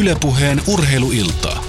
Ylepuheen 0.00 0.60
urheiluiltaa. 0.68 1.64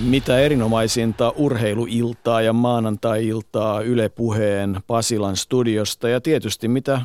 Mitä 0.00 0.38
erinomaisinta 0.38 1.32
urheiluiltaa 1.36 2.42
ja 2.42 2.52
maanantai-iltaa 2.52 3.80
Yle 3.80 4.08
Puheen 4.08 4.80
Pasilan 4.86 5.36
studiosta 5.36 6.08
ja 6.08 6.20
tietysti 6.20 6.68
mitä 6.68 7.00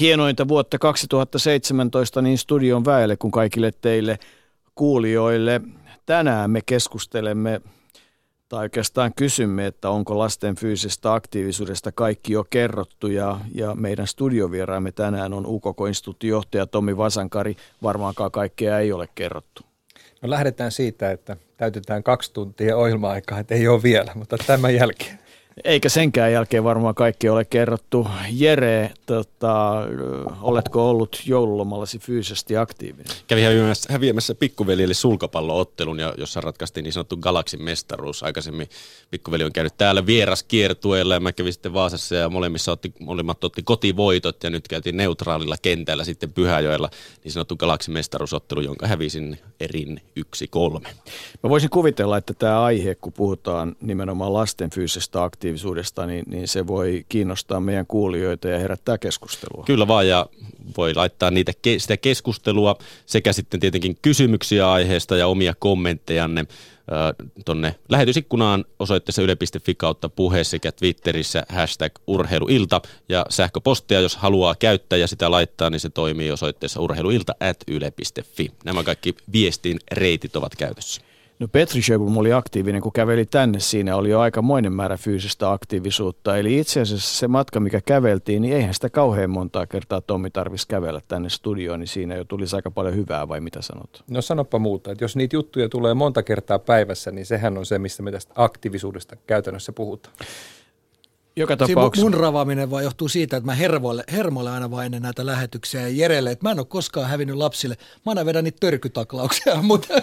hienointa 0.00 0.48
vuotta 0.48 0.78
2017 0.78 2.22
niin 2.22 2.38
studion 2.38 2.84
väelle 2.84 3.16
kuin 3.16 3.30
kaikille 3.30 3.72
teille 3.80 4.18
kuulijoille. 4.74 5.60
Tänään 6.06 6.50
me 6.50 6.60
keskustelemme 6.66 7.60
tai 8.48 8.62
oikeastaan 8.62 9.14
kysymme, 9.16 9.66
että 9.66 9.90
onko 9.90 10.18
lasten 10.18 10.54
fyysisestä 10.54 11.14
aktiivisuudesta 11.14 11.92
kaikki 11.92 12.32
jo 12.32 12.44
kerrottu 12.50 13.06
ja, 13.06 13.40
ja 13.54 13.74
meidän 13.74 14.06
studiovieraamme 14.06 14.92
tänään 14.92 15.32
on 15.32 15.46
UKK-instituutin 15.46 16.30
johtaja 16.30 16.66
Tomi 16.66 16.96
Vasankari. 16.96 17.56
Varmaankaan 17.82 18.30
kaikkea 18.30 18.78
ei 18.78 18.92
ole 18.92 19.08
kerrottu. 19.14 19.62
No 20.22 20.30
lähdetään 20.30 20.72
siitä, 20.72 21.10
että 21.10 21.36
täytetään 21.56 22.02
kaksi 22.02 22.32
tuntia 22.32 22.76
ohjelma-aikaa, 22.76 23.38
että 23.38 23.54
ei 23.54 23.68
ole 23.68 23.82
vielä, 23.82 24.12
mutta 24.14 24.36
tämän 24.46 24.74
jälkeen. 24.74 25.25
Eikä 25.64 25.88
senkään 25.88 26.32
jälkeen 26.32 26.64
varmaan 26.64 26.94
kaikki 26.94 27.28
ole 27.28 27.44
kerrottu. 27.44 28.08
Jere, 28.30 28.90
tota, 29.06 29.82
oletko 30.40 30.90
ollut 30.90 31.22
joululomallasi 31.26 31.98
fyysisesti 31.98 32.56
aktiivinen? 32.56 33.16
Kävi 33.26 33.42
häviämässä, 33.42 33.92
häviämässä 33.92 34.34
pikkuveljeli 34.34 34.94
sulkapalloottelun, 34.94 35.98
jossa 36.16 36.40
ratkaistiin 36.40 36.84
niin 36.84 36.92
sanottu 36.92 37.16
Galaksin 37.16 37.62
mestaruus. 37.62 38.22
Aikaisemmin 38.22 38.68
pikkuveli 39.10 39.44
on 39.44 39.52
käynyt 39.52 39.76
täällä 39.76 40.06
vieraskiertueella 40.06 41.14
ja 41.14 41.20
mä 41.20 41.32
kävin 41.32 41.52
sitten 41.52 41.74
Vaasassa 41.74 42.14
ja 42.14 42.28
molemmissa 42.28 42.72
otti, 42.72 42.92
molemmat 43.00 43.44
otti 43.44 43.62
kotivoitot 43.62 44.42
ja 44.44 44.50
nyt 44.50 44.68
käytiin 44.68 44.96
neutraalilla 44.96 45.56
kentällä 45.62 46.04
sitten 46.04 46.32
Pyhäjoella 46.32 46.90
niin 47.24 47.32
sanottu 47.32 47.56
Galaksin 47.56 47.94
mestaruusottelu, 47.94 48.60
jonka 48.60 48.86
hävisin 48.86 49.38
erin 49.60 50.00
yksi 50.16 50.48
kolme. 50.48 50.88
Mä 51.42 51.50
voisin 51.50 51.70
kuvitella, 51.70 52.16
että 52.16 52.34
tämä 52.34 52.62
aihe, 52.62 52.94
kun 52.94 53.12
puhutaan 53.12 53.76
nimenomaan 53.80 54.32
lasten 54.32 54.70
fyysisestä 54.70 55.22
aktiivisuudesta, 55.22 55.45
aktiivisuudesta, 55.46 56.06
niin, 56.06 56.24
niin 56.28 56.48
se 56.48 56.66
voi 56.66 57.04
kiinnostaa 57.08 57.60
meidän 57.60 57.86
kuulijoita 57.86 58.48
ja 58.48 58.58
herättää 58.58 58.98
keskustelua. 58.98 59.64
Kyllä 59.64 59.88
vaan, 59.88 60.08
ja 60.08 60.26
voi 60.76 60.94
laittaa 60.94 61.30
niitä, 61.30 61.52
sitä 61.78 61.96
keskustelua 61.96 62.76
sekä 63.06 63.32
sitten 63.32 63.60
tietenkin 63.60 63.98
kysymyksiä 64.02 64.72
aiheesta 64.72 65.16
ja 65.16 65.26
omia 65.26 65.54
kommenttejanne 65.58 66.46
tuonne 67.44 67.74
lähetysikkunaan 67.88 68.64
osoitteessa 68.78 69.22
yle.fi 69.22 69.74
kautta 69.74 70.08
puhe 70.08 70.44
sekä 70.44 70.72
Twitterissä 70.72 71.46
hashtag 71.48 71.92
urheiluilta 72.06 72.80
ja 73.08 73.26
sähköpostia, 73.28 74.00
jos 74.00 74.16
haluaa 74.16 74.54
käyttää 74.54 74.96
ja 74.96 75.06
sitä 75.06 75.30
laittaa, 75.30 75.70
niin 75.70 75.80
se 75.80 75.90
toimii 75.90 76.30
osoitteessa 76.30 76.80
urheiluilta 76.80 77.34
at 77.40 77.56
yle.fi. 77.68 78.50
Nämä 78.64 78.82
kaikki 78.82 79.14
viestin 79.32 79.78
reitit 79.92 80.36
ovat 80.36 80.56
käytössä. 80.56 81.00
No 81.38 81.48
Petri 81.48 81.82
Sjöblom 81.82 82.16
oli 82.16 82.32
aktiivinen, 82.32 82.82
kun 82.82 82.92
käveli 82.92 83.26
tänne. 83.26 83.60
Siinä 83.60 83.96
oli 83.96 84.10
jo 84.10 84.20
aikamoinen 84.20 84.72
määrä 84.72 84.96
fyysistä 84.96 85.52
aktiivisuutta. 85.52 86.36
Eli 86.36 86.58
itse 86.58 86.80
asiassa 86.80 87.18
se 87.18 87.28
matka, 87.28 87.60
mikä 87.60 87.80
käveltiin, 87.80 88.42
niin 88.42 88.56
eihän 88.56 88.74
sitä 88.74 88.90
kauhean 88.90 89.30
montaa 89.30 89.66
kertaa 89.66 90.00
Tommi 90.00 90.30
tarvitsisi 90.30 90.68
kävellä 90.68 91.00
tänne 91.08 91.28
studioon, 91.28 91.80
niin 91.80 91.88
siinä 91.88 92.14
jo 92.14 92.24
tulisi 92.24 92.56
aika 92.56 92.70
paljon 92.70 92.94
hyvää, 92.94 93.28
vai 93.28 93.40
mitä 93.40 93.62
sanot? 93.62 94.04
No 94.10 94.22
sanoppa 94.22 94.58
muuta, 94.58 94.92
että 94.92 95.04
jos 95.04 95.16
niitä 95.16 95.36
juttuja 95.36 95.68
tulee 95.68 95.94
monta 95.94 96.22
kertaa 96.22 96.58
päivässä, 96.58 97.10
niin 97.10 97.26
sehän 97.26 97.58
on 97.58 97.66
se, 97.66 97.78
missä 97.78 98.02
me 98.02 98.12
tästä 98.12 98.32
aktiivisuudesta 98.36 99.16
käytännössä 99.26 99.72
puhutaan. 99.72 100.14
Joka 101.38 101.56
tapauksessa. 101.56 102.04
mun 102.10 102.14
ravaaminen 102.14 102.70
vaan 102.70 102.84
johtuu 102.84 103.08
siitä, 103.08 103.36
että 103.36 103.46
mä 103.46 103.54
hermoille, 103.54 104.04
hermoille 104.12 104.50
aina 104.50 104.70
vain 104.70 104.86
ennen 104.86 105.02
näitä 105.02 105.26
lähetyksiä 105.26 105.80
ja 105.80 105.88
Jerelle, 105.88 106.30
että 106.30 106.46
mä 106.46 106.50
en 106.50 106.58
ole 106.58 106.66
koskaan 106.66 107.08
hävinnyt 107.08 107.36
lapsille. 107.36 107.76
Mä 108.06 108.10
aina 108.10 108.26
vedän 108.26 108.44
niitä 108.44 108.56
törkytaklauksia, 108.60 109.62
mutta 109.62 109.94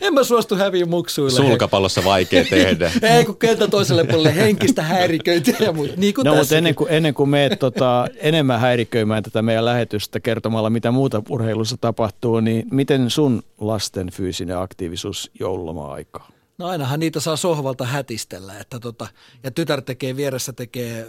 en 0.00 0.14
mä 0.14 0.24
suostu 0.24 0.56
häviä 0.56 0.86
muksuille. 0.86 1.36
Sulkapallossa 1.36 2.04
vaikea 2.04 2.44
tehdä. 2.44 2.92
Ei 3.16 3.24
kun 3.24 3.36
kenttä 3.36 3.68
toiselle 3.68 4.04
puolelle 4.04 4.36
henkistä 4.36 4.82
häiriköintiä 4.82 5.56
ja 5.60 5.72
muuta. 5.72 5.92
Niin 5.96 6.14
kuin 6.14 6.24
no, 6.24 6.34
mutta 6.34 6.56
ennen 6.56 6.74
kuin, 6.74 6.90
ennen 6.90 7.14
kuin 7.14 7.28
meet 7.28 7.58
tota, 7.58 8.06
enemmän 8.16 8.60
häiriköimään 8.60 9.22
tätä 9.22 9.42
meidän 9.42 9.64
lähetystä 9.64 10.20
kertomalla, 10.20 10.70
mitä 10.70 10.90
muuta 10.90 11.22
urheilussa 11.28 11.76
tapahtuu, 11.80 12.40
niin 12.40 12.66
miten 12.70 13.10
sun 13.10 13.42
lasten 13.58 14.10
fyysinen 14.10 14.58
aktiivisuus 14.58 15.30
joululoma-aikaa? 15.40 16.41
No 16.58 16.66
ainahan 16.66 17.00
niitä 17.00 17.20
saa 17.20 17.36
sohvalta 17.36 17.86
hätistellä, 17.86 18.58
että 18.58 18.80
tota, 18.80 19.06
ja 19.42 19.50
tytär 19.50 19.82
tekee 19.82 20.16
vieressä 20.16 20.52
tekee 20.52 21.06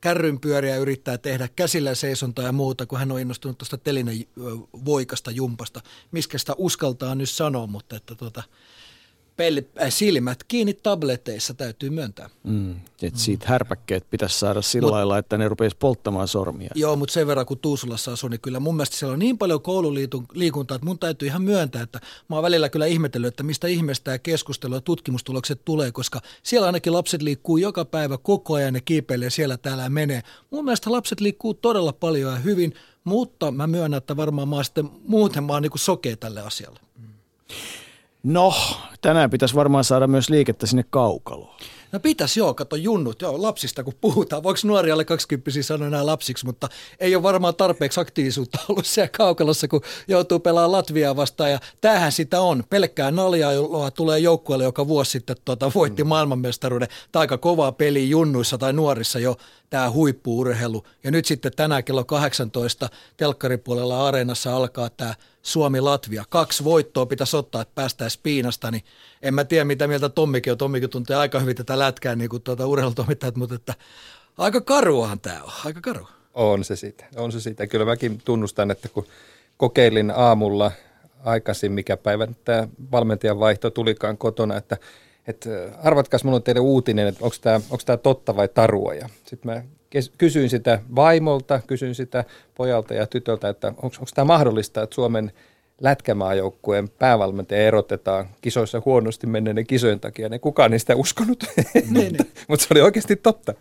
kärrynpyöriä 0.00 0.76
yrittää 0.76 1.18
tehdä 1.18 1.48
käsillä 1.56 1.94
seisontaa 1.94 2.44
ja 2.44 2.52
muuta, 2.52 2.86
kun 2.86 2.98
hän 2.98 3.12
on 3.12 3.20
innostunut 3.20 3.58
tuosta 3.58 3.78
telinen 3.78 4.24
voikasta 4.84 5.30
jumpasta. 5.30 5.80
Miskä 6.10 6.38
sitä 6.38 6.54
uskaltaa 6.58 7.14
nyt 7.14 7.30
sanoa, 7.30 7.66
mutta 7.66 7.96
että 7.96 8.14
tota, 8.14 8.42
peli, 9.36 9.68
äh, 9.82 9.90
silmät 9.90 10.44
kiinni 10.44 10.74
tableteissa, 10.74 11.54
täytyy 11.54 11.90
myöntää. 11.90 12.30
Mm, 12.44 12.74
et 13.02 13.16
siitä 13.16 13.46
härpäkkeet 13.48 14.10
pitäisi 14.10 14.38
saada 14.38 14.62
sillä 14.62 14.86
Mut, 14.86 14.90
lailla, 14.90 15.18
että 15.18 15.38
ne 15.38 15.48
rupeaisi 15.48 15.76
polttamaan 15.76 16.28
sormia. 16.28 16.70
Joo, 16.74 16.96
mutta 16.96 17.12
sen 17.12 17.26
verran 17.26 17.46
kun 17.46 17.58
Tuusulassa 17.58 18.12
asuu, 18.12 18.28
niin 18.28 18.40
kyllä 18.40 18.60
mun 18.60 18.76
mielestä 18.76 18.96
siellä 18.96 19.12
on 19.12 19.18
niin 19.18 19.38
paljon 19.38 19.62
koululiikuntaa, 19.62 20.74
että 20.74 20.86
mun 20.86 20.98
täytyy 20.98 21.28
ihan 21.28 21.42
myöntää, 21.42 21.82
että 21.82 22.00
mä 22.28 22.36
oon 22.36 22.42
välillä 22.42 22.68
kyllä 22.68 22.86
ihmetellyt, 22.86 23.28
että 23.28 23.42
mistä 23.42 23.68
ihmeestä 23.68 24.04
tämä 24.04 24.18
keskustelu 24.18 24.74
ja 24.74 24.80
tutkimustulokset 24.80 25.60
tulee, 25.64 25.92
koska 25.92 26.20
siellä 26.42 26.66
ainakin 26.66 26.92
lapset 26.92 27.22
liikkuu 27.22 27.56
joka 27.56 27.84
päivä 27.84 28.18
koko 28.18 28.54
ajan 28.54 28.74
ja 28.74 28.80
kiipeilee 28.80 29.30
siellä 29.30 29.56
täällä 29.56 29.82
ja 29.82 29.90
menee. 29.90 30.22
Mun 30.50 30.64
mielestä 30.64 30.92
lapset 30.92 31.20
liikkuu 31.20 31.54
todella 31.54 31.92
paljon 31.92 32.32
ja 32.32 32.38
hyvin, 32.38 32.74
mutta 33.04 33.50
mä 33.50 33.66
myönnän, 33.66 33.98
että 33.98 34.16
varmaan 34.16 34.48
mä 34.48 34.54
oon 34.56 34.64
sitten 34.64 34.90
muuten 35.04 35.44
mä 35.44 35.52
oon 35.52 35.62
niin 35.62 35.72
sokea 35.76 36.16
tälle 36.16 36.40
asialle. 36.40 36.80
Mm. 36.98 37.08
No, 38.22 38.54
tänään 39.00 39.30
pitäisi 39.30 39.54
varmaan 39.54 39.84
saada 39.84 40.06
myös 40.06 40.30
liikettä 40.30 40.66
sinne 40.66 40.84
kaukaloon. 40.90 41.56
No 41.92 42.00
pitäisi 42.00 42.40
joo, 42.40 42.54
kato 42.54 42.76
junnut, 42.76 43.22
joo, 43.22 43.42
lapsista 43.42 43.84
kun 43.84 43.94
puhutaan. 44.00 44.42
Voiko 44.42 44.60
nuori 44.64 44.90
alle 44.90 45.04
20 45.04 45.50
sanoa 45.62 45.86
enää 45.86 46.06
lapsiksi, 46.06 46.46
mutta 46.46 46.68
ei 47.00 47.14
ole 47.14 47.22
varmaan 47.22 47.54
tarpeeksi 47.54 48.00
aktiivisuutta 48.00 48.58
ollut 48.68 48.86
siellä 48.86 49.10
kaukalossa, 49.16 49.68
kun 49.68 49.80
joutuu 50.08 50.38
pelaamaan 50.38 50.72
Latviaa 50.72 51.16
vastaan. 51.16 51.50
Ja 51.50 51.58
tämähän 51.80 52.12
sitä 52.12 52.40
on. 52.40 52.64
Pelkkää 52.70 53.10
naljailua 53.10 53.90
tulee 53.90 54.18
joukkueelle, 54.18 54.64
joka 54.64 54.88
vuosi 54.88 55.10
sitten 55.10 55.36
tuota, 55.44 55.70
voitti 55.74 56.04
mm. 56.04 56.08
maailmanmestaruuden. 56.08 56.88
Tai 57.12 57.20
aika 57.20 57.38
kovaa 57.38 57.72
peli 57.72 58.10
junnuissa 58.10 58.58
tai 58.58 58.72
nuorissa 58.72 59.18
jo 59.18 59.36
tämä 59.72 59.90
huippuurheilu. 59.90 60.84
Ja 61.04 61.10
nyt 61.10 61.24
sitten 61.24 61.52
tänään 61.56 61.84
kello 61.84 62.04
18 62.04 62.88
telkkaripuolella 63.16 64.08
areenassa 64.08 64.56
alkaa 64.56 64.90
tämä 64.90 65.14
Suomi-Latvia. 65.42 66.24
Kaksi 66.28 66.64
voittoa 66.64 67.06
pitäisi 67.06 67.36
ottaa, 67.36 67.62
että 67.62 67.74
päästäisiin 67.74 68.20
piinasta, 68.22 68.70
niin 68.70 68.84
en 69.22 69.34
mä 69.34 69.44
tiedä 69.44 69.64
mitä 69.64 69.86
mieltä 69.86 70.08
Tommikin 70.08 70.52
on. 70.52 70.58
Tommikin 70.58 70.90
tuntee 70.90 71.16
aika 71.16 71.40
hyvin 71.40 71.56
tätä 71.56 71.78
lätkää 71.78 72.14
niin 72.14 72.30
kuin 72.30 72.42
tuota 72.42 72.66
urheilutoimittajat, 72.66 73.36
mutta 73.36 73.54
että 73.54 73.74
aika 74.38 74.60
karuahan 74.60 75.20
tämä 75.20 75.42
on, 75.42 75.52
aika 75.64 75.80
karu. 75.80 76.08
On 76.34 76.64
se 76.64 76.76
sitä, 76.76 77.04
on 77.16 77.32
se 77.32 77.40
sitä. 77.40 77.66
Kyllä 77.66 77.84
mäkin 77.84 78.20
tunnustan, 78.24 78.70
että 78.70 78.88
kun 78.88 79.06
kokeilin 79.56 80.10
aamulla 80.10 80.72
aikaisin, 81.24 81.72
mikä 81.72 81.96
päivä 81.96 82.28
tämä 82.44 82.68
valmentajan 82.92 83.40
vaihto 83.40 83.70
tulikaan 83.70 84.18
kotona, 84.18 84.56
että 84.56 84.76
että 85.26 85.50
arvatkaas, 85.82 86.24
mulla 86.24 86.36
on 86.36 86.42
teille 86.42 86.60
uutinen, 86.60 87.06
että 87.06 87.24
onko 87.24 87.36
tämä, 87.40 87.56
onko 87.56 87.82
tämä 87.86 87.96
totta 87.96 88.36
vai 88.36 88.48
tarua. 88.48 88.94
Ja 88.94 89.08
sitten 89.24 89.52
mä 89.52 89.62
kysyin 90.18 90.50
sitä 90.50 90.80
vaimolta, 90.94 91.60
kysyin 91.66 91.94
sitä 91.94 92.24
pojalta 92.54 92.94
ja 92.94 93.06
tytöltä, 93.06 93.48
että 93.48 93.68
onko, 93.68 93.82
onko 93.82 94.10
tämä 94.14 94.24
mahdollista, 94.24 94.82
että 94.82 94.94
Suomen 94.94 95.32
lätkämaajoukkueen 95.80 96.88
päävalmentaja 96.88 97.62
erotetaan 97.62 98.26
kisoissa 98.40 98.82
huonosti 98.84 99.26
menneiden 99.26 99.66
kisojen 99.66 100.00
takia. 100.00 100.28
Ne 100.28 100.38
kukaan 100.38 100.70
niistä 100.70 100.96
uskonut, 100.96 101.44
niin, 101.74 101.92
niin. 101.94 102.16
mutta 102.48 102.66
se 102.66 102.74
oli 102.74 102.80
oikeasti 102.80 103.16
totta, 103.16 103.54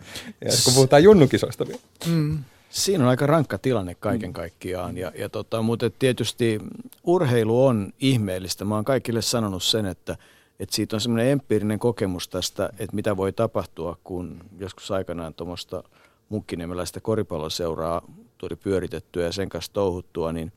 ja 0.45 0.51
kun 0.63 0.73
puhutaan 0.73 1.03
junnukisoista 1.03 1.67
vielä. 1.67 1.81
Mm. 2.07 2.39
Siinä 2.69 3.03
on 3.03 3.09
aika 3.09 3.27
rankka 3.27 3.57
tilanne 3.57 3.95
kaiken 3.99 4.33
kaikkiaan, 4.33 4.97
ja, 4.97 5.11
ja 5.15 5.29
tota, 5.29 5.61
mutta 5.61 5.89
tietysti 5.89 6.59
urheilu 7.03 7.65
on 7.65 7.93
ihmeellistä. 7.99 8.65
Mä 8.65 8.75
oon 8.75 8.85
kaikille 8.85 9.21
sanonut 9.21 9.63
sen, 9.63 9.85
että– 9.85 10.17
että 10.61 10.75
siitä 10.75 10.95
on 10.95 11.01
semmoinen 11.01 11.27
empiirinen 11.27 11.79
kokemus 11.79 12.27
tästä, 12.27 12.69
että 12.79 12.95
mitä 12.95 13.17
voi 13.17 13.33
tapahtua, 13.33 13.97
kun 14.03 14.43
joskus 14.59 14.91
aikanaan 14.91 15.33
tuommoista 15.33 15.83
munkkiniemeläistä 16.29 16.99
koripalloseuraa 16.99 18.01
tuli 18.37 18.55
pyöritettyä 18.55 19.25
ja 19.25 19.31
sen 19.31 19.49
kanssa 19.49 19.73
touhuttua, 19.73 20.31
niin 20.31 20.51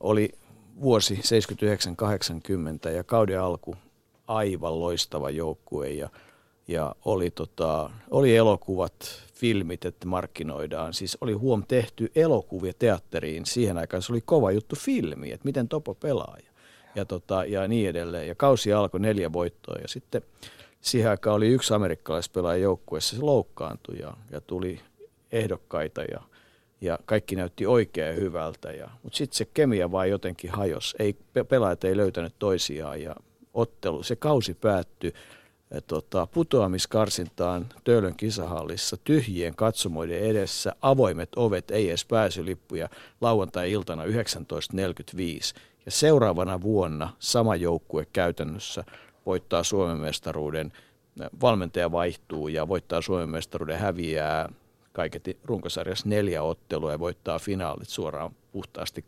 oli 0.00 0.30
vuosi 0.80 1.20
79-80 2.88 2.90
ja 2.90 3.04
kauden 3.04 3.40
alku 3.40 3.76
aivan 4.26 4.80
loistava 4.80 5.30
joukkue 5.30 5.88
ja, 5.90 6.08
ja 6.68 6.94
oli, 7.04 7.30
tota, 7.30 7.90
oli 8.10 8.36
elokuvat, 8.36 8.94
filmit, 9.34 9.84
että 9.84 10.06
markkinoidaan. 10.06 10.94
Siis 10.94 11.18
oli 11.20 11.32
huom 11.32 11.64
tehty 11.68 12.12
elokuvia 12.14 12.72
teatteriin. 12.78 13.46
Siihen 13.46 13.78
aikaan 13.78 14.02
se 14.02 14.12
oli 14.12 14.20
kova 14.20 14.52
juttu 14.52 14.76
filmi, 14.76 15.32
että 15.32 15.44
miten 15.44 15.68
Topo 15.68 15.94
pelaa 15.94 16.36
ja, 16.94 17.04
tota, 17.04 17.44
ja 17.44 17.68
niin 17.68 17.88
edelleen. 17.88 18.28
Ja 18.28 18.34
kausi 18.34 18.72
alkoi 18.72 19.00
neljä 19.00 19.32
voittoa 19.32 19.76
ja 19.82 19.88
sitten 19.88 20.22
siihen 20.80 21.10
aikaan 21.10 21.36
oli 21.36 21.48
yksi 21.48 21.74
amerikkalaispelaaja 21.74 22.62
joukkueessa, 22.62 23.16
se 23.16 23.22
loukkaantui 23.22 23.98
ja, 23.98 24.12
ja 24.30 24.40
tuli 24.40 24.80
ehdokkaita 25.32 26.02
ja, 26.02 26.20
ja 26.80 26.98
kaikki 27.04 27.36
näytti 27.36 27.66
oikein 27.66 28.16
hyvältä. 28.16 28.72
Ja, 28.72 28.90
mutta 29.02 29.16
sitten 29.16 29.36
se 29.36 29.44
kemia 29.44 29.90
vaan 29.90 30.10
jotenkin 30.10 30.50
hajos. 30.50 30.96
Ei, 30.98 31.16
pelaajat 31.48 31.84
ei 31.84 31.96
löytänyt 31.96 32.34
toisiaan 32.38 33.02
ja 33.02 33.16
ottelu, 33.54 34.02
se 34.02 34.16
kausi 34.16 34.54
päättyi 34.54 35.12
tota, 35.80 36.26
putoamiskarsintaan 36.26 37.66
Töölön 37.84 38.16
kisahallissa 38.16 38.96
tyhjien 38.96 39.54
katsomoiden 39.54 40.18
edessä, 40.18 40.72
avoimet 40.82 41.28
ovet, 41.36 41.70
ei 41.70 41.88
edes 41.88 42.04
pääsylippuja, 42.04 42.88
lauantai-iltana 43.20 44.04
19.45. 44.04 44.10
Ja 45.86 45.90
seuraavana 45.90 46.60
vuonna 46.60 47.08
sama 47.18 47.56
joukkue 47.56 48.06
käytännössä 48.12 48.84
voittaa 49.26 49.62
Suomen 49.62 49.98
mestaruuden, 49.98 50.72
valmentaja 51.40 51.92
vaihtuu 51.92 52.48
ja 52.48 52.68
voittaa 52.68 53.00
Suomen 53.00 53.28
mestaruuden, 53.28 53.78
häviää 53.78 54.48
kaiketi 54.92 55.38
runkosarjassa 55.44 56.08
neljä 56.08 56.42
ottelua 56.42 56.92
ja 56.92 56.98
voittaa 56.98 57.38
finaalit 57.38 57.88
suoraan 57.88 58.34
puhtaasti 58.52 59.04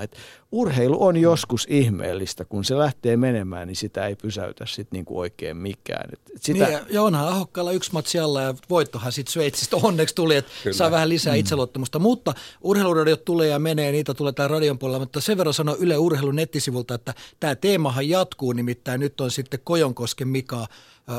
3-0. 0.00 0.02
Et 0.02 0.16
urheilu 0.52 1.04
on 1.04 1.16
joskus 1.16 1.66
ihmeellistä, 1.70 2.44
kun 2.44 2.64
se 2.64 2.78
lähtee 2.78 3.16
menemään, 3.16 3.68
niin 3.68 3.76
sitä 3.76 4.06
ei 4.06 4.16
pysäytä 4.16 4.66
sit 4.66 4.88
niinku 4.92 5.18
oikein 5.18 5.56
mikään. 5.56 6.08
Et 6.12 6.20
sitä... 6.40 6.66
Niin, 6.66 6.80
ja 6.90 7.02
onhan 7.02 7.28
Ahokkaalla 7.28 7.72
yksi 7.72 7.92
matsi 7.92 8.18
alla 8.18 8.42
ja 8.42 8.54
voittohan 8.70 9.12
sitten 9.12 9.32
Sveitsistä 9.32 9.76
onneksi 9.82 10.14
tuli, 10.14 10.36
että 10.36 10.52
saa 10.70 10.90
vähän 10.90 11.08
lisää 11.08 11.34
mm. 11.34 11.40
itseluottamusta. 11.40 11.98
Mutta 11.98 12.34
urheiluradiot 12.60 13.24
tulee 13.24 13.48
ja 13.48 13.58
menee, 13.58 13.92
niitä 13.92 14.14
tulee 14.14 14.32
tämän 14.32 14.50
radion 14.50 14.78
puolella, 14.78 14.98
mutta 14.98 15.20
sen 15.20 15.38
verran 15.38 15.54
sanoo 15.54 15.76
Yle 15.78 15.98
Urheilun 15.98 16.36
nettisivulta, 16.36 16.94
että 16.94 17.14
tämä 17.40 17.54
teemahan 17.54 18.08
jatkuu, 18.08 18.52
nimittäin 18.52 19.00
nyt 19.00 19.20
on 19.20 19.30
sitten 19.30 19.60
Kojonkosken 19.64 20.28
Mika 20.28 20.66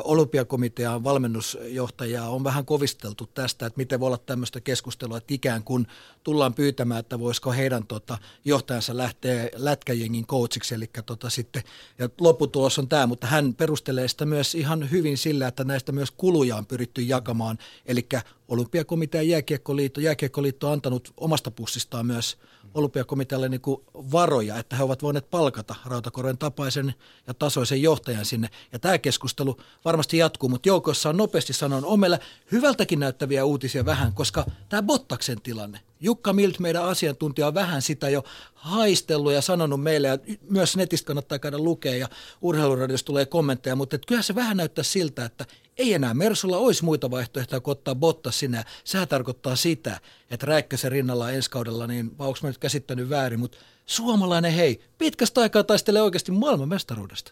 olympiakomitean 0.04 1.04
valmennusjohtajaa 1.04 2.30
on 2.30 2.44
vähän 2.44 2.66
kovisteltu 2.66 3.28
tästä, 3.34 3.66
että 3.66 3.78
miten 3.78 4.00
voi 4.00 4.08
olla 4.08 4.18
tämmöistä 4.18 4.62
keskustelua, 4.62 5.18
että 5.18 5.34
ikään 5.34 5.64
kuin 5.64 5.88
tullaan 6.24 6.54
pyytämään, 6.54 7.00
että 7.00 7.20
voisiko 7.20 7.52
heidän 7.52 7.88
tota, 7.88 8.18
johtajansa 8.46 8.98
lähteä 8.98 9.50
lätkäjengin 9.56 10.28
coachiksi, 10.28 10.76
eli 10.76 10.90
tota, 11.06 11.30
sitten, 11.30 11.64
ja 12.00 12.10
lopputulos 12.20 12.80
on 12.80 12.88
tämä, 12.88 13.08
mutta 13.08 13.28
hän 13.28 13.54
perustelee 13.54 14.08
sitä 14.08 14.26
myös 14.26 14.56
ihan 14.56 14.92
hyvin 14.92 15.18
sillä, 15.18 15.48
että 15.48 15.64
näistä 15.64 15.92
myös 15.92 16.12
kuluja 16.12 16.56
on 16.56 16.66
pyritty 16.66 17.02
jakamaan, 17.02 17.58
eli 17.86 18.08
olympiakomitea 18.48 19.22
jääkiekkoliitto, 19.22 20.02
jääkiekkoliitto 20.02 20.68
on 20.68 20.74
antanut 20.74 21.14
omasta 21.18 21.52
pussistaan 21.52 22.06
myös 22.06 22.38
olympiakomitealle 22.74 23.50
niin 23.50 23.62
kuin 23.62 23.82
varoja, 23.96 24.58
että 24.58 24.76
he 24.76 24.84
ovat 24.84 25.04
voineet 25.04 25.30
palkata 25.30 25.76
Rautakoren 25.86 26.38
tapaisen 26.38 26.94
ja 27.28 27.34
tasoisen 27.34 27.82
johtajan 27.82 28.26
sinne. 28.26 28.50
Ja 28.74 28.80
tämä 28.80 28.98
keskustelu 28.98 29.58
varmasti 29.86 30.18
jatkuu, 30.18 30.50
mutta 30.50 30.70
joukossa 30.70 31.10
on 31.10 31.18
nopeasti 31.18 31.54
sanon, 31.54 31.86
on 31.86 32.00
meillä 32.00 32.20
hyvältäkin 32.52 33.00
näyttäviä 33.00 33.46
uutisia 33.46 33.86
vähän, 33.86 34.14
koska 34.14 34.46
tämä 34.70 34.82
Bottaksen 34.82 35.42
tilanne, 35.42 35.80
Jukka 36.00 36.34
Milt, 36.34 36.60
meidän 36.60 36.84
asiantuntija, 36.86 37.48
on 37.48 37.54
vähän 37.54 37.82
sitä 37.82 38.10
jo 38.10 38.24
haistellut 38.54 39.34
ja 39.34 39.42
sanonut 39.42 39.84
meille, 39.84 40.08
ja 40.08 40.18
myös 40.50 40.78
netistä 40.78 41.08
kannattaa 41.08 41.40
käydä 41.40 41.58
lukea, 41.58 41.96
ja 41.96 42.10
urheiluradiosta 42.42 43.06
tulee 43.06 43.26
kommentteja, 43.26 43.76
mutta 43.76 43.98
kyllä 44.08 44.22
se 44.22 44.36
vähän 44.36 44.58
näyttää 44.58 44.84
siltä, 44.84 45.26
että 45.26 45.46
ei 45.80 45.94
enää 45.94 46.14
Mersulla 46.14 46.58
olisi 46.58 46.86
muita 46.86 47.12
vaihtoehtoja 47.12 47.60
kuin 47.60 47.72
ottaa 47.72 47.96
Bottas 47.96 48.40
sinä. 48.40 48.64
Sehän 48.84 49.08
tarkoittaa 49.08 49.56
sitä, 49.56 50.00
että 50.32 50.46
Räikkösen 50.46 50.92
rinnalla 50.92 51.32
ensi 51.32 51.50
kaudella, 51.50 51.88
niin 51.88 52.12
onko 52.20 52.40
mä 52.44 52.50
nyt 52.50 52.58
käsittänyt 52.58 53.10
väärin, 53.10 53.40
mutta 53.40 53.58
suomalainen 53.86 54.54
hei, 54.54 54.82
pitkästä 54.98 55.42
aikaa 55.42 55.64
taistelee 55.64 56.02
oikeasti 56.02 56.32
maailmanmestaruudesta. 56.32 57.32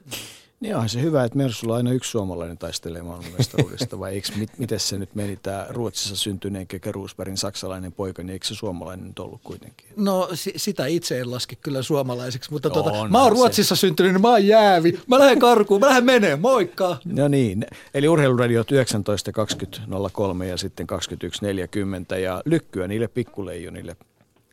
Niin 0.60 0.76
onhan 0.76 0.90
se 0.90 1.02
hyvä, 1.02 1.24
että 1.24 1.38
Mersulla 1.38 1.76
aina 1.76 1.92
yksi 1.92 2.12
suomalainen 2.12 2.58
taistelee 2.58 3.02
maailmanmestaruudesta, 3.02 4.00
vai 4.00 4.14
eikö, 4.14 4.28
mit, 4.36 4.50
miten 4.58 4.80
se 4.80 4.98
nyt 4.98 5.16
meni 5.16 5.40
tämä 5.44 5.66
Ruotsissa 5.70 6.16
syntyneen 6.16 6.68
Keke 6.68 6.92
Roosbergin 6.92 7.38
saksalainen 7.38 7.92
poika, 7.92 8.24
niin 8.24 8.30
eikö 8.34 8.46
se 8.48 8.56
suomalainen 8.56 9.08
nyt 9.08 9.20
ollut 9.20 9.42
kuitenkin? 9.44 9.88
No 9.96 10.30
si- 10.34 10.54
sitä 10.56 10.86
itse 10.86 11.20
en 11.20 11.32
laske 11.32 11.56
kyllä 11.56 11.82
suomalaiseksi, 11.82 12.52
mutta 12.52 12.70
tuota, 12.70 13.08
mä 13.10 13.24
oon 13.24 13.32
Ruotsissa 13.32 13.76
se. 13.76 13.80
syntynyt, 13.80 14.14
niin 14.14 14.22
mä 14.22 14.30
oon 14.30 14.48
jäävi. 14.48 15.00
Mä 15.08 15.20
lähden 15.20 15.40
karkuun, 15.40 15.80
mä 15.80 15.88
lähden 15.88 16.06
menee, 16.06 16.36
moikka! 16.36 16.98
No 17.06 17.28
niin, 17.28 17.66
eli 17.94 18.08
urheiluradiot 18.08 18.72
19.20.03 18.72 20.44
ja 20.44 20.58
sitten 20.58 20.88
21.40 22.14 22.18
ja 22.20 22.42
lykkyä 22.46 22.88
niille 22.88 23.08
pikkuleijonille 23.08 23.96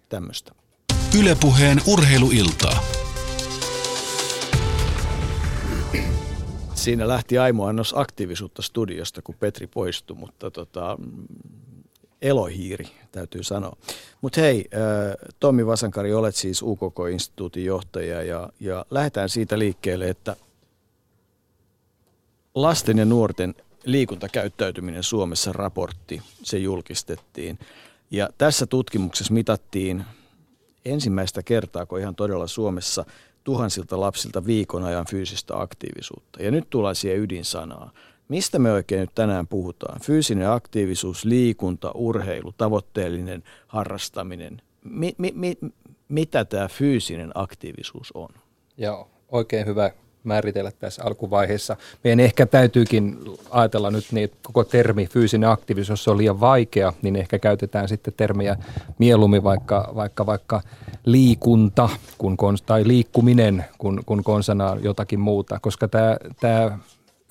tämmöistä. 0.08 0.52
Ylepuheen 1.18 1.80
urheiluiltaa. 1.86 2.84
Siinä 6.84 7.08
lähti 7.08 7.38
Aimo 7.38 7.66
Annos 7.66 7.94
aktiivisuutta 7.96 8.62
studiosta, 8.62 9.22
kun 9.22 9.34
Petri 9.34 9.66
poistui, 9.66 10.16
mutta 10.16 10.50
tota, 10.50 10.98
elohiiri, 12.22 12.86
täytyy 13.12 13.42
sanoa. 13.42 13.76
Mutta 14.20 14.40
hei, 14.40 14.68
Tommi 15.40 15.66
Vasankari, 15.66 16.14
olet 16.14 16.34
siis 16.34 16.62
UKK-instituutin 16.62 17.64
johtaja 17.64 18.22
ja, 18.22 18.48
ja 18.60 18.86
lähdetään 18.90 19.28
siitä 19.28 19.58
liikkeelle, 19.58 20.08
että 20.08 20.36
lasten 22.54 22.98
ja 22.98 23.04
nuorten 23.04 23.54
liikuntakäyttäytyminen 23.84 25.02
Suomessa 25.02 25.52
raportti, 25.52 26.22
se 26.42 26.58
julkistettiin. 26.58 27.58
Ja 28.10 28.28
tässä 28.38 28.66
tutkimuksessa 28.66 29.34
mitattiin 29.34 30.04
ensimmäistä 30.84 31.42
kertaa, 31.42 31.86
kun 31.86 32.00
ihan 32.00 32.14
todella 32.14 32.46
Suomessa 32.46 33.04
tuhansilta 33.44 34.00
lapsilta 34.00 34.46
viikon 34.46 34.84
ajan 34.84 35.06
fyysistä 35.10 35.60
aktiivisuutta. 35.60 36.42
Ja 36.42 36.50
nyt 36.50 36.70
tullaan 36.70 36.94
siihen 36.94 37.20
ydinsanaan. 37.20 37.90
Mistä 38.28 38.58
me 38.58 38.72
oikein 38.72 39.00
nyt 39.00 39.14
tänään 39.14 39.46
puhutaan? 39.46 40.00
Fyysinen 40.00 40.50
aktiivisuus, 40.50 41.24
liikunta, 41.24 41.90
urheilu, 41.94 42.52
tavoitteellinen 42.52 43.42
harrastaminen. 43.66 44.62
Mi- 44.84 45.14
mi- 45.18 45.32
mi- 45.34 45.58
mitä 46.08 46.44
tämä 46.44 46.68
fyysinen 46.68 47.30
aktiivisuus 47.34 48.12
on? 48.14 48.28
Joo, 48.76 49.10
oikein 49.28 49.66
hyvä 49.66 49.90
määritellä 50.24 50.70
tässä 50.78 51.02
alkuvaiheessa. 51.04 51.76
Meidän 52.04 52.20
ehkä 52.20 52.46
täytyykin 52.46 53.18
ajatella 53.50 53.90
nyt 53.90 54.04
niin, 54.12 54.24
että 54.24 54.38
koko 54.42 54.64
termi 54.64 55.06
fyysinen 55.06 55.48
aktiivisuus, 55.48 55.90
jos 55.90 56.04
se 56.04 56.10
on 56.10 56.18
liian 56.18 56.40
vaikea, 56.40 56.92
niin 57.02 57.16
ehkä 57.16 57.38
käytetään 57.38 57.88
sitten 57.88 58.14
termiä 58.16 58.56
mieluummin 58.98 59.44
vaikka, 59.44 59.92
vaikka, 59.94 60.26
vaikka 60.26 60.60
liikunta 61.04 61.88
kun, 62.18 62.36
tai 62.66 62.88
liikkuminen, 62.88 63.64
kun, 63.78 64.02
kun 64.06 64.24
konsana 64.24 64.76
jotakin 64.82 65.20
muuta, 65.20 65.60
koska 65.60 65.88
tämä, 65.88 66.16
tämä 66.40 66.78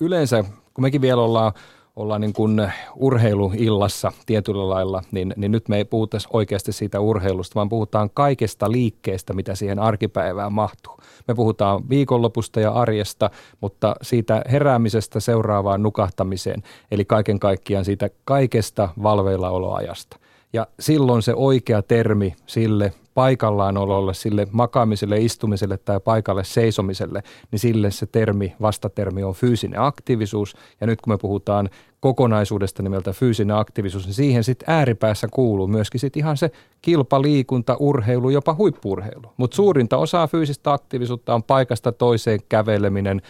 yleensä, 0.00 0.44
kun 0.74 0.82
mekin 0.82 1.00
vielä 1.00 1.22
ollaan 1.22 1.52
ollaan 1.96 2.20
niin 2.20 2.32
kuin 2.32 2.72
urheiluillassa 2.96 4.12
tietyllä 4.26 4.68
lailla, 4.68 5.02
niin, 5.12 5.34
niin 5.36 5.52
nyt 5.52 5.68
me 5.68 5.76
ei 5.76 5.84
puhuta 5.84 6.18
oikeasti 6.32 6.72
siitä 6.72 7.00
urheilusta, 7.00 7.54
vaan 7.54 7.68
puhutaan 7.68 8.10
kaikesta 8.14 8.72
liikkeestä, 8.72 9.32
mitä 9.32 9.54
siihen 9.54 9.78
arkipäivään 9.78 10.52
mahtuu. 10.52 10.98
Me 11.28 11.34
puhutaan 11.34 11.88
viikonlopusta 11.88 12.60
ja 12.60 12.70
arjesta, 12.70 13.30
mutta 13.60 13.96
siitä 14.02 14.42
heräämisestä 14.52 15.20
seuraavaan 15.20 15.82
nukahtamiseen, 15.82 16.62
eli 16.90 17.04
kaiken 17.04 17.38
kaikkiaan 17.38 17.84
siitä 17.84 18.10
kaikesta 18.24 18.88
valveillaoloajasta. 19.02 20.23
Ja 20.54 20.66
silloin 20.80 21.22
se 21.22 21.34
oikea 21.34 21.82
termi 21.82 22.34
sille 22.46 22.92
paikallaan 23.14 23.76
ololle, 23.76 24.14
sille 24.14 24.46
makaamiselle, 24.50 25.18
istumiselle 25.18 25.76
tai 25.76 26.00
paikalle 26.00 26.44
seisomiselle, 26.44 27.22
niin 27.50 27.58
sille 27.58 27.90
se 27.90 28.06
termi, 28.06 28.54
vastatermi 28.60 29.22
on 29.22 29.34
fyysinen 29.34 29.80
aktiivisuus. 29.80 30.56
Ja 30.80 30.86
nyt 30.86 31.00
kun 31.00 31.12
me 31.12 31.18
puhutaan 31.18 31.70
kokonaisuudesta 32.00 32.82
nimeltä 32.82 33.12
fyysinen 33.12 33.56
aktiivisuus, 33.56 34.06
niin 34.06 34.14
siihen 34.14 34.44
sitten 34.44 34.70
ääripäässä 34.70 35.28
kuuluu 35.30 35.66
myöskin 35.66 36.00
sit 36.00 36.16
ihan 36.16 36.36
se 36.36 36.50
kilpaliikunta, 36.82 37.76
urheilu, 37.80 38.30
jopa 38.30 38.54
huippuurheilu. 38.54 39.32
Mutta 39.36 39.54
suurinta 39.54 39.96
osaa 39.96 40.26
fyysistä 40.26 40.72
aktiivisuutta 40.72 41.34
on 41.34 41.42
paikasta 41.42 41.92
toiseen 41.92 42.40
käveleminen, 42.48 43.22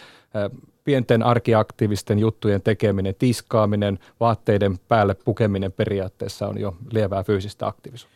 pienten 0.85 1.23
arkiaktiivisten 1.23 2.19
juttujen 2.19 2.61
tekeminen, 2.61 3.15
tiskaaminen, 3.15 3.99
vaatteiden 4.19 4.79
päälle 4.87 5.13
pukeminen 5.13 5.71
periaatteessa 5.71 6.47
on 6.47 6.59
jo 6.59 6.75
lievää 6.91 7.23
fyysistä 7.23 7.67
aktiivisuutta. 7.67 8.15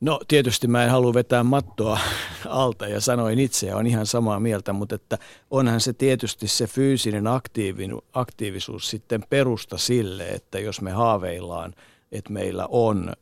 No 0.00 0.20
tietysti 0.28 0.66
mä 0.68 0.84
en 0.84 0.90
halua 0.90 1.14
vetää 1.14 1.42
mattoa 1.42 1.98
alta 2.48 2.88
ja 2.88 3.00
sanoin 3.00 3.38
itse 3.38 3.66
ja 3.66 3.76
on 3.76 3.86
ihan 3.86 4.06
samaa 4.06 4.40
mieltä, 4.40 4.72
mutta 4.72 4.94
että 4.94 5.18
onhan 5.50 5.80
se 5.80 5.92
tietysti 5.92 6.48
se 6.48 6.66
fyysinen 6.66 7.24
aktiivisuus 8.12 8.90
sitten 8.90 9.24
perusta 9.30 9.78
sille, 9.78 10.28
että 10.28 10.58
jos 10.58 10.80
me 10.80 10.90
haaveillaan, 10.90 11.74
että 12.12 12.32
meillä 12.32 12.66
on 12.70 13.12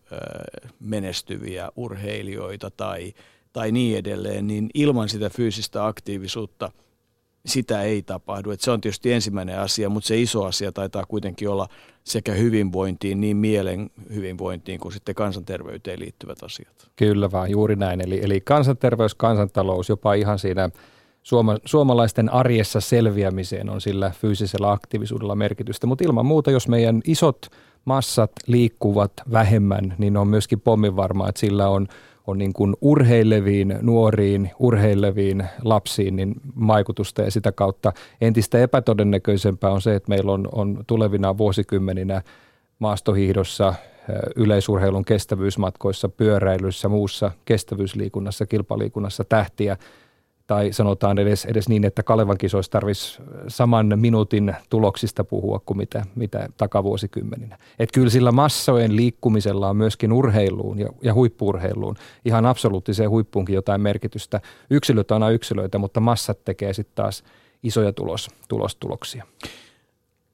menestyviä 0.80 1.68
urheilijoita 1.76 2.70
tai, 2.70 3.14
tai 3.52 3.72
niin 3.72 3.98
edelleen, 3.98 4.46
niin 4.46 4.70
ilman 4.74 5.08
sitä 5.08 5.30
fyysistä 5.30 5.86
aktiivisuutta– 5.86 6.72
sitä 7.46 7.82
ei 7.82 8.02
tapahdu. 8.02 8.50
Et 8.50 8.60
se 8.60 8.70
on 8.70 8.80
tietysti 8.80 9.12
ensimmäinen 9.12 9.58
asia, 9.58 9.88
mutta 9.88 10.06
se 10.06 10.20
iso 10.20 10.44
asia 10.44 10.72
taitaa 10.72 11.04
kuitenkin 11.08 11.48
olla 11.48 11.68
sekä 12.04 12.32
hyvinvointiin, 12.32 13.20
niin 13.20 13.36
mielen 13.36 13.90
hyvinvointiin 14.14 14.80
kuin 14.80 14.92
sitten 14.92 15.14
kansanterveyteen 15.14 16.00
liittyvät 16.00 16.42
asiat. 16.42 16.90
Kyllä 16.96 17.32
vaan, 17.32 17.50
juuri 17.50 17.76
näin. 17.76 18.00
Eli, 18.00 18.20
eli 18.22 18.40
kansanterveys, 18.40 19.14
kansantalous, 19.14 19.88
jopa 19.88 20.14
ihan 20.14 20.38
siinä 20.38 20.70
suoma, 21.22 21.58
suomalaisten 21.64 22.32
arjessa 22.32 22.80
selviämiseen 22.80 23.70
on 23.70 23.80
sillä 23.80 24.10
fyysisellä 24.20 24.70
aktiivisuudella 24.70 25.34
merkitystä. 25.34 25.86
Mutta 25.86 26.04
ilman 26.04 26.26
muuta, 26.26 26.50
jos 26.50 26.68
meidän 26.68 27.00
isot 27.04 27.46
massat 27.84 28.32
liikkuvat 28.46 29.12
vähemmän, 29.32 29.94
niin 29.98 30.16
on 30.16 30.28
myöskin 30.28 30.60
pommin 30.60 30.96
varmaa, 30.96 31.28
että 31.28 31.40
sillä 31.40 31.68
on, 31.68 31.86
on 32.26 32.38
niin 32.38 32.52
kuin 32.52 32.76
urheileviin 32.80 33.78
nuoriin, 33.82 34.50
urheileviin 34.58 35.44
lapsiin 35.64 36.16
niin 36.16 36.34
vaikutusta 36.66 37.22
ja 37.22 37.30
sitä 37.30 37.52
kautta 37.52 37.92
entistä 38.20 38.58
epätodennäköisempää 38.58 39.70
on 39.70 39.82
se, 39.82 39.94
että 39.94 40.08
meillä 40.08 40.32
on, 40.32 40.48
on 40.52 40.84
tulevina 40.86 41.38
vuosikymmeninä 41.38 42.22
maastohiihdossa, 42.78 43.74
yleisurheilun 44.36 45.04
kestävyysmatkoissa, 45.04 46.08
pyöräilyssä, 46.08 46.88
muussa 46.88 47.30
kestävyysliikunnassa, 47.44 48.46
kilpaliikunnassa 48.46 49.24
tähtiä, 49.24 49.76
tai 50.46 50.72
sanotaan 50.72 51.18
edes, 51.18 51.44
edes 51.44 51.68
niin, 51.68 51.84
että 51.84 52.02
Kalevan 52.02 52.38
kisoissa 52.38 52.72
tarvitsisi 52.72 53.22
saman 53.48 53.92
minuutin 53.96 54.56
tuloksista 54.70 55.24
puhua 55.24 55.60
kuin 55.66 55.78
mitä, 55.78 56.04
mitä 56.14 56.48
takavuosikymmeninä. 56.56 57.58
Että 57.78 57.94
kyllä 57.94 58.10
sillä 58.10 58.32
massojen 58.32 58.96
liikkumisella 58.96 59.68
on 59.68 59.76
myöskin 59.76 60.12
urheiluun 60.12 60.78
ja, 60.78 60.88
ja 61.02 61.14
huippuurheiluun 61.14 61.96
ihan 62.24 62.46
absoluuttiseen 62.46 63.10
huippuunkin 63.10 63.54
jotain 63.54 63.80
merkitystä. 63.80 64.40
Yksilöt 64.70 65.10
on 65.10 65.22
aina 65.22 65.34
yksilöitä, 65.34 65.78
mutta 65.78 66.00
massat 66.00 66.44
tekee 66.44 66.72
sitten 66.72 66.94
taas 66.94 67.24
isoja 67.62 67.92
tulos, 67.92 68.30
tulostuloksia. 68.48 69.26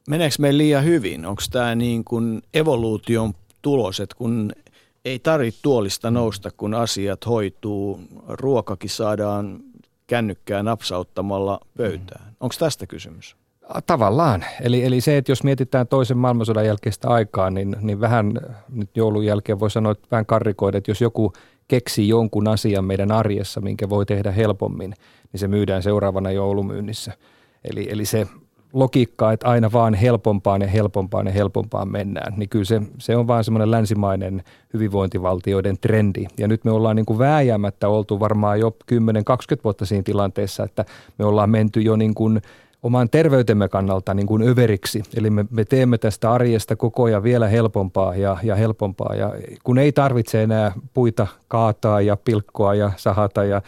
Meneekö 0.08 0.34
meillä 0.38 0.58
liian 0.58 0.84
hyvin? 0.84 1.26
Onko 1.26 1.42
tämä 1.50 1.74
niin 1.74 2.04
kuin 2.04 2.42
evoluution 2.54 3.34
tulos, 3.62 4.00
että 4.00 4.16
kun 4.16 4.52
ei 5.04 5.18
tarvitse 5.18 5.60
tuolista 5.62 6.10
nousta, 6.10 6.50
kun 6.56 6.74
asiat 6.74 7.26
hoituu, 7.26 8.00
ruokakin 8.28 8.90
saadaan 8.90 9.60
kännykkää 10.06 10.62
napsauttamalla 10.62 11.60
pöytään. 11.76 12.26
Mm. 12.28 12.34
Onko 12.40 12.54
tästä 12.58 12.86
kysymys? 12.86 13.36
Tavallaan. 13.86 14.44
Eli, 14.60 14.84
eli 14.84 15.00
se, 15.00 15.16
että 15.16 15.32
jos 15.32 15.44
mietitään 15.44 15.86
toisen 15.88 16.18
maailmansodan 16.18 16.66
jälkeistä 16.66 17.08
aikaa, 17.08 17.50
niin, 17.50 17.76
niin 17.80 18.00
vähän 18.00 18.32
nyt 18.68 18.96
joulun 18.96 19.24
jälkeen 19.24 19.60
voi 19.60 19.70
sanoa, 19.70 19.92
että 19.92 20.08
vähän 20.10 20.26
karrikoida, 20.26 20.78
että 20.78 20.90
jos 20.90 21.00
joku 21.00 21.32
keksii 21.68 22.08
jonkun 22.08 22.48
asian 22.48 22.84
meidän 22.84 23.12
arjessa, 23.12 23.60
minkä 23.60 23.88
voi 23.88 24.06
tehdä 24.06 24.30
helpommin, 24.30 24.94
niin 25.32 25.40
se 25.40 25.48
myydään 25.48 25.82
seuraavana 25.82 26.30
joulumyynnissä. 26.30 27.12
Eli, 27.64 27.86
eli 27.90 28.04
se 28.04 28.26
logiikkaa, 28.72 29.32
että 29.32 29.48
aina 29.48 29.72
vaan 29.72 29.94
helpompaan 29.94 30.62
ja 30.62 30.68
helpompaan 30.68 31.26
ja 31.26 31.32
helpompaan 31.32 31.88
mennään, 31.88 32.34
niin 32.36 32.48
kyllä 32.48 32.64
se, 32.64 32.82
se 32.98 33.16
on 33.16 33.26
vaan 33.26 33.44
semmoinen 33.44 33.70
länsimainen 33.70 34.42
hyvinvointivaltioiden 34.74 35.78
trendi. 35.78 36.26
Ja 36.38 36.48
nyt 36.48 36.64
me 36.64 36.70
ollaan 36.70 36.96
niin 36.96 37.06
kuin 37.06 37.18
vääjäämättä 37.18 37.88
oltu 37.88 38.20
varmaan 38.20 38.60
jo 38.60 38.76
10-20 38.92 38.96
vuotta 39.64 39.86
siinä 39.86 40.02
tilanteessa, 40.02 40.64
että 40.64 40.84
me 41.18 41.24
ollaan 41.24 41.50
menty 41.50 41.80
jo 41.80 41.96
niin 41.96 42.14
kuin 42.14 42.42
oman 42.82 43.10
terveytemme 43.10 43.68
kannalta 43.68 44.14
niin 44.14 44.26
kuin 44.26 44.42
överiksi. 44.42 45.02
Eli 45.16 45.30
me, 45.30 45.44
me 45.50 45.64
teemme 45.64 45.98
tästä 45.98 46.32
arjesta 46.32 46.76
koko 46.76 47.04
ajan 47.04 47.22
vielä 47.22 47.48
helpompaa 47.48 48.16
ja, 48.16 48.36
ja 48.42 48.56
helpompaa. 48.56 49.14
Ja 49.14 49.32
kun 49.64 49.78
ei 49.78 49.92
tarvitse 49.92 50.42
enää 50.42 50.72
puita 50.94 51.26
kaataa 51.48 52.00
ja 52.00 52.16
pilkkoa 52.16 52.74
ja 52.74 52.92
sahata 52.96 53.44
ja 53.44 53.62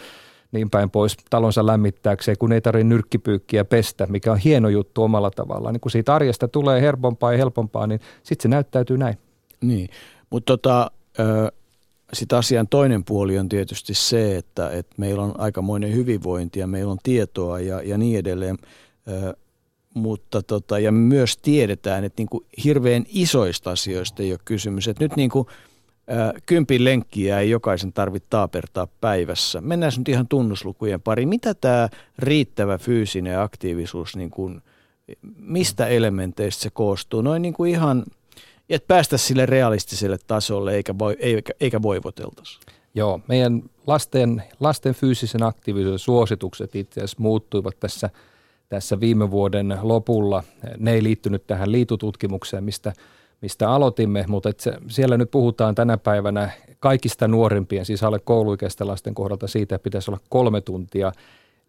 niin 0.55 0.71
päin 0.71 0.91
pois 0.91 1.17
talonsa 1.31 1.67
lämmittääkseen, 1.67 2.39
kun 2.39 2.53
ei 2.53 2.61
tarvitse 2.61 2.89
nyrkkipyykkiä 2.89 3.65
pestä, 3.65 4.07
mikä 4.07 4.33
on 4.33 4.39
hieno 4.39 4.69
juttu 4.69 5.03
omalla 5.03 5.31
tavallaan. 5.31 5.73
Niin 5.73 5.81
kun 5.81 5.91
siitä 5.91 6.15
arjesta 6.15 6.49
tulee 6.49 6.81
helpompaa 6.81 7.33
ja 7.33 7.39
helpompaa, 7.39 7.87
niin 7.87 8.01
sitten 8.23 8.43
se 8.43 8.49
näyttäytyy 8.49 8.99
näin. 8.99 9.19
Niin, 9.61 9.89
mutta 10.31 10.53
tota, 10.53 10.91
sitten 12.13 12.39
asian 12.39 12.69
toinen 12.69 13.05
puoli 13.05 13.39
on 13.39 13.49
tietysti 13.49 13.95
se, 13.95 14.37
että, 14.37 14.71
että 14.71 14.95
meillä 14.99 15.23
on 15.23 15.41
aikamoinen 15.41 15.95
hyvinvointi 15.95 16.61
ja 16.61 16.67
meillä 16.67 16.93
on 16.93 16.99
tietoa 17.03 17.61
ja, 17.61 17.83
ja 17.83 17.99
niin 17.99 18.19
edelleen. 18.19 18.57
Ö, 19.09 19.37
mutta 19.95 20.43
tota, 20.43 20.79
ja 20.79 20.93
myös 20.93 21.37
tiedetään, 21.37 22.05
että 22.05 22.21
niin 22.21 22.29
kuin 22.29 22.45
hirveän 22.65 23.05
isoista 23.09 23.71
asioista 23.71 24.23
ei 24.23 24.33
ole 24.33 24.41
kysymys. 24.45 24.89
Että 24.89 25.05
nyt 25.05 25.17
niin 25.17 25.31
kuin– 25.31 25.47
kympin 26.47 26.85
lenkkiä 26.85 27.41
ei 27.41 27.51
jokaisen 27.51 27.93
tarvitse 27.93 28.27
taapertaa 28.31 28.89
päivässä. 29.01 29.61
Mennään 29.61 29.93
nyt 29.99 30.09
ihan 30.09 30.29
tunnuslukujen 30.29 31.01
pari. 31.01 31.27
Mitä 31.27 31.55
tämä 31.55 31.89
riittävä 32.19 32.79
fyysinen 32.79 33.41
aktiivisuus, 33.41 34.17
niin 34.17 34.31
kuin, 34.31 34.63
mistä 35.37 35.87
elementeistä 35.87 36.63
se 36.63 36.71
koostuu? 36.71 37.23
Noin 37.23 37.43
niin 37.43 37.55
kuin 37.55 37.71
ihan, 37.71 38.05
että 38.69 38.87
päästä 38.89 39.17
sille 39.17 39.47
realistiselle 39.47 40.19
tasolle 40.27 40.75
eikä, 40.75 40.99
voi, 40.99 41.17
eikä, 41.19 41.53
eikä 41.61 41.83
voivoteltaisi. 41.83 42.61
Joo, 42.95 43.21
meidän 43.29 43.63
lasten, 43.87 44.43
lasten 44.61 44.95
fyysisen 44.95 45.43
aktiivisuuden 45.43 45.99
suositukset 45.99 46.75
itse 46.75 47.01
asiassa 47.01 47.23
muuttuivat 47.23 47.81
tässä, 47.81 48.11
tässä 48.69 49.01
viime 49.01 49.31
vuoden 49.31 49.79
lopulla. 49.83 50.43
Ne 50.79 50.93
ei 50.93 51.03
liittynyt 51.03 51.47
tähän 51.47 51.73
liitututkimukseen, 51.73 52.65
mistä– 52.65 52.93
mistä 53.45 53.71
aloitimme, 53.71 54.25
mutta 54.29 54.49
et 54.49 54.61
se, 54.61 54.73
siellä 54.89 55.17
nyt 55.17 55.31
puhutaan 55.31 55.75
tänä 55.75 55.99
päivänä 55.99 56.51
kaikista 56.81 57.29
nuorimpien, 57.29 57.85
siis 57.85 58.03
alle 58.03 58.19
kouluikäisten 58.19 58.87
lasten 58.87 59.15
kohdalta 59.15 59.47
siitä, 59.47 59.75
että 59.75 59.83
pitäisi 59.83 60.11
olla 60.11 60.21
kolme 60.29 60.61
tuntia 60.61 61.13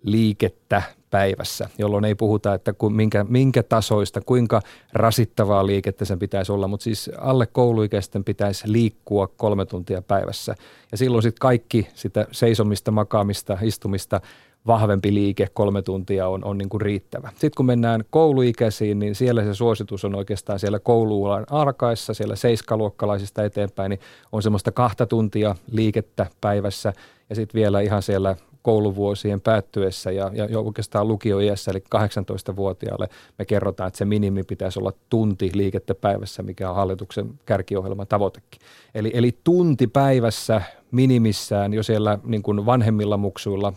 liikettä 0.04 0.84
päivässä, 1.10 1.70
jolloin 1.78 2.06
ei 2.06 2.16
puhuta, 2.16 2.54
että 2.54 2.74
ku, 2.74 2.90
minkä, 2.90 3.26
minkä 3.30 3.64
tasoista, 3.64 4.22
kuinka 4.22 4.62
rasittavaa 4.94 5.66
liikettä 5.66 6.06
sen 6.06 6.20
pitäisi 6.20 6.52
olla, 6.52 6.68
mutta 6.68 6.84
siis 6.84 7.12
alle 7.18 7.46
kouluikäisten 7.46 8.24
pitäisi 8.24 8.72
liikkua 8.72 9.28
kolme 9.28 9.66
tuntia 9.66 10.02
päivässä. 10.02 10.56
Ja 10.92 10.98
silloin 10.98 11.24
sitten 11.24 11.40
kaikki 11.40 11.88
sitä 11.94 12.28
seisomista, 12.32 12.92
makaamista, 12.92 13.58
istumista 13.62 14.22
vahvempi 14.68 15.14
liike, 15.14 15.48
kolme 15.54 15.82
tuntia 15.82 16.28
on, 16.28 16.44
on 16.44 16.58
niin 16.58 16.70
kuin 16.70 16.82
riittävä. 16.82 17.30
Sitten 17.30 17.52
kun 17.58 17.66
mennään 17.66 18.04
kouluikäisiin, 18.10 19.00
niin 19.00 19.16
siellä 19.16 19.44
se 19.44 19.54
suositus 19.54 20.06
on 20.06 20.16
oikeastaan 20.16 20.60
siellä 20.60 20.80
kouluulan 20.80 21.46
alkaessa, 21.50 22.14
siellä 22.14 22.36
seiskaluokkalaisista 22.36 23.44
eteenpäin, 23.44 23.90
niin 23.90 24.00
on 24.32 24.44
semmoista 24.44 24.72
kahta 24.72 25.06
tuntia 25.06 25.56
liikettä 25.72 26.26
päivässä 26.42 26.94
ja 27.30 27.36
sitten 27.36 27.60
vielä 27.60 27.82
ihan 27.82 28.02
siellä 28.02 28.36
kouluvuosien 28.62 29.42
päättyessä 29.42 30.12
ja, 30.12 30.32
ja 30.34 30.46
jo 30.46 30.62
oikeastaan 30.62 31.08
lukioiässä, 31.08 31.72
eli 31.72 31.84
18-vuotiaalle, 31.96 33.10
me 33.40 33.46
kerrotaan, 33.46 33.88
että 33.88 33.98
se 33.98 34.06
minimi 34.06 34.44
pitäisi 34.44 34.80
olla 34.80 34.94
tunti 35.10 35.52
liikettä 35.54 35.96
päivässä, 35.96 36.44
mikä 36.44 36.70
on 36.70 36.76
hallituksen 36.76 37.30
kärkiohjelman 37.46 38.08
tavoitekin. 38.08 38.62
Eli, 38.96 39.12
eli 39.14 39.38
tunti 39.44 39.88
päivässä 39.88 40.62
minimissään 40.92 41.74
jo 41.74 41.84
siellä 41.84 42.20
niin 42.24 42.44
kuin 42.44 42.66
vanhemmilla 42.66 43.18
muksuilla 43.18 43.74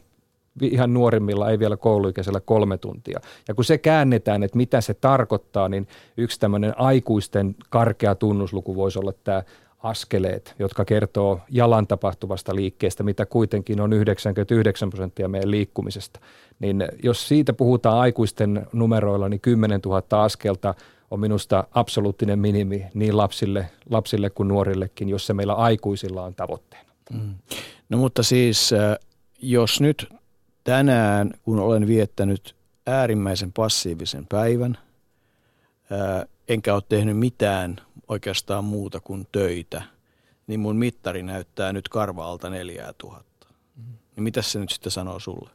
ihan 0.62 0.94
nuorimmilla, 0.94 1.50
ei 1.50 1.58
vielä 1.58 1.76
kouluikäisellä 1.76 2.40
kolme 2.40 2.78
tuntia. 2.78 3.20
Ja 3.48 3.54
kun 3.54 3.64
se 3.64 3.78
käännetään, 3.78 4.42
että 4.42 4.56
mitä 4.56 4.80
se 4.80 4.94
tarkoittaa, 4.94 5.68
niin 5.68 5.88
yksi 6.16 6.40
tämmöinen 6.40 6.80
aikuisten 6.80 7.56
karkea 7.70 8.14
tunnusluku 8.14 8.76
voisi 8.76 8.98
olla 8.98 9.12
tämä 9.24 9.42
askeleet, 9.82 10.54
jotka 10.58 10.84
kertoo 10.84 11.40
jalan 11.50 11.86
tapahtuvasta 11.86 12.54
liikkeestä, 12.54 13.02
mitä 13.02 13.26
kuitenkin 13.26 13.80
on 13.80 13.92
99 13.92 14.90
prosenttia 14.90 15.28
meidän 15.28 15.50
liikkumisesta. 15.50 16.20
Niin 16.58 16.84
jos 17.02 17.28
siitä 17.28 17.52
puhutaan 17.52 17.98
aikuisten 17.98 18.66
numeroilla, 18.72 19.28
niin 19.28 19.40
10 19.40 19.80
000 19.84 20.24
askelta 20.24 20.74
on 21.10 21.20
minusta 21.20 21.64
absoluuttinen 21.72 22.38
minimi 22.38 22.86
niin 22.94 23.16
lapsille, 23.16 23.70
lapsille 23.90 24.30
kuin 24.30 24.48
nuorillekin, 24.48 25.08
jos 25.08 25.26
se 25.26 25.34
meillä 25.34 25.54
aikuisilla 25.54 26.22
on 26.22 26.34
tavoitteena. 26.34 26.88
Mm. 27.12 27.34
No 27.88 27.98
mutta 27.98 28.22
siis 28.22 28.72
äh, 28.72 28.96
jos 29.42 29.80
nyt 29.80 30.08
tänään, 30.68 31.30
kun 31.42 31.58
olen 31.58 31.86
viettänyt 31.86 32.56
äärimmäisen 32.86 33.52
passiivisen 33.52 34.26
päivän, 34.26 34.78
ää, 35.90 36.26
enkä 36.48 36.74
ole 36.74 36.82
tehnyt 36.88 37.18
mitään 37.18 37.76
oikeastaan 38.08 38.64
muuta 38.64 39.00
kuin 39.00 39.26
töitä, 39.32 39.82
niin 40.46 40.60
mun 40.60 40.76
mittari 40.76 41.22
näyttää 41.22 41.72
nyt 41.72 41.88
karvaalta 41.88 42.50
4000. 42.50 43.46
Niin 44.16 44.24
mitä 44.24 44.42
se 44.42 44.58
nyt 44.58 44.70
sitten 44.70 44.92
sanoo 44.92 45.18
sulle? 45.18 45.50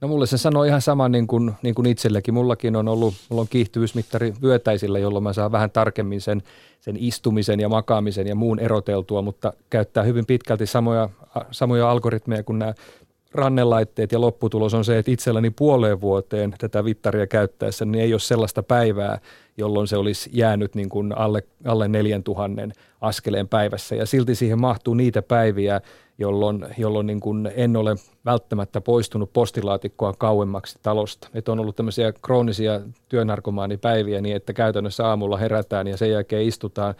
No 0.00 0.08
mulle 0.08 0.26
se 0.26 0.38
sanoo 0.38 0.64
ihan 0.64 0.82
sama 0.82 1.08
niin 1.08 1.26
kuin, 1.26 1.52
niin 1.62 1.74
kuin 1.74 1.86
itsellekin. 1.86 2.34
Mullakin 2.34 2.76
on 2.76 2.88
ollut, 2.88 3.14
mulla 3.28 3.40
on 3.40 3.48
kiihtyvyysmittari 3.48 4.34
vyötäisillä, 4.42 4.98
jolloin 4.98 5.22
mä 5.22 5.32
saan 5.32 5.52
vähän 5.52 5.70
tarkemmin 5.70 6.20
sen, 6.20 6.42
sen 6.80 6.96
istumisen 6.98 7.60
ja 7.60 7.68
makaamisen 7.68 8.26
ja 8.26 8.34
muun 8.34 8.58
eroteltua, 8.58 9.22
mutta 9.22 9.52
käyttää 9.70 10.02
hyvin 10.02 10.26
pitkälti 10.26 10.66
samoja, 10.66 11.08
samoja 11.50 11.90
algoritmeja 11.90 12.42
kuin 12.42 12.58
nämä 12.58 12.74
rannelaitteet 13.34 14.12
ja 14.12 14.20
lopputulos 14.20 14.74
on 14.74 14.84
se, 14.84 14.98
että 14.98 15.10
itselläni 15.10 15.50
puoleen 15.50 16.00
vuoteen 16.00 16.54
tätä 16.58 16.84
vittaria 16.84 17.26
käyttäessä 17.26 17.84
niin 17.84 18.04
ei 18.04 18.14
ole 18.14 18.20
sellaista 18.20 18.62
päivää, 18.62 19.18
jolloin 19.56 19.86
se 19.86 19.96
olisi 19.96 20.30
jäänyt 20.32 20.74
niin 20.74 20.88
kuin 20.88 21.18
alle, 21.18 21.42
alle 21.64 21.88
4000 21.88 22.62
askeleen 23.00 23.48
päivässä. 23.48 23.94
Ja 23.94 24.06
silti 24.06 24.34
siihen 24.34 24.60
mahtuu 24.60 24.94
niitä 24.94 25.22
päiviä, 25.22 25.80
jolloin, 26.18 26.66
jolloin 26.78 27.06
niin 27.06 27.20
kuin 27.20 27.52
en 27.56 27.76
ole 27.76 27.96
välttämättä 28.24 28.80
poistunut 28.80 29.32
postilaatikkoa 29.32 30.12
kauemmaksi 30.18 30.78
talosta. 30.82 31.28
Että 31.34 31.52
on 31.52 31.60
ollut 31.60 31.76
tämmöisiä 31.76 32.12
kroonisia 32.12 32.80
työnarkomaanipäiviä 33.08 34.20
niin, 34.20 34.36
että 34.36 34.52
käytännössä 34.52 35.06
aamulla 35.06 35.36
herätään 35.36 35.86
ja 35.86 35.96
sen 35.96 36.10
jälkeen 36.10 36.42
istutaan 36.42 36.94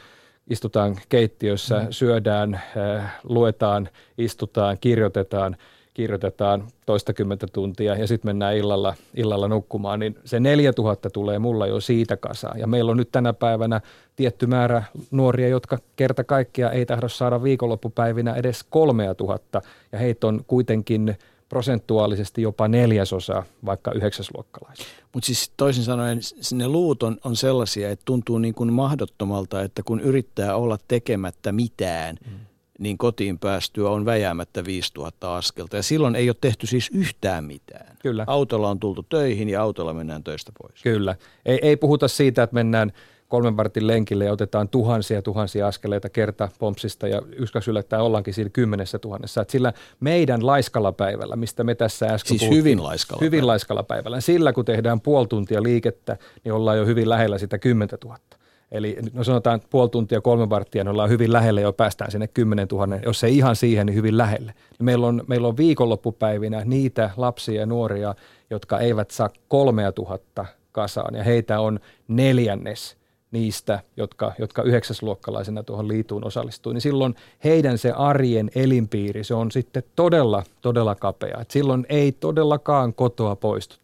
istutaan 0.50 0.96
keittiössä, 1.08 1.78
mm. 1.78 1.86
syödään, 1.90 2.54
äh, 2.54 3.20
luetaan, 3.24 3.88
istutaan, 4.18 4.76
kirjoitetaan– 4.80 5.56
kirjoitetaan 5.94 6.68
toistakymmentä 6.86 7.46
tuntia 7.52 7.94
ja 7.94 8.06
sitten 8.06 8.28
mennään 8.28 8.56
illalla, 8.56 8.94
illalla 9.14 9.48
nukkumaan, 9.48 10.00
niin 10.00 10.18
se 10.24 10.40
4000 10.40 11.10
tulee 11.10 11.38
mulla 11.38 11.66
jo 11.66 11.80
siitä 11.80 12.16
kasaan. 12.16 12.58
Ja 12.58 12.66
meillä 12.66 12.90
on 12.90 12.96
nyt 12.96 13.12
tänä 13.12 13.32
päivänä 13.32 13.80
tietty 14.16 14.46
määrä 14.46 14.82
nuoria, 15.10 15.48
jotka 15.48 15.78
kerta 15.96 16.24
kaikkia 16.24 16.70
ei 16.70 16.86
tahdo 16.86 17.08
saada 17.08 17.42
viikonloppupäivinä 17.42 18.34
edes 18.34 18.64
3000 18.70 19.62
ja 19.92 19.98
heitä 19.98 20.26
on 20.26 20.44
kuitenkin 20.46 21.16
prosentuaalisesti 21.48 22.42
jopa 22.42 22.68
neljäsosa 22.68 23.42
vaikka 23.66 23.92
yhdeksäsluokkalaisia. 23.92 24.86
Mutta 25.14 25.26
siis 25.26 25.52
toisin 25.56 25.84
sanoen 25.84 26.20
ne 26.52 26.68
luvut 26.68 27.02
on, 27.02 27.16
on 27.24 27.36
sellaisia, 27.36 27.90
että 27.90 28.02
tuntuu 28.04 28.38
niin 28.38 28.54
kuin 28.54 28.72
mahdottomalta, 28.72 29.62
että 29.62 29.82
kun 29.82 30.00
yrittää 30.00 30.56
olla 30.56 30.78
tekemättä 30.88 31.52
mitään, 31.52 32.16
mm. 32.26 32.38
Niin 32.78 32.98
kotiin 32.98 33.38
päästyä 33.38 33.90
on 33.90 34.04
väjäämättä 34.04 34.64
5000 34.64 35.36
askelta. 35.36 35.76
Ja 35.76 35.82
silloin 35.82 36.16
ei 36.16 36.28
ole 36.28 36.36
tehty 36.40 36.66
siis 36.66 36.90
yhtään 36.94 37.44
mitään. 37.44 37.96
Kyllä. 38.02 38.24
Autolla 38.26 38.70
on 38.70 38.80
tultu 38.80 39.02
töihin 39.02 39.48
ja 39.48 39.62
autolla 39.62 39.94
mennään 39.94 40.24
töistä 40.24 40.52
pois. 40.62 40.82
Kyllä. 40.82 41.16
Ei, 41.46 41.58
ei 41.62 41.76
puhuta 41.76 42.08
siitä, 42.08 42.42
että 42.42 42.54
mennään 42.54 42.92
kolmen 43.28 43.56
vartin 43.56 43.86
lenkille 43.86 44.24
ja 44.24 44.32
otetaan 44.32 44.68
tuhansia 44.68 45.22
tuhansia 45.22 45.66
askeleita 45.66 46.08
kerta 46.08 46.48
pompsista 46.58 47.08
ja 47.08 47.22
yksi 47.36 47.70
yllättää 47.70 48.02
ollaankin 48.02 48.34
siinä 48.34 48.50
kymmenessä 48.50 48.98
tuhannessa. 48.98 49.42
Et 49.42 49.50
sillä 49.50 49.72
meidän 50.00 50.46
laiskalla 50.46 50.92
päivällä, 50.92 51.36
mistä 51.36 51.64
me 51.64 51.74
tässä 51.74 52.06
äsken 52.06 52.28
Siis 52.28 52.40
puhuttiin, 52.40 52.58
hyvin 52.58 52.82
laiskalla 52.82 53.20
Hyvin 53.20 53.30
päivällä. 53.30 53.46
laiskalla 53.50 53.82
päivällä. 53.82 54.20
Sillä 54.20 54.52
kun 54.52 54.64
tehdään 54.64 55.00
puoli 55.00 55.26
tuntia 55.26 55.62
liikettä, 55.62 56.16
niin 56.44 56.52
ollaan 56.52 56.78
jo 56.78 56.86
hyvin 56.86 57.08
lähellä 57.08 57.38
sitä 57.38 57.58
kymmentä 57.58 57.96
tuhatta. 57.96 58.36
Eli 58.72 58.96
no 59.12 59.24
sanotaan 59.24 59.60
puoli 59.70 59.88
tuntia, 59.88 60.20
kolme 60.20 60.50
varttia, 60.50 60.84
niin 60.84 60.90
ollaan 60.90 61.10
hyvin 61.10 61.32
lähellä 61.32 61.60
jo 61.60 61.72
päästään 61.72 62.10
sinne 62.10 62.28
10 62.28 62.68
000, 62.72 62.96
jos 63.04 63.24
ei 63.24 63.36
ihan 63.36 63.56
siihen, 63.56 63.86
niin 63.86 63.96
hyvin 63.96 64.18
lähelle. 64.18 64.54
Meillä 64.78 65.06
on, 65.06 65.24
meillä 65.26 65.48
on 65.48 65.56
viikonloppupäivinä 65.56 66.62
niitä 66.64 67.10
lapsia 67.16 67.60
ja 67.60 67.66
nuoria, 67.66 68.14
jotka 68.50 68.78
eivät 68.78 69.10
saa 69.10 69.30
kolmea 69.48 69.92
tuhatta 69.92 70.46
kasaan, 70.72 71.14
ja 71.14 71.24
heitä 71.24 71.60
on 71.60 71.80
neljännes 72.08 72.96
niistä, 73.30 73.80
jotka, 73.96 74.32
jotka 74.38 74.62
yhdeksäsluokkalaisena 74.62 75.62
tuohon 75.62 75.88
liituun 75.88 76.26
osallistui, 76.26 76.74
niin 76.74 76.80
silloin 76.80 77.14
heidän 77.44 77.78
se 77.78 77.90
arjen 77.90 78.50
elinpiiri, 78.54 79.24
se 79.24 79.34
on 79.34 79.50
sitten 79.50 79.82
todella, 79.96 80.42
todella 80.60 80.94
kapea. 80.94 81.38
Et 81.40 81.50
silloin 81.50 81.86
ei 81.88 82.12
todellakaan 82.12 82.94
kotoa 82.94 83.36
poistuta. 83.36 83.81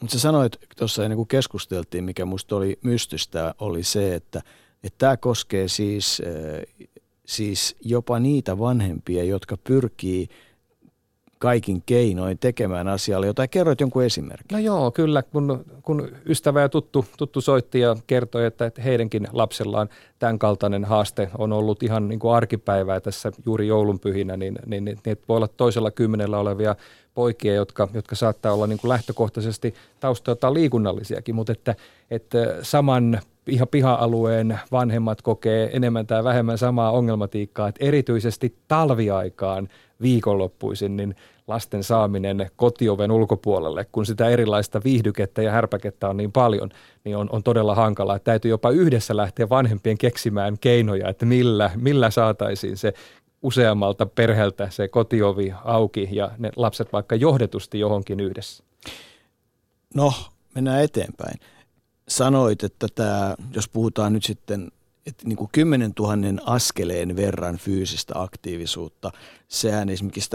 Mutta 0.00 0.12
sä 0.12 0.20
sanoit 0.20 0.56
tuossa 0.76 1.04
ennen 1.04 1.16
kuin 1.16 1.28
keskusteltiin, 1.28 2.04
mikä 2.04 2.24
musta 2.24 2.56
oli 2.56 2.78
mystystä, 2.82 3.54
oli 3.58 3.82
se, 3.82 4.14
että 4.14 4.42
tämä 4.98 5.16
koskee 5.16 5.68
siis, 5.68 6.22
siis 7.26 7.76
jopa 7.80 8.18
niitä 8.18 8.58
vanhempia, 8.58 9.24
jotka 9.24 9.56
pyrkii– 9.56 10.28
kaikin 11.38 11.82
keinoin 11.86 12.38
tekemään 12.38 12.88
asialle 12.88 13.26
jotain. 13.26 13.48
Kerroit 13.48 13.80
jonkun 13.80 14.04
esimerkin. 14.04 14.46
No 14.52 14.58
joo, 14.58 14.90
kyllä. 14.90 15.22
Kun, 15.22 15.64
kun 15.82 16.08
ystävä 16.26 16.60
ja 16.60 16.68
tuttu, 16.68 17.04
tuttu 17.18 17.40
soitti 17.40 17.80
ja 17.80 17.96
kertoi, 18.06 18.46
että, 18.46 18.66
että 18.66 18.82
heidänkin 18.82 19.28
lapsellaan 19.32 19.88
tämän 20.18 20.38
kaltainen 20.38 20.84
haaste 20.84 21.30
on 21.38 21.52
ollut 21.52 21.82
ihan 21.82 22.08
niin 22.08 22.18
kuin 22.18 22.34
arkipäivää 22.34 23.00
tässä 23.00 23.32
juuri 23.46 23.66
joulunpyhinä, 23.66 24.36
niin, 24.36 24.58
niin, 24.66 24.84
niin, 24.84 24.98
niin 25.06 25.18
voi 25.28 25.36
olla 25.36 25.48
toisella 25.48 25.90
kymmenellä 25.90 26.38
olevia 26.38 26.76
poikia, 27.18 27.54
jotka, 27.54 27.88
jotka 27.94 28.16
saattaa 28.16 28.52
olla 28.52 28.66
niin 28.66 28.78
kuin 28.78 28.88
lähtökohtaisesti 28.88 29.74
taustaltaan 30.00 30.54
liikunnallisiakin, 30.54 31.34
mutta 31.34 31.52
että, 31.52 31.74
että 32.10 32.38
saman 32.62 33.20
ihan 33.46 33.68
piha-alueen 33.68 34.58
vanhemmat 34.72 35.22
kokee 35.22 35.70
enemmän 35.72 36.06
tai 36.06 36.24
vähemmän 36.24 36.58
samaa 36.58 36.90
ongelmatiikkaa, 36.90 37.68
että 37.68 37.84
erityisesti 37.84 38.54
talviaikaan 38.68 39.68
viikonloppuisin, 40.02 40.96
niin 40.96 41.14
lasten 41.46 41.84
saaminen 41.84 42.50
kotioven 42.56 43.10
ulkopuolelle, 43.10 43.86
kun 43.92 44.06
sitä 44.06 44.28
erilaista 44.28 44.80
viihdykettä 44.84 45.42
ja 45.42 45.50
härpäkettä 45.50 46.08
on 46.08 46.16
niin 46.16 46.32
paljon, 46.32 46.70
niin 47.04 47.16
on, 47.16 47.28
on 47.32 47.42
todella 47.42 47.74
hankalaa. 47.74 48.18
Täytyy 48.18 48.48
jopa 48.48 48.70
yhdessä 48.70 49.16
lähteä 49.16 49.48
vanhempien 49.48 49.98
keksimään 49.98 50.58
keinoja, 50.58 51.08
että 51.08 51.26
millä, 51.26 51.70
millä 51.76 52.10
saataisiin 52.10 52.76
se 52.76 52.92
useammalta 53.42 54.06
perheeltä 54.06 54.70
se 54.70 54.88
kotiovi 54.88 55.52
auki 55.64 56.08
ja 56.12 56.30
ne 56.38 56.50
lapset 56.56 56.92
vaikka 56.92 57.14
johdetusti 57.14 57.80
johonkin 57.80 58.20
yhdessä. 58.20 58.64
No, 59.94 60.12
mennään 60.54 60.82
eteenpäin. 60.82 61.40
Sanoit, 62.08 62.64
että 62.64 62.86
tämä, 62.94 63.34
jos 63.54 63.68
puhutaan 63.68 64.12
nyt 64.12 64.24
sitten 64.24 64.72
että 65.06 65.28
niin 65.28 65.36
kuin 65.36 65.48
10 65.52 65.92
000 65.98 66.14
askeleen 66.44 67.16
verran 67.16 67.56
fyysistä 67.56 68.12
aktiivisuutta, 68.16 69.10
sehän 69.48 69.88
esimerkiksi 69.88 70.30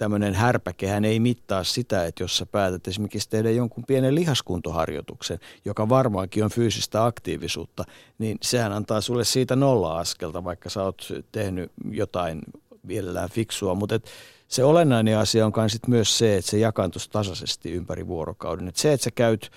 tämmöinen 0.00 0.34
härpäkehän 0.34 1.04
ei 1.04 1.20
mittaa 1.20 1.64
sitä, 1.64 2.04
että 2.04 2.22
jos 2.22 2.36
sä 2.36 2.46
päätät 2.46 2.88
esimerkiksi 2.88 3.28
tehdä 3.28 3.50
jonkun 3.50 3.84
pienen 3.86 4.14
lihaskuntoharjoituksen, 4.14 5.38
joka 5.64 5.88
varmaankin 5.88 6.44
on 6.44 6.50
fyysistä 6.50 7.04
aktiivisuutta, 7.04 7.84
niin 8.18 8.38
sehän 8.42 8.72
antaa 8.72 9.00
sulle 9.00 9.24
siitä 9.24 9.56
nolla 9.56 9.98
askelta, 9.98 10.44
vaikka 10.44 10.70
sä 10.70 10.82
oot 10.82 11.08
tehnyt 11.32 11.72
jotain 11.90 12.40
mielellään 12.82 13.30
fiksua, 13.30 13.74
mutta 13.74 13.94
et 13.94 14.10
se 14.48 14.64
olennainen 14.64 15.18
asia 15.18 15.46
on 15.46 15.52
myös 15.86 16.18
se, 16.18 16.36
että 16.36 16.50
se 16.50 16.58
jakaantuisi 16.58 17.10
tasaisesti 17.10 17.72
ympäri 17.72 18.06
vuorokauden. 18.06 18.68
Et 18.68 18.76
se, 18.76 18.92
että 18.92 19.04
sä 19.04 19.10
käyt 19.10 19.50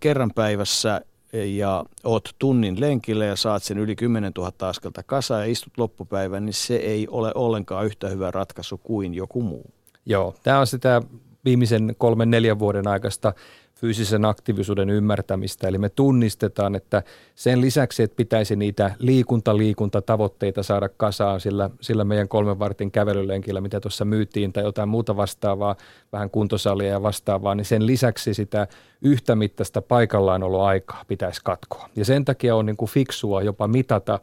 kerran 0.00 0.30
päivässä 0.34 1.00
ja 1.32 1.84
oot 2.04 2.34
tunnin 2.38 2.80
lenkillä 2.80 3.24
ja 3.24 3.36
saat 3.36 3.62
sen 3.62 3.78
yli 3.78 3.96
10 3.96 4.32
000 4.36 4.52
askelta 4.60 5.02
kasa 5.02 5.38
ja 5.38 5.44
istut 5.44 5.78
loppupäivän, 5.78 6.44
niin 6.44 6.54
se 6.54 6.76
ei 6.76 7.08
ole 7.10 7.32
ollenkaan 7.34 7.86
yhtä 7.86 8.08
hyvä 8.08 8.30
ratkaisu 8.30 8.78
kuin 8.78 9.14
joku 9.14 9.42
muu. 9.42 9.70
Joo, 10.06 10.34
tämä 10.42 10.60
on 10.60 10.66
sitä 10.66 11.02
viimeisen 11.44 11.94
kolmen 11.98 12.30
neljän 12.30 12.58
vuoden 12.58 12.88
aikaista 12.88 13.32
fyysisen 13.80 14.24
aktiivisuuden 14.24 14.90
ymmärtämistä. 14.90 15.68
Eli 15.68 15.78
me 15.78 15.88
tunnistetaan, 15.88 16.74
että 16.74 17.02
sen 17.34 17.60
lisäksi, 17.60 18.02
että 18.02 18.16
pitäisi 18.16 18.56
niitä 18.56 18.94
liikunta-liikunta-tavoitteita 18.98 20.62
saada 20.62 20.88
kasaan 20.88 21.40
sillä, 21.40 21.70
sillä 21.80 22.04
meidän 22.04 22.28
kolmen 22.28 22.58
vartin 22.58 22.90
kävelylenkillä, 22.90 23.60
mitä 23.60 23.80
tuossa 23.80 24.04
myytiin, 24.04 24.52
tai 24.52 24.64
jotain 24.64 24.88
muuta 24.88 25.16
vastaavaa, 25.16 25.76
vähän 26.12 26.30
kuntosalia 26.30 26.90
ja 26.90 27.02
vastaavaa, 27.02 27.54
niin 27.54 27.64
sen 27.64 27.86
lisäksi 27.86 28.34
sitä 28.34 28.66
yhtämittaista 29.02 29.82
paikallaanoloaikaa 29.82 31.04
pitäisi 31.08 31.40
katkoa. 31.44 31.88
Ja 31.96 32.04
sen 32.04 32.24
takia 32.24 32.56
on 32.56 32.66
niin 32.66 32.76
kuin 32.76 32.90
fiksua 32.90 33.42
jopa 33.42 33.68
mitata 33.68 34.20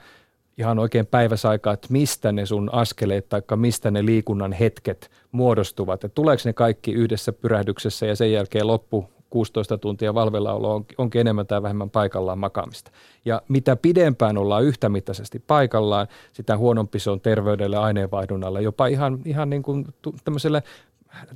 ihan 0.58 0.80
oikein 0.80 1.06
päiväsaikaa, 1.06 1.74
että 1.74 1.88
mistä 1.91 2.32
ne 2.32 2.46
sun 2.46 2.70
askeleet 2.74 3.30
tai 3.30 3.41
mistä 3.56 3.91
ne 3.91 4.06
liikunnan 4.06 4.52
hetket 4.52 5.12
muodostuvat. 5.32 6.04
Että 6.04 6.15
tuleeko 6.15 6.41
ne 6.46 6.54
kaikki 6.54 6.91
yhdessä 6.91 7.34
pyrähdyksessä 7.34 8.06
ja 8.06 8.15
sen 8.15 8.32
jälkeen 8.32 8.68
loppu 8.68 9.14
16 9.30 9.78
tuntia 9.78 10.14
valvelaolo 10.14 10.76
on, 10.76 10.86
onkin 10.98 11.22
enemmän 11.22 11.48
tai 11.48 11.64
vähemmän 11.64 11.90
paikallaan 11.90 12.40
makaamista. 12.40 12.92
Ja 13.26 13.42
mitä 13.48 13.76
pidempään 13.76 14.38
ollaan 14.38 14.64
yhtämittaisesti 14.64 15.40
paikallaan, 15.40 16.08
sitä 16.34 16.58
huonompi 16.58 17.00
se 17.00 17.10
on 17.10 17.22
terveydelle, 17.22 17.78
aineenvaihdunnalle, 17.78 18.62
jopa 18.62 18.88
ihan, 18.88 19.20
ihan 19.26 19.50
niin 19.50 19.64
kuin 19.64 19.86
tämmöiselle 20.24 20.64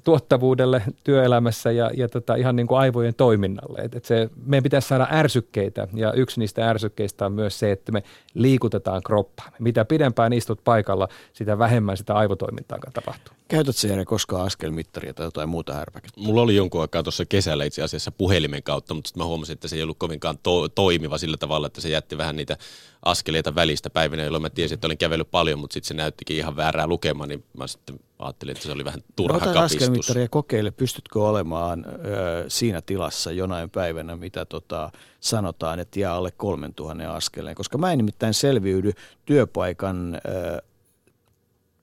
tuottavuudelle 0.03 0.83
työelämässä 1.03 1.71
ja, 1.71 1.91
ja 1.97 2.09
tota, 2.09 2.35
ihan 2.35 2.55
niin 2.55 2.67
kuin 2.67 2.79
aivojen 2.79 3.15
toiminnalle. 3.15 3.79
Et, 3.81 3.95
et 3.95 4.05
se, 4.05 4.29
meidän 4.45 4.63
pitäisi 4.63 4.87
saada 4.87 5.07
ärsykkeitä 5.11 5.87
ja 5.93 6.13
yksi 6.13 6.39
niistä 6.39 6.69
ärsykkeistä 6.69 7.25
on 7.25 7.33
myös 7.33 7.59
se, 7.59 7.71
että 7.71 7.91
me 7.91 8.03
liikutetaan 8.33 9.01
kroppaa. 9.03 9.51
Mitä 9.59 9.85
pidempään 9.85 10.33
istut 10.33 10.63
paikalla, 10.63 11.07
sitä 11.33 11.59
vähemmän 11.59 11.97
sitä 11.97 12.13
aivotoimintaa 12.13 12.79
tapahtuu. 12.93 13.33
Käytätkö 13.47 13.87
Jere 13.87 14.05
koskaan 14.05 14.45
askelmittaria 14.45 15.13
tai 15.13 15.25
jotain 15.25 15.49
muuta 15.49 15.73
härpäkettä? 15.73 16.21
Mulla 16.21 16.41
oli 16.41 16.55
jonkun 16.55 16.81
aikaa 16.81 17.03
tuossa 17.03 17.25
kesällä 17.25 17.63
itse 17.63 17.83
asiassa 17.83 18.11
puhelimen 18.11 18.63
kautta, 18.63 18.93
mutta 18.93 19.07
sitten 19.07 19.23
mä 19.23 19.27
huomasin, 19.27 19.53
että 19.53 19.67
se 19.67 19.75
ei 19.75 19.83
ollut 19.83 19.97
kovinkaan 19.97 20.37
to- 20.43 20.69
toimiva 20.69 21.17
sillä 21.17 21.37
tavalla, 21.37 21.67
että 21.67 21.81
se 21.81 21.89
jätti 21.89 22.17
vähän 22.17 22.35
niitä 22.35 22.57
askeleita 23.05 23.55
välistä 23.55 23.89
päivinä, 23.89 24.23
jolloin 24.23 24.41
mä 24.41 24.49
tiesin, 24.49 24.73
että 24.73 24.87
olin 24.87 24.97
kävellyt 24.97 25.31
paljon, 25.31 25.59
mutta 25.59 25.73
sitten 25.73 25.87
se 25.87 25.93
näyttikin 25.93 26.37
ihan 26.37 26.55
väärää 26.55 26.87
lukemaan, 26.87 27.29
niin 27.29 27.43
mä 27.57 27.67
sitten 27.67 27.99
ajattelin, 28.19 28.51
että 28.51 28.63
se 28.63 28.71
oli 28.71 28.86
vähän 28.86 29.03
turha 29.15 29.38
Ota 29.38 29.53
kapistus. 29.53 29.82
askelmittaria 29.82 30.27
kokeile, 30.29 30.71
pystytkö 30.71 31.19
olemaan 31.23 31.86
ö, 31.86 32.45
siinä 32.47 32.82
tilassa 32.82 33.32
jonain 33.32 33.69
päivänä, 33.69 34.15
mitä 34.15 34.45
tota, 34.45 34.91
sanotaan, 35.19 35.79
että 35.79 35.99
jää 35.99 36.13
alle 36.13 36.32
3000 36.32 37.15
askeleen, 37.15 37.55
koska 37.55 37.77
mä 37.77 37.91
en 37.91 37.97
nimittäin 37.97 38.34
selviydy 38.34 38.91
työpaikan 39.25 40.15
ö, 40.15 40.62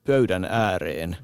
pöydän 0.03 0.45
ääreen 0.45 1.17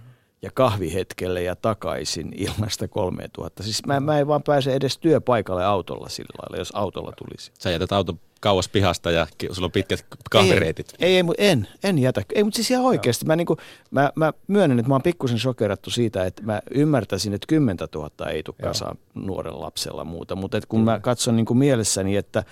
ja 0.43 0.51
kahvihetkelle 0.53 1.43
ja 1.43 1.55
takaisin 1.55 2.33
ilmasta 2.35 2.87
3000. 2.87 3.63
Siis 3.63 3.85
mä, 3.85 3.99
mä 3.99 4.19
en 4.19 4.27
vaan 4.27 4.43
pääse 4.43 4.73
edes 4.73 4.97
työpaikalle 4.97 5.65
autolla 5.65 6.09
sillä 6.09 6.33
lailla, 6.41 6.57
jos 6.57 6.71
autolla 6.75 7.11
tulisi. 7.17 7.51
Sä 7.59 7.71
jätät 7.71 7.91
auton 7.91 8.19
kauas 8.39 8.69
pihasta 8.69 9.11
ja 9.11 9.27
sulla 9.51 9.65
on 9.65 9.71
pitkät 9.71 10.05
kahvireitit. 10.31 10.93
Ei, 10.99 11.15
ei, 11.15 11.23
ei 11.37 11.49
en, 11.49 11.67
en 11.83 11.99
jätä. 11.99 12.21
Ei, 12.35 12.43
mutta 12.43 12.55
siis 12.55 12.71
ihan 12.71 12.85
oikeasti. 12.85 13.25
Mä, 13.25 13.35
niinku, 13.35 13.57
mä, 13.91 14.11
mä 14.15 14.33
myönnän, 14.47 14.79
että 14.79 14.89
mä 14.89 14.93
oon 14.93 15.01
pikkusen 15.01 15.39
shokerattu 15.39 15.89
siitä, 15.89 16.25
että 16.25 16.43
mä 16.43 16.61
ymmärtäisin, 16.71 17.33
että 17.33 17.47
10 17.47 17.77
000 17.95 18.29
ei 18.29 18.43
tule 18.43 18.55
kasaan 18.61 18.97
nuoren 19.13 19.61
lapsella 19.61 20.03
muuta. 20.03 20.35
Mutta 20.35 20.59
kun 20.67 20.79
mm. 20.79 20.85
mä 20.85 20.99
katson 20.99 21.35
niinku 21.35 21.53
mielessäni, 21.53 22.15
että 22.15 22.43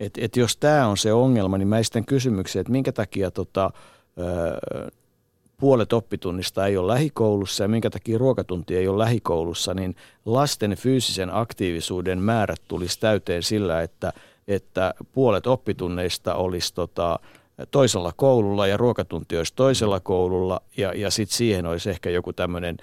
et, 0.00 0.18
et 0.18 0.36
jos 0.36 0.56
tämä 0.56 0.86
on 0.86 0.96
se 0.96 1.12
ongelma, 1.12 1.58
niin 1.58 1.68
mä 1.68 1.78
esitän 1.78 2.04
kysymyksen, 2.04 2.60
että 2.60 2.72
minkä 2.72 2.92
takia 2.92 3.30
tota, 3.30 3.70
puolet 5.60 5.92
oppitunnista 5.92 6.66
ei 6.66 6.76
ole 6.76 6.92
lähikoulussa 6.92 7.64
ja 7.64 7.68
minkä 7.68 7.90
takia 7.90 8.18
ruokatunti 8.18 8.76
ei 8.76 8.88
ole 8.88 8.98
lähikoulussa, 8.98 9.74
niin 9.74 9.96
lasten 10.24 10.76
fyysisen 10.76 11.34
aktiivisuuden 11.34 12.18
määrät 12.18 12.62
tulisi 12.68 13.00
täyteen 13.00 13.42
sillä, 13.42 13.82
että, 13.82 14.12
että 14.48 14.94
puolet 15.12 15.46
oppitunneista 15.46 16.34
olisi 16.34 16.74
tota, 16.74 17.18
toisella 17.70 18.12
koululla 18.16 18.66
ja 18.66 18.76
ruokatunti 18.76 19.36
olisi 19.36 19.52
toisella 19.56 20.00
koululla 20.00 20.60
ja, 20.76 20.92
ja 20.94 21.10
sitten 21.10 21.36
siihen 21.36 21.66
olisi 21.66 21.90
ehkä 21.90 22.10
joku 22.10 22.32
tämmöinen 22.32 22.76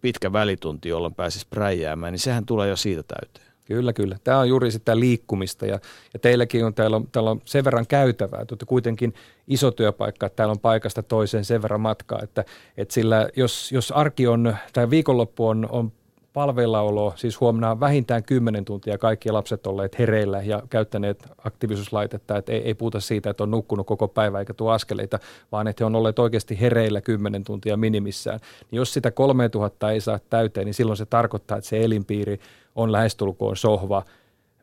pitkä 0.00 0.32
välitunti, 0.32 0.88
jolloin 0.88 1.14
pääsisi 1.14 1.46
präjäämään, 1.50 2.12
niin 2.12 2.20
sehän 2.20 2.46
tulee 2.46 2.68
jo 2.68 2.76
siitä 2.76 3.02
täyteen. 3.02 3.49
Kyllä, 3.70 3.92
kyllä. 3.92 4.16
Tämä 4.24 4.38
on 4.38 4.48
juuri 4.48 4.70
sitä 4.70 5.00
liikkumista 5.00 5.66
ja, 5.66 5.78
ja 6.12 6.18
teilläkin 6.18 6.64
on 6.64 6.74
täällä, 6.74 6.96
on 6.96 7.08
täällä 7.12 7.30
on 7.30 7.40
sen 7.44 7.64
verran 7.64 7.86
käytävää, 7.86 8.40
että 8.40 8.66
kuitenkin 8.66 9.14
iso 9.48 9.70
työpaikka, 9.70 10.26
että 10.26 10.36
täällä 10.36 10.52
on 10.52 10.58
paikasta 10.58 11.02
toiseen 11.02 11.44
sen 11.44 11.62
verran 11.62 11.80
matkaa, 11.80 12.20
että, 12.22 12.44
että 12.76 12.94
sillä 12.94 13.28
jos, 13.36 13.72
jos 13.72 13.92
arki 13.92 14.26
on 14.26 14.56
tai 14.72 14.90
viikonloppu 14.90 15.48
on, 15.48 15.68
on 15.70 15.92
palveillaolo, 16.32 17.12
siis 17.16 17.40
huomenna 17.40 17.80
vähintään 17.80 18.22
10 18.22 18.64
tuntia 18.64 18.98
kaikki 18.98 19.30
lapset 19.30 19.66
olleet 19.66 19.98
hereillä 19.98 20.42
ja 20.42 20.62
käyttäneet 20.70 21.28
aktiivisuuslaitetta, 21.44 22.36
että 22.36 22.52
ei, 22.52 22.62
ei 22.62 22.74
puhuta 22.74 23.00
siitä, 23.00 23.30
että 23.30 23.42
on 23.42 23.50
nukkunut 23.50 23.86
koko 23.86 24.08
päivä 24.08 24.38
eikä 24.38 24.54
tuo 24.54 24.70
askeleita, 24.70 25.18
vaan 25.52 25.68
että 25.68 25.84
he 25.84 25.86
on 25.86 25.96
olleet 25.96 26.18
oikeasti 26.18 26.60
hereillä 26.60 27.00
10 27.00 27.44
tuntia 27.44 27.76
minimissään. 27.76 28.40
Niin 28.70 28.76
jos 28.76 28.92
sitä 28.92 29.10
3000 29.10 29.90
ei 29.90 30.00
saa 30.00 30.18
täyteen, 30.30 30.66
niin 30.66 30.74
silloin 30.74 30.96
se 30.96 31.06
tarkoittaa, 31.06 31.58
että 31.58 31.70
se 31.70 31.84
elinpiiri 31.84 32.40
on 32.74 32.92
lähestulkoon 32.92 33.56
sohva, 33.56 34.02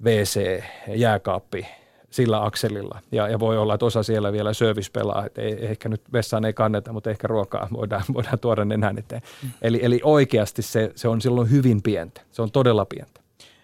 WC, 0.04 0.64
jääkaappi, 0.88 1.68
sillä 2.10 2.46
akselilla. 2.46 3.00
Ja, 3.12 3.28
ja 3.28 3.40
voi 3.40 3.58
olla, 3.58 3.74
että 3.74 3.86
osa 3.86 4.04
siellä 4.04 4.32
vielä 4.32 4.54
service 4.54 4.92
pelaa, 4.94 5.26
että 5.26 5.42
ei, 5.42 5.66
ehkä 5.66 5.90
nyt 5.90 6.02
vessaan 6.14 6.46
ei 6.46 6.54
kanneta, 6.54 6.94
mutta 6.94 7.10
ehkä 7.10 7.28
ruokaa 7.28 7.68
voidaan, 7.74 8.04
voidaan 8.14 8.40
tuoda 8.40 8.66
nenän 8.66 8.98
eteen. 8.98 9.22
Mm. 9.44 9.50
Eli, 9.62 9.80
eli 9.82 10.00
oikeasti 10.04 10.62
se, 10.62 10.92
se 10.96 11.08
on 11.08 11.22
silloin 11.22 11.52
hyvin 11.52 11.82
pientä. 11.82 12.22
Se 12.32 12.42
on 12.42 12.52
todella 12.52 12.86
pientä. 12.86 13.22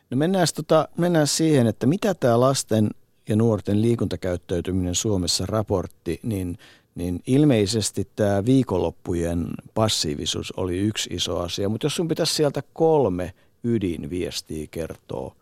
No 0.10 0.18
mennään, 0.18 0.48
tota, 0.56 0.88
mennään 0.98 1.28
siihen, 1.28 1.68
että 1.68 1.88
mitä 1.88 2.14
tämä 2.14 2.40
lasten 2.40 2.90
ja 3.30 3.36
nuorten 3.36 3.82
liikuntakäyttäytyminen 3.82 4.96
Suomessa 4.96 5.46
raportti, 5.48 6.20
niin, 6.24 6.58
niin 6.96 7.20
ilmeisesti 7.28 8.08
tämä 8.16 8.46
viikonloppujen 8.46 9.48
passiivisuus 9.74 10.54
oli 10.58 10.78
yksi 10.78 11.10
iso 11.14 11.40
asia. 11.40 11.70
Mutta 11.70 11.86
jos 11.86 11.96
sun 11.96 12.08
pitäisi 12.08 12.34
sieltä 12.36 12.64
kolme 12.74 13.34
ydinviestiä 13.64 14.68
kertoa, 14.72 15.36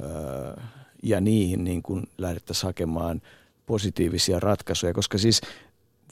öö, 0.00 0.56
ja 1.02 1.20
niihin 1.20 1.64
niin 1.64 1.82
kuin 1.82 2.06
lähdettäisiin 2.18 2.68
hakemaan 2.68 3.22
positiivisia 3.66 4.40
ratkaisuja, 4.40 4.92
koska 4.92 5.18
siis 5.18 5.40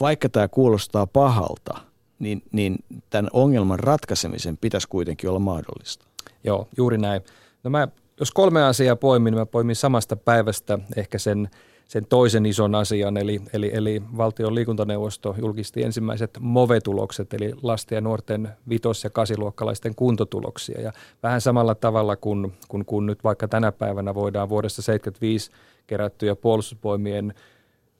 vaikka 0.00 0.28
tämä 0.28 0.48
kuulostaa 0.48 1.06
pahalta, 1.06 1.80
niin, 2.18 2.42
niin 2.52 2.76
tämän 3.10 3.30
ongelman 3.32 3.78
ratkaisemisen 3.78 4.56
pitäisi 4.56 4.88
kuitenkin 4.88 5.30
olla 5.30 5.38
mahdollista. 5.38 6.06
Joo, 6.44 6.68
juuri 6.76 6.98
näin. 6.98 7.22
No 7.64 7.70
mä, 7.70 7.88
jos 8.20 8.30
kolme 8.30 8.62
asiaa 8.62 8.96
poimin, 8.96 9.30
niin 9.30 9.40
mä 9.40 9.46
poimin 9.46 9.76
samasta 9.76 10.16
päivästä 10.16 10.78
ehkä 10.96 11.18
sen– 11.18 11.48
sen 11.90 12.06
toisen 12.06 12.46
ison 12.46 12.74
asian, 12.74 13.16
eli, 13.16 13.40
eli, 13.52 13.70
eli 13.74 14.02
valtion 14.16 14.54
liikuntaneuvosto 14.54 15.34
julkisti 15.38 15.82
ensimmäiset 15.82 16.30
MOVE-tulokset, 16.40 17.34
eli 17.34 17.52
lasten 17.62 17.96
ja 17.96 18.00
nuorten 18.00 18.48
vitos- 18.68 19.04
ja 19.04 19.10
kasiluokkalaisten 19.10 19.94
kuntotuloksia. 19.94 20.80
Ja 20.80 20.92
vähän 21.22 21.40
samalla 21.40 21.74
tavalla 21.74 22.16
kuin 22.16 22.52
kun, 22.68 22.84
kun 22.84 23.06
nyt 23.06 23.24
vaikka 23.24 23.48
tänä 23.48 23.72
päivänä 23.72 24.14
voidaan 24.14 24.48
vuodesta 24.48 24.82
1975 24.82 25.50
kerättyjä 25.86 26.36
puolustusvoimien 26.36 27.34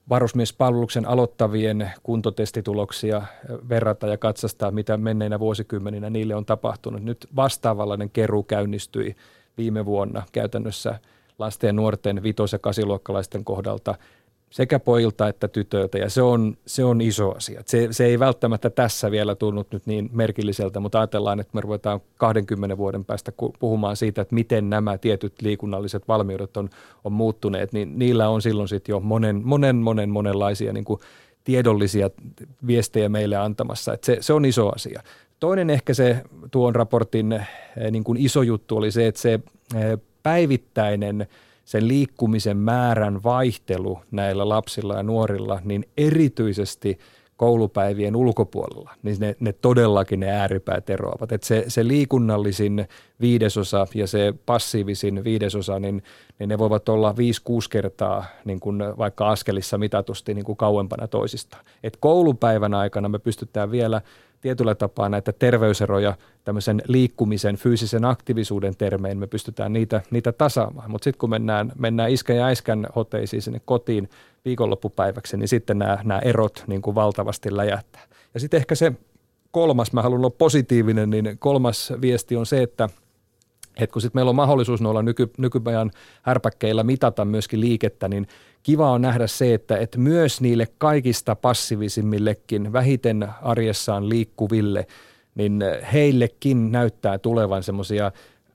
varusmiespalveluksen 0.09 1.07
aloittavien 1.07 1.91
kuntotestituloksia 2.03 3.23
verrata 3.69 4.07
ja 4.07 4.19
katsastaa, 4.19 4.71
mitä 4.71 4.97
menneinä 4.97 5.41
vuosikymmeninä 5.41 6.11
niille 6.11 6.35
on 6.35 6.47
tapahtunut. 6.47 7.03
Nyt 7.03 7.27
vastaavallainen 7.37 8.11
keru 8.11 8.43
käynnistyi 8.43 9.17
viime 9.59 9.87
vuonna 9.87 10.23
käytännössä– 10.33 10.99
lasten 11.41 11.69
ja 11.69 11.73
nuorten 11.73 12.23
vitos- 12.23 12.53
ja 12.53 12.59
kasiluokkalaisten 12.59 13.45
kohdalta 13.45 13.95
sekä 14.51 14.79
pojilta 14.79 15.29
että 15.29 15.49
tytöiltä, 15.49 15.99
ja 15.99 16.11
se 16.11 16.23
on, 16.23 16.57
se 16.67 16.85
on 16.85 17.01
iso 17.01 17.31
asia. 17.31 17.63
Se, 17.67 17.89
se 17.91 18.05
ei 18.05 18.19
välttämättä 18.19 18.71
tässä 18.71 19.11
vielä 19.11 19.35
tunnut 19.35 19.73
nyt 19.73 19.87
niin 19.87 20.11
merkilliseltä, 20.13 20.81
mutta 20.81 20.99
ajatellaan, 21.01 21.41
että 21.41 21.51
me 21.55 21.61
ruvetaan 21.61 22.01
20 22.17 22.77
vuoden 22.77 23.05
päästä 23.05 23.33
puhumaan 23.59 23.97
siitä, 23.97 24.23
että 24.23 24.35
miten 24.35 24.71
nämä 24.71 24.99
tietyt 24.99 25.43
liikunnalliset 25.43 26.09
valmiudet 26.09 26.57
on, 26.57 26.71
on 27.05 27.13
muuttuneet, 27.13 27.73
niin 27.73 27.99
niillä 27.99 28.29
on 28.29 28.43
silloin 28.43 28.69
sitten 28.69 28.93
jo 28.93 29.01
monen, 29.01 29.41
monen, 29.45 29.77
monen, 29.77 30.11
monenlaisia 30.11 30.73
niin 30.73 30.85
kuin 30.85 31.01
tiedollisia 31.45 32.11
viestejä 32.67 33.09
meille 33.09 33.37
antamassa. 33.37 33.95
Että 33.95 34.07
se, 34.07 34.17
se 34.21 34.33
on 34.33 34.45
iso 34.45 34.69
asia. 34.69 35.03
Toinen 35.41 35.71
ehkä 35.71 35.95
se 35.95 36.23
tuon 36.51 36.75
raportin 36.75 37.33
eh, 37.33 37.91
niin 37.91 38.05
kuin 38.05 38.19
iso 38.19 38.43
juttu 38.43 38.77
oli 38.77 38.91
se, 38.91 39.07
että 39.07 39.21
se 39.21 39.41
eh, 39.75 39.99
päivittäinen 40.23 41.27
sen 41.65 41.89
liikkumisen 41.89 42.57
määrän 42.57 43.23
vaihtelu 43.23 43.99
näillä 44.11 44.49
lapsilla 44.49 44.95
ja 44.95 45.03
nuorilla, 45.03 45.61
niin 45.65 45.85
erityisesti 45.97 46.99
koulupäivien 47.41 48.17
ulkopuolella, 48.17 48.91
niin 49.03 49.17
ne, 49.21 49.37
ne 49.41 49.53
todellakin 49.53 50.21
ne 50.21 50.31
ääripäät 50.31 50.91
eroavat. 50.91 51.33
Et 51.33 51.43
se, 51.43 51.65
se 51.69 51.89
liikunnallisin 51.89 52.89
viidesosa 53.21 53.87
ja 53.95 54.07
se 54.07 54.35
passiivisin 54.47 55.25
viidesosa, 55.25 55.81
niin, 55.81 56.03
niin 56.39 56.49
ne 56.49 56.59
voivat 56.59 56.89
olla 56.89 57.13
5-6 57.13 57.15
kertaa 57.71 58.25
niin 58.45 58.61
kuin 58.61 58.79
vaikka 58.99 59.31
askelissa 59.31 59.79
mitatusti 59.79 60.35
niin 60.35 60.45
kuin 60.45 60.57
kauempana 60.57 61.09
toisistaan. 61.09 61.65
Et 61.83 61.97
koulupäivän 62.01 62.75
aikana 62.75 63.09
me 63.09 63.19
pystytään 63.19 63.71
vielä 63.71 64.01
tietyllä 64.41 64.75
tapaa 64.75 65.09
näitä 65.09 65.33
terveyseroja 65.33 66.17
tämmöisen 66.45 66.83
liikkumisen, 66.89 67.57
fyysisen 67.57 68.05
aktiivisuuden 68.05 68.77
termein, 68.77 69.19
me 69.19 69.27
pystytään 69.27 69.73
niitä, 69.73 70.01
niitä 70.11 70.33
tasaamaan. 70.33 70.91
Mutta 70.91 71.05
sitten 71.05 71.19
kun 71.19 71.31
mennään, 71.31 71.73
mennään 71.79 72.11
iskän 72.11 72.37
ja 72.37 72.47
äiskän 72.47 72.87
hoteisiin 72.97 73.43
sinne 73.43 73.61
kotiin 73.65 74.09
viikonloppupäiväksi, 74.45 75.37
niin 75.37 75.49
sitten 75.49 75.79
nämä, 75.79 75.99
nämä 76.05 76.21
erot 76.21 76.65
niin 76.67 76.83
kuin 76.83 76.95
valtavasti 76.95 77.57
läjähtää. 77.57 78.03
Ja 78.35 78.41
sitten 78.41 78.59
ehkä 78.59 78.75
se 78.75 78.93
kolmas, 79.51 79.93
mä 79.93 80.03
haluan 80.03 80.19
olla 80.19 80.31
positiivinen, 80.31 81.11
niin 81.11 81.37
kolmas 81.39 81.93
viesti 82.01 82.37
on 82.37 82.47
se, 82.47 82.63
että 82.63 82.89
että 83.77 83.93
kun 83.93 84.03
sitten 84.03 84.19
meillä 84.19 84.29
on 84.29 84.37
mahdollisuus 84.37 84.81
noilla 84.81 85.03
nyky, 85.03 85.31
nykypäivän 85.39 85.91
härpäkkeillä 86.23 86.83
mitata 86.83 87.25
myöskin 87.25 87.61
liikettä, 87.61 88.09
niin 88.09 88.27
kiva 88.63 88.91
on 88.91 89.03
nähdä 89.03 89.27
se, 89.27 89.55
että, 89.55 89.77
että 89.77 89.99
myös 89.99 90.41
niille 90.41 90.67
kaikista 90.79 91.37
passiivisimmillekin, 91.37 92.73
vähiten 92.73 93.29
arjessaan 93.43 94.09
liikkuville, 94.09 94.87
niin 95.35 95.65
heillekin 95.93 96.73
näyttää 96.73 97.19
tulevan 97.19 97.63
semmoisia 97.63 98.13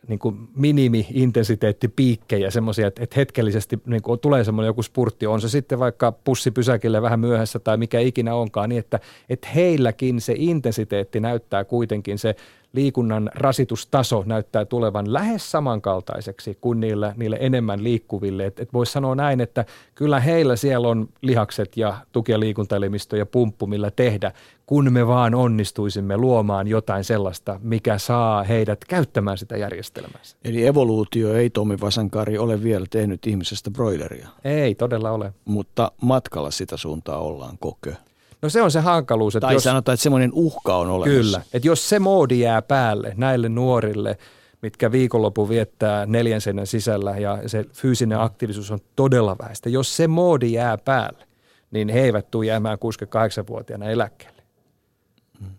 niin 0.07 0.19
kuin 0.19 0.47
minimi-intensiteettipiikkejä, 0.55 2.51
semmoisia, 2.51 2.87
että, 2.87 3.03
että 3.03 3.15
hetkellisesti 3.15 3.79
niin 3.85 4.01
kuin 4.01 4.19
tulee 4.19 4.43
semmoinen 4.43 4.67
joku 4.67 4.83
spurtti, 4.83 5.27
on 5.27 5.41
se 5.41 5.49
sitten 5.49 5.79
vaikka 5.79 6.11
pussi 6.11 6.51
pysäkille 6.51 7.01
vähän 7.01 7.19
myöhässä 7.19 7.59
tai 7.59 7.77
mikä 7.77 7.99
ikinä 7.99 8.35
onkaan, 8.35 8.69
niin 8.69 8.79
että, 8.79 8.99
että 9.29 9.47
heilläkin 9.55 10.21
se 10.21 10.33
intensiteetti 10.37 11.19
näyttää 11.19 11.65
kuitenkin 11.65 12.19
se 12.19 12.35
liikunnan 12.75 13.31
rasitustaso 13.35 14.23
näyttää 14.25 14.65
tulevan 14.65 15.13
lähes 15.13 15.51
samankaltaiseksi 15.51 16.57
kuin 16.61 16.79
niillä, 16.79 17.13
niille 17.17 17.37
enemmän 17.39 17.83
liikkuville. 17.83 18.45
Et, 18.45 18.59
et 18.59 18.73
Voisi 18.73 18.91
sanoa 18.91 19.15
näin, 19.15 19.41
että 19.41 19.65
kyllä 19.95 20.19
heillä 20.19 20.55
siellä 20.55 20.87
on 20.87 21.09
lihakset 21.21 21.77
ja 21.77 21.97
tuki- 22.11 22.31
ja 22.31 22.39
liikuntaelimistö 22.39 23.17
ja 23.17 23.25
pumppu, 23.25 23.67
millä 23.67 23.91
tehdä, 23.91 24.31
kun 24.65 24.93
me 24.93 25.07
vaan 25.07 25.35
onnistuisimme 25.35 26.17
luomaan 26.17 26.67
jotain 26.67 27.03
sellaista, 27.03 27.59
mikä 27.63 27.97
saa 27.97 28.43
heidät 28.43 28.85
käyttämään 28.85 29.37
sitä 29.37 29.57
järjestelmää. 29.57 30.21
Eli 30.45 30.67
evoluutio 30.67 31.33
ei 31.33 31.49
Tomi 31.49 31.77
Vasankari 31.81 32.37
ole 32.37 32.63
vielä 32.63 32.85
tehnyt 32.89 33.27
ihmisestä 33.27 33.71
broileria. 33.71 34.29
Ei 34.43 34.75
todella 34.75 35.11
ole. 35.11 35.33
Mutta 35.45 35.91
matkalla 36.01 36.51
sitä 36.51 36.77
suuntaa 36.77 37.19
ollaan 37.19 37.57
kokö. 37.57 37.95
No 38.45 38.49
se 38.49 38.61
on 38.61 38.71
se 38.71 38.79
hankaluus. 38.79 39.35
Että 39.35 39.47
tai 39.47 39.53
jos, 39.53 39.63
sanotaan, 39.63 39.93
että 39.93 40.03
semmoinen 40.03 40.31
uhka 40.33 40.77
on 40.77 40.89
olemassa. 40.89 41.21
Kyllä, 41.21 41.41
että 41.53 41.67
jos 41.67 41.89
se 41.89 41.99
moodi 41.99 42.39
jää 42.39 42.61
päälle 42.61 43.13
näille 43.17 43.49
nuorille, 43.49 44.17
mitkä 44.61 44.91
viikonloppu 44.91 45.49
viettää 45.49 46.05
neljän 46.05 46.41
seinän 46.41 46.67
sisällä 46.67 47.17
ja 47.17 47.39
se 47.45 47.65
fyysinen 47.73 48.19
aktiivisuus 48.19 48.71
on 48.71 48.79
todella 48.95 49.35
vähäistä. 49.37 49.69
Jos 49.69 49.97
se 49.97 50.07
moodi 50.07 50.53
jää 50.53 50.77
päälle, 50.77 51.27
niin 51.71 51.89
he 51.89 51.99
eivät 51.99 52.31
tule 52.31 52.45
jäämään 52.45 52.77
68-vuotiaana 52.77 53.85
eläkkeelle. 53.85 54.43
Hmm. 55.39 55.51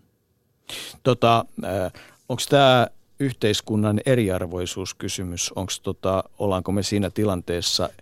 Tota, 1.03 1.45
äh, 1.63 1.91
Onko 2.29 2.43
tämä 2.49 2.87
yhteiskunnan 3.19 4.01
eriarvoisuuskysymys, 4.05 5.51
onko 5.55 5.71
tota, 5.83 6.23
ollaanko 6.39 6.71
me 6.71 6.83
siinä 6.83 7.09
tilanteessa– 7.09 7.89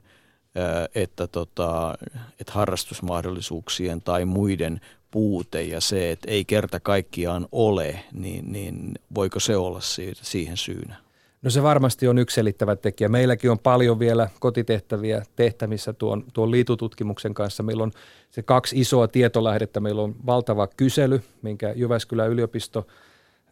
että, 0.96 1.28
tota, 1.28 1.98
että 2.40 2.54
harrastusmahdollisuuksien 2.54 4.02
tai 4.02 4.26
muiden 4.26 4.82
puute 5.12 5.62
ja 5.62 5.82
se, 5.82 6.12
että 6.12 6.32
ei 6.32 6.46
kerta 6.46 6.80
kaikkiaan 6.80 7.48
ole, 7.52 8.00
niin, 8.14 8.52
niin 8.52 8.92
voiko 9.16 9.40
se 9.40 9.58
olla 9.58 9.80
siihen 10.22 10.58
syynä? 10.58 10.96
No 11.42 11.50
se 11.50 11.64
varmasti 11.64 12.08
on 12.08 12.18
ykselittävä 12.18 12.76
tekijä. 12.76 13.10
Meilläkin 13.10 13.52
on 13.52 13.60
paljon 13.60 14.00
vielä 14.00 14.30
kotitehtäviä 14.40 15.24
tehtävissä 15.36 15.94
tuon, 15.94 16.24
tuon 16.34 16.52
liitututkimuksen 16.52 17.34
kanssa. 17.34 17.64
Meillä 17.64 17.84
on 17.84 17.92
se 18.32 18.44
kaksi 18.44 18.80
isoa 18.80 19.08
tietolähdettä. 19.08 19.80
Meillä 19.80 20.02
on 20.02 20.16
valtava 20.26 20.68
kysely, 20.68 21.22
minkä 21.42 21.74
Jyväskylän 21.76 22.30
yliopisto 22.30 22.88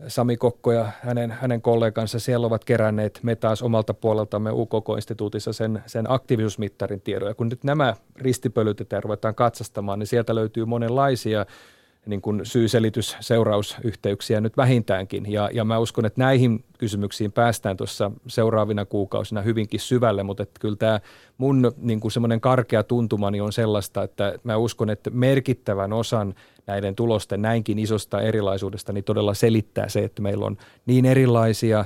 Sami 0.07 0.37
Kokko 0.37 0.71
ja 0.71 0.91
hänen, 1.01 1.31
hänen 1.31 1.61
kollegansa 1.61 2.19
siellä 2.19 2.47
ovat 2.47 2.65
keränneet 2.65 3.19
me 3.23 3.35
taas 3.35 3.61
omalta 3.61 3.93
puoleltamme 3.93 4.51
UKK-instituutissa 4.51 5.53
sen, 5.53 5.83
sen 5.85 6.11
aktiivisuusmittarin 6.11 7.01
tiedon. 7.01 7.27
Ja 7.27 7.33
kun 7.33 7.49
nyt 7.49 7.63
nämä 7.63 7.95
ristipölytetään 8.15 8.97
ja 8.97 9.01
ruvetaan 9.01 9.35
katsastamaan, 9.35 9.99
niin 9.99 10.07
sieltä 10.07 10.35
löytyy 10.35 10.65
monenlaisia 10.65 11.45
niin 12.05 12.21
kuin 12.21 12.41
syy-selitys-seurausyhteyksiä 12.43 14.41
nyt 14.41 14.57
vähintäänkin. 14.57 15.31
Ja, 15.31 15.49
ja 15.53 15.65
mä 15.65 15.77
uskon, 15.79 16.05
että 16.05 16.21
näihin 16.21 16.63
kysymyksiin 16.77 17.31
päästään 17.31 17.77
tuossa 17.77 18.11
seuraavina 18.27 18.85
kuukausina 18.85 19.41
hyvinkin 19.41 19.79
syvälle, 19.79 20.23
mutta 20.23 20.43
että 20.43 20.59
kyllä 20.59 20.75
tämä 20.75 20.99
mun 21.37 21.71
niin 21.77 21.99
kuin 21.99 22.11
semmoinen 22.11 22.41
karkea 22.41 22.83
tuntumani 22.83 23.41
on 23.41 23.53
sellaista, 23.53 24.03
että 24.03 24.39
mä 24.43 24.57
uskon, 24.57 24.89
että 24.89 25.09
merkittävän 25.09 25.93
osan 25.93 26.35
näiden 26.67 26.95
tulosten 26.95 27.41
näinkin 27.41 27.79
isosta 27.79 28.21
erilaisuudesta 28.21 28.93
niin 28.93 29.03
todella 29.03 29.33
selittää 29.33 29.89
se, 29.89 30.03
että 30.03 30.21
meillä 30.21 30.45
on 30.45 30.57
niin 30.85 31.05
erilaisia 31.05 31.85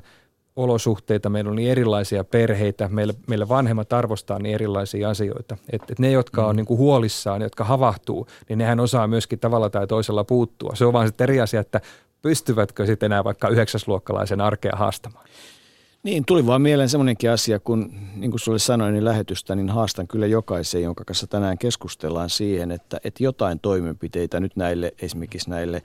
olosuhteita, 0.57 1.29
meillä 1.29 1.49
on 1.49 1.55
niin 1.55 1.71
erilaisia 1.71 2.23
perheitä, 2.23 2.89
meillä, 2.89 3.13
meillä 3.27 3.49
vanhemmat 3.49 3.93
arvostaa 3.93 4.39
niin 4.39 4.55
erilaisia 4.55 5.09
asioita. 5.09 5.57
Että 5.69 5.87
et 5.93 5.99
ne, 5.99 6.11
jotka 6.11 6.45
on 6.45 6.55
mm. 6.55 6.57
niin 6.57 6.65
kuin 6.65 6.77
huolissaan, 6.77 7.41
jotka 7.41 7.63
havahtuu, 7.63 8.27
niin 8.49 8.59
nehän 8.59 8.79
osaa 8.79 9.07
myöskin 9.07 9.39
tavalla 9.39 9.69
tai 9.69 9.87
toisella 9.87 10.23
puuttua. 10.23 10.75
Se 10.75 10.85
on 10.85 10.93
vaan 10.93 11.07
sitten 11.07 11.25
eri 11.25 11.41
asia, 11.41 11.59
että 11.59 11.81
pystyvätkö 12.21 12.85
sitten 12.85 13.05
enää 13.05 13.23
vaikka 13.23 13.49
yhdeksäsluokkalaisen 13.49 14.41
arkea 14.41 14.73
haastamaan. 14.75 15.25
Niin, 16.03 16.25
tuli 16.25 16.45
vaan 16.45 16.61
mieleen 16.61 16.89
semmoinenkin 16.89 17.31
asia, 17.31 17.59
kun 17.59 17.91
niin 18.15 18.31
kuin 18.31 18.39
sulle 18.39 18.59
sanoin, 18.59 18.93
niin 18.93 19.05
lähetystä, 19.05 19.55
niin 19.55 19.69
haastan 19.69 20.07
kyllä 20.07 20.27
jokaisen, 20.27 20.83
jonka 20.83 21.03
kanssa 21.05 21.27
tänään 21.27 21.57
keskustellaan 21.57 22.29
siihen, 22.29 22.71
että, 22.71 22.97
että 23.03 23.23
jotain 23.23 23.59
toimenpiteitä 23.59 24.39
nyt 24.39 24.55
näille, 24.55 24.93
esimerkiksi 25.01 25.49
näille 25.49 25.81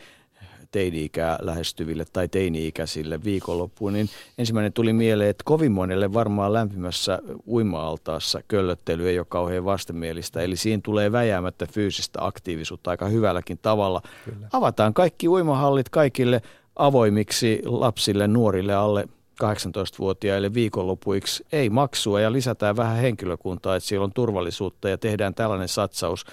teini-ikää 0.72 1.38
lähestyville 1.42 2.04
tai 2.12 2.28
teini-ikäisille 2.28 3.24
viikonloppuun, 3.24 3.92
niin 3.92 4.08
ensimmäinen 4.38 4.72
tuli 4.72 4.92
mieleen, 4.92 5.30
että 5.30 5.42
kovin 5.46 5.72
monelle 5.72 6.12
varmaan 6.12 6.52
lämpimässä 6.52 7.18
uima-altaassa 7.46 8.40
köllöttely 8.48 9.08
ei 9.08 9.18
ole 9.18 9.26
kauhean 9.28 9.64
vastenmielistä, 9.64 10.40
eli 10.40 10.56
siinä 10.56 10.80
tulee 10.84 11.12
väjäämättä 11.12 11.66
fyysistä 11.66 12.24
aktiivisuutta 12.24 12.90
aika 12.90 13.08
hyvälläkin 13.08 13.58
tavalla. 13.62 14.02
Kyllä. 14.24 14.48
Avataan 14.52 14.94
kaikki 14.94 15.28
uimahallit 15.28 15.88
kaikille 15.88 16.42
avoimiksi 16.76 17.62
lapsille, 17.64 18.28
nuorille 18.28 18.74
alle 18.74 19.08
18-vuotiaille 19.42 20.54
viikonlopuiksi 20.54 21.46
ei 21.52 21.70
maksua 21.70 22.20
ja 22.20 22.32
lisätään 22.32 22.76
vähän 22.76 22.96
henkilökuntaa, 22.96 23.76
että 23.76 23.88
siellä 23.88 24.04
on 24.04 24.12
turvallisuutta 24.12 24.88
ja 24.88 24.98
tehdään 24.98 25.34
tällainen 25.34 25.68
satsaus. 25.68 26.24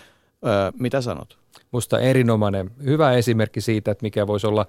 Öö, 0.46 0.72
mitä 0.80 1.02
sanot? 1.02 1.38
Musta 1.72 2.00
erinomainen, 2.00 2.72
hyvä 2.84 3.14
esimerkki 3.14 3.62
siitä, 3.62 3.92
että 3.92 4.04
mikä 4.04 4.28
voisi 4.28 4.48
olla 4.48 4.66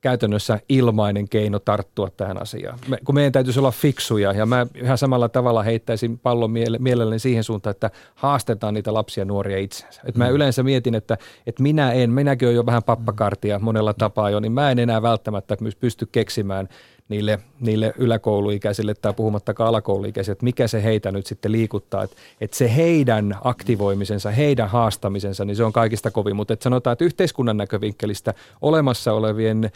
käytännössä 0.00 0.60
ilmainen 0.68 1.28
keino 1.28 1.58
tarttua 1.58 2.10
tähän 2.10 2.42
asiaan. 2.42 2.78
Me, 2.88 2.98
kun 3.04 3.14
meidän 3.14 3.32
täytyisi 3.32 3.58
olla 3.58 3.70
fiksuja 3.70 4.32
ja 4.32 4.46
mä 4.46 4.66
ihan 4.74 4.98
samalla 4.98 5.28
tavalla 5.28 5.62
heittäisin 5.62 6.18
pallon 6.18 6.50
miele, 6.50 6.78
mielelläni 6.78 7.18
siihen 7.18 7.44
suuntaan, 7.44 7.70
että 7.70 7.90
haastetaan 8.14 8.74
niitä 8.74 8.94
lapsia 8.94 9.22
ja 9.22 9.24
nuoria 9.24 9.58
itsensä. 9.58 10.02
Et 10.04 10.16
mä 10.16 10.28
mm. 10.28 10.34
yleensä 10.34 10.62
mietin, 10.62 10.94
että, 10.94 11.18
että 11.46 11.62
minä 11.62 11.92
en, 11.92 12.10
minäkin 12.10 12.48
olen 12.48 12.56
jo 12.56 12.66
vähän 12.66 12.82
pappakartia 12.82 13.58
monella 13.58 13.94
tapaa 13.94 14.30
jo, 14.30 14.40
niin 14.40 14.52
mä 14.52 14.70
en 14.70 14.78
enää 14.78 15.02
välttämättä 15.02 15.56
pysty 15.80 16.06
keksimään– 16.12 16.68
niille, 17.08 17.38
niille 17.60 17.94
yläkouluikäisille 17.98 18.94
tai 18.94 19.14
puhumattakaan 19.14 19.68
alakouluikäisille, 19.68 20.32
että 20.32 20.44
mikä 20.44 20.66
se 20.68 20.82
heitä 20.82 21.12
nyt 21.12 21.26
sitten 21.26 21.52
liikuttaa. 21.52 22.02
Että, 22.02 22.16
että 22.40 22.56
se 22.56 22.76
heidän 22.76 23.34
aktivoimisensa, 23.44 24.30
heidän 24.30 24.68
haastamisensa, 24.68 25.44
niin 25.44 25.56
se 25.56 25.64
on 25.64 25.72
kaikista 25.72 26.10
kovin. 26.10 26.36
Mutta 26.36 26.52
että 26.54 26.64
sanotaan, 26.64 26.92
että 26.92 27.04
yhteiskunnan 27.04 27.56
näkövinkkelistä 27.56 28.34
olemassa 28.62 29.12
olevien 29.12 29.64
eh, 29.64 29.70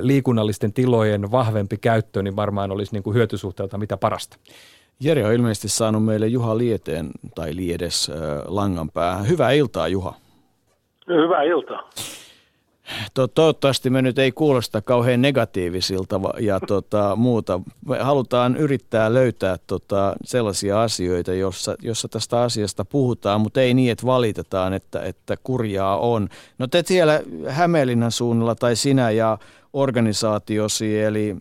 liikunnallisten 0.00 0.72
tilojen 0.72 1.30
vahvempi 1.30 1.76
käyttö, 1.76 2.22
niin 2.22 2.36
varmaan 2.36 2.70
olisi 2.70 2.92
niin 2.92 3.02
kuin 3.02 3.14
hyötysuhteelta 3.14 3.78
mitä 3.78 3.96
parasta. 3.96 4.36
Jere 5.00 5.26
on 5.26 5.32
ilmeisesti 5.32 5.68
saanut 5.68 6.04
meille 6.04 6.26
Juha 6.26 6.58
Lieteen 6.58 7.10
tai 7.34 7.56
Liedes 7.56 8.10
äh, 8.10 8.16
langan 8.46 8.90
päähän. 8.90 9.28
Hyvää 9.28 9.50
iltaa 9.50 9.88
Juha. 9.88 10.14
Hyvää 11.08 11.42
iltaa. 11.42 11.90
To- 13.14 13.28
toivottavasti 13.28 13.90
me 13.90 14.02
nyt 14.02 14.18
ei 14.18 14.32
kuulosta 14.32 14.82
kauhean 14.82 15.22
negatiivisilta 15.22 16.20
ja 16.40 16.60
tota, 16.60 17.16
muuta. 17.16 17.60
Me 17.88 17.98
halutaan 17.98 18.56
yrittää 18.56 19.14
löytää 19.14 19.56
tota, 19.66 20.16
sellaisia 20.24 20.82
asioita, 20.82 21.34
jossa, 21.34 21.74
jossa 21.82 22.08
tästä 22.08 22.40
asiasta 22.40 22.84
puhutaan, 22.84 23.40
mutta 23.40 23.60
ei 23.60 23.74
niin, 23.74 23.92
että 23.92 24.06
valitetaan, 24.06 24.72
että, 24.72 25.02
että 25.02 25.36
kurjaa 25.42 25.98
on. 25.98 26.28
No 26.58 26.66
te 26.66 26.82
siellä 26.86 27.20
Hämeenlinnan 27.48 28.12
suunnalla 28.12 28.54
tai 28.54 28.76
sinä 28.76 29.10
ja 29.10 29.38
organisaatiosi, 29.72 31.00
eli, 31.00 31.36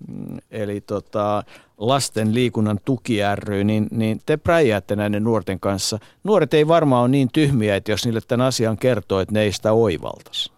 eli 0.52 0.82
tota, 0.82 1.44
lasten 1.78 2.34
liikunnan 2.34 2.80
tuki 2.86 3.18
ry, 3.36 3.64
niin, 3.64 3.88
niin 3.92 4.22
te 4.26 4.38
präjäätte 4.38 4.96
näiden 4.96 5.24
nuorten 5.24 5.60
kanssa. 5.60 6.00
Nuoret 6.24 6.54
ei 6.54 6.68
varmaan 6.68 7.02
ole 7.02 7.10
niin 7.10 7.30
tyhmiä, 7.34 7.76
että 7.76 7.92
jos 7.92 8.06
niille 8.06 8.22
tämän 8.28 8.48
asian 8.48 8.78
kertoo, 8.78 9.20
että 9.20 9.34
ne 9.34 9.42
ei 9.42 9.52
sitä 9.52 9.72
oivaltaisi. 9.72 10.54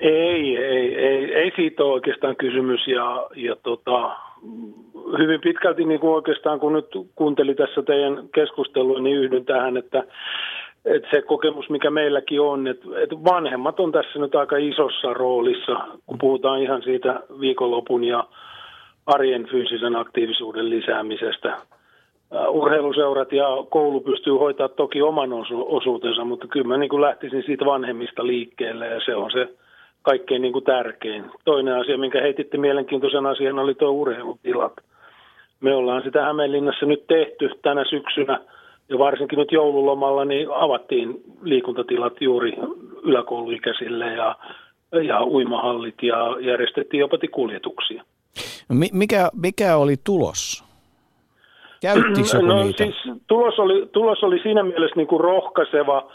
Ei, 0.00 0.56
ei, 0.56 0.94
ei, 0.94 1.34
ei 1.34 1.52
siitä 1.56 1.84
ole 1.84 1.92
oikeastaan 1.92 2.36
kysymys 2.36 2.86
ja, 2.86 3.26
ja 3.36 3.56
tota, 3.62 4.10
hyvin 5.18 5.40
pitkälti 5.40 5.84
niin 5.84 6.00
kuin 6.00 6.14
oikeastaan 6.14 6.60
kun 6.60 6.72
nyt 6.72 6.86
kuuntelin 7.14 7.56
tässä 7.56 7.82
teidän 7.82 8.28
keskustelua, 8.34 9.00
niin 9.00 9.16
yhdyn 9.16 9.44
tähän, 9.44 9.76
että, 9.76 10.04
että 10.84 11.08
se 11.10 11.22
kokemus, 11.22 11.70
mikä 11.70 11.90
meilläkin 11.90 12.40
on, 12.40 12.66
että, 12.66 12.86
että 13.02 13.16
vanhemmat 13.24 13.80
on 13.80 13.92
tässä 13.92 14.18
nyt 14.18 14.34
aika 14.34 14.56
isossa 14.56 15.14
roolissa, 15.14 15.76
kun 16.06 16.18
puhutaan 16.18 16.62
ihan 16.62 16.82
siitä 16.82 17.20
viikonlopun 17.40 18.04
ja 18.04 18.24
arjen 19.06 19.46
fyysisen 19.46 19.96
aktiivisuuden 19.96 20.70
lisäämisestä. 20.70 21.56
Urheiluseurat 22.48 23.32
ja 23.32 23.46
koulu 23.70 24.00
pystyy 24.00 24.32
hoitaa 24.32 24.68
toki 24.68 25.02
oman 25.02 25.30
osuutensa, 25.52 26.24
mutta 26.24 26.46
kyllä 26.46 26.66
mä 26.66 26.76
niin 26.76 26.88
kuin 26.88 27.02
lähtisin 27.02 27.42
siitä 27.46 27.64
vanhemmista 27.64 28.26
liikkeelle 28.26 28.86
ja 28.86 29.00
se 29.04 29.14
on 29.14 29.30
se 29.30 29.48
kaikkein 30.08 30.42
niin 30.42 30.52
kuin 30.52 30.64
tärkein. 30.64 31.24
Toinen 31.44 31.74
asia, 31.74 31.98
minkä 31.98 32.20
heititte 32.20 32.58
mielenkiintoisen 32.58 33.26
asian, 33.26 33.58
oli 33.58 33.74
tuo 33.74 33.90
urheilutilat. 33.90 34.72
Me 35.60 35.74
ollaan 35.74 36.02
sitä 36.02 36.22
Hämeenlinnassa 36.22 36.86
nyt 36.86 37.06
tehty 37.06 37.50
tänä 37.62 37.84
syksynä 37.84 38.40
ja 38.88 38.98
varsinkin 38.98 39.38
nyt 39.38 39.52
joululomalla 39.52 40.24
niin 40.24 40.48
avattiin 40.50 41.22
liikuntatilat 41.42 42.12
juuri 42.20 42.52
yläkouluikäisille 43.02 44.06
ja, 44.06 44.36
ja 45.02 45.24
uimahallit 45.24 46.02
ja 46.02 46.36
järjestettiin 46.40 47.00
jopa 47.00 47.18
kuljetuksia. 47.30 48.04
No, 48.68 48.76
mikä, 48.92 49.30
mikä 49.42 49.76
oli 49.76 49.94
tulos? 50.04 50.64
Käyttikö 51.82 52.42
no, 52.42 52.62
niitä? 52.62 52.84
Siis, 52.84 53.16
tulos, 53.26 53.58
oli, 53.58 53.88
tulos 53.92 54.22
oli 54.22 54.38
siinä 54.38 54.62
mielessä 54.62 54.96
niin 54.96 55.06
kuin 55.06 55.20
rohkaiseva, 55.20 56.12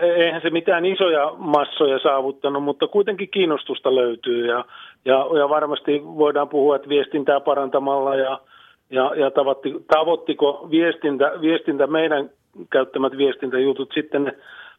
eihän 0.00 0.42
se 0.42 0.50
mitään 0.50 0.84
isoja 0.86 1.32
massoja 1.36 1.98
saavuttanut, 1.98 2.62
mutta 2.62 2.86
kuitenkin 2.86 3.28
kiinnostusta 3.28 3.94
löytyy 3.94 4.46
ja, 4.46 4.64
ja, 5.04 5.26
ja 5.38 5.48
varmasti 5.48 6.02
voidaan 6.04 6.48
puhua, 6.48 6.76
että 6.76 6.88
viestintää 6.88 7.40
parantamalla 7.40 8.14
ja, 8.14 8.40
ja, 8.90 9.12
ja 9.16 9.30
tavoitti, 9.30 9.74
tavoittiko 9.94 10.68
viestintä, 10.70 11.32
viestintä, 11.40 11.86
meidän 11.86 12.30
käyttämät 12.70 13.16
viestintäjutut 13.16 13.90
sitten 13.94 14.24
ne, 14.24 14.32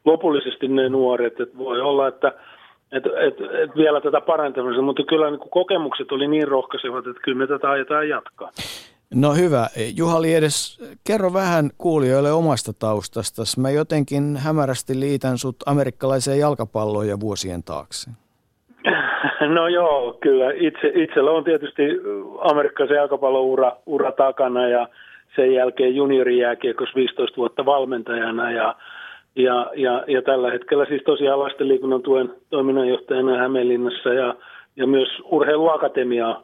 lopullisesti 0.06 0.68
ne 0.68 0.90
nuoret, 0.90 1.40
että 1.40 1.58
voi 1.58 1.82
olla, 1.82 2.08
että 2.08 2.34
et, 2.92 3.06
et, 3.06 3.42
et 3.64 3.76
vielä 3.76 4.02
tätä 4.02 4.22
parantamista, 4.22 4.82
mutta 4.82 5.04
kyllä 5.04 5.30
niin 5.30 5.40
kokemukset 5.50 6.12
oli 6.12 6.28
niin 6.28 6.48
rohkaisevat, 6.48 7.08
että 7.08 7.22
kyllä 7.24 7.38
me 7.38 7.48
tätä 7.48 7.70
ajetaan 7.70 8.10
jatkaa. 8.10 8.50
No 9.15 9.34
hyvä. 9.34 9.67
Juha 9.97 10.21
Liedes, 10.21 10.80
kerro 11.08 11.34
vähän 11.34 11.69
kuulijoille 11.78 12.32
omasta 12.32 12.71
taustasta. 12.80 13.41
Mä 13.58 13.69
jotenkin 13.69 14.38
hämärästi 14.38 14.99
liitän 14.99 15.38
sut 15.38 15.56
amerikkalaiseen 15.65 16.39
jalkapalloon 16.39 17.08
ja 17.08 17.19
vuosien 17.19 17.63
taakse. 17.63 18.12
No 19.56 19.67
joo, 19.67 20.17
kyllä. 20.21 20.52
Itse, 20.56 20.91
itsellä 20.95 21.32
on 21.32 21.43
tietysti 21.43 21.84
amerikkalaisen 22.52 22.97
jalkapalloura 22.97 23.78
ura 23.86 24.12
takana 24.12 24.67
ja 24.67 24.88
sen 25.36 25.54
jälkeen 25.54 25.95
juniorijääkiekossa 25.95 26.95
15 26.95 27.38
vuotta 27.38 27.65
valmentajana 27.65 28.52
ja, 28.52 28.76
ja, 29.36 29.71
ja, 29.76 30.04
ja 30.08 30.21
tällä 30.21 30.52
hetkellä 30.52 30.86
siis 30.86 31.04
tosiaan 31.06 31.39
lastenliikunnan 31.39 32.02
tuen 32.02 32.34
toiminnanjohtajana 32.49 33.38
Hämeenlinnassa 33.38 34.10
ja, 34.10 34.36
ja 34.76 34.88
myös 34.88 35.10
urheiluakatemiaa 35.23 36.43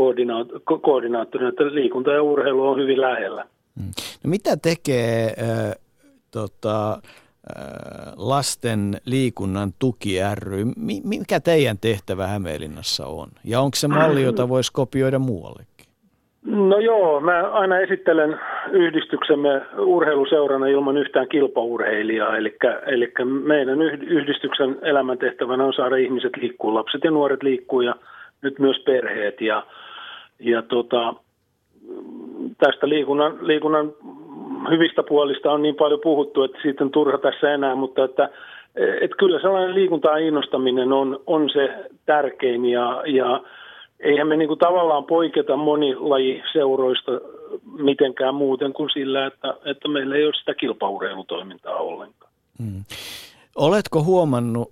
koordinaat- 0.00 0.80
koordinaattorina, 0.80 1.48
että 1.48 1.64
liikunta 1.64 2.12
ja 2.12 2.22
urheilu 2.22 2.68
on 2.68 2.80
hyvin 2.80 3.00
lähellä. 3.00 3.44
Mm. 3.76 3.90
No 4.24 4.30
mitä 4.30 4.56
tekee 4.56 5.26
äh, 5.26 5.74
tota, 6.30 6.92
äh, 6.92 8.12
lasten 8.16 8.96
liikunnan 9.06 9.70
tuki 9.78 10.16
ry? 10.34 10.64
Mikä 11.04 11.40
teidän 11.40 11.78
tehtävä 11.78 12.26
Hämeenlinnassa 12.26 13.06
on? 13.06 13.28
Ja 13.44 13.60
onko 13.60 13.74
se 13.74 13.88
malli, 13.88 14.22
jota 14.22 14.48
voisi 14.48 14.72
kopioida 14.72 15.18
muuallekin? 15.18 15.70
No 16.44 16.78
joo, 16.78 17.20
mä 17.20 17.50
aina 17.52 17.78
esittelen 17.78 18.40
yhdistyksemme 18.72 19.62
urheiluseurana 19.78 20.66
ilman 20.66 20.96
yhtään 20.96 21.28
kilpaurheilijaa, 21.28 22.36
eli, 22.36 22.56
eli 22.86 23.12
meidän 23.24 23.82
yhdistyksen 23.82 24.78
elämäntehtävänä 24.82 25.64
on 25.64 25.72
saada 25.72 25.96
ihmiset 25.96 26.36
liikkuu, 26.36 26.74
lapset 26.74 27.04
ja 27.04 27.10
nuoret 27.10 27.42
liikkuu 27.42 27.80
ja 27.80 27.94
nyt 28.42 28.58
myös 28.58 28.82
perheet. 28.86 29.40
Ja, 29.40 29.66
ja 30.40 30.62
tota, 30.62 31.14
tästä 32.58 32.88
liikunnan, 32.88 33.38
liikunnan 33.40 33.92
hyvistä 34.70 35.02
puolista 35.02 35.52
on 35.52 35.62
niin 35.62 35.74
paljon 35.74 36.00
puhuttu, 36.02 36.42
että 36.42 36.58
siitä 36.62 36.84
on 36.84 36.90
turha 36.90 37.18
tässä 37.18 37.54
enää, 37.54 37.74
mutta 37.74 38.04
että, 38.04 38.30
että 39.00 39.16
kyllä 39.18 39.40
sellainen 39.40 39.74
liikuntaa 39.74 40.16
innostaminen 40.16 40.92
on, 40.92 41.20
on 41.26 41.50
se 41.50 41.90
tärkein 42.06 42.64
ja, 42.64 43.02
ja 43.06 43.42
eihän 44.00 44.28
me 44.28 44.36
niinku 44.36 44.56
tavallaan 44.56 45.04
poiketa 45.04 45.56
monilajiseuroista 45.56 47.12
mitenkään 47.78 48.34
muuten 48.34 48.72
kuin 48.72 48.90
sillä, 48.90 49.26
että, 49.26 49.54
että 49.64 49.88
meillä 49.88 50.16
ei 50.16 50.24
ole 50.24 50.34
sitä 50.38 50.54
kilpaurheilutoimintaa 50.54 51.74
ollenkaan. 51.76 52.32
Hmm. 52.58 52.84
Oletko 53.56 54.02
huomannut 54.02 54.68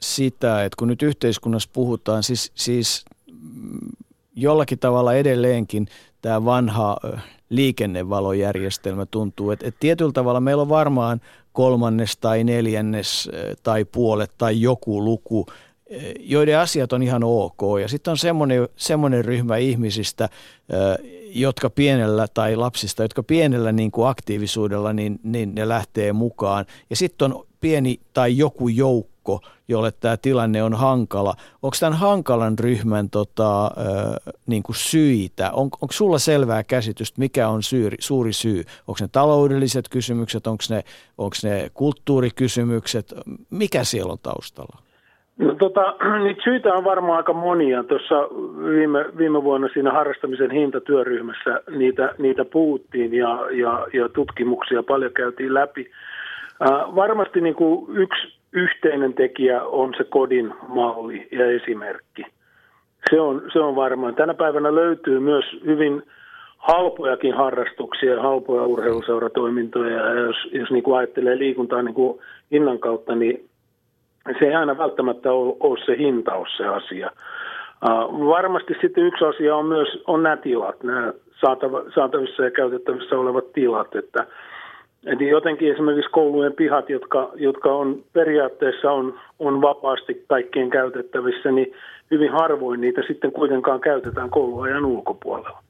sitä, 0.00 0.64
että 0.64 0.76
kun 0.78 0.88
nyt 0.88 1.02
yhteiskunnassa 1.02 1.70
puhutaan, 1.72 2.22
siis, 2.22 2.52
siis 2.54 3.04
jollakin 4.36 4.78
tavalla 4.78 5.14
edelleenkin 5.14 5.86
tämä 6.22 6.44
vanha 6.44 6.96
liikennevalojärjestelmä 7.50 9.06
tuntuu, 9.06 9.50
että, 9.50 9.68
että 9.68 9.80
tietyllä 9.80 10.12
tavalla 10.12 10.40
meillä 10.40 10.62
on 10.62 10.68
varmaan 10.68 11.20
kolmannes 11.52 12.16
tai 12.16 12.44
neljännes 12.44 13.30
tai 13.62 13.84
puolet 13.84 14.30
tai 14.38 14.60
joku 14.60 15.04
luku 15.04 15.46
joiden 16.20 16.58
asiat 16.58 16.92
on 16.92 17.02
ihan 17.02 17.24
ok. 17.24 17.60
Ja 17.80 17.88
sitten 17.88 18.10
on 18.10 18.18
semmoinen, 18.18 18.68
semmoinen 18.76 19.24
ryhmä 19.24 19.56
ihmisistä, 19.56 20.28
jotka 21.28 21.70
pienellä, 21.70 22.26
tai 22.34 22.56
lapsista, 22.56 23.02
jotka 23.02 23.22
pienellä 23.22 23.72
niin 23.72 23.90
kuin 23.90 24.08
aktiivisuudella, 24.08 24.92
niin, 24.92 25.20
niin 25.22 25.54
ne 25.54 25.68
lähtee 25.68 26.12
mukaan. 26.12 26.66
Ja 26.90 26.96
sitten 26.96 27.32
on 27.32 27.46
pieni 27.60 28.00
tai 28.12 28.38
joku 28.38 28.68
joukko, 28.68 29.15
jolle 29.68 29.90
tämä 30.00 30.16
tilanne 30.16 30.62
on 30.62 30.74
hankala. 30.74 31.34
Onko 31.62 31.76
tämän 31.80 31.98
hankalan 31.98 32.58
ryhmän 32.58 33.10
tota, 33.10 33.70
niin 34.46 34.62
kuin 34.62 34.76
syitä? 34.76 35.50
On, 35.52 35.64
onko 35.64 35.92
sulla 35.92 36.18
selvää 36.18 36.64
käsitystä, 36.64 37.20
mikä 37.20 37.48
on 37.48 37.62
syyri, 37.62 37.96
suuri 38.00 38.32
syy? 38.32 38.62
Onko 38.88 38.98
ne 39.00 39.08
taloudelliset 39.12 39.88
kysymykset, 39.88 40.46
onko 40.46 40.64
ne, 40.70 40.82
onko 41.18 41.36
ne 41.42 41.70
kulttuurikysymykset? 41.74 43.14
Mikä 43.50 43.84
siellä 43.84 44.12
on 44.12 44.18
taustalla? 44.22 44.86
No, 45.38 45.54
tota, 45.54 45.94
niitä 46.24 46.42
syitä 46.44 46.74
on 46.74 46.84
varmaan 46.84 47.16
aika 47.16 47.32
monia. 47.32 47.84
Tuossa 47.84 48.14
viime, 48.70 49.04
viime 49.18 49.42
vuonna 49.42 49.68
siinä 49.72 49.92
harrastamisen 49.92 50.50
hintatyöryhmässä 50.50 51.60
niitä, 51.70 52.14
niitä 52.18 52.44
puhuttiin 52.44 53.14
ja, 53.14 53.46
ja, 53.50 53.86
ja 53.92 54.08
tutkimuksia 54.08 54.82
paljon 54.82 55.12
käytiin 55.12 55.54
läpi. 55.54 55.90
Varmasti 56.94 57.40
niin 57.40 57.54
kuin 57.54 57.96
yksi 57.96 58.36
yhteinen 58.52 59.14
tekijä 59.14 59.62
on 59.62 59.94
se 59.96 60.04
kodin 60.04 60.54
malli 60.68 61.28
ja 61.32 61.50
esimerkki. 61.50 62.26
Se 63.10 63.20
on, 63.20 63.42
se 63.52 63.58
on 63.58 63.76
varmaan. 63.76 64.14
Tänä 64.14 64.34
päivänä 64.34 64.74
löytyy 64.74 65.20
myös 65.20 65.44
hyvin 65.64 66.02
halpojakin 66.58 67.34
harrastuksia 67.34 68.14
ja 68.14 68.22
halpoja 68.22 68.66
urheiluseuratoimintoja. 68.66 69.96
Ja 69.96 70.14
jos, 70.14 70.36
jos 70.52 70.70
niin 70.70 70.82
kuin 70.82 70.98
ajattelee 70.98 71.38
liikuntaa 71.38 71.82
niin 71.82 71.94
kuin 71.94 72.18
hinnan 72.50 72.78
kautta, 72.78 73.14
niin 73.14 73.48
se 74.38 74.44
ei 74.44 74.54
aina 74.54 74.78
välttämättä 74.78 75.32
ole, 75.32 75.56
ole 75.60 75.84
se 75.84 75.98
hintaus 75.98 76.48
se 76.56 76.66
asia. 76.66 77.10
Varmasti 78.28 78.74
sitten 78.80 79.04
yksi 79.04 79.24
asia 79.24 79.56
on 79.56 79.66
myös 79.66 80.02
on 80.06 80.22
nämä 80.22 80.36
tilat, 80.36 80.82
nämä 80.82 81.12
saatavissa 81.94 82.44
ja 82.44 82.50
käytettävissä 82.50 83.18
olevat 83.18 83.52
tilat, 83.52 83.96
että 83.96 84.26
Eli 85.04 85.28
jotenkin 85.28 85.72
esimerkiksi 85.72 86.10
koulujen 86.10 86.52
pihat, 86.52 86.90
jotka, 86.90 87.30
jotka 87.34 87.74
on 87.74 88.04
periaatteessa 88.12 88.92
on, 88.92 89.18
on 89.38 89.62
vapaasti 89.62 90.24
kaikkien 90.28 90.70
käytettävissä, 90.70 91.52
niin 91.52 91.72
hyvin 92.10 92.32
harvoin 92.32 92.80
niitä 92.80 93.02
sitten 93.06 93.32
kuitenkaan 93.32 93.80
käytetään 93.80 94.30
kouluajan 94.30 94.84
ulkopuolella. 94.84 95.62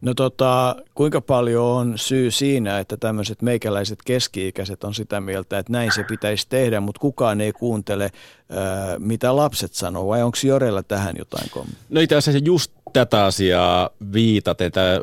No 0.00 0.14
tota, 0.14 0.76
kuinka 0.94 1.20
paljon 1.20 1.64
on 1.64 1.98
syy 1.98 2.30
siinä, 2.30 2.78
että 2.78 2.96
tämmöiset 2.96 3.42
meikäläiset 3.42 3.98
keski-ikäiset 4.04 4.84
on 4.84 4.94
sitä 4.94 5.20
mieltä, 5.20 5.58
että 5.58 5.72
näin 5.72 5.92
se 5.94 6.04
pitäisi 6.04 6.46
tehdä, 6.48 6.80
mutta 6.80 7.00
kukaan 7.00 7.40
ei 7.40 7.52
kuuntele, 7.52 8.10
ää, 8.50 8.98
mitä 8.98 9.36
lapset 9.36 9.72
sanoo, 9.72 10.08
vai 10.08 10.22
onko 10.22 10.38
Jorella 10.44 10.82
tähän 10.82 11.14
jotain 11.18 11.50
kommenttia? 11.50 11.86
No 11.90 12.00
itse 12.00 12.16
asiassa 12.16 12.44
just 12.44 12.72
tätä 12.92 13.24
asiaa 13.24 13.90
viitaten. 14.12 14.72
Tämä, 14.72 15.00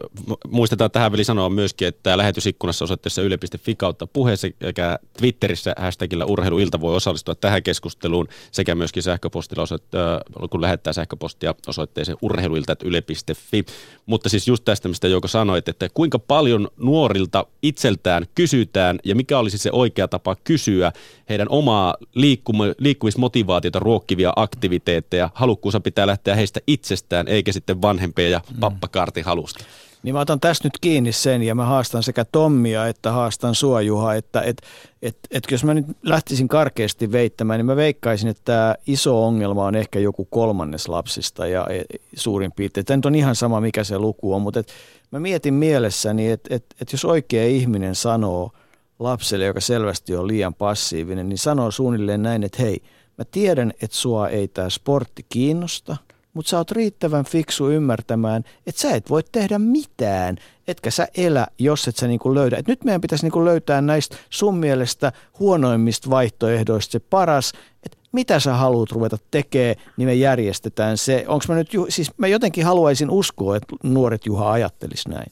muistetaan 0.50 0.92
tähän 0.92 1.12
väliin 1.12 1.26
sanoa 1.26 1.50
myöskin, 1.50 1.88
että 1.88 2.18
lähetysikkunassa 2.18 2.86
osoitteessa 2.86 3.22
yle.fi 3.22 3.76
kautta 3.76 4.08
puheessa 4.08 4.48
sekä 4.62 5.00
Twitterissä 5.18 5.74
hashtagillä 5.78 6.26
urheiluilta 6.26 6.82
voi 6.82 6.96
osallistua 6.96 7.36
tähän 7.36 7.64
keskusteluun 7.64 8.28
sekä 8.52 8.76
myöskin 8.76 9.04
sähköpostilla, 9.04 9.64
osoitt- 9.64 10.50
kun 10.50 10.62
lähettää 10.62 10.94
sähköpostia 10.94 11.56
osoitteeseen 11.68 12.18
urheiluilta.yle.fi. 12.22 13.66
Mutta 14.06 14.30
siis 14.30 14.48
just 14.48 14.66
tästä, 14.66 14.88
mistä 14.88 15.08
Jouko 15.08 15.28
sanoit, 15.28 15.70
että 15.70 15.90
kuinka 15.94 16.20
paljon 16.20 16.68
nuorilta 16.78 17.46
itseltään 17.62 18.26
kysytään 18.36 19.00
ja 19.04 19.16
mikä 19.16 19.40
olisi 19.40 19.58
se 19.58 19.70
oikea 19.72 20.08
tapa 20.08 20.36
kysyä 20.44 20.92
heidän 21.30 21.48
omaa 21.50 21.96
liikkum- 22.16 22.76
liikkumismotivaatiota 22.78 23.80
ruokkivia 23.80 24.34
aktiviteetteja. 24.36 25.30
Halukkuusa 25.34 25.80
pitää 25.80 26.08
lähteä 26.08 26.36
heistä 26.36 26.60
itsestään 26.68 27.28
eikä 27.28 27.52
sitten 27.52 27.75
sitten 27.76 27.82
vanhempien 27.82 28.32
ja 28.32 28.42
mm. 28.54 28.60
pappakaartin 28.60 29.26
halusta. 29.26 29.64
Niin 30.04 30.16
mä 30.16 30.22
otan 30.22 30.40
tässä 30.40 30.64
nyt 30.64 30.74
kiinni 30.82 31.12
sen 31.12 31.44
ja 31.44 31.56
mä 31.56 31.66
haastan 31.66 32.04
sekä 32.04 32.26
Tommia 32.26 32.88
että 32.88 33.12
haastan 33.12 33.56
sua 33.56 33.82
Juha, 33.82 34.14
että 34.14 34.42
et, 34.42 34.62
et, 35.02 35.18
et 35.32 35.44
jos 35.52 35.64
mä 35.64 35.74
nyt 35.74 35.86
lähtisin 36.04 36.48
karkeasti 36.48 37.12
veittämään, 37.12 37.60
niin 37.60 37.66
mä 37.66 37.76
veikkaisin, 37.76 38.30
että 38.30 38.42
tämä 38.46 38.76
iso 38.88 39.26
ongelma 39.26 39.66
on 39.66 39.76
ehkä 39.76 40.00
joku 40.00 40.26
kolmannes 40.26 40.88
lapsista 40.88 41.48
ja 41.48 41.68
e, 41.70 41.84
suurin 42.16 42.52
piirtein. 42.52 42.86
Tämä 42.86 42.98
nyt 42.98 43.06
on 43.06 43.16
ihan 43.16 43.36
sama 43.36 43.62
mikä 43.62 43.84
se 43.84 44.00
luku 44.00 44.34
on, 44.34 44.42
mutta 44.42 44.60
et 44.60 44.74
mä 45.12 45.20
mietin 45.20 45.54
mielessäni, 45.54 46.32
että 46.32 46.56
et, 46.56 46.66
et 46.82 46.92
jos 46.92 47.06
oikea 47.06 47.46
ihminen 47.46 47.96
sanoo 47.96 48.52
lapselle, 49.00 49.46
joka 49.46 49.62
selvästi 49.62 50.16
on 50.16 50.28
liian 50.28 50.54
passiivinen, 50.54 51.30
niin 51.30 51.38
sanoo 51.38 51.72
suunnilleen 51.72 52.24
näin, 52.24 52.44
että 52.44 52.64
hei, 52.64 52.84
mä 53.18 53.26
tiedän, 53.32 53.74
että 53.82 53.98
sua 53.98 54.30
ei 54.30 54.48
tämä 54.48 54.70
sportti 54.70 55.26
kiinnosta– 55.30 55.98
mutta 56.36 56.50
sä 56.50 56.58
oot 56.58 56.72
riittävän 56.72 57.26
fiksu 57.26 57.70
ymmärtämään, 57.70 58.44
että 58.68 58.82
sä 58.82 58.96
et 58.96 59.10
voi 59.10 59.24
tehdä 59.32 59.60
mitään, 59.60 60.38
etkä 60.68 60.92
sä 60.92 61.08
elä, 61.18 61.48
jos 61.60 61.88
et 61.88 61.96
sä 61.96 62.08
niinku 62.08 62.36
löydä. 62.36 62.58
Et 62.58 62.68
nyt 62.68 62.84
meidän 62.84 63.02
pitäisi 63.02 63.26
niinku 63.26 63.46
löytää 63.46 63.82
näistä 63.82 64.18
sun 64.30 64.58
mielestä 64.58 65.12
huonoimmista 65.40 66.10
vaihtoehdoista 66.10 66.92
se 66.92 67.00
paras, 67.00 67.54
että 67.84 67.98
mitä 68.12 68.40
sä 68.40 68.54
haluat 68.54 68.92
ruveta 68.92 69.18
tekemään, 69.32 69.76
niin 69.98 70.08
me 70.08 70.14
järjestetään 70.14 70.98
se. 70.98 71.26
Onko 71.28 71.46
mä 71.48 71.56
nyt, 71.56 71.70
siis 71.90 72.12
mä 72.18 72.28
jotenkin 72.28 72.66
haluaisin 72.66 73.10
uskoa, 73.10 73.58
että 73.58 73.76
nuoret 73.84 74.26
Juha 74.26 74.52
ajattelis 74.52 75.08
näin. 75.08 75.32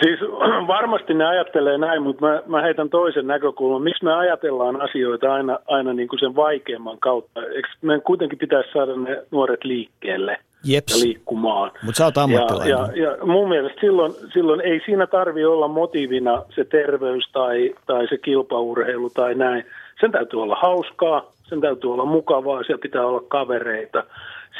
Siis 0.00 0.20
varmasti 0.76 1.14
ne 1.14 1.26
ajattelee 1.26 1.78
näin, 1.78 2.02
mutta 2.02 2.26
mä, 2.26 2.42
mä 2.46 2.62
heitän 2.62 2.90
toisen 2.90 3.26
näkökulman. 3.26 3.82
Miksi 3.82 4.04
me 4.04 4.14
ajatellaan 4.14 4.80
asioita 4.80 5.34
aina, 5.34 5.58
aina 5.66 5.92
niin 5.92 6.08
kuin 6.08 6.20
sen 6.20 6.36
vaikeamman 6.36 6.98
kautta? 6.98 7.40
Eikö 7.42 7.68
meidän 7.82 8.02
kuitenkin 8.02 8.38
pitäisi 8.38 8.72
saada 8.72 8.96
ne 8.96 9.22
nuoret 9.30 9.64
liikkeelle 9.64 10.38
Jeps. 10.64 11.00
ja 11.00 11.06
liikkumaan? 11.06 11.70
Mutta 11.82 11.98
sä 11.98 12.04
oot 12.04 12.18
ammattilainen. 12.18 12.70
Ja, 12.70 12.88
ja, 12.94 13.10
ja 13.10 13.26
mun 13.26 13.48
mielestä 13.48 13.80
silloin, 13.80 14.12
silloin 14.32 14.60
ei 14.60 14.80
siinä 14.84 15.06
tarvi 15.06 15.44
olla 15.44 15.68
motiivina 15.68 16.42
se 16.54 16.64
terveys 16.64 17.28
tai, 17.32 17.74
tai 17.86 18.08
se 18.08 18.18
kilpaurheilu 18.18 19.10
tai 19.10 19.34
näin. 19.34 19.64
Sen 20.00 20.12
täytyy 20.12 20.42
olla 20.42 20.56
hauskaa, 20.56 21.32
sen 21.44 21.60
täytyy 21.60 21.92
olla 21.92 22.04
mukavaa, 22.04 22.62
siellä 22.62 22.82
pitää 22.82 23.06
olla 23.06 23.22
kavereita. 23.28 24.04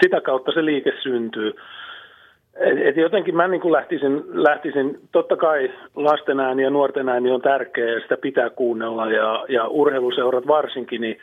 Sitä 0.02 0.20
kautta 0.20 0.52
se 0.52 0.64
liike 0.64 0.92
syntyy. 1.02 1.54
Et, 2.58 2.86
et 2.86 2.96
jotenkin 2.96 3.36
mä 3.36 3.48
niin 3.48 3.72
lähtisin, 3.72 4.24
lähtisin, 4.28 5.00
totta 5.12 5.36
kai 5.36 5.70
lasten 5.94 6.40
ääni 6.40 6.62
ja 6.62 6.70
nuorten 6.70 7.08
ääni 7.08 7.30
on 7.30 7.40
tärkeä 7.40 7.90
ja 7.90 8.00
sitä 8.00 8.16
pitää 8.16 8.50
kuunnella 8.50 9.10
ja, 9.10 9.44
ja 9.48 9.68
urheiluseurat 9.68 10.46
varsinkin, 10.46 11.00
niin, 11.00 11.18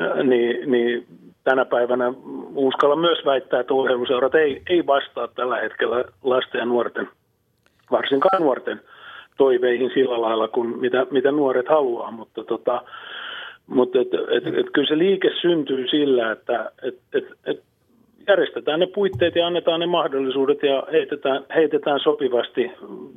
äh, 0.00 0.24
niin, 0.24 0.70
niin 0.70 1.06
tänä 1.44 1.64
päivänä 1.64 2.12
uskalla 2.54 2.96
myös 2.96 3.18
väittää, 3.24 3.60
että 3.60 3.74
urheiluseurat 3.74 4.34
ei, 4.34 4.62
ei 4.70 4.86
vastaa 4.86 5.28
tällä 5.28 5.56
hetkellä 5.56 6.04
lasten 6.22 6.58
ja 6.58 6.64
nuorten, 6.64 7.08
varsinkaan 7.90 8.42
nuorten 8.42 8.80
toiveihin 9.36 9.90
sillä 9.94 10.20
lailla 10.20 10.48
kuin 10.48 10.80
mitä, 10.80 11.06
mitä 11.10 11.32
nuoret 11.32 11.68
haluaa, 11.68 12.10
mutta 12.10 12.44
tota, 12.44 12.82
mutta 13.66 13.98
et, 14.00 14.08
et, 14.14 14.46
et, 14.46 14.66
kyllä 14.72 14.88
se 14.88 14.98
liike 14.98 15.30
syntyy 15.40 15.88
sillä, 15.88 16.32
että 16.32 16.70
et, 16.82 16.98
et, 17.12 17.24
et 17.46 17.62
järjestetään 18.28 18.80
ne 18.80 18.86
puitteet 18.86 19.36
ja 19.36 19.46
annetaan 19.46 19.80
ne 19.80 19.86
mahdollisuudet 19.86 20.62
ja 20.62 20.82
heitetään, 20.92 21.44
heitetään 21.54 22.00
sopivasti 22.00 22.70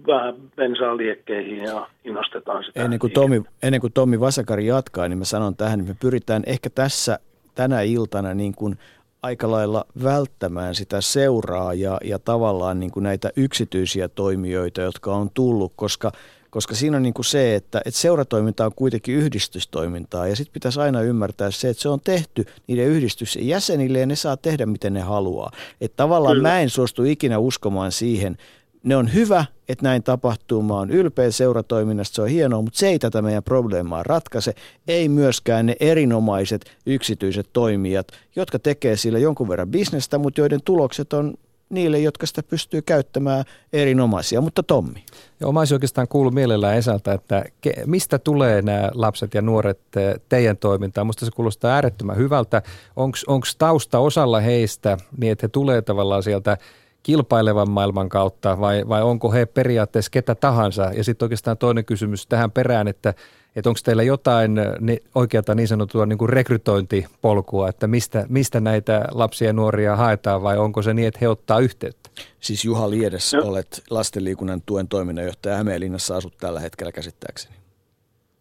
vähän 0.08 0.36
bensaa 0.56 0.98
liekkeihin 0.98 1.64
ja 1.64 1.88
innostetaan 2.06 2.64
sitä. 2.64 2.84
Ennen 2.84 3.00
kuin, 3.00 3.14
Tomi, 3.14 3.42
ennen 3.64 3.82
kuin 3.82 3.94
Tomi 3.94 4.20
Vasakari 4.20 4.66
jatkaa, 4.66 5.08
niin 5.08 5.20
mä 5.20 5.26
sanon 5.26 5.56
tähän, 5.56 5.80
että 5.80 5.92
me 5.92 5.98
pyritään 6.02 6.44
ehkä 6.46 6.70
tässä 6.70 7.20
tänä 7.56 7.82
iltana 7.82 8.34
niin 8.34 8.56
kuin 8.56 8.76
aika 9.24 9.52
lailla 9.52 9.86
välttämään 10.04 10.76
sitä 10.76 11.02
seuraa 11.02 11.74
ja, 11.74 11.98
ja 12.04 12.20
tavallaan 12.20 12.80
niin 12.80 12.92
kuin 12.92 13.04
näitä 13.04 13.30
yksityisiä 13.36 14.08
toimijoita, 14.08 14.82
jotka 14.82 15.16
on 15.16 15.30
tullut, 15.34 15.74
koska, 15.76 16.12
koska 16.50 16.76
siinä 16.76 16.98
on 16.98 17.04
niin 17.04 17.14
kuin 17.14 17.26
se, 17.26 17.56
että, 17.56 17.82
että 17.86 18.00
seuratoiminta 18.00 18.66
on 18.66 18.72
kuitenkin 18.76 19.16
yhdistystoimintaa 19.16 20.28
ja 20.28 20.36
sitten 20.36 20.54
pitäisi 20.54 20.80
aina 20.80 21.02
ymmärtää 21.02 21.52
se, 21.52 21.70
että 21.70 21.82
se 21.82 21.90
on 21.90 22.00
tehty 22.04 22.46
niiden 22.68 22.86
yhdistyksen 22.86 23.48
jäsenille 23.48 24.00
ja 24.00 24.06
ne 24.06 24.16
saa 24.16 24.38
tehdä 24.38 24.66
miten 24.66 24.94
ne 24.94 25.02
haluaa. 25.02 25.52
Että 25.82 25.96
tavallaan 25.96 26.36
Kyllä. 26.36 26.50
mä 26.50 26.60
en 26.60 26.70
suostu 26.70 27.04
ikinä 27.04 27.40
uskomaan 27.40 27.92
siihen, 27.92 28.38
ne 28.84 28.96
on 28.96 29.14
hyvä, 29.14 29.46
että 29.70 29.84
näin 29.84 30.04
tapahtuu. 30.04 30.62
Mä 30.62 30.74
oon 30.74 30.92
ylpeä 30.92 31.32
seuratoiminnasta, 31.32 32.16
se 32.16 32.22
on 32.22 32.28
hienoa, 32.28 32.62
mutta 32.62 32.80
se 32.80 32.88
ei 32.88 33.00
tätä 33.00 33.22
meidän 33.22 33.44
probleemaa 33.44 34.04
ratkaise. 34.04 34.54
Ei 34.88 35.10
myöskään 35.10 35.66
ne 35.66 35.76
erinomaiset 35.80 36.66
yksityiset 36.86 37.50
toimijat, 37.54 38.08
jotka 38.36 38.60
tekee 38.60 38.96
sillä 38.96 39.20
jonkun 39.20 39.50
verran 39.50 39.72
bisnestä, 39.72 40.18
mutta 40.18 40.42
joiden 40.42 40.60
tulokset 40.66 41.14
on 41.14 41.34
niille, 41.70 42.00
jotka 42.00 42.26
sitä 42.26 42.44
pystyy 42.44 42.82
käyttämään 42.82 43.44
erinomaisia. 43.74 44.42
Mutta 44.42 44.64
Tommi. 44.64 45.04
Joo, 45.40 45.52
mä 45.52 45.60
olisin 45.60 45.76
oikeastaan 45.76 46.08
kuullut 46.08 46.34
mielellään 46.34 46.78
Esalta, 46.78 47.14
että 47.14 47.46
mistä 47.86 48.20
tulee 48.20 48.62
nämä 48.62 48.90
lapset 48.94 49.34
ja 49.34 49.42
nuoret 49.42 49.80
eh, 49.96 50.16
teidän 50.30 50.58
toimintaan? 50.58 51.08
Musta 51.08 51.26
se 51.26 51.32
kuulostaa 51.32 51.72
äärettömän 51.72 52.18
hyvältä. 52.18 52.62
Onko 52.96 53.48
tausta 53.58 54.00
osalla 54.00 54.40
heistä 54.40 54.98
niin, 55.18 55.32
että 55.32 55.44
he 55.44 55.48
tulee 55.48 55.82
tavallaan 55.82 56.24
sieltä 56.24 56.58
kilpailevan 57.04 57.70
maailman 57.70 58.10
kautta 58.10 58.60
vai, 58.60 58.88
vai 58.88 59.02
onko 59.02 59.32
he 59.32 59.46
periaatteessa 59.46 60.12
ketä 60.12 60.36
tahansa? 60.36 60.92
Ja 60.96 61.04
sitten 61.04 61.26
oikeastaan 61.26 61.58
toinen 61.58 61.86
kysymys 61.86 62.28
tähän 62.28 62.52
perään, 62.52 62.88
että, 62.88 63.14
että 63.56 63.70
onko 63.70 63.80
teillä 63.86 64.04
jotain 64.04 64.56
ne, 64.80 64.98
oikeata 65.16 65.56
niin 65.56 65.68
sanottua 65.68 66.06
niin 66.06 66.18
kuin 66.18 66.30
rekrytointipolkua, 66.30 67.70
että 67.70 67.88
mistä, 67.88 68.26
mistä 68.30 68.60
näitä 68.60 69.06
lapsia 69.12 69.48
ja 69.48 69.54
nuoria 69.54 69.96
haetaan 69.96 70.44
vai 70.44 70.58
onko 70.58 70.82
se 70.82 70.94
niin, 70.94 71.08
että 71.08 71.20
he 71.22 71.28
ottaa 71.28 71.60
yhteyttä? 71.60 72.10
Siis 72.40 72.66
Juha 72.66 72.90
Liedes, 72.90 73.34
no. 73.34 73.50
olet 73.50 73.84
lastenliikunnan 73.90 74.62
tuen 74.66 74.88
toiminnanjohtaja 74.88 75.56
Hämeenlinnassa, 75.56 76.16
asut 76.16 76.34
tällä 76.40 76.60
hetkellä 76.60 76.92
käsittääkseni. 76.92 77.56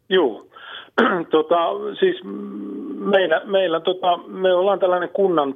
Joo, 0.08 0.46
tota, 1.30 1.56
siis 2.00 2.20
meillä, 2.98 3.42
meillä 3.44 3.80
tota, 3.80 4.16
me 4.16 4.54
ollaan 4.54 4.78
tällainen 4.78 5.08
kunnan 5.08 5.54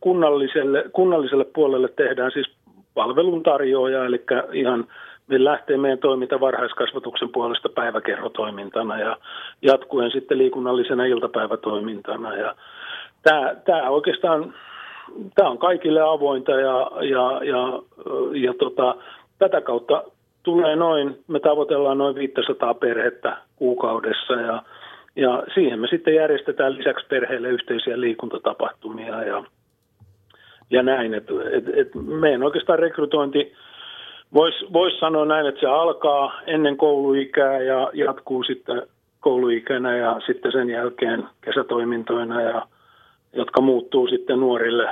kunnalliselle, 0.00 0.84
kunnalliselle 0.92 1.44
puolelle 1.44 1.88
tehdään 1.88 2.30
siis 2.30 2.46
palveluntarjoaja, 2.94 4.04
eli 4.04 4.24
ihan 4.52 4.86
lähtee 5.28 5.76
meidän 5.76 5.98
toiminta 5.98 6.40
varhaiskasvatuksen 6.40 7.28
puolesta 7.28 7.68
päiväkerhotoimintana 7.68 8.98
ja 8.98 9.16
jatkuen 9.62 10.10
sitten 10.10 10.38
liikunnallisena 10.38 11.04
iltapäivätoimintana. 11.04 12.36
Ja 12.36 12.54
tämä, 13.22 13.54
tämä 13.64 13.90
oikeastaan 13.90 14.54
tämä 15.34 15.50
on 15.50 15.58
kaikille 15.58 16.00
avointa 16.00 16.52
ja, 16.52 16.90
ja, 17.00 17.40
ja, 17.44 17.82
ja 18.32 18.54
tota, 18.54 18.96
tätä 19.38 19.60
kautta 19.60 20.04
tulee 20.42 20.76
noin, 20.76 21.18
me 21.28 21.40
tavoitellaan 21.40 21.98
noin 21.98 22.14
500 22.14 22.74
perhettä 22.74 23.36
kuukaudessa 23.56 24.32
ja, 24.32 24.62
ja 25.16 25.42
siihen 25.54 25.80
me 25.80 25.88
sitten 25.88 26.14
järjestetään 26.14 26.78
lisäksi 26.78 27.06
perheille 27.06 27.48
yhteisiä 27.48 28.00
liikuntatapahtumia 28.00 29.24
ja 29.24 29.44
ja 30.70 30.82
näin. 30.82 31.14
Et, 31.14 31.24
et, 31.52 31.68
et 31.68 31.88
meidän 31.94 32.42
oikeastaan 32.42 32.78
rekrytointi, 32.78 33.52
voisi 34.34 34.72
vois 34.72 34.98
sanoa 35.00 35.24
näin, 35.24 35.46
että 35.46 35.60
se 35.60 35.66
alkaa 35.66 36.40
ennen 36.46 36.76
kouluikää 36.76 37.60
ja 37.60 37.90
jatkuu 37.94 38.42
sitten 38.42 38.82
kouluikänä 39.20 39.96
ja 39.96 40.20
sitten 40.26 40.52
sen 40.52 40.70
jälkeen 40.70 41.28
kesätoimintoina, 41.40 42.42
ja, 42.42 42.66
jotka 43.32 43.60
muuttuu 43.60 44.08
sitten 44.08 44.40
nuorille, 44.40 44.88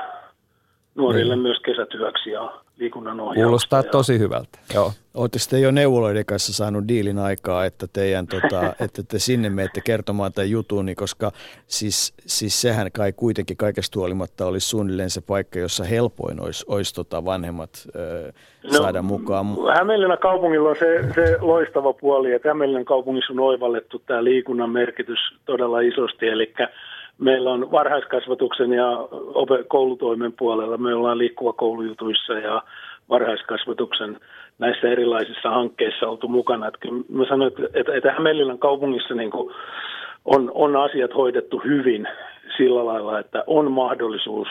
nuorille 0.94 1.34
niin. 1.34 1.42
myös 1.42 1.58
kesätyöksi 1.60 2.30
ja 2.30 2.52
liikunnan 2.76 3.18
Kuulostaa 3.34 3.82
tosi 3.82 4.18
hyvältä, 4.18 4.58
joo. 4.74 4.92
Olette 5.14 5.38
sitten 5.38 5.62
jo 5.62 5.70
neuvoloiden 5.70 6.26
kanssa 6.26 6.52
saanut 6.52 6.88
diilin 6.88 7.18
aikaa, 7.18 7.64
että, 7.64 7.86
teidän, 7.92 8.26
tota, 8.26 8.72
että 8.84 9.02
te 9.02 9.18
sinne 9.18 9.50
menette 9.50 9.80
kertomaan 9.80 10.32
tämän 10.32 10.50
jutun, 10.50 10.86
niin 10.86 10.96
koska 10.96 11.32
siis, 11.66 12.14
siis 12.18 12.60
sehän 12.60 12.92
kai 12.92 13.12
kuitenkin 13.12 13.56
kaikesta 13.56 13.98
huolimatta 13.98 14.46
olisi 14.46 14.68
suunnilleen 14.68 15.10
se 15.10 15.20
paikka, 15.20 15.58
jossa 15.58 15.84
helpoin 15.84 16.40
olisi, 16.40 16.64
olisi 16.68 16.94
tota 16.94 17.24
vanhemmat 17.24 17.70
ö, 17.96 18.32
no, 18.62 18.70
saada 18.70 19.02
mukaan. 19.02 19.46
Hämeenlinnan 19.74 20.18
kaupungilla 20.18 20.68
on 20.68 20.76
se, 20.76 21.04
se 21.14 21.36
loistava 21.40 21.92
puoli, 21.92 22.32
että 22.32 22.48
Hämeenlinnan 22.48 22.84
kaupungissa 22.84 23.32
on 23.32 23.40
oivallettu 23.40 23.98
tämä 23.98 24.24
liikunnan 24.24 24.70
merkitys 24.70 25.18
todella 25.44 25.80
isosti, 25.80 26.28
eli 26.28 26.54
meillä 27.18 27.50
on 27.50 27.70
varhaiskasvatuksen 27.70 28.72
ja 28.72 29.08
koulutoimen 29.68 30.32
puolella, 30.32 30.76
me 30.76 30.94
ollaan 30.94 31.18
liikkuva 31.18 31.52
koulujutuissa 31.52 32.32
ja 32.32 32.62
varhaiskasvatuksen 33.08 34.20
näissä 34.58 34.88
erilaisissa 34.88 35.50
hankkeissa 35.50 36.08
oltu 36.08 36.28
mukana. 36.28 36.68
Että 36.68 36.78
mä 37.08 37.26
sanoin, 37.28 37.52
että, 37.74 37.94
että 37.94 38.12
Hämeenlinnan 38.12 38.58
kaupungissa 38.58 39.14
niin 39.14 39.30
on, 40.24 40.50
on 40.54 40.76
asiat 40.76 41.14
hoidettu 41.14 41.62
hyvin 41.64 42.08
sillä 42.56 42.86
lailla, 42.86 43.18
että 43.18 43.44
on 43.46 43.72
mahdollisuus 43.72 44.48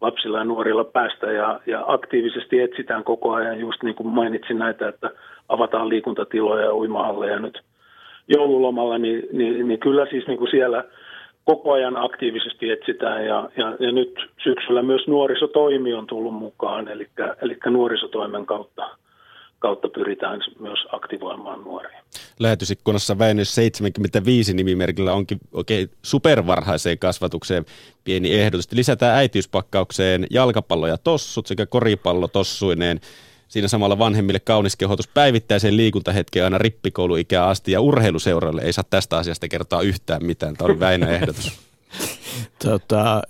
lapsilla 0.00 0.38
ja 0.38 0.44
nuorilla 0.44 0.84
päästä 0.84 1.32
ja, 1.32 1.60
ja 1.66 1.84
aktiivisesti 1.86 2.60
etsitään 2.60 3.04
koko 3.04 3.32
ajan, 3.32 3.60
just 3.60 3.82
niin 3.82 3.94
kuin 3.94 4.06
mainitsin 4.06 4.58
näitä, 4.58 4.88
että 4.88 5.10
avataan 5.48 5.88
liikuntatiloja 5.88 6.64
ja 6.64 6.74
uimahalleja 6.74 7.38
nyt 7.38 7.60
joululomalla, 8.28 8.98
niin, 8.98 9.22
niin, 9.32 9.68
niin 9.68 9.80
kyllä 9.80 10.06
siis 10.06 10.26
niin 10.26 10.38
kuin 10.38 10.50
siellä– 10.50 10.84
koko 11.44 11.72
ajan 11.72 11.96
aktiivisesti 11.96 12.70
etsitään 12.70 13.26
ja, 13.26 13.50
ja, 13.56 13.76
ja 13.80 13.92
nyt 13.92 14.20
syksyllä 14.42 14.82
myös 14.82 15.06
nuorisotoimi 15.06 15.94
on 15.94 16.06
tullut 16.06 16.34
mukaan, 16.34 16.88
eli, 16.88 17.08
eli 17.42 17.56
nuorisotoimen 17.70 18.46
kautta, 18.46 18.90
kautta 19.58 19.88
pyritään 19.88 20.40
myös 20.58 20.78
aktivoimaan 20.92 21.64
nuoria. 21.64 22.00
Lähetysikkunassa 22.40 23.18
Väinös 23.18 23.54
75 23.54 24.54
nimimerkillä 24.54 25.12
onkin 25.12 25.38
oikein 25.52 25.90
supervarhaiseen 26.02 26.98
kasvatukseen 26.98 27.64
pieni 28.04 28.32
ehdotus. 28.32 28.72
Lisätään 28.72 29.16
äitiyspakkaukseen 29.16 30.26
jalkapallo 30.30 30.86
ja 30.86 30.98
tossut 30.98 31.46
sekä 31.46 31.66
koripallo 31.66 32.28
tossuineen 32.28 33.00
siinä 33.50 33.68
samalla 33.68 33.98
vanhemmille 33.98 34.40
kaunis 34.40 34.76
kehotus 34.76 35.08
päivittäiseen 35.08 35.76
liikuntahetkeen 35.76 36.44
aina 36.44 36.58
rippikouluikää 36.58 37.46
asti 37.46 37.72
ja 37.72 37.80
urheiluseuralle 37.80 38.62
ei 38.62 38.72
saa 38.72 38.84
tästä 38.90 39.16
asiasta 39.16 39.48
kertoa 39.48 39.82
yhtään 39.82 40.24
mitään. 40.24 40.54
Tämä 40.56 40.66
oli 40.66 40.80
Väinö 40.80 41.10
ehdotus. 41.10 41.52
tota, 42.64 43.22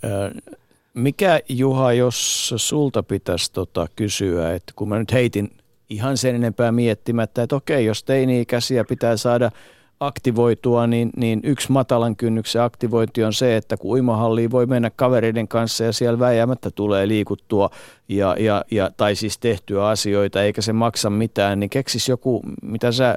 mikä 0.94 1.40
Juha, 1.48 1.92
jos 1.92 2.54
sulta 2.56 3.02
pitäisi 3.02 3.52
tota 3.52 3.86
kysyä, 3.96 4.54
että 4.54 4.72
kun 4.76 4.88
mä 4.88 4.98
nyt 4.98 5.12
heitin 5.12 5.50
ihan 5.90 6.16
sen 6.16 6.34
enempää 6.34 6.72
miettimättä, 6.72 7.42
että 7.42 7.56
okei, 7.56 7.84
jos 7.84 8.04
teini-ikäisiä 8.04 8.84
pitää 8.84 9.16
saada– 9.16 9.50
aktivoitua, 10.00 10.86
niin, 10.86 11.10
niin 11.16 11.40
yksi 11.44 11.72
matalan 11.72 12.16
kynnyksen 12.16 12.62
aktivointi 12.62 13.24
on 13.24 13.32
se, 13.32 13.56
että 13.56 13.76
kun 13.76 13.90
uimahalliin 13.90 14.50
voi 14.50 14.66
mennä 14.66 14.90
kavereiden 14.96 15.48
kanssa 15.48 15.84
ja 15.84 15.92
siellä 15.92 16.18
väijämättä 16.18 16.70
tulee 16.74 17.08
liikuttua 17.08 17.70
ja, 18.08 18.36
ja, 18.38 18.64
ja, 18.70 18.90
tai 18.96 19.14
siis 19.14 19.38
tehtyä 19.38 19.86
asioita, 19.86 20.42
eikä 20.42 20.62
se 20.62 20.72
maksa 20.72 21.10
mitään, 21.10 21.60
niin 21.60 21.70
keksis 21.70 22.08
joku, 22.08 22.42
mitä 22.62 22.92
sä, 22.92 23.14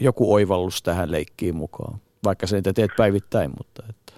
joku 0.00 0.34
oivallus 0.34 0.82
tähän 0.82 1.10
leikkiin 1.10 1.56
mukaan, 1.56 1.98
vaikka 2.24 2.46
sä 2.46 2.56
niitä 2.56 2.72
teet 2.72 2.90
päivittäin, 2.96 3.50
mutta... 3.58 3.82
Että. 3.90 4.12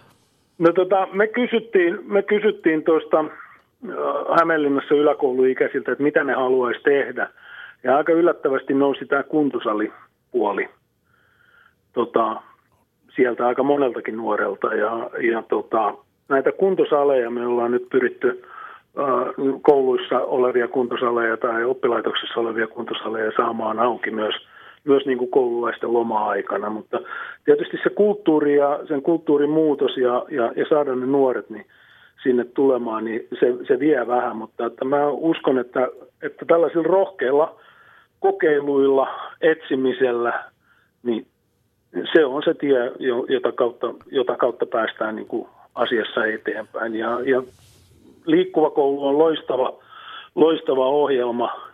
No 0.58 0.72
tota, 0.72 1.08
me 1.12 1.26
kysyttiin, 1.26 1.98
me 2.04 2.22
kysyttiin 2.22 2.84
tuosta 2.84 3.20
äh, 3.20 3.28
Hämeenlinnassa 4.38 4.94
yläkouluikäisiltä, 4.94 5.92
että 5.92 6.04
mitä 6.04 6.24
ne 6.24 6.32
haluaisi 6.32 6.80
tehdä. 6.82 7.30
Ja 7.84 7.96
aika 7.96 8.12
yllättävästi 8.12 8.74
nousi 8.74 9.06
tämä 9.06 9.22
kuntosalipuoli 9.22 10.68
tota, 11.92 12.42
sieltä 13.16 13.46
aika 13.46 13.62
moneltakin 13.62 14.16
nuorelta. 14.16 14.74
Ja, 14.74 15.10
ja 15.32 15.42
tota, 15.42 15.94
näitä 16.28 16.52
kuntosaleja 16.52 17.30
me 17.30 17.46
ollaan 17.46 17.70
nyt 17.70 17.88
pyritty 17.90 18.42
kouluissa 19.62 20.20
olevia 20.20 20.68
kuntosaleja 20.68 21.36
tai 21.36 21.64
oppilaitoksissa 21.64 22.40
olevia 22.40 22.66
kuntosaleja 22.66 23.32
saamaan 23.36 23.78
auki 23.78 24.10
myös, 24.10 24.34
myös 24.84 25.06
niin 25.06 25.18
kuin 25.18 25.30
koululaisten 25.30 25.92
loma-aikana. 25.92 26.70
Mutta 26.70 27.00
tietysti 27.44 27.76
se 27.82 27.90
kulttuuri 27.90 28.56
ja 28.56 28.80
sen 28.88 29.02
kulttuurin 29.02 29.50
muutos 29.50 29.96
ja, 29.96 30.24
ja, 30.30 30.52
ja 30.56 30.66
saada 30.68 30.94
ne 30.96 31.06
nuoret 31.06 31.50
niin 31.50 31.66
sinne 32.22 32.44
tulemaan, 32.44 33.04
niin 33.04 33.28
se, 33.40 33.54
se 33.68 33.78
vie 33.78 34.06
vähän. 34.06 34.36
Mutta 34.36 34.66
että 34.66 34.84
mä 34.84 35.08
uskon, 35.08 35.58
että, 35.58 35.88
että 36.22 36.44
tällaisilla 36.44 36.88
rohkeilla 36.88 37.60
kokeiluilla, 38.20 39.08
etsimisellä, 39.40 40.44
niin 41.02 41.26
se 42.12 42.24
on 42.24 42.42
se 42.44 42.54
tie, 42.54 42.92
jota 43.28 43.52
kautta, 43.52 43.94
jota 44.10 44.36
kautta 44.36 44.66
päästään 44.66 45.16
niin 45.16 45.28
kuin 45.28 45.48
asiassa 45.74 46.26
eteenpäin. 46.26 46.94
Ja, 46.94 47.20
ja 47.24 47.42
Liikkuva 48.26 48.70
koulu 48.70 49.06
on 49.06 49.18
loistava, 49.18 49.78
loistava 50.34 50.88
ohjelma, 50.88 51.72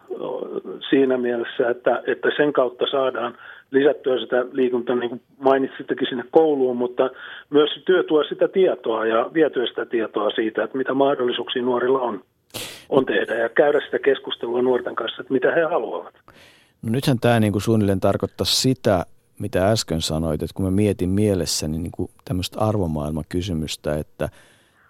siinä 0.90 1.18
mielessä, 1.18 1.70
että, 1.70 2.02
että 2.06 2.28
sen 2.36 2.52
kautta 2.52 2.84
saadaan 2.90 3.38
lisättyä 3.70 4.18
sitä 4.20 4.46
liikuntaa, 4.52 4.96
niin 4.96 5.08
kuin 5.08 5.20
mainitsittekin 5.38 6.08
sinne 6.08 6.24
kouluun, 6.30 6.76
mutta 6.76 7.10
myös 7.50 7.70
työtua 7.84 8.24
sitä 8.24 8.48
tietoa 8.48 9.06
ja 9.06 9.30
vietyä 9.34 9.66
sitä 9.66 9.86
tietoa 9.86 10.30
siitä, 10.30 10.64
että 10.64 10.78
mitä 10.78 10.94
mahdollisuuksia 10.94 11.62
nuorilla 11.62 12.00
on, 12.00 12.22
on 12.88 13.06
tehdä 13.06 13.34
ja 13.34 13.48
käydä 13.48 13.80
sitä 13.84 13.98
keskustelua 13.98 14.62
nuorten 14.62 14.94
kanssa, 14.94 15.20
että 15.22 15.32
mitä 15.32 15.54
he 15.54 15.62
haluavat. 15.62 16.14
No 16.82 16.92
nythän 16.92 17.18
tämä 17.20 17.40
niin 17.40 17.52
kuin 17.52 17.62
suunnilleen 17.62 18.00
tarkoittaa 18.00 18.44
sitä, 18.44 19.04
mitä 19.38 19.70
äsken 19.70 20.02
sanoit, 20.02 20.42
että 20.42 20.54
kun 20.54 20.64
mä 20.64 20.70
mietin 20.70 21.10
mielessäni 21.10 21.78
niin 21.78 21.92
kuin 21.92 22.10
tämmöistä 22.24 22.60
arvomaailmakysymystä, 22.60 23.98
että, 23.98 24.28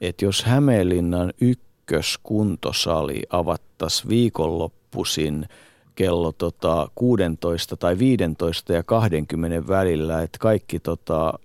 että 0.00 0.24
jos 0.24 0.44
Hämeenlinnan 0.44 1.32
ykköskuntosali 1.40 3.22
avattaisiin 3.30 4.08
viikonloppuisin– 4.08 5.48
kello 5.98 6.32
tota 6.32 6.88
16 6.94 7.76
tai 7.76 7.98
15 7.98 8.72
ja 8.72 8.82
20 8.82 9.68
välillä, 9.68 10.22
että 10.22 10.38
kaikki 10.38 10.80
tota 10.80 11.38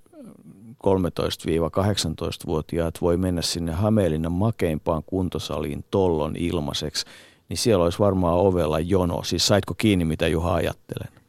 13-18-vuotiaat 0.88 3.02
voi 3.02 3.18
mennä 3.18 3.42
sinne 3.42 3.72
Hämeenlinnan 3.72 4.32
makeimpaan 4.32 5.04
kuntosaliin 5.06 5.86
tollon 5.92 6.36
ilmaiseksi, 6.36 7.06
niin 7.50 7.58
siellä 7.58 7.84
olisi 7.84 8.00
varmaan 8.00 8.38
ovella 8.38 8.80
jono. 8.80 9.24
Siis 9.24 9.48
saitko 9.48 9.74
kiinni, 9.74 10.06
mitä 10.06 10.28
Juha 10.28 10.54
ajattelen? 10.54 11.23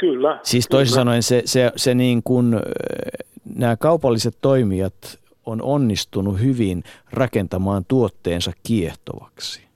Kyllä. 0.00 0.38
Siis 0.42 0.68
toisin 0.68 0.92
kyllä. 0.92 1.00
sanoen 1.00 1.22
se, 1.22 1.42
se, 1.44 1.72
se 1.76 1.94
niin 1.94 2.22
kuin, 2.24 2.60
nämä 3.56 3.76
kaupalliset 3.76 4.34
toimijat 4.42 4.94
on 5.46 5.62
onnistunut 5.62 6.40
hyvin 6.42 6.82
rakentamaan 7.12 7.82
tuotteensa 7.88 8.52
kiehtovaksi. 8.66 9.68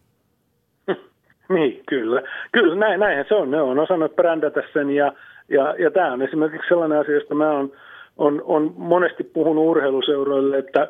Niin, 1.49 1.83
kyllä. 1.89 2.23
Kyllä, 2.53 2.75
näin, 2.75 3.01
näinhän 3.01 3.25
se 3.29 3.35
on. 3.35 3.51
Ne 3.51 3.63
on 3.63 3.79
osannut 3.79 4.17
brändätä 4.17 4.63
sen 4.73 4.91
ja, 4.91 5.13
ja, 5.49 5.75
ja 5.79 5.91
tämä 5.91 6.13
on 6.13 6.23
esimerkiksi 6.23 6.69
sellainen 6.69 6.99
asia, 6.99 7.15
josta 7.15 7.35
mä 7.35 7.51
on, 7.51 7.73
on, 8.17 8.43
on 8.45 8.75
monesti 8.77 9.25
puhunut 9.25 9.67
urheiluseuroille, 9.67 10.59
että, 10.59 10.89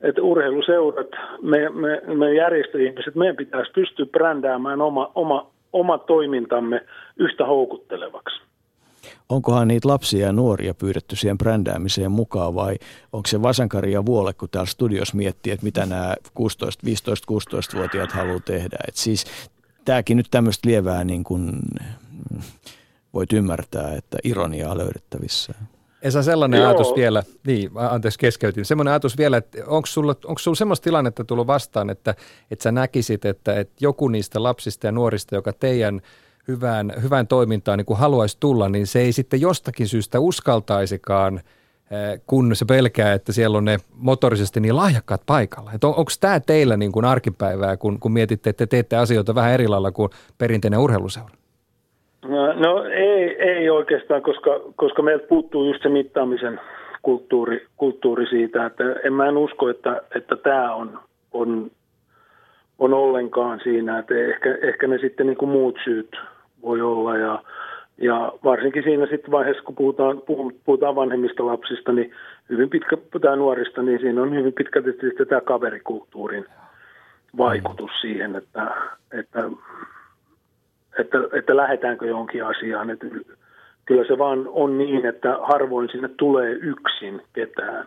että 0.00 0.22
urheiluseurat, 0.22 1.06
me, 1.42 1.68
me, 1.68 2.14
me 2.14 2.34
järjestöihmiset, 2.34 3.14
meidän 3.14 3.36
pitäisi 3.36 3.72
pystyä 3.72 4.06
brändäämään 4.06 4.80
oma, 4.80 5.12
oma, 5.14 5.50
oma 5.72 5.98
toimintamme 5.98 6.80
yhtä 7.16 7.46
houkuttelevaksi. 7.46 8.47
Onkohan 9.28 9.68
niitä 9.68 9.88
lapsia 9.88 10.26
ja 10.26 10.32
nuoria 10.32 10.74
pyydetty 10.74 11.16
siihen 11.16 11.38
brändäämiseen 11.38 12.12
mukaan 12.12 12.54
vai 12.54 12.76
onko 13.12 13.26
se 13.26 13.42
Vasankari 13.42 13.92
ja 13.92 14.06
Vuole, 14.06 14.32
kun 14.32 14.48
täällä 14.48 14.66
studios 14.66 15.14
miettii, 15.14 15.52
että 15.52 15.64
mitä 15.64 15.86
nämä 15.86 16.14
16, 16.34 16.86
15-16-vuotiaat 16.86 18.12
haluaa 18.12 18.40
tehdä. 18.40 18.76
Et 18.88 18.96
siis 18.96 19.24
tämäkin 19.84 20.16
nyt 20.16 20.28
tämmöistä 20.30 20.68
lievää 20.68 21.04
niin 21.04 21.24
kuin, 21.24 21.52
voit 23.14 23.32
ymmärtää, 23.32 23.94
että 23.94 24.18
ironiaa 24.24 24.78
löydettävissä. 24.78 25.54
Esa, 26.02 26.22
sellainen 26.22 26.60
Joo. 26.60 26.68
ajatus 26.68 26.96
vielä, 26.96 27.22
niin 27.46 27.70
anteeksi 27.74 28.18
keskeytin, 28.18 28.64
semmoinen 28.64 28.92
ajatus 28.92 29.18
vielä, 29.18 29.36
että 29.36 29.58
onko 29.66 29.86
sulla, 29.86 30.14
onko 30.24 30.38
sulla 30.38 30.54
semmoista 30.54 30.84
tilannetta 30.84 31.24
tullut 31.24 31.46
vastaan, 31.46 31.90
että, 31.90 32.14
että 32.50 32.62
sä 32.62 32.72
näkisit, 32.72 33.24
että, 33.24 33.60
että 33.60 33.74
joku 33.80 34.08
niistä 34.08 34.42
lapsista 34.42 34.86
ja 34.86 34.92
nuorista, 34.92 35.34
joka 35.34 35.52
teidän 35.52 36.00
hyvään, 36.48 36.92
hyvään 37.02 37.26
toimintaan 37.26 37.78
niin 37.78 37.86
kuin 37.86 37.98
haluaisi 37.98 38.36
tulla, 38.40 38.68
niin 38.68 38.86
se 38.86 39.00
ei 39.00 39.12
sitten 39.12 39.40
jostakin 39.40 39.88
syystä 39.88 40.20
uskaltaisikaan– 40.20 41.40
Eh, 41.90 42.20
kun 42.26 42.56
se 42.56 42.64
pelkää, 42.64 43.12
että 43.12 43.32
siellä 43.32 43.58
on 43.58 43.64
ne 43.64 43.76
motorisesti 43.94 44.60
niin 44.60 44.76
lahjakkaat 44.76 45.20
paikalla. 45.26 45.70
on, 45.84 45.88
onko 45.88 46.10
tämä 46.20 46.40
teillä 46.40 46.76
niin 46.76 46.92
kuin 46.92 47.04
arkipäivää, 47.04 47.76
kun, 47.76 48.00
kun 48.00 48.12
mietitte, 48.12 48.50
että 48.50 48.66
te 48.66 48.70
teette 48.70 48.96
asioita 48.96 49.34
vähän 49.34 49.52
eri 49.52 49.68
lailla 49.68 49.92
kuin 49.92 50.10
perinteinen 50.38 50.80
urheiluseura? 50.80 51.34
No, 52.24 52.52
no 52.52 52.84
ei, 52.84 53.42
ei 53.42 53.70
oikeastaan, 53.70 54.22
koska, 54.22 54.50
koska 54.76 55.02
meiltä 55.02 55.26
puuttuu 55.26 55.64
just 55.64 55.82
se 55.82 55.88
mittaamisen 55.88 56.60
kulttuuri, 57.02 57.66
kulttuuri 57.76 58.26
siitä, 58.26 58.66
että 58.66 58.84
en 59.04 59.12
mä 59.12 59.28
en 59.28 59.36
usko, 59.36 59.68
että, 59.68 60.00
että 60.14 60.36
tämä 60.36 60.74
on, 60.74 60.98
on, 61.32 61.70
on 62.78 62.94
ollenkaan 62.94 63.60
siinä, 63.62 63.98
että 63.98 64.14
ehkä, 64.14 64.58
ehkä 64.62 64.86
ne 64.86 64.98
sitten 64.98 65.26
niin 65.26 65.38
kuin 65.38 65.50
muut 65.50 65.78
syyt 65.84 66.16
voi 66.62 66.80
olla 66.80 67.16
ja, 67.16 67.42
ja 67.98 68.32
varsinkin 68.44 68.82
siinä 68.82 69.06
sitten 69.06 69.30
vaiheessa, 69.30 69.62
kun 69.62 69.74
puhutaan, 69.74 70.22
puhutaan 70.64 70.94
vanhemmista 70.94 71.46
lapsista, 71.46 71.92
niin 71.92 72.12
hyvin 72.48 72.70
pitkä, 72.70 72.96
tai 73.20 73.36
nuorista, 73.36 73.82
niin 73.82 74.00
siinä 74.00 74.22
on 74.22 74.34
hyvin 74.34 74.52
pitkälti 74.52 74.90
sitten 74.90 75.26
tämä 75.26 75.40
kaverikulttuurin 75.40 76.44
vaikutus 77.38 77.90
siihen, 78.00 78.36
että, 78.36 78.70
että, 79.12 79.50
että, 80.98 81.18
että 81.32 81.56
lähdetäänkö 81.56 82.06
johonkin 82.06 82.44
asiaan. 82.44 82.90
Että 82.90 83.06
kyllä 83.84 84.04
se 84.04 84.18
vaan 84.18 84.44
on 84.48 84.78
niin, 84.78 85.06
että 85.06 85.38
harvoin 85.42 85.88
sinne 85.92 86.08
tulee 86.08 86.50
yksin 86.52 87.22
ketään. 87.32 87.86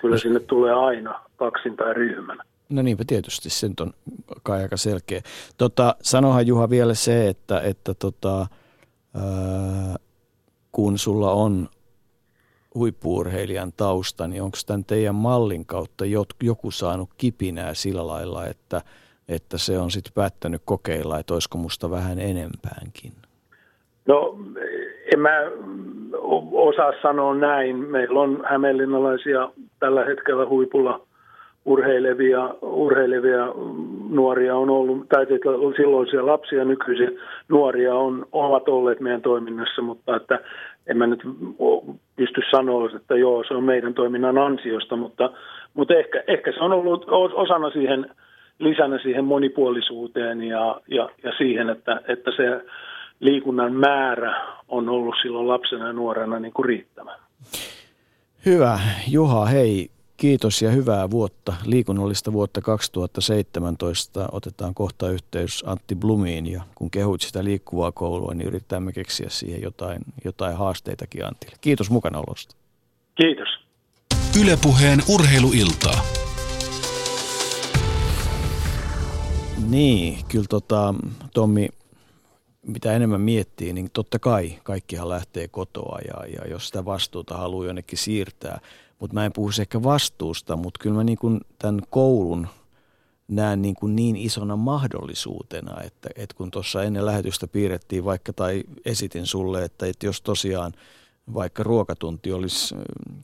Kyllä 0.00 0.18
sinne 0.18 0.40
tulee 0.40 0.72
aina 0.72 1.20
kaksin 1.36 1.76
tai 1.76 1.94
ryhmänä. 1.94 2.44
No 2.68 2.82
niinpä 2.82 3.04
tietysti, 3.06 3.50
se 3.50 3.70
on 3.80 3.92
kai 4.42 4.62
aika 4.62 4.76
selkeä. 4.76 5.20
Tota, 5.58 5.96
sanohan 6.02 6.46
Juha 6.46 6.70
vielä 6.70 6.94
se, 6.94 7.28
että, 7.28 7.60
että 7.60 7.94
tota, 7.94 8.46
kun 10.72 10.98
sulla 10.98 11.32
on 11.32 11.68
huippuurheilijan 12.74 13.72
tausta, 13.76 14.26
niin 14.28 14.42
onko 14.42 14.58
tämän 14.66 14.84
teidän 14.84 15.14
mallin 15.14 15.66
kautta 15.66 16.04
joku 16.42 16.70
saanut 16.70 17.10
kipinää 17.18 17.74
sillä 17.74 18.06
lailla, 18.06 18.46
että, 18.46 18.82
että 19.28 19.58
se 19.58 19.78
on 19.78 19.90
sitten 19.90 20.12
päättänyt 20.12 20.62
kokeilla, 20.64 21.18
että 21.18 21.34
olisiko 21.34 21.58
musta 21.58 21.90
vähän 21.90 22.18
enempäänkin? 22.18 23.12
No 24.08 24.38
en 25.14 25.20
mä 25.20 25.30
osaa 26.52 26.92
sanoa 27.02 27.34
näin. 27.34 27.76
Meillä 27.76 28.20
on 28.20 28.44
hämeenlinnalaisia 28.50 29.50
tällä 29.80 30.04
hetkellä 30.04 30.46
huipulla– 30.48 31.00
urheilevia, 31.64 32.54
urheilevia 32.62 33.46
nuoria 34.10 34.56
on 34.56 34.70
ollut, 34.70 35.08
tai 35.08 35.26
silloisia 35.76 36.26
lapsia, 36.26 36.64
nykyisiä 36.64 37.10
nuoria 37.48 37.94
on, 37.94 38.26
ovat 38.32 38.68
olleet 38.68 39.00
meidän 39.00 39.22
toiminnassa, 39.22 39.82
mutta 39.82 40.16
että 40.16 40.40
en 40.86 40.96
mä 40.96 41.06
nyt 41.06 41.22
pysty 42.16 42.40
sanoa, 42.50 42.90
että 42.96 43.16
joo, 43.16 43.44
se 43.48 43.54
on 43.54 43.64
meidän 43.64 43.94
toiminnan 43.94 44.38
ansiosta, 44.38 44.96
mutta, 44.96 45.30
mutta 45.74 45.94
ehkä, 45.94 46.22
ehkä 46.26 46.52
se 46.52 46.60
on 46.60 46.72
ollut 46.72 47.04
osana 47.34 47.70
siihen, 47.70 48.10
lisänä 48.58 48.98
siihen 48.98 49.24
monipuolisuuteen 49.24 50.42
ja, 50.42 50.80
ja, 50.88 51.08
ja 51.22 51.32
siihen, 51.38 51.70
että, 51.70 52.00
että 52.08 52.30
se 52.36 52.64
liikunnan 53.20 53.72
määrä 53.72 54.42
on 54.68 54.88
ollut 54.88 55.14
silloin 55.22 55.48
lapsena 55.48 55.86
ja 55.86 55.92
nuorena 55.92 56.40
niin 56.40 56.52
kuin 56.52 56.66
riittävä. 56.66 57.14
Hyvä. 58.46 58.78
Juha, 59.10 59.46
hei, 59.46 59.88
Kiitos 60.16 60.62
ja 60.62 60.70
hyvää 60.70 61.10
vuotta, 61.10 61.54
liikunnallista 61.64 62.32
vuotta 62.32 62.60
2017. 62.60 64.28
Otetaan 64.32 64.74
kohta 64.74 65.10
yhteys 65.10 65.64
Antti 65.66 65.94
Blumiin 65.94 66.46
ja 66.46 66.62
kun 66.74 66.90
kehut 66.90 67.20
sitä 67.20 67.44
liikkuvaa 67.44 67.92
koulua, 67.92 68.34
niin 68.34 68.48
yritämme 68.48 68.92
keksiä 68.92 69.26
siihen 69.30 69.62
jotain, 69.62 70.02
jotain 70.24 70.56
haasteitakin 70.56 71.26
Antille. 71.26 71.56
Kiitos 71.60 71.90
mukanaolosta. 71.90 72.56
Kiitos. 73.14 73.48
Ylepuheen 74.40 74.98
urheiluiltaa. 75.08 76.04
Niin, 79.68 80.18
kyllä 80.28 80.46
tota, 80.48 80.94
Tommi, 81.34 81.68
mitä 82.66 82.92
enemmän 82.92 83.20
miettii, 83.20 83.72
niin 83.72 83.90
totta 83.92 84.18
kai 84.18 84.58
kaikkihan 84.62 85.08
lähtee 85.08 85.48
kotoa 85.48 85.98
ja, 86.08 86.26
ja 86.26 86.50
jos 86.50 86.66
sitä 86.66 86.84
vastuuta 86.84 87.36
haluaa 87.36 87.66
jonnekin 87.66 87.98
siirtää– 87.98 88.60
mutta 88.98 89.14
mä 89.14 89.24
en 89.24 89.32
puhu 89.32 89.50
ehkä 89.60 89.82
vastuusta, 89.82 90.56
mutta 90.56 90.78
kyllä 90.82 90.96
mä 90.96 91.04
niin 91.04 91.18
kuin 91.18 91.40
tämän 91.58 91.80
koulun 91.90 92.48
näen 93.28 93.62
niin, 93.62 93.74
kuin 93.74 93.96
niin 93.96 94.16
isona 94.16 94.56
mahdollisuutena, 94.56 95.80
että, 95.82 96.08
että 96.16 96.36
kun 96.36 96.50
tuossa 96.50 96.82
ennen 96.82 97.06
lähetystä 97.06 97.46
piirrettiin 97.46 98.04
vaikka 98.04 98.32
tai 98.32 98.64
esitin 98.84 99.26
sulle, 99.26 99.64
että, 99.64 99.86
että 99.86 100.06
jos 100.06 100.22
tosiaan 100.22 100.72
vaikka 101.34 101.62
ruokatunti 101.62 102.32
olisi 102.32 102.74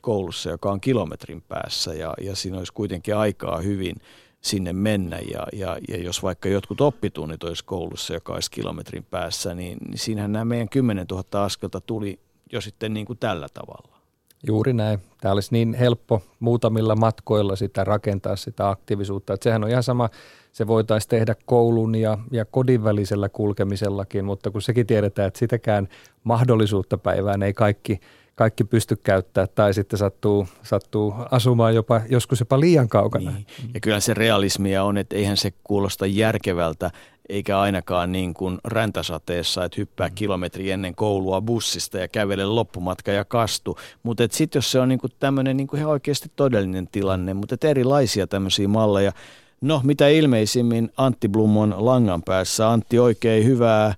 koulussa, 0.03 0.51
joka 0.51 0.73
on 0.73 0.81
kilometrin 0.81 1.43
päässä 1.43 1.95
ja, 1.95 2.15
ja 2.23 2.37
siinä 2.37 2.59
olisi 2.59 2.73
kuitenkin 2.73 3.17
aikaa 3.17 3.61
hyvin 3.61 3.97
sinne 4.41 4.73
mennä 4.73 5.19
ja, 5.19 5.47
ja, 5.53 5.79
ja 5.89 5.97
jos 5.97 6.23
vaikka 6.23 6.49
jotkut 6.49 6.81
oppitunnit 6.81 7.45
olisi 7.45 7.65
koulussa, 7.65 8.15
joka 8.15 8.33
olisi 8.33 8.51
kilometrin 8.51 9.05
päässä, 9.05 9.55
niin, 9.55 9.79
niin 9.89 9.99
siinähän 9.99 10.33
nämä 10.33 10.45
meidän 10.45 10.69
10 10.69 11.07
000 11.11 11.45
askelta 11.45 11.81
tuli 11.81 12.21
jo 12.53 12.61
sitten 12.61 12.95
niin 12.95 13.07
kuin 13.07 13.19
tällä 13.19 13.49
tavalla. 13.55 14.00
Juuri 14.47 14.73
näin. 14.73 14.99
Tämä 15.21 15.33
olisi 15.33 15.49
niin 15.53 15.75
helppo 15.75 16.23
muutamilla 16.41 16.97
matkoilla 16.97 17.57
sitä 17.57 17.85
rakentaa 17.85 18.37
sitä 18.37 18.69
aktiivisuutta. 18.69 19.35
Että 19.35 19.45
sehän 19.45 19.65
on 19.65 19.71
ihan 19.71 19.83
sama, 19.83 20.09
se 20.53 20.67
voitaisiin 20.67 21.09
tehdä 21.09 21.35
koulun 21.47 21.95
ja, 21.95 22.19
ja 22.31 22.45
kodin 22.45 22.85
välisellä 22.85 23.29
kulkemisellakin, 23.29 24.25
mutta 24.25 24.51
kun 24.51 24.63
sekin 24.63 24.87
tiedetään, 24.87 25.29
että 25.29 25.39
sitäkään 25.39 25.89
mahdollisuutta 26.25 26.99
päivään 26.99 27.43
ei 27.43 27.53
kaikki, 27.53 28.01
kaikki 28.35 28.65
pysty 28.65 28.97
käyttämään 28.97 29.49
tai 29.55 29.75
sitten 29.75 29.99
sattuu, 29.99 30.47
sattuu 30.63 31.15
asumaan 31.31 31.75
jopa, 31.75 32.01
joskus 32.09 32.41
jopa 32.41 32.61
liian 32.61 32.89
kaukana. 32.89 33.31
Niin. 33.31 33.47
Ja 33.75 33.81
kyllä 33.81 34.01
se 34.01 34.15
realismia 34.15 34.85
on, 34.85 34.99
että 34.99 35.17
eihän 35.17 35.37
se 35.37 35.53
kuulosta 35.65 36.07
järkevältä, 36.07 36.91
eikä 37.31 37.61
ainakaan 37.61 38.13
niin 38.13 38.35
kuin 38.35 38.59
räntäsateessa, 38.65 39.65
että 39.65 39.77
hyppää 39.79 40.09
mm. 40.09 40.15
kilometri 40.15 40.71
ennen 40.71 40.95
koulua 40.95 41.41
bussista 41.41 41.99
ja 41.99 42.09
kävele 42.09 42.45
loppumatka 42.45 43.11
ja 43.11 43.25
kastu. 43.25 43.79
Mutta 44.03 44.23
sitten 44.31 44.59
jos 44.59 44.73
se 44.73 44.81
on 44.81 44.89
niin 44.89 44.99
kuin 44.99 45.13
tämmöinen 45.21 45.57
niin 45.57 45.67
kuin 45.67 45.81
ihan 45.81 45.93
oikeasti 45.93 46.29
todellinen 46.37 46.89
tilanne, 46.93 47.35
mutta 47.35 47.69
erilaisia 47.69 48.27
tämmöisiä 48.27 48.69
malleja. 48.69 49.13
No, 49.61 49.81
mitä 49.85 50.09
ilmeisimmin 50.09 50.91
Antti 50.97 51.29
Blum 51.29 51.57
on 51.57 51.75
langan 51.79 52.23
päässä. 52.23 52.71
Antti, 52.71 52.99
oikein 52.99 53.45
hyvää 53.45 53.95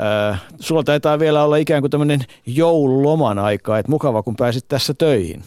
Äh, 0.00 0.42
sulla 0.60 0.82
taitaa 0.82 1.18
vielä 1.18 1.44
olla 1.44 1.56
ikään 1.56 1.82
kuin 1.82 1.90
tämmöinen 1.90 2.20
joululoman 2.46 3.38
aika, 3.38 3.78
että 3.78 3.90
mukava 3.92 4.22
kun 4.22 4.36
pääsit 4.36 4.64
tässä 4.68 4.94
töihin. 4.98 5.40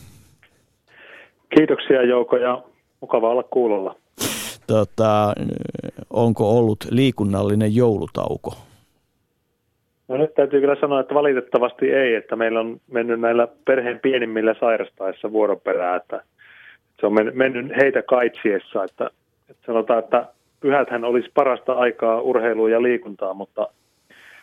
Kiitoksia 1.57 2.03
Jouko 2.03 2.37
ja 2.37 2.63
mukava 3.01 3.29
olla 3.29 3.43
kuulolla. 3.43 3.95
Tota, 4.67 5.33
onko 6.09 6.57
ollut 6.57 6.77
liikunnallinen 6.91 7.75
joulutauko? 7.75 8.53
No 10.07 10.17
nyt 10.17 10.33
täytyy 10.33 10.59
kyllä 10.59 10.75
sanoa, 10.81 10.99
että 10.99 11.15
valitettavasti 11.15 11.91
ei, 11.91 12.15
että 12.15 12.35
meillä 12.35 12.59
on 12.59 12.79
mennyt 12.91 13.19
näillä 13.19 13.47
perheen 13.65 13.99
pienimmillä 13.99 14.55
sairastaessa 14.59 15.31
vuoroperää, 15.31 15.95
että 15.95 16.23
se 16.99 17.05
on 17.05 17.13
mennyt 17.33 17.77
heitä 17.81 18.01
kaitsiessa, 18.01 18.83
että, 18.83 19.09
että 19.49 19.63
sanotaan, 19.65 19.99
että 19.99 20.25
pyhäthän 20.59 21.03
olisi 21.03 21.31
parasta 21.33 21.73
aikaa 21.73 22.21
urheiluun 22.21 22.71
ja 22.71 22.81
liikuntaa, 22.81 23.33
mutta 23.33 23.67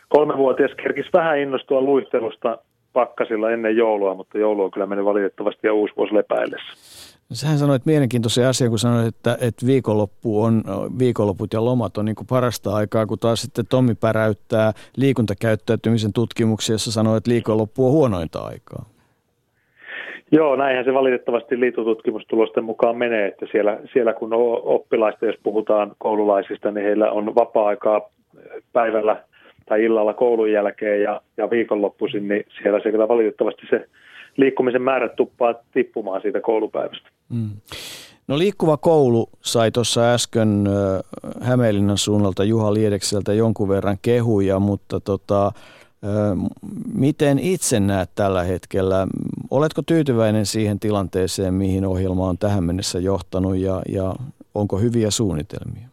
kolmevuotias 0.09 0.71
kerkisi 0.83 1.09
vähän 1.13 1.39
innostua 1.39 1.81
luistelusta 1.81 2.57
pakkasilla 2.93 3.51
ennen 3.51 3.77
joulua, 3.77 4.13
mutta 4.13 4.37
joulu 4.37 4.63
on 4.63 4.71
kyllä 4.71 4.85
mennyt 4.85 5.05
valitettavasti 5.05 5.67
ja 5.67 5.73
uusi 5.73 5.93
vuosi 5.97 6.15
lepäillessä. 6.15 7.04
Sähän 7.33 7.57
sanoit 7.57 7.85
mielenkiintoisen 7.85 8.47
asian, 8.47 8.69
kun 8.69 8.79
sanoit, 8.79 9.07
että, 9.07 9.37
että 9.41 9.65
viikonloppu 9.65 10.43
on, 10.43 10.63
viikonloput 10.99 11.53
ja 11.53 11.65
lomat 11.65 11.97
on 11.97 12.05
niin 12.05 12.15
kuin 12.15 12.27
parasta 12.27 12.75
aikaa, 12.75 13.05
kun 13.05 13.19
taas 13.19 13.41
sitten 13.41 13.65
Tommi 13.69 13.95
päräyttää 13.95 14.71
liikuntakäyttäytymisen 14.97 16.13
tutkimuksia, 16.13 16.73
jossa 16.73 16.91
sanoo, 16.91 17.15
että 17.15 17.31
viikonloppu 17.31 17.85
on 17.85 17.91
huonointa 17.91 18.39
aikaa. 18.39 18.85
Joo, 20.31 20.55
näinhän 20.55 20.85
se 20.85 20.93
valitettavasti 20.93 21.59
liitotutkimustulosten 21.59 22.63
mukaan 22.63 22.97
menee, 22.97 23.27
että 23.27 23.45
siellä, 23.51 23.79
siellä 23.93 24.13
kun 24.13 24.33
oppilaista, 24.63 25.25
jos 25.25 25.39
puhutaan 25.43 25.91
koululaisista, 25.97 26.71
niin 26.71 26.85
heillä 26.85 27.11
on 27.11 27.35
vapaa-aikaa 27.35 28.01
päivällä– 28.73 29.21
tai 29.65 29.83
illalla 29.83 30.13
koulun 30.13 30.51
jälkeen 30.51 31.01
ja, 31.01 31.21
ja 31.37 31.49
viikonloppuisin, 31.49 32.27
niin 32.27 32.45
siellä 32.61 32.79
se 32.79 32.91
kyllä 32.91 33.07
valitettavasti 33.07 33.61
se 33.69 33.85
liikkumisen 34.37 34.81
määrä 34.81 35.09
tuppaa 35.09 35.53
tippumaan 35.71 36.21
siitä 36.21 36.41
koulupäivästä. 36.41 37.09
Mm. 37.29 37.49
No 38.27 38.37
liikkuva 38.37 38.77
koulu 38.77 39.29
sai 39.41 39.71
tuossa 39.71 40.13
äsken 40.13 40.63
Hämeenlinnan 41.41 41.97
suunnalta 41.97 42.43
Juha 42.43 42.73
Liedekseltä 42.73 43.33
jonkun 43.33 43.69
verran 43.69 43.97
kehuja, 44.01 44.59
mutta 44.59 44.99
tota, 44.99 45.51
miten 46.95 47.39
itse 47.39 47.79
näet 47.79 48.09
tällä 48.15 48.43
hetkellä? 48.43 49.07
Oletko 49.51 49.81
tyytyväinen 49.81 50.45
siihen 50.45 50.79
tilanteeseen, 50.79 51.53
mihin 51.53 51.85
ohjelma 51.85 52.27
on 52.27 52.37
tähän 52.37 52.63
mennessä 52.63 52.99
johtanut 52.99 53.57
ja, 53.57 53.81
ja 53.89 54.13
onko 54.55 54.77
hyviä 54.77 55.11
suunnitelmia? 55.11 55.87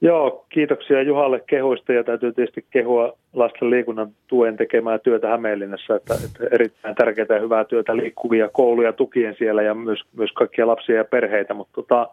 Joo, 0.00 0.46
kiitoksia 0.48 1.02
Juhalle 1.02 1.40
kehuista 1.40 1.92
ja 1.92 2.04
täytyy 2.04 2.32
tietysti 2.32 2.66
kehua 2.70 3.12
lasten 3.34 3.70
liikunnan 3.70 4.08
tuen 4.26 4.56
tekemää 4.56 4.98
työtä 4.98 5.28
Hämeenlinnassa, 5.28 5.96
että, 5.96 6.14
että 6.14 6.54
erittäin 6.54 6.94
tärkeää 6.94 7.26
ja 7.30 7.40
hyvää 7.40 7.64
työtä 7.64 7.96
liikkuvia 7.96 8.48
kouluja 8.48 8.92
tukien 8.92 9.34
siellä 9.38 9.62
ja 9.62 9.74
myös, 9.74 10.00
myös 10.16 10.32
kaikkia 10.32 10.66
lapsia 10.66 10.96
ja 10.96 11.04
perheitä, 11.04 11.54
mutta 11.54 11.72
tota, 11.74 12.08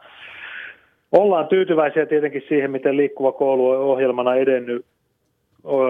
ollaan 1.12 1.48
tyytyväisiä 1.48 2.06
tietenkin 2.06 2.44
siihen, 2.48 2.72
miten 2.72 2.98
liikkuva 2.98 3.32
koulu 3.32 3.70
on 3.70 3.78
ohjelmana 3.78 4.36
edennyt. 4.36 4.86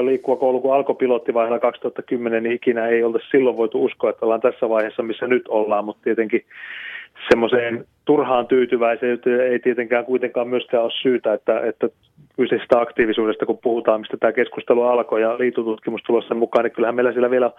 Liikkuva 0.04 0.38
koulu, 0.38 0.62
kun 0.62 0.74
alkoi 0.74 0.96
pilottivaiheella 0.96 1.60
2010, 1.60 2.44
niin 2.44 2.56
ikinä 2.56 2.88
ei 2.88 3.04
oltaisi 3.04 3.28
silloin 3.32 3.58
voitu 3.58 3.84
uskoa, 3.86 4.10
että 4.10 4.26
ollaan 4.26 4.42
tässä 4.42 4.70
vaiheessa, 4.70 5.04
missä 5.04 5.28
nyt 5.28 5.48
ollaan, 5.48 5.86
mutta 5.86 6.04
tietenkin 6.04 6.46
semmoiseen 7.30 7.86
turhaan 8.06 8.47
tyytyväisyyteen 8.47 9.41
ei 9.41 9.60
tietenkään 9.60 10.06
kuitenkaan 10.06 10.47
myöskään 10.47 10.84
ole 10.84 10.91
syytä, 11.02 11.34
että, 11.34 11.60
että 11.60 11.89
kyseisestä 12.36 12.80
aktiivisuudesta, 12.80 13.45
kun 13.45 13.60
puhutaan, 13.64 13.99
mistä 13.99 14.18
tämä 14.18 14.34
keskustelu 14.34 14.84
alkoi 14.84 15.22
ja 15.22 15.39
liitututkimustulossa 15.39 16.36
mukaan, 16.36 16.64
niin 16.64 16.72
kyllähän 16.72 16.95
meillä 16.95 17.12
siellä 17.12 17.30
vielä, 17.30 17.52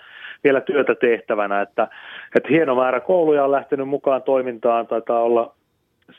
vielä 0.45 0.61
työtä 0.61 0.95
tehtävänä, 0.95 1.61
että, 1.61 1.89
että 2.37 2.49
hieno 2.49 2.75
määrä 2.75 3.01
kouluja 3.01 3.45
on 3.45 3.53
lähtenyt 3.53 3.89
mukaan 3.89 4.23
toimintaan, 4.23 4.87
taitaa 4.87 5.23
olla 5.23 5.55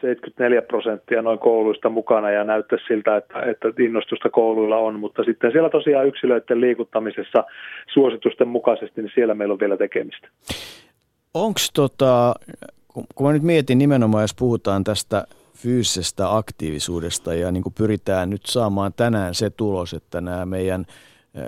74 0.02 0.62
prosenttia 0.62 1.22
noin 1.22 1.40
kouluista 1.40 1.90
mukana 1.90 2.32
ja 2.32 2.44
näyttää 2.44 2.80
siltä, 2.88 3.18
että, 3.18 3.42
että 3.42 3.68
innostusta 3.80 4.30
kouluilla 4.30 4.78
on, 4.78 5.00
mutta 5.00 5.24
sitten 5.24 5.52
siellä 5.52 5.70
tosiaan 5.70 6.08
yksilöiden 6.08 6.62
liikuttamisessa 6.62 7.44
suositusten 7.94 8.48
mukaisesti, 8.48 9.02
niin 9.02 9.12
siellä 9.16 9.34
meillä 9.34 9.54
on 9.54 9.60
vielä 9.60 9.78
tekemistä. 9.78 10.28
Onko 11.34 11.60
tota, 11.74 12.34
kun, 12.94 13.06
kun 13.16 13.28
mä 13.28 13.34
nyt 13.34 13.44
mietin 13.44 13.78
nimenomaan, 13.78 14.24
jos 14.24 14.36
puhutaan 14.36 14.84
tästä 14.84 15.28
fyysisestä 15.54 16.36
aktiivisuudesta 16.36 17.34
ja 17.34 17.52
niin 17.52 17.64
kuin 17.64 17.74
pyritään 17.78 18.30
nyt 18.30 18.46
saamaan 18.46 18.94
tänään 18.94 19.36
se 19.36 19.50
tulos, 19.50 19.94
että 19.94 20.22
nämä 20.22 20.46
meidän 20.46 20.86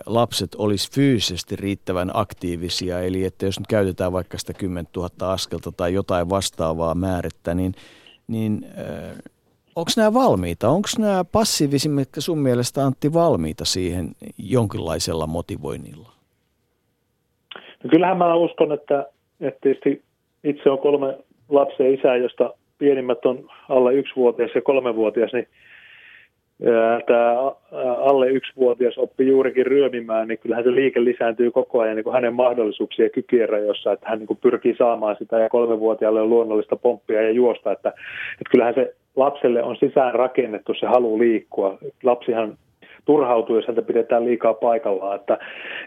lapset 0.06 0.56
olisi 0.56 0.92
fyysisesti 0.92 1.56
riittävän 1.56 2.12
aktiivisia, 2.14 3.00
eli 3.00 3.26
että 3.26 3.46
jos 3.46 3.60
nyt 3.60 3.68
käytetään 3.68 4.14
vaikka 4.14 4.38
sitä 4.38 4.54
10 4.54 4.88
000 4.96 5.34
askelta 5.34 5.72
tai 5.72 5.94
jotain 5.94 6.30
vastaavaa 6.30 6.96
määrettä, 6.96 7.54
niin, 7.54 7.74
niin 8.28 8.66
äh, 8.78 9.18
onko 9.76 9.92
nämä 9.98 10.14
valmiita? 10.14 10.70
Onko 10.70 10.88
nämä 11.00 11.24
passiivisimmat 11.24 12.10
sun 12.20 12.40
mielestä 12.40 12.86
Antti 12.86 13.14
valmiita 13.14 13.66
siihen 13.66 14.12
jonkinlaisella 14.38 15.28
motivoinnilla? 15.28 16.12
No 17.84 17.90
kyllähän 17.90 18.18
mä 18.18 18.36
uskon, 18.36 18.72
että, 18.72 19.06
että 19.40 19.60
tietysti 19.62 20.04
itse 20.44 20.70
on 20.70 20.80
kolme 20.80 21.18
lapsen 21.50 21.94
isä, 21.94 22.16
josta 22.16 22.54
pienimmät 22.78 23.26
on 23.26 23.50
alle 23.70 23.94
yksivuotias 23.94 24.56
ja 24.56 24.62
kolmevuotias, 24.62 25.34
niin 25.34 25.48
tämä 27.06 27.52
alle 27.98 28.28
yksivuotias 28.30 28.98
oppi 28.98 29.28
juurikin 29.28 29.66
ryömimään, 29.66 30.28
niin 30.28 30.40
kyllähän 30.40 30.64
se 30.64 30.72
liike 30.72 31.04
lisääntyy 31.04 31.52
koko 31.52 31.80
ajan 31.80 31.96
niin 31.96 32.14
hänen 32.14 32.34
mahdollisuuksien 32.34 33.12
kykyjen 33.12 33.50
rajoissa, 33.50 33.92
että 33.92 34.10
hän 34.10 34.20
niin 34.20 34.38
pyrkii 34.42 34.76
saamaan 34.78 35.16
sitä 35.20 35.40
ja 35.40 35.50
kolmevuotiaalle 35.50 36.22
on 36.22 36.30
luonnollista 36.30 36.76
pomppia 36.76 37.22
ja 37.22 37.32
juosta, 37.32 37.72
että, 37.72 37.90
että 37.90 38.52
kyllähän 38.52 38.74
se 38.74 38.96
lapselle 39.16 39.64
on 39.64 39.76
sisään 39.76 40.14
rakennettu 40.16 40.74
se 40.74 40.86
halu 40.86 41.20
liikkua. 41.20 41.78
Lapsihan 42.04 42.58
turhautuu, 43.06 43.56
jos 43.56 43.68
häntä 43.68 43.82
pidetään 43.82 44.26
liikaa 44.26 44.54
paikallaan. 44.54 45.16
Että, 45.16 45.34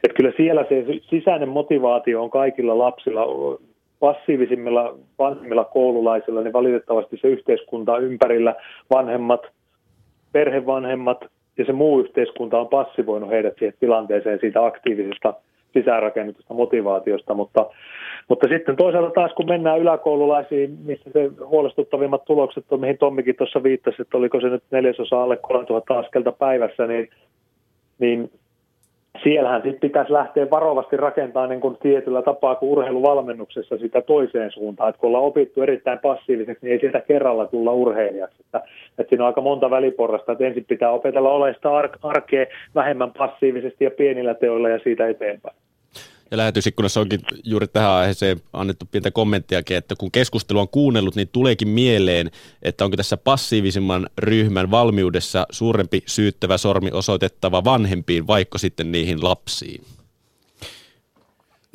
että 0.05 0.17
kyllä 0.17 0.33
siellä 0.37 0.65
se 0.69 0.85
sisäinen 1.01 1.49
motivaatio 1.49 2.23
on 2.23 2.31
kaikilla 2.31 2.79
lapsilla 2.79 3.25
passiivisimmilla 4.01 4.95
vanhemmilla 5.19 5.65
koululaisilla, 5.65 6.43
niin 6.43 6.53
valitettavasti 6.53 7.17
se 7.17 7.29
yhteiskunta 7.29 7.99
ympärillä, 7.99 8.55
vanhemmat, 8.91 9.41
perhevanhemmat 10.33 11.25
ja 11.59 11.65
se 11.65 11.73
muu 11.73 12.01
yhteiskunta 12.01 12.61
on 12.61 12.69
passivoinut 12.69 13.31
heidät 13.31 13.55
siihen 13.59 13.75
tilanteeseen 13.81 14.39
siitä 14.41 14.67
aktiivisesta 14.67 15.35
sisäänrakennetusta 15.73 16.55
motivaatiosta, 16.55 17.35
mutta, 17.35 17.67
mutta 18.29 18.49
sitten 18.49 18.77
toisaalta 18.77 19.11
taas 19.11 19.33
kun 19.33 19.49
mennään 19.49 19.81
yläkoululaisiin, 19.81 20.79
missä 20.85 21.11
se 21.13 21.31
huolestuttavimmat 21.45 22.25
tulokset 22.25 22.65
on, 22.71 22.81
mihin 22.81 22.99
Tommikin 22.99 23.37
tuossa 23.37 23.63
viittasi, 23.63 24.03
että 24.03 24.19
oliko 24.19 24.41
se 24.41 24.49
nyt 24.49 24.63
neljäsosa 24.71 25.23
alle 25.23 25.37
3000 25.37 25.99
askelta 25.99 26.33
päivässä, 26.33 26.87
niin, 26.87 27.09
niin 27.99 28.31
siellähän 29.23 29.63
sitten 29.63 29.81
pitäisi 29.81 30.13
lähteä 30.13 30.51
varovasti 30.51 30.97
rakentamaan 30.97 31.49
niin 31.49 31.61
kuin 31.61 31.77
tietyllä 31.77 32.23
tapaa 32.23 32.55
kuin 32.55 32.71
urheiluvalmennuksessa 32.71 33.79
sitä 33.79 34.03
toiseen 34.03 34.51
suuntaan. 34.51 34.89
Että 34.89 35.01
kun 35.01 35.09
ollaan 35.09 35.25
opittu 35.25 35.63
erittäin 35.63 35.99
passiiviseksi, 35.99 36.67
niin 36.67 36.73
ei 36.73 36.81
sieltä 36.81 37.01
kerralla 37.01 37.47
tulla 37.47 37.73
urheilijaksi. 37.73 38.37
Että, 38.41 38.63
että 38.99 39.09
siinä 39.09 39.25
on 39.25 39.27
aika 39.27 39.41
monta 39.41 39.71
väliporrasta, 39.71 40.33
että 40.33 40.45
ensin 40.45 40.65
pitää 40.69 40.91
opetella 40.91 41.31
olemaan 41.31 41.55
sitä 41.55 41.77
arkea 42.03 42.47
vähemmän 42.75 43.13
passiivisesti 43.19 43.85
ja 43.85 43.91
pienillä 43.91 44.35
teoilla 44.35 44.69
ja 44.69 44.79
siitä 44.79 45.09
eteenpäin. 45.09 45.57
Ja 46.31 46.37
lähetysikkunassa 46.37 47.01
onkin 47.01 47.21
juuri 47.45 47.69
tähän 47.69 47.91
aiheeseen 47.91 48.41
annettu 48.53 48.87
pientä 48.91 49.11
kommenttiakin, 49.11 49.77
että 49.77 49.95
kun 49.97 50.11
keskustelu 50.11 50.59
on 50.59 50.69
kuunnellut, 50.69 51.17
niin 51.17 51.29
tuleekin 51.29 51.69
mieleen, 51.69 52.31
että 52.63 52.85
onko 52.85 52.97
tässä 52.97 53.17
passiivisimman 53.17 54.07
ryhmän 54.19 54.71
valmiudessa 54.71 55.47
suurempi 55.51 56.03
syyttävä 56.07 56.59
sormi 56.59 56.91
osoitettava 56.93 57.65
vanhempiin, 57.65 58.27
vaikka 58.27 58.59
sitten 58.59 58.93
niihin 58.93 59.25
lapsiin. 59.25 59.85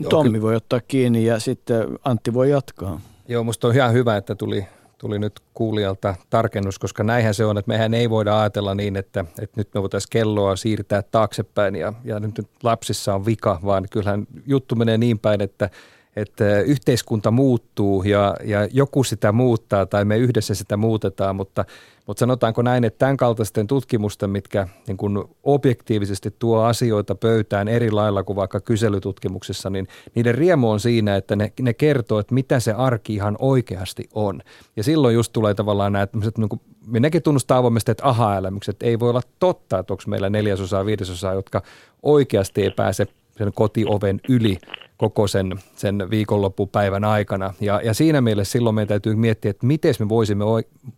Tommi 0.09 0.41
voi 0.41 0.55
ottaa 0.55 0.79
kiinni 0.79 1.25
ja 1.25 1.39
sitten 1.39 1.87
Antti 2.03 2.33
voi 2.33 2.49
jatkaa. 2.49 3.01
Joo, 3.27 3.43
musta 3.43 3.67
on 3.67 3.75
ihan 3.75 3.93
hyvä, 3.93 4.17
että 4.17 4.35
tuli 4.35 4.65
tuli 5.03 5.19
nyt 5.19 5.39
kuulijalta 5.53 6.15
tarkennus, 6.29 6.79
koska 6.79 7.03
näinhän 7.03 7.33
se 7.33 7.45
on, 7.45 7.57
että 7.57 7.71
mehän 7.71 7.93
ei 7.93 8.09
voida 8.09 8.39
ajatella 8.39 8.75
niin, 8.75 8.95
että, 8.95 9.25
että 9.41 9.59
nyt 9.59 9.69
me 9.73 9.81
voitaisiin 9.81 10.09
kelloa 10.09 10.55
siirtää 10.55 11.01
taaksepäin 11.01 11.75
ja, 11.75 11.93
ja 12.03 12.19
nyt, 12.19 12.37
nyt 12.37 12.47
lapsissa 12.63 13.15
on 13.15 13.25
vika, 13.25 13.59
vaan 13.65 13.85
kyllähän 13.91 14.27
juttu 14.45 14.75
menee 14.75 14.97
niin 14.97 15.19
päin, 15.19 15.41
että, 15.41 15.69
että 16.15 16.59
yhteiskunta 16.59 17.31
muuttuu 17.31 18.03
ja, 18.03 18.35
ja 18.43 18.67
joku 18.71 19.03
sitä 19.03 19.31
muuttaa 19.31 19.85
tai 19.85 20.05
me 20.05 20.17
yhdessä 20.17 20.55
sitä 20.55 20.77
muutetaan, 20.77 21.35
mutta, 21.35 21.65
mutta 22.07 22.19
sanotaanko 22.19 22.61
näin, 22.61 22.83
että 22.83 22.97
tämän 22.97 23.17
kaltaisten 23.17 23.67
tutkimusten, 23.67 24.29
mitkä 24.29 24.67
niin 24.87 24.97
kuin 24.97 25.23
objektiivisesti 25.43 26.35
tuo 26.39 26.61
asioita 26.61 27.15
pöytään 27.15 27.67
eri 27.67 27.91
lailla 27.91 28.23
kuin 28.23 28.35
vaikka 28.35 28.59
kyselytutkimuksessa, 28.59 29.69
niin 29.69 29.87
niiden 30.15 30.35
riemu 30.35 30.71
on 30.71 30.79
siinä, 30.79 31.15
että 31.15 31.35
ne, 31.35 31.53
ne 31.61 31.73
kertoo, 31.73 32.19
että 32.19 32.33
mitä 32.33 32.59
se 32.59 32.71
arki 32.71 33.13
ihan 33.13 33.35
oikeasti 33.39 34.09
on. 34.13 34.41
Ja 34.75 34.83
silloin 34.83 35.15
just 35.15 35.33
tulee 35.33 35.53
tavallaan 35.53 35.93
nämä 35.93 36.07
tämmöiset, 36.07 36.37
niin 36.37 36.49
kuin, 36.49 36.61
minäkin 36.87 37.21
tunnustaa 37.21 37.57
avoimesti, 37.57 37.91
että 37.91 38.07
aha-elämykset 38.07 38.83
ei 38.83 38.99
voi 38.99 39.09
olla 39.09 39.21
totta, 39.39 39.79
että 39.79 39.93
onko 39.93 40.03
meillä 40.07 40.29
neljäsosaa, 40.29 40.85
viidesosaa, 40.85 41.33
jotka 41.33 41.61
oikeasti 42.03 42.61
ei 42.61 42.71
pääse 42.71 43.07
sen 43.37 43.53
kotioven 43.53 44.19
yli 44.29 44.57
koko 44.97 45.27
sen, 45.27 45.53
sen 45.75 46.09
viikonloppupäivän 46.09 47.03
aikana. 47.03 47.53
Ja, 47.61 47.81
ja 47.83 47.93
siinä 47.93 48.21
mielessä 48.21 48.51
silloin 48.51 48.75
meidän 48.75 48.87
täytyy 48.87 49.15
miettiä, 49.15 49.51
että 49.51 49.67
miten 49.67 49.93
me 49.99 50.09
voisimme 50.09 50.45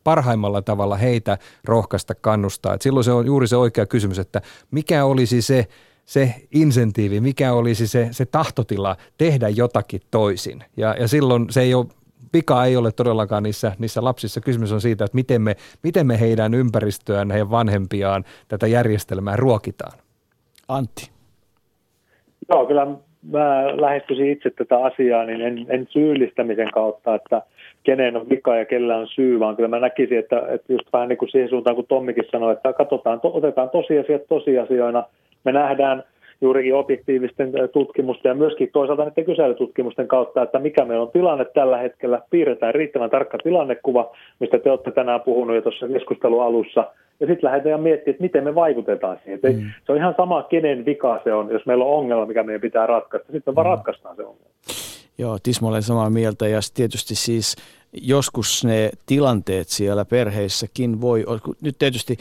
parhaimmalla 0.03 0.61
tavalla 0.61 0.95
heitä 0.95 1.37
rohkaista, 1.63 2.15
kannustaa. 2.15 2.73
Et 2.73 2.81
silloin 2.81 3.03
se 3.03 3.11
on 3.11 3.25
juuri 3.25 3.47
se 3.47 3.55
oikea 3.55 3.85
kysymys, 3.85 4.19
että 4.19 4.41
mikä 4.71 5.05
olisi 5.05 5.41
se, 5.41 5.67
se 6.05 6.35
insentiivi, 6.51 7.19
mikä 7.19 7.53
olisi 7.53 7.87
se, 7.87 8.07
se 8.11 8.25
tahtotila 8.25 8.97
tehdä 9.17 9.49
jotakin 9.49 10.01
toisin. 10.11 10.63
Ja, 10.77 10.95
ja 10.99 11.07
silloin 11.07 11.47
se 11.49 11.61
ei 11.61 11.73
ole 11.73 11.85
vika 12.33 12.65
ei 12.65 12.77
ole 12.77 12.91
todellakaan 12.91 13.43
niissä, 13.43 13.75
niissä 13.79 14.03
lapsissa. 14.03 14.41
Kysymys 14.41 14.71
on 14.71 14.81
siitä, 14.81 15.05
että 15.05 15.15
miten 15.15 15.41
me, 15.41 15.55
miten 15.83 16.07
me 16.07 16.19
heidän 16.19 16.53
ympäristöään, 16.53 17.31
heidän 17.31 17.51
vanhempiaan, 17.51 18.25
tätä 18.47 18.67
järjestelmää 18.67 19.35
ruokitaan. 19.35 19.99
Antti. 20.67 21.14
Joo, 22.49 22.65
kyllä 22.65 22.87
mä 23.31 23.63
lähestyisin 23.81 24.31
itse 24.31 24.49
tätä 24.49 24.83
asiaa, 24.83 25.25
niin 25.25 25.41
en, 25.41 25.65
en 25.69 25.87
syyllistämisen 25.89 26.71
kautta, 26.73 27.15
että 27.15 27.41
kenen 27.83 28.17
on 28.17 28.29
vika 28.29 28.55
ja 28.55 28.65
kellä 28.65 28.97
on 28.97 29.07
syy, 29.07 29.39
vaan 29.39 29.55
kyllä 29.55 29.69
mä 29.69 29.79
näkisin, 29.79 30.19
että, 30.19 30.43
että 30.49 30.73
just 30.73 30.93
vähän 30.93 31.09
niin 31.09 31.17
kuin 31.17 31.29
siihen 31.29 31.49
suuntaan, 31.49 31.75
kun 31.75 31.85
Tommikin 31.87 32.25
sanoi, 32.31 32.53
että 32.53 32.73
katsotaan, 32.73 33.19
otetaan 33.23 33.69
tosiasiat 33.69 34.21
tosiasioina, 34.27 35.03
me 35.43 35.51
nähdään– 35.51 36.03
juurikin 36.41 36.75
objektiivisten 36.75 37.51
tutkimusten 37.73 38.29
ja 38.29 38.35
myöskin 38.35 38.69
toisaalta 38.73 39.03
näiden 39.05 39.25
kyselytutkimusten 39.25 40.07
kautta, 40.07 40.41
että 40.41 40.59
mikä 40.59 40.85
meillä 40.85 41.03
on 41.03 41.11
tilanne 41.11 41.45
tällä 41.45 41.77
hetkellä. 41.77 42.21
Piirretään 42.29 42.75
riittävän 42.75 43.09
tarkka 43.09 43.37
tilannekuva, 43.37 44.15
mistä 44.39 44.59
te 44.59 44.71
olette 44.71 44.91
tänään 44.91 45.21
puhunut 45.21 45.55
jo 45.55 45.61
tuossa 45.61 45.87
keskustelun 45.87 46.43
alussa. 46.43 46.91
Ja 47.19 47.27
sitten 47.27 47.47
lähdetään 47.49 47.81
miettimään, 47.81 48.13
että 48.13 48.23
miten 48.23 48.43
me 48.43 48.55
vaikutetaan 48.55 49.17
siihen. 49.23 49.39
Mm. 49.43 49.71
Se 49.85 49.91
on 49.91 49.97
ihan 49.97 50.13
sama, 50.17 50.43
kenen 50.43 50.85
vika 50.85 51.21
se 51.23 51.33
on, 51.33 51.51
jos 51.51 51.65
meillä 51.65 51.85
on 51.85 51.97
ongelma, 51.97 52.25
mikä 52.25 52.43
meidän 52.43 52.61
pitää 52.61 52.87
ratkaista. 52.87 53.31
Sitten 53.31 53.51
me 53.51 53.55
vaan 53.55 53.67
mm. 53.67 53.71
ratkaistaan 53.71 54.15
se 54.15 54.21
ongelma. 54.21 54.49
Joo, 55.17 55.37
olen 55.61 55.83
samaa 55.83 56.09
mieltä 56.09 56.47
ja 56.47 56.59
tietysti 56.73 57.15
siis 57.15 57.55
joskus 58.01 58.65
ne 58.65 58.89
tilanteet 59.05 59.67
siellä 59.67 60.05
perheissäkin 60.05 61.01
voi, 61.01 61.25
nyt 61.61 61.75
tietysti 61.79 62.17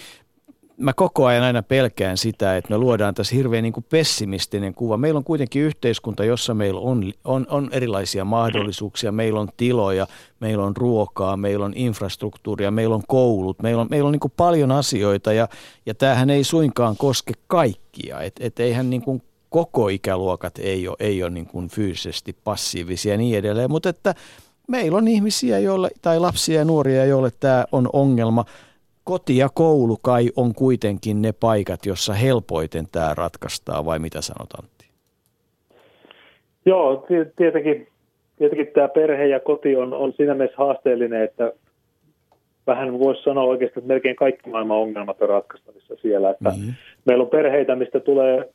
mä 0.77 0.93
koko 0.93 1.27
ajan 1.27 1.43
aina 1.43 1.63
pelkään 1.63 2.17
sitä, 2.17 2.57
että 2.57 2.71
me 2.71 2.79
luodaan 2.79 3.15
tässä 3.15 3.37
hirveän 3.37 3.63
niin 3.63 3.73
kuin 3.73 3.87
pessimistinen 3.91 4.75
kuva. 4.75 4.97
Meillä 4.97 5.19
on 5.19 5.25
kuitenkin 5.25 5.63
yhteiskunta, 5.63 6.25
jossa 6.25 6.55
meillä 6.55 6.81
on, 6.81 7.13
on, 7.25 7.47
on 7.51 7.69
erilaisia 7.73 8.25
mahdollisuuksia. 8.25 9.13
Meillä 9.13 9.41
on 9.41 9.49
tiloja, 9.57 10.07
meillä 10.41 10.65
on 10.65 10.77
ruokaa, 10.77 11.37
meillä 11.37 11.65
on 11.65 11.73
infrastruktuuria, 11.77 12.71
meillä 12.71 12.95
on 12.95 13.03
koulut, 13.09 13.63
meillä 13.63 13.81
on, 13.81 13.87
meillä 13.91 14.07
on 14.07 14.13
niin 14.13 14.21
kuin 14.21 14.33
paljon 14.37 14.73
asioita 14.73 15.33
ja, 15.33 15.49
ja 15.87 15.95
tämähän 15.95 16.31
ei 16.31 16.45
suinkaan 16.45 16.97
koske 16.97 17.33
kaikkia. 17.47 18.21
Et, 18.21 18.35
et 18.41 18.61
eihän 18.61 18.91
niin 18.91 19.03
kuin 19.03 19.23
koko 19.49 19.89
ikäluokat 19.89 20.59
ei 20.59 20.89
ole, 20.89 20.97
ei 21.01 21.23
ole 21.23 21.31
niin 21.31 21.47
kuin 21.47 21.69
fyysisesti 21.69 22.37
passiivisia 22.45 23.15
ja 23.15 23.19
niin 23.19 23.39
edelleen, 23.39 23.71
mutta 23.71 23.89
että 23.89 24.15
meillä 24.69 24.99
on 24.99 25.09
ihmisiä 25.09 25.59
joille, 25.59 25.91
tai 26.03 26.21
lapsia 26.21 26.59
ja 26.59 26.65
nuoria, 26.65 27.05
joille 27.05 27.31
tämä 27.41 27.65
on 27.73 27.89
ongelma– 27.93 28.45
koti 29.05 29.37
ja 29.37 29.49
koulu 29.55 29.97
kai 30.03 30.31
on 30.37 30.55
kuitenkin 30.55 31.23
ne 31.23 31.33
paikat, 31.41 31.87
jossa 31.87 32.13
helpoiten 32.13 32.85
tämä 32.93 33.15
ratkaistaan, 33.15 33.87
vai 33.87 33.99
mitä 33.99 34.21
sanot 34.21 34.53
Antti? 34.59 34.87
Joo, 36.67 37.07
tietenkin, 37.37 37.89
tietenkin 38.39 38.67
tämä 38.75 38.89
perhe 38.89 39.27
ja 39.27 39.41
koti 39.41 39.77
on, 39.77 39.93
on 39.93 40.13
siinä 40.13 40.35
mielessä 40.35 40.59
haasteellinen, 40.59 41.23
että 41.23 41.53
vähän 42.67 42.99
voisi 42.99 43.23
sanoa 43.23 43.45
oikeastaan, 43.45 43.83
että 43.83 43.93
melkein 43.93 44.17
kaikki 44.17 44.51
maailman 44.51 44.77
ongelmat 44.77 45.23
on 45.23 45.29
ratkaistavissa 45.29 45.95
siellä. 46.03 46.31
Että 46.31 46.51
mm-hmm. 46.51 46.73
Meillä 47.05 47.23
on 47.23 47.31
perheitä, 47.31 47.77
mistä 47.77 48.01
tulee 48.01 48.49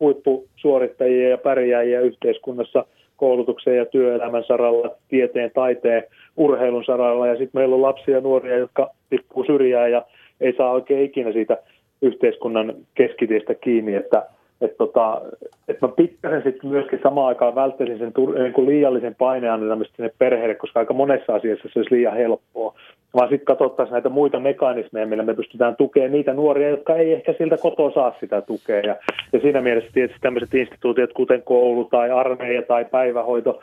huippusuorittajia 0.00 1.28
ja 1.28 1.38
pärjääjiä 1.38 2.00
yhteiskunnassa 2.00 2.84
koulutuksen 3.16 3.76
ja 3.76 3.86
työelämän 3.86 4.44
saralla, 4.44 4.90
tieteen, 5.08 5.50
taiteen, 5.54 6.02
urheilun 6.36 6.84
saralla. 6.84 7.26
Ja 7.26 7.36
sitten 7.36 7.60
meillä 7.60 7.74
on 7.74 7.82
lapsia 7.82 8.14
ja 8.14 8.20
nuoria, 8.20 8.58
jotka 8.58 8.90
tippuu 9.10 9.44
syrjään 9.44 9.92
ja 9.92 10.02
ei 10.40 10.54
saa 10.56 10.70
oikein 10.70 11.04
ikinä 11.04 11.32
siitä 11.32 11.58
yhteiskunnan 12.02 12.74
keskitiestä 12.94 13.54
kiinni, 13.54 13.94
että 13.94 14.26
että 14.60 14.76
tota, 14.76 15.22
et 15.68 15.80
mä 15.80 15.88
pikkasen 15.88 16.42
sitten 16.42 16.70
myöskin 16.70 17.00
samaan 17.02 17.28
aikaan 17.28 17.54
välttäisin 17.54 17.98
sen 17.98 18.12
niin 18.42 18.52
kuin 18.52 18.68
liiallisen 18.68 19.14
paineen 19.14 19.60
sinne 19.96 20.10
perheelle, 20.18 20.54
koska 20.54 20.80
aika 20.80 20.94
monessa 20.94 21.34
asiassa 21.34 21.68
se 21.72 21.78
olisi 21.78 21.94
liian 21.94 22.16
helppoa. 22.16 22.74
Vaan 23.14 23.28
sitten 23.28 23.44
katsottaisiin 23.46 23.92
näitä 23.92 24.08
muita 24.08 24.40
mekanismeja, 24.40 25.06
millä 25.06 25.22
me 25.22 25.34
pystytään 25.34 25.76
tukemaan 25.76 26.12
niitä 26.12 26.32
nuoria, 26.32 26.68
jotka 26.68 26.96
ei 26.96 27.12
ehkä 27.12 27.34
siltä 27.38 27.56
kotoa 27.56 27.90
saa 27.90 28.14
sitä 28.20 28.42
tukea. 28.42 28.80
Ja, 28.80 28.96
ja 29.32 29.40
siinä 29.40 29.60
mielessä 29.60 29.90
tietysti 29.94 30.20
tämmöiset 30.20 30.54
instituutiot, 30.54 31.12
kuten 31.12 31.42
koulu 31.42 31.84
tai 31.84 32.10
armeija 32.10 32.62
tai 32.62 32.84
päivähoito, 32.84 33.60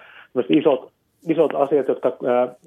isot 0.49 0.91
isot 1.29 1.55
asiat, 1.55 1.87
jotka 1.87 2.11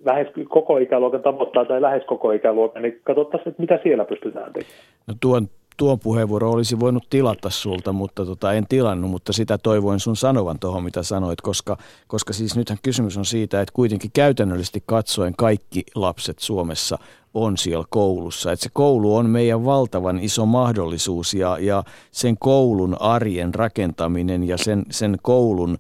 lähes 0.05 0.27
koko 0.49 0.79
ikäluokan 0.79 1.23
tavoittaa 1.23 1.65
tai 1.65 1.83
lähes 1.83 2.03
koko 2.07 2.33
ikäluokan, 2.33 2.83
niin 2.83 3.01
katsottaisiin, 3.05 3.49
että 3.49 3.63
mitä 3.63 3.79
siellä 3.83 4.05
pystytään 4.05 4.53
tekemään. 4.53 4.79
No 5.07 5.15
tuon, 5.21 5.49
tuon 5.77 5.99
puheenvuoro 6.01 6.51
olisi 6.51 6.81
voinut 6.81 7.07
tilata 7.11 7.51
sulta, 7.51 7.93
mutta 7.93 8.27
tota, 8.27 8.53
en 8.53 8.67
tilannut, 8.69 9.11
mutta 9.11 9.33
sitä 9.33 9.59
toivoin 9.59 10.01
sun 10.01 10.17
sanovan 10.17 10.59
tuohon, 10.59 10.85
mitä 10.85 11.03
sanoit, 11.03 11.41
koska, 11.41 11.77
koska 12.07 12.33
siis 12.33 12.57
nythän 12.57 12.79
kysymys 12.83 13.17
on 13.17 13.25
siitä, 13.25 13.61
että 13.61 13.73
kuitenkin 13.73 14.11
käytännöllisesti 14.15 14.83
katsoen 14.87 15.35
kaikki 15.37 15.83
lapset 15.95 16.39
Suomessa 16.39 16.99
on 17.35 17.57
siellä 17.57 17.85
koulussa. 17.91 18.53
Että 18.53 18.63
se 18.63 18.71
koulu 18.73 19.17
on 19.17 19.31
meidän 19.31 19.65
valtavan 19.65 20.19
iso 20.19 20.47
mahdollisuus 20.47 21.35
ja, 21.35 21.59
ja 21.61 21.83
sen 22.11 22.37
koulun 22.39 22.97
arjen 23.01 23.55
rakentaminen 23.55 24.49
ja 24.49 24.57
sen, 24.57 24.83
sen 24.91 25.17
koulun 25.23 25.79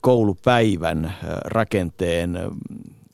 koulupäivän 0.00 1.12
rakenteen 1.44 2.38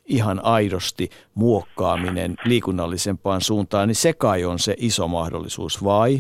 ihan 0.07 0.41
aidosti 0.45 1.09
muokkaaminen 1.35 2.35
liikunnallisempaan 2.45 3.41
suuntaan, 3.41 3.89
niin 3.89 3.95
se 3.95 4.13
kai 4.13 4.45
on 4.45 4.59
se 4.59 4.75
iso 4.79 5.09
mahdollisuus, 5.09 5.85
vai? 5.85 6.13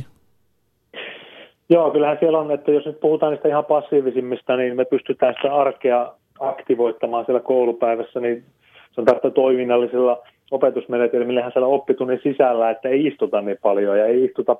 Joo, 1.70 1.90
kyllähän 1.90 2.16
siellä 2.20 2.38
on, 2.38 2.50
että 2.50 2.70
jos 2.70 2.86
nyt 2.86 3.00
puhutaan 3.00 3.32
niistä 3.32 3.48
ihan 3.48 3.64
passiivisimmista, 3.64 4.56
niin 4.56 4.76
me 4.76 4.84
pystytään 4.84 5.34
sitä 5.34 5.54
arkea 5.54 6.12
aktivoittamaan 6.40 7.24
siellä 7.24 7.40
koulupäivässä, 7.40 8.20
niin 8.20 8.44
se 8.92 9.00
on 9.00 9.04
tästä 9.04 9.30
toiminnallisella 9.30 10.22
opetusmenetelmillähän 10.52 11.52
siellä 11.52 11.66
oppitunnin 11.66 12.20
sisällä, 12.22 12.70
että 12.70 12.88
ei 12.88 13.06
istuta 13.06 13.40
niin 13.40 13.58
paljon 13.62 13.98
ja 13.98 14.06
ei 14.06 14.24
istuta 14.24 14.56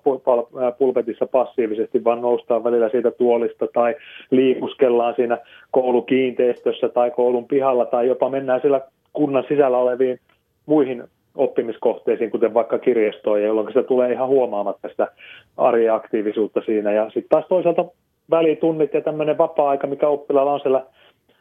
pulpetissa 0.79 1.27
passiivisesti, 1.27 2.05
vaan 2.05 2.21
noustaan 2.21 2.65
välillä 2.65 2.89
siitä 2.89 3.11
tuolista 3.11 3.67
tai 3.75 3.95
liikuskellaan 4.31 5.15
siinä 5.15 5.39
koulukiinteistössä 5.71 6.89
tai 6.89 7.11
koulun 7.11 7.49
pihalla 7.49 7.85
tai 7.85 8.09
jopa 8.09 8.31
mennään 8.31 8.61
siellä 8.61 8.81
kunnan 9.13 9.45
sisällä 9.49 9.79
oleviin 9.79 10.19
muihin 10.67 11.05
oppimiskohteisiin, 11.35 12.31
kuten 12.31 12.55
vaikka 12.55 12.79
kirjastoon, 12.79 13.43
jolloin 13.43 13.73
se 13.73 13.83
tulee 13.83 14.13
ihan 14.13 14.29
huomaamatta 14.29 14.89
sitä 14.89 15.09
arjen 15.57 15.95
aktiivisuutta 15.95 16.61
siinä. 16.67 16.93
Ja 16.93 17.05
sitten 17.05 17.29
taas 17.29 17.45
toisaalta 17.49 17.85
välitunnit 18.31 18.95
ja 18.95 19.01
tämmöinen 19.01 19.39
vapaa-aika, 19.39 19.87
mikä 19.87 20.09
oppilaalla 20.09 20.53
on 20.53 20.61
siellä 20.61 20.85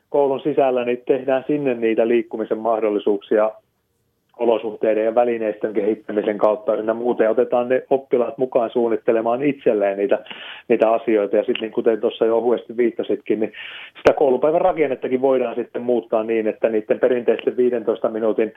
koulun 0.10 0.40
sisällä, 0.40 0.86
niin 0.86 1.04
tehdään 1.08 1.44
sinne 1.48 1.74
niitä 1.74 2.08
liikkumisen 2.08 2.58
mahdollisuuksia 2.58 3.52
olosuhteiden 4.42 5.06
ja 5.06 5.16
välineistön 5.16 5.74
kehittämisen 5.74 6.38
kautta 6.38 6.76
ynnä 6.76 6.94
muuta, 6.94 7.24
ja 7.24 7.30
otetaan 7.30 7.70
ne 7.70 7.84
oppilaat 7.90 8.38
mukaan 8.38 8.70
suunnittelemaan 8.70 9.44
itselleen 9.44 9.98
niitä, 9.98 10.20
niitä 10.68 10.92
asioita, 10.92 11.36
ja 11.38 11.44
sitten 11.44 11.62
niin 11.62 11.72
kuten 11.72 12.02
tuossa 12.02 12.26
jo 12.26 12.38
ohuesti 12.38 12.78
viittasitkin, 12.78 13.40
niin 13.40 13.54
sitä 13.98 14.14
koulupäivän 14.14 14.62
rakennettakin 14.62 15.22
voidaan 15.22 15.56
sitten 15.56 15.82
muuttaa 15.82 16.24
niin, 16.24 16.48
että 16.48 16.70
niiden 16.70 17.00
perinteisten 17.00 17.58
15 17.58 18.10
minuutin 18.10 18.54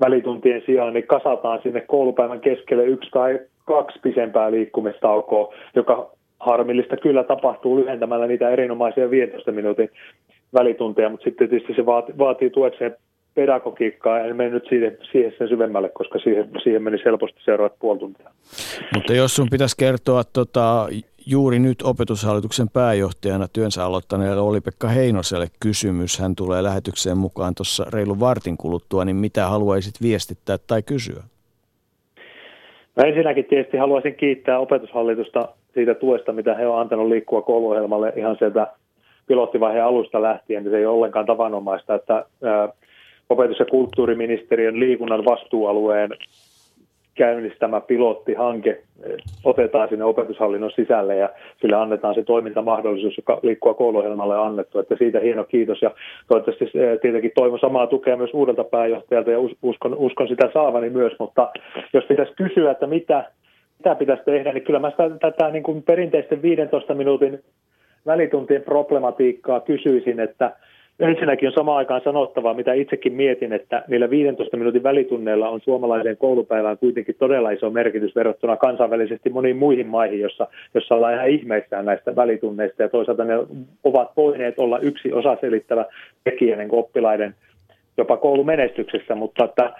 välituntien 0.00 0.62
sijaan 0.66 0.92
niin 0.92 1.06
kasataan 1.06 1.60
sinne 1.62 1.80
koulupäivän 1.80 2.40
keskelle 2.40 2.84
yksi 2.84 3.10
tai 3.10 3.40
kaksi 3.64 3.98
pisempää 4.02 4.50
liikkumistaukoa, 4.50 5.54
joka 5.74 6.10
harmillista 6.40 6.96
kyllä 6.96 7.24
tapahtuu 7.24 7.76
lyhentämällä 7.76 8.26
niitä 8.26 8.50
erinomaisia 8.50 9.10
15 9.10 9.52
minuutin 9.52 9.90
välitunteja, 10.54 11.08
mutta 11.08 11.24
sitten 11.24 11.48
tietysti 11.48 11.74
se 11.74 11.86
vaatii, 11.86 12.14
vaatii 12.18 12.50
tuekseen 12.50 12.96
pedagogiikkaa, 13.36 14.20
en 14.20 14.36
mene 14.36 14.50
nyt 14.50 14.66
siihen, 14.68 14.98
siihen 15.12 15.32
sen 15.38 15.48
syvemmälle, 15.48 15.88
koska 15.88 16.18
siihen, 16.18 16.50
siihen 16.62 16.82
meni 16.82 16.98
helposti 17.04 17.40
seuraavat 17.44 17.78
puoli 17.78 17.98
tuntia. 17.98 18.30
Mutta 18.94 19.12
jos 19.12 19.36
sun 19.36 19.48
pitäisi 19.50 19.76
kertoa 19.78 20.22
tota, 20.24 20.88
juuri 21.26 21.58
nyt 21.58 21.82
opetushallituksen 21.84 22.68
pääjohtajana 22.72 23.46
työnsä 23.52 23.84
aloittaneelle 23.84 24.40
Oli-Pekka 24.40 24.88
Heinoselle 24.88 25.46
kysymys. 25.60 26.18
Hän 26.18 26.36
tulee 26.36 26.62
lähetykseen 26.62 27.18
mukaan 27.18 27.54
tuossa 27.54 27.86
reilun 27.92 28.20
vartin 28.20 28.56
kuluttua, 28.56 29.04
niin 29.04 29.16
mitä 29.16 29.46
haluaisit 29.46 29.94
viestittää 30.02 30.56
tai 30.66 30.82
kysyä? 30.82 31.22
No 32.96 33.04
ensinnäkin 33.06 33.44
tietysti 33.44 33.76
haluaisin 33.76 34.14
kiittää 34.14 34.58
opetushallitusta 34.58 35.48
siitä 35.74 35.94
tuesta, 35.94 36.32
mitä 36.32 36.54
he 36.54 36.66
ovat 36.66 36.80
antanut 36.80 37.08
liikkua 37.08 37.42
kouluohjelmalle 37.42 38.12
ihan 38.16 38.36
sieltä 38.38 38.66
pilottivaiheen 39.26 39.84
alusta 39.84 40.22
lähtien. 40.22 40.64
Se 40.64 40.76
ei 40.76 40.86
ole 40.86 40.96
ollenkaan 40.96 41.26
tavanomaista, 41.26 41.94
että 41.94 42.24
opetus- 43.30 43.58
ja 43.58 43.64
kulttuuriministeriön 43.64 44.80
liikunnan 44.80 45.24
vastuualueen 45.24 46.10
käynnistämä 47.16 47.80
pilottihanke 47.80 48.82
otetaan 49.44 49.88
sinne 49.88 50.04
opetushallinnon 50.04 50.70
sisälle 50.70 51.16
ja 51.16 51.28
sille 51.60 51.76
annetaan 51.76 52.14
se 52.14 52.22
toimintamahdollisuus, 52.22 53.16
joka 53.16 53.40
liikkua 53.42 53.74
kouluohjelmalle 53.74 54.38
on 54.38 54.46
annettu. 54.46 54.78
Että 54.78 54.96
siitä 54.98 55.20
hieno 55.20 55.44
kiitos 55.44 55.82
ja 55.82 55.90
toivottavasti 56.28 56.64
tietenkin 57.02 57.32
toivon 57.34 57.58
samaa 57.58 57.86
tukea 57.86 58.16
myös 58.16 58.30
uudelta 58.34 58.64
pääjohtajalta 58.64 59.30
ja 59.30 59.38
uskon, 59.62 59.94
uskon 59.94 60.28
sitä 60.28 60.50
saavani 60.52 60.90
myös, 60.90 61.12
mutta 61.18 61.48
jos 61.92 62.04
pitäisi 62.04 62.32
kysyä, 62.36 62.70
että 62.70 62.86
mitä, 62.86 63.30
mitä 63.78 63.94
pitäisi 63.94 64.22
tehdä, 64.24 64.52
niin 64.52 64.64
kyllä 64.64 64.78
mä 64.78 64.90
sitä, 64.90 65.10
tätä 65.20 65.50
niin 65.50 65.62
kuin 65.62 65.82
perinteisten 65.82 66.42
15 66.42 66.94
minuutin 66.94 67.40
välituntien 68.06 68.62
problematiikkaa 68.62 69.60
kysyisin, 69.60 70.20
että 70.20 70.56
Ensinnäkin 71.00 71.48
on 71.48 71.52
samaan 71.52 71.78
aikaan 71.78 72.00
sanottavaa, 72.04 72.54
mitä 72.54 72.72
itsekin 72.72 73.12
mietin, 73.12 73.52
että 73.52 73.84
niillä 73.88 74.10
15 74.10 74.56
minuutin 74.56 74.82
välitunneilla 74.82 75.48
on 75.48 75.60
suomalaiseen 75.60 76.16
koulupäivään 76.16 76.78
kuitenkin 76.78 77.14
todella 77.18 77.50
iso 77.50 77.70
merkitys 77.70 78.16
verrattuna 78.16 78.56
kansainvälisesti 78.56 79.30
moniin 79.30 79.56
muihin 79.56 79.86
maihin, 79.86 80.20
jossa, 80.20 80.46
jossa 80.74 80.94
ollaan 80.94 81.14
ihan 81.14 81.28
ihmeissään 81.28 81.84
näistä 81.84 82.16
välitunneista. 82.16 82.82
Ja 82.82 82.88
toisaalta 82.88 83.24
ne 83.24 83.34
ovat 83.84 84.10
voineet 84.16 84.58
olla 84.58 84.78
yksi 84.78 85.12
osa 85.12 85.36
selittävä 85.40 85.84
tekijä 86.24 86.56
niin 86.56 86.68
oppilaiden 86.72 87.34
jopa 87.96 88.16
koulumenestyksessä, 88.16 89.14
mutta 89.14 89.44
että 89.44 89.72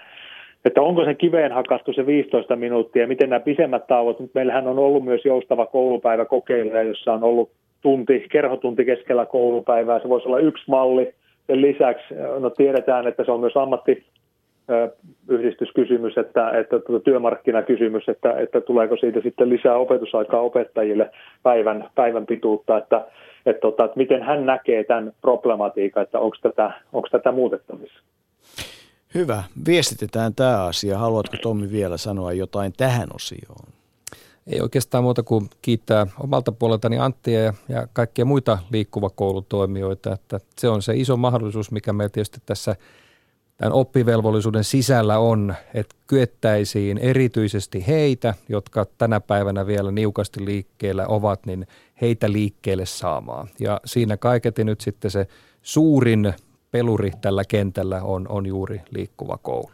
että 0.65 0.81
onko 0.81 1.05
se 1.05 1.13
kiveen 1.13 1.51
hakattu 1.51 1.93
se 1.93 2.05
15 2.05 2.55
minuuttia 2.55 3.07
miten 3.07 3.29
nämä 3.29 3.39
pisemmät 3.39 3.87
tauot, 3.87 4.19
nyt 4.19 4.31
meillähän 4.33 4.67
on 4.67 4.79
ollut 4.79 5.05
myös 5.05 5.25
joustava 5.25 5.65
koulupäivä 5.65 6.25
kokeiluja, 6.25 6.83
jossa 6.83 7.13
on 7.13 7.23
ollut 7.23 7.51
tunti, 7.87 8.27
kerhotunti 8.31 8.85
keskellä 8.85 9.25
koulupäivää. 9.25 9.99
Se 9.99 10.09
voisi 10.09 10.27
olla 10.27 10.39
yksi 10.39 10.63
malli. 10.67 11.13
Sen 11.47 11.61
lisäksi 11.61 12.13
no 12.39 12.49
tiedetään, 12.49 13.07
että 13.07 13.23
se 13.23 13.31
on 13.31 13.39
myös 13.39 13.57
ammatti 13.57 14.05
yhdistyskysymys, 15.27 16.17
että, 16.17 16.49
että 16.49 16.79
tuota 16.79 17.03
työmarkkinakysymys, 17.03 18.09
että, 18.09 18.31
että 18.31 18.61
tuleeko 18.61 18.97
siitä 18.97 19.21
sitten 19.21 19.49
lisää 19.49 19.77
opetusaikaa 19.77 20.41
opettajille 20.41 21.11
päivän, 21.43 21.89
päivän 21.95 22.25
pituutta, 22.25 22.77
että, 22.77 23.05
että, 23.45 23.61
tota, 23.61 23.85
että 23.85 23.97
miten 23.97 24.23
hän 24.23 24.45
näkee 24.45 24.83
tämän 24.83 25.13
problematiikan, 25.21 26.03
että 26.03 26.19
onko 26.19 26.37
tätä, 26.41 26.71
onko 26.93 27.07
tätä 27.11 27.31
muutettavissa. 27.31 27.99
Hyvä. 29.15 29.43
Viestitetään 29.67 30.35
tämä 30.35 30.65
asia. 30.65 30.97
Haluatko 30.97 31.37
Tommi 31.41 31.71
vielä 31.71 31.97
sanoa 31.97 32.33
jotain 32.33 32.73
tähän 32.77 33.07
osioon? 33.15 33.76
Ei 34.47 34.61
oikeastaan 34.61 35.03
muuta 35.03 35.23
kuin 35.23 35.49
kiittää 35.61 36.07
omalta 36.19 36.51
puoleltani 36.51 36.97
Anttia 36.97 37.43
ja, 37.43 37.53
ja 37.69 37.87
kaikkia 37.93 38.25
muita 38.25 38.57
liikkuvakoulutoimijoita, 38.71 40.13
että 40.13 40.39
se 40.59 40.69
on 40.69 40.81
se 40.81 40.95
iso 40.95 41.17
mahdollisuus, 41.17 41.71
mikä 41.71 41.93
meillä 41.93 42.09
tietysti 42.09 42.39
tässä 42.45 42.75
tämän 43.57 43.73
oppivelvollisuuden 43.73 44.63
sisällä 44.63 45.19
on, 45.19 45.55
että 45.73 45.95
kyettäisiin 46.07 46.97
erityisesti 46.97 47.87
heitä, 47.87 48.33
jotka 48.49 48.85
tänä 48.97 49.19
päivänä 49.19 49.67
vielä 49.67 49.91
niukasti 49.91 50.45
liikkeellä 50.45 51.07
ovat, 51.07 51.45
niin 51.45 51.67
heitä 52.01 52.31
liikkeelle 52.31 52.85
saamaan. 52.85 53.49
Ja 53.59 53.81
siinä 53.85 54.17
kaiketi 54.17 54.63
nyt 54.63 54.81
sitten 54.81 55.11
se 55.11 55.27
suurin 55.61 56.33
peluri 56.71 57.11
tällä 57.21 57.43
kentällä 57.47 58.03
on, 58.03 58.27
on 58.29 58.45
juuri 58.45 58.81
liikkuva 58.89 59.37
koulu. 59.37 59.71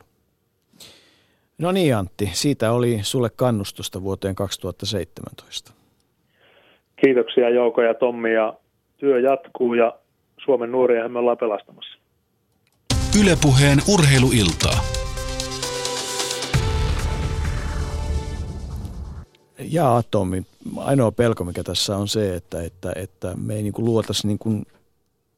No 1.58 1.72
niin 1.72 1.96
Antti, 1.96 2.30
siitä 2.34 2.72
oli 2.72 3.00
sulle 3.02 3.30
kannustusta 3.36 4.04
vuoteen 4.04 4.36
2017. 4.36 5.72
Kiitoksia 6.96 7.50
Jouko 7.50 7.82
ja 7.82 7.94
Tommi 7.94 8.34
ja 8.34 8.54
työ 8.98 9.20
jatkuu 9.20 9.74
ja 9.74 10.00
Suomen 10.44 10.72
nuoria 10.72 11.10
me 11.10 11.20
ollaan 11.20 11.38
pelastamassa. 11.38 11.98
Ylepuheen 13.22 13.78
urheiluiltaa. 13.94 14.80
Ja 19.60 20.04
Tommi, 20.12 20.44
ainoa 20.78 21.12
pelko 21.12 21.44
mikä 21.44 21.64
tässä 21.64 21.98
on 21.98 22.08
se, 22.08 22.36
että, 22.36 22.64
että, 22.64 22.94
että 22.96 23.34
me 23.46 23.56
ei 23.56 23.64
niin 23.64 23.74
luotaisi 23.78 24.28
niin 24.28 24.66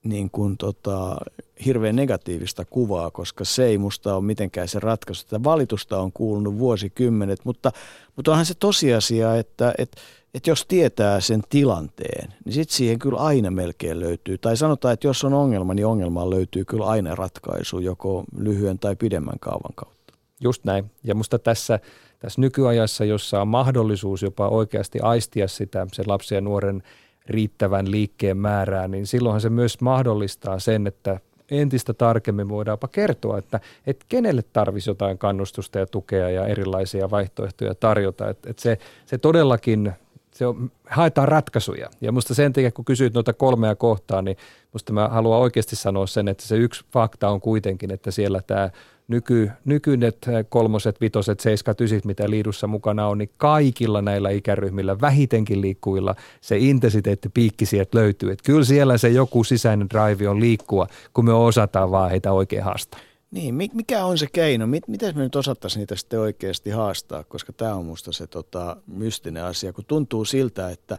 niin 0.05 0.29
kuin 0.29 0.57
tota, 0.57 1.17
hirveän 1.65 1.95
negatiivista 1.95 2.65
kuvaa, 2.65 3.11
koska 3.11 3.45
se 3.45 3.65
ei 3.65 3.77
musta 3.77 4.15
ole 4.15 4.23
mitenkään 4.23 4.67
se 4.67 4.79
ratkaisu. 4.79 5.25
Tätä 5.25 5.43
valitusta 5.43 5.99
on 5.99 6.11
kuulunut 6.11 6.59
vuosikymmenet, 6.59 7.39
mutta, 7.43 7.71
mutta 8.15 8.31
onhan 8.31 8.45
se 8.45 8.53
tosiasia, 8.53 9.35
että, 9.35 9.73
että, 9.77 10.01
että 10.33 10.49
jos 10.49 10.65
tietää 10.65 11.19
sen 11.19 11.41
tilanteen, 11.49 12.33
niin 12.45 12.53
sitten 12.53 12.75
siihen 12.75 12.99
kyllä 12.99 13.19
aina 13.19 13.51
melkein 13.51 13.99
löytyy. 13.99 14.37
Tai 14.37 14.57
sanotaan, 14.57 14.93
että 14.93 15.07
jos 15.07 15.23
on 15.23 15.33
ongelma, 15.33 15.73
niin 15.73 15.85
ongelmaan 15.85 16.29
löytyy 16.29 16.65
kyllä 16.65 16.85
aina 16.85 17.15
ratkaisu, 17.15 17.79
joko 17.79 18.23
lyhyen 18.37 18.79
tai 18.79 18.95
pidemmän 18.95 19.39
kaavan 19.39 19.73
kautta. 19.75 20.13
Just 20.41 20.63
näin. 20.63 20.91
Ja 21.03 21.15
musta 21.15 21.39
tässä, 21.39 21.79
tässä 22.19 22.41
nykyajassa, 22.41 23.05
jossa 23.05 23.41
on 23.41 23.47
mahdollisuus 23.47 24.21
jopa 24.21 24.47
oikeasti 24.47 24.99
aistia 24.99 25.47
sitä 25.47 25.87
sen 25.93 26.05
lapsen 26.07 26.35
ja 26.35 26.41
nuoren– 26.41 26.83
riittävän 27.27 27.91
liikkeen 27.91 28.37
määrää, 28.37 28.87
niin 28.87 29.07
silloinhan 29.07 29.41
se 29.41 29.49
myös 29.49 29.81
mahdollistaa 29.81 30.59
sen, 30.59 30.87
että 30.87 31.19
entistä 31.51 31.93
tarkemmin 31.93 32.49
voidaanpa 32.49 32.87
kertoa, 32.87 33.37
että, 33.37 33.59
että 33.87 34.05
kenelle 34.09 34.41
tarvisi 34.53 34.89
jotain 34.89 35.17
kannustusta 35.17 35.79
ja 35.79 35.85
tukea 35.85 36.29
ja 36.29 36.47
erilaisia 36.47 37.11
vaihtoehtoja 37.11 37.75
tarjota. 37.75 38.29
Että, 38.29 38.49
että 38.49 38.61
se, 38.61 38.77
se 39.05 39.17
todellakin 39.17 39.93
se 40.35 40.45
on, 40.45 40.71
haetaan 40.89 41.27
ratkaisuja. 41.27 41.89
Ja 42.01 42.11
musta 42.11 42.33
sen 42.33 42.53
takia, 42.53 42.71
kun 42.71 42.85
kysyit 42.85 43.13
noita 43.13 43.33
kolmea 43.33 43.75
kohtaa, 43.75 44.21
niin 44.21 44.37
musta 44.73 44.93
mä 44.93 45.07
haluan 45.07 45.39
oikeasti 45.39 45.75
sanoa 45.75 46.07
sen, 46.07 46.27
että 46.27 46.43
se 46.43 46.57
yksi 46.57 46.85
fakta 46.91 47.29
on 47.29 47.41
kuitenkin, 47.41 47.91
että 47.91 48.11
siellä 48.11 48.41
tämä 48.47 48.69
nyky, 49.07 49.51
nykyiset 49.65 50.25
kolmoset, 50.49 51.01
vitoset, 51.01 51.39
seiskat, 51.39 51.81
ysit, 51.81 52.05
mitä 52.05 52.29
liidussa 52.29 52.67
mukana 52.67 53.07
on, 53.07 53.17
niin 53.17 53.29
kaikilla 53.37 54.01
näillä 54.01 54.29
ikäryhmillä, 54.29 55.01
vähitenkin 55.01 55.61
liikkuvilla, 55.61 56.15
se 56.41 56.57
intensiteetti 56.57 57.29
piikki 57.29 57.65
sieltä 57.65 57.97
löytyy. 57.97 58.31
Että 58.31 58.43
kyllä 58.45 58.65
siellä 58.65 58.97
se 58.97 59.09
joku 59.09 59.43
sisäinen 59.43 59.89
drive 59.89 60.29
on 60.29 60.39
liikkua, 60.39 60.87
kun 61.13 61.25
me 61.25 61.33
osataan 61.33 61.91
vaan 61.91 62.09
heitä 62.09 62.31
oikein 62.31 62.63
haastaa. 62.63 62.99
Niin, 63.31 63.55
mikä 63.55 64.05
on 64.05 64.17
se 64.17 64.27
keino? 64.33 64.67
Miten 64.67 65.15
me 65.17 65.23
nyt 65.23 65.35
osattaisiin 65.35 65.79
niitä 65.79 65.95
sitten 65.95 66.19
oikeasti 66.19 66.69
haastaa? 66.69 67.23
Koska 67.23 67.53
tämä 67.53 67.75
on 67.75 67.83
minusta 67.83 68.11
se 68.11 68.27
tota, 68.27 68.77
mystinen 68.87 69.43
asia, 69.43 69.73
kun 69.73 69.85
tuntuu 69.85 70.25
siltä, 70.25 70.69
että, 70.69 70.97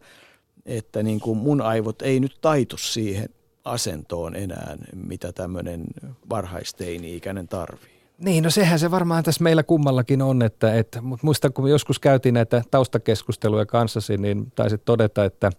että 0.66 1.02
niin 1.02 1.20
kuin 1.20 1.38
mun 1.38 1.60
aivot 1.60 2.02
ei 2.02 2.20
nyt 2.20 2.38
taitu 2.40 2.76
siihen 2.76 3.28
asentoon 3.64 4.36
enää, 4.36 4.76
mitä 4.94 5.32
tämmöinen 5.32 5.84
varhaisteini-ikäinen 6.30 7.48
tarvii. 7.48 7.95
Niin, 8.18 8.44
no 8.44 8.50
sehän 8.50 8.78
se 8.78 8.90
varmaan 8.90 9.24
tässä 9.24 9.44
meillä 9.44 9.62
kummallakin 9.62 10.22
on, 10.22 10.42
että, 10.42 10.74
että 10.74 11.02
muistan 11.22 11.52
kun 11.52 11.70
joskus 11.70 11.98
käytiin 11.98 12.34
näitä 12.34 12.62
taustakeskusteluja 12.70 13.66
kanssasi, 13.66 14.16
niin 14.16 14.52
taisit 14.54 14.84
todeta, 14.84 15.24
että, 15.24 15.50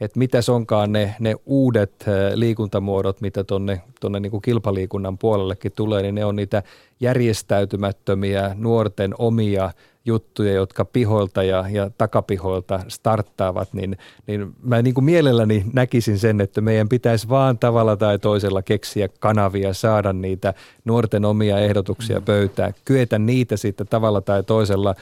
että 0.00 0.18
mitäs 0.18 0.48
onkaan 0.48 0.92
ne, 0.92 1.14
ne 1.20 1.34
uudet 1.46 2.04
liikuntamuodot, 2.34 3.20
mitä 3.20 3.44
tuonne 3.44 3.82
tonne 4.00 4.20
niin 4.20 4.42
kilpaliikunnan 4.42 5.18
puolellekin 5.18 5.72
tulee, 5.76 6.02
niin 6.02 6.14
ne 6.14 6.24
on 6.24 6.36
niitä 6.36 6.62
järjestäytymättömiä 7.00 8.54
nuorten 8.58 9.14
omia 9.18 9.70
juttuja, 10.04 10.52
jotka 10.52 10.84
pihoilta 10.84 11.42
ja, 11.42 11.64
ja 11.70 11.90
takapihoilta 11.98 12.80
starttaavat, 12.88 13.72
niin, 13.72 13.98
niin 14.26 14.54
mä 14.62 14.82
niin 14.82 14.94
kuin 14.94 15.04
mielelläni 15.04 15.64
näkisin 15.72 16.18
sen, 16.18 16.40
että 16.40 16.60
meidän 16.60 16.88
pitäisi 16.88 17.28
vaan 17.28 17.58
tavalla 17.58 17.96
tai 17.96 18.18
toisella 18.18 18.62
keksiä 18.62 19.08
kanavia, 19.20 19.74
saada 19.74 20.12
niitä 20.12 20.54
nuorten 20.84 21.24
omia 21.24 21.58
ehdotuksia 21.58 22.18
mm. 22.18 22.24
pöytään, 22.24 22.74
kyetä 22.84 23.18
niitä 23.18 23.56
sitten 23.56 23.86
tavalla 23.88 24.20
tai 24.20 24.42
toisella 24.42 24.94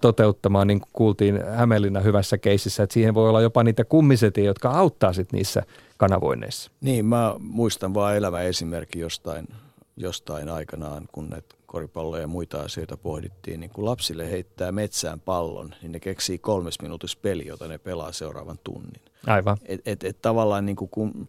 toteuttamaan, 0.00 0.66
niin 0.66 0.80
kuin 0.80 0.90
kuultiin 0.92 1.40
Hämeenlinnan 1.46 2.04
hyvässä 2.04 2.38
keississä, 2.38 2.82
että 2.82 2.94
siihen 2.94 3.14
voi 3.14 3.28
olla 3.28 3.40
jopa 3.40 3.62
niitä 3.62 3.84
kummisetia, 3.84 4.44
jotka 4.44 4.70
auttaa 4.70 5.12
sitten 5.12 5.38
niissä 5.38 5.62
kanavoinneissa. 5.96 6.70
Niin, 6.80 7.06
mä 7.06 7.34
muistan 7.38 7.94
vaan 7.94 8.16
elävä 8.16 8.40
esimerkki 8.40 8.98
jostain, 8.98 9.48
jostain 9.96 10.48
aikanaan, 10.48 11.08
kun 11.12 11.30
näitä 11.30 11.54
koripalloja 11.70 12.22
ja 12.22 12.26
muita 12.26 12.60
asioita 12.60 12.96
pohdittiin, 12.96 13.60
niin 13.60 13.70
kun 13.70 13.84
lapsille 13.84 14.30
heittää 14.30 14.72
metsään 14.72 15.20
pallon, 15.20 15.74
niin 15.82 15.92
ne 15.92 16.00
keksii 16.00 16.38
kolmes 16.38 16.80
minuutissa 16.82 17.18
peli, 17.22 17.46
jota 17.46 17.68
ne 17.68 17.78
pelaa 17.78 18.12
seuraavan 18.12 18.58
tunnin. 18.64 19.02
Aivan. 19.26 19.56
Et, 19.64 19.80
et, 19.86 20.04
et 20.04 20.22
tavallaan 20.22 20.66
niin 20.66 20.76
kuin 20.76 20.88
kun, 20.90 21.28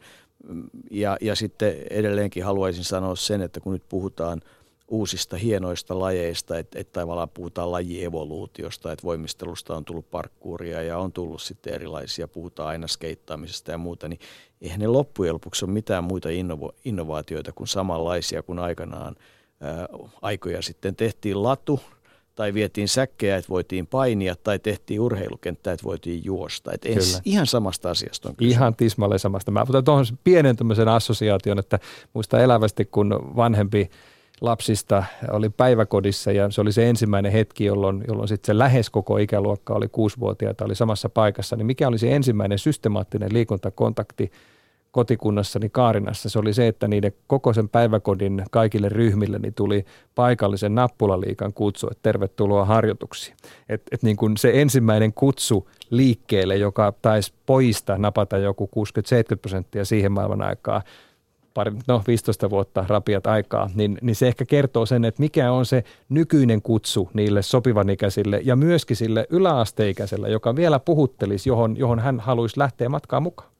ja, 0.91 1.17
ja 1.21 1.35
sitten 1.35 1.75
edelleenkin 1.89 2.43
haluaisin 2.43 2.83
sanoa 2.83 3.15
sen, 3.15 3.41
että 3.41 3.59
kun 3.59 3.73
nyt 3.73 3.83
puhutaan 3.89 4.41
uusista 4.87 5.37
hienoista 5.37 5.99
lajeista, 5.99 6.57
että 6.57 6.79
et 6.79 6.91
tavallaan 6.91 7.29
puhutaan 7.29 7.71
lajievoluutiosta, 7.71 8.91
että 8.91 9.03
voimistelusta 9.03 9.75
on 9.75 9.85
tullut 9.85 10.11
parkkuuria 10.11 10.81
ja 10.81 10.97
on 10.97 11.11
tullut 11.11 11.41
sitten 11.41 11.73
erilaisia, 11.73 12.27
puhutaan 12.27 12.69
aina 12.69 12.87
skeittaamisesta 12.87 13.71
ja 13.71 13.77
muuta, 13.77 14.07
niin 14.07 14.19
eihän 14.61 14.79
ne 14.79 14.87
loppujen 14.87 15.33
lopuksi 15.33 15.65
ole 15.65 15.73
mitään 15.73 16.03
muita 16.03 16.29
innovo- 16.29 16.75
innovaatioita 16.85 17.51
kuin 17.51 17.67
samanlaisia 17.67 18.43
kuin 18.43 18.59
aikanaan 18.59 19.15
ää, 19.61 19.87
aikoja 20.21 20.61
sitten 20.61 20.95
tehtiin 20.95 21.43
latu, 21.43 21.79
tai 22.35 22.53
vietiin 22.53 22.87
säkkejä, 22.87 23.37
että 23.37 23.49
voitiin 23.49 23.87
painia, 23.87 24.35
tai 24.35 24.59
tehtiin 24.59 24.99
urheilukenttää, 24.99 25.73
että 25.73 25.83
voitiin 25.83 26.25
juosta. 26.25 26.71
Et 26.73 26.85
ens, 26.85 27.21
ihan 27.25 27.47
samasta 27.47 27.89
asiasta 27.89 28.29
on 28.29 28.35
kysymys. 28.35 28.55
Ihan 28.55 28.75
tismalleen 28.75 29.19
samasta. 29.19 29.51
Mä 29.51 29.61
otan 29.61 29.83
tuohon 29.83 30.05
pienen 30.23 30.55
tämmöisen 30.55 30.87
assosiaation, 30.87 31.59
että 31.59 31.79
muista 32.13 32.39
elävästi, 32.39 32.85
kun 32.85 33.31
vanhempi 33.35 33.89
lapsista 34.41 35.03
oli 35.31 35.49
päiväkodissa 35.49 36.31
ja 36.31 36.51
se 36.51 36.61
oli 36.61 36.71
se 36.71 36.89
ensimmäinen 36.89 37.31
hetki, 37.31 37.65
jolloin, 37.65 38.03
jolloin 38.07 38.27
sitten 38.27 38.47
se 38.47 38.57
lähes 38.57 38.89
koko 38.89 39.17
ikäluokka 39.17 39.73
oli 39.73 39.87
kuusivuotiaita, 39.87 40.65
oli 40.65 40.75
samassa 40.75 41.09
paikassa, 41.09 41.55
niin 41.55 41.65
mikä 41.65 41.87
oli 41.87 41.97
se 41.97 42.15
ensimmäinen 42.15 42.59
systemaattinen 42.59 43.33
liikuntakontakti 43.33 44.31
kotikunnassani 44.91 45.69
Kaarinassa, 45.69 46.29
se 46.29 46.39
oli 46.39 46.53
se, 46.53 46.67
että 46.67 46.87
niiden 46.87 47.11
koko 47.27 47.53
sen 47.53 47.69
päiväkodin 47.69 48.43
kaikille 48.51 48.89
ryhmille 48.89 49.39
niin 49.39 49.53
tuli 49.53 49.85
paikallisen 50.15 50.75
nappulaliikan 50.75 51.53
kutsu, 51.53 51.87
että 51.91 52.03
tervetuloa 52.03 52.65
harjoituksiin. 52.65 53.37
Et, 53.69 53.81
et 53.91 54.03
niin 54.03 54.17
kuin 54.17 54.37
se 54.37 54.61
ensimmäinen 54.61 55.13
kutsu 55.13 55.69
liikkeelle, 55.89 56.57
joka 56.57 56.93
taisi 57.01 57.33
poista 57.45 57.97
napata 57.97 58.37
joku 58.37 58.69
60-70 59.35 59.37
prosenttia 59.41 59.85
siihen 59.85 60.11
maailman 60.11 60.41
aikaa, 60.41 60.81
pari, 61.53 61.71
no 61.87 62.01
15 62.07 62.49
vuotta 62.49 62.85
rapiat 62.87 63.27
aikaa, 63.27 63.69
niin, 63.75 63.97
niin 64.01 64.15
se 64.15 64.27
ehkä 64.27 64.45
kertoo 64.45 64.85
sen, 64.85 65.05
että 65.05 65.21
mikä 65.21 65.51
on 65.51 65.65
se 65.65 65.83
nykyinen 66.09 66.61
kutsu 66.61 67.09
niille 67.13 67.41
sopivan 67.41 67.89
ikäisille 67.89 68.41
ja 68.43 68.55
myöskin 68.55 68.97
sille 68.97 69.27
yläasteikäiselle, 69.29 70.29
joka 70.29 70.55
vielä 70.55 70.79
puhuttelisi, 70.79 71.49
johon, 71.49 71.77
johon 71.77 71.99
hän 71.99 72.19
haluaisi 72.19 72.59
lähteä 72.59 72.89
matkaan 72.89 73.23
mukaan. 73.23 73.51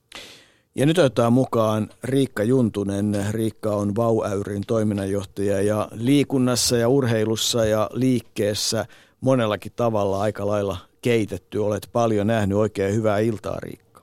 Ja 0.76 0.86
nyt 0.86 0.98
otetaan 0.98 1.34
mukaan 1.34 1.90
Riikka 2.04 2.44
Juntunen. 2.44 3.26
Riikka 3.32 3.70
on 3.70 3.96
Vau-äyrin 3.96 4.64
toiminnanjohtaja 4.68 5.62
ja 5.62 5.88
liikunnassa 5.92 6.78
ja 6.78 6.90
urheilussa 6.90 7.66
ja 7.66 7.90
liikkeessä 7.94 8.86
monellakin 9.22 9.72
tavalla 9.76 10.22
aika 10.22 10.48
lailla 10.48 10.78
keitetty. 11.02 11.58
Olet 11.58 11.90
paljon 11.94 12.28
nähnyt 12.28 12.58
oikein 12.58 12.96
hyvää 12.96 13.20
iltaa, 13.20 13.60
Riikka. 13.60 14.02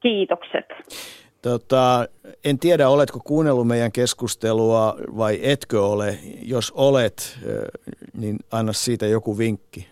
Kiitokset. 0.00 0.66
Tota, 1.42 2.08
en 2.44 2.58
tiedä, 2.58 2.88
oletko 2.88 3.20
kuunnellut 3.24 3.66
meidän 3.66 3.92
keskustelua 3.92 4.96
vai 5.16 5.38
etkö 5.42 5.86
ole. 5.86 6.18
Jos 6.42 6.72
olet, 6.76 7.38
niin 8.14 8.38
anna 8.52 8.72
siitä 8.72 9.06
joku 9.06 9.38
vinkki. 9.38 9.88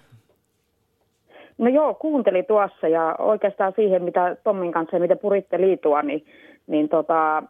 No 1.65 1.71
joo, 1.71 1.95
kuunteli 1.95 2.43
tuossa 2.43 2.89
ja 2.89 3.15
oikeastaan 3.19 3.73
siihen, 3.77 4.03
mitä 4.03 4.37
Tommin 4.45 4.73
kanssa 4.73 4.97
ja 4.97 5.01
miten 5.01 5.19
puritte 5.19 5.61
liitua, 5.61 6.03
niin, 6.03 6.27
niin 6.67 6.89
tota, 6.89 7.43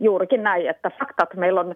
juurikin 0.00 0.42
näin, 0.42 0.66
että 0.66 0.90
faktat 0.98 1.34
meillä 1.34 1.60
on, 1.60 1.74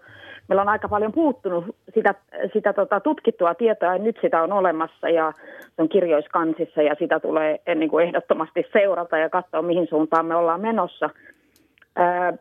meillä 0.48 0.62
on 0.62 0.68
aika 0.68 0.88
paljon 0.88 1.12
puuttunut 1.12 1.64
sitä, 1.94 2.14
sitä 2.52 2.72
tota, 2.72 3.00
tutkittua 3.00 3.54
tietoa 3.54 3.92
ja 3.92 3.98
nyt 3.98 4.18
sitä 4.20 4.42
on 4.42 4.52
olemassa 4.52 5.08
ja 5.08 5.32
se 5.76 5.82
on 5.82 5.88
kirjoiskansissa 5.88 6.82
ja 6.82 6.94
sitä 6.98 7.20
tulee 7.20 7.60
niin 7.74 7.90
kuin 7.90 8.06
ehdottomasti 8.06 8.66
seurata 8.72 9.18
ja 9.18 9.28
katsoa, 9.28 9.62
mihin 9.62 9.86
suuntaan 9.88 10.26
me 10.26 10.34
ollaan 10.36 10.60
menossa. 10.60 11.10
Ää, 11.96 12.32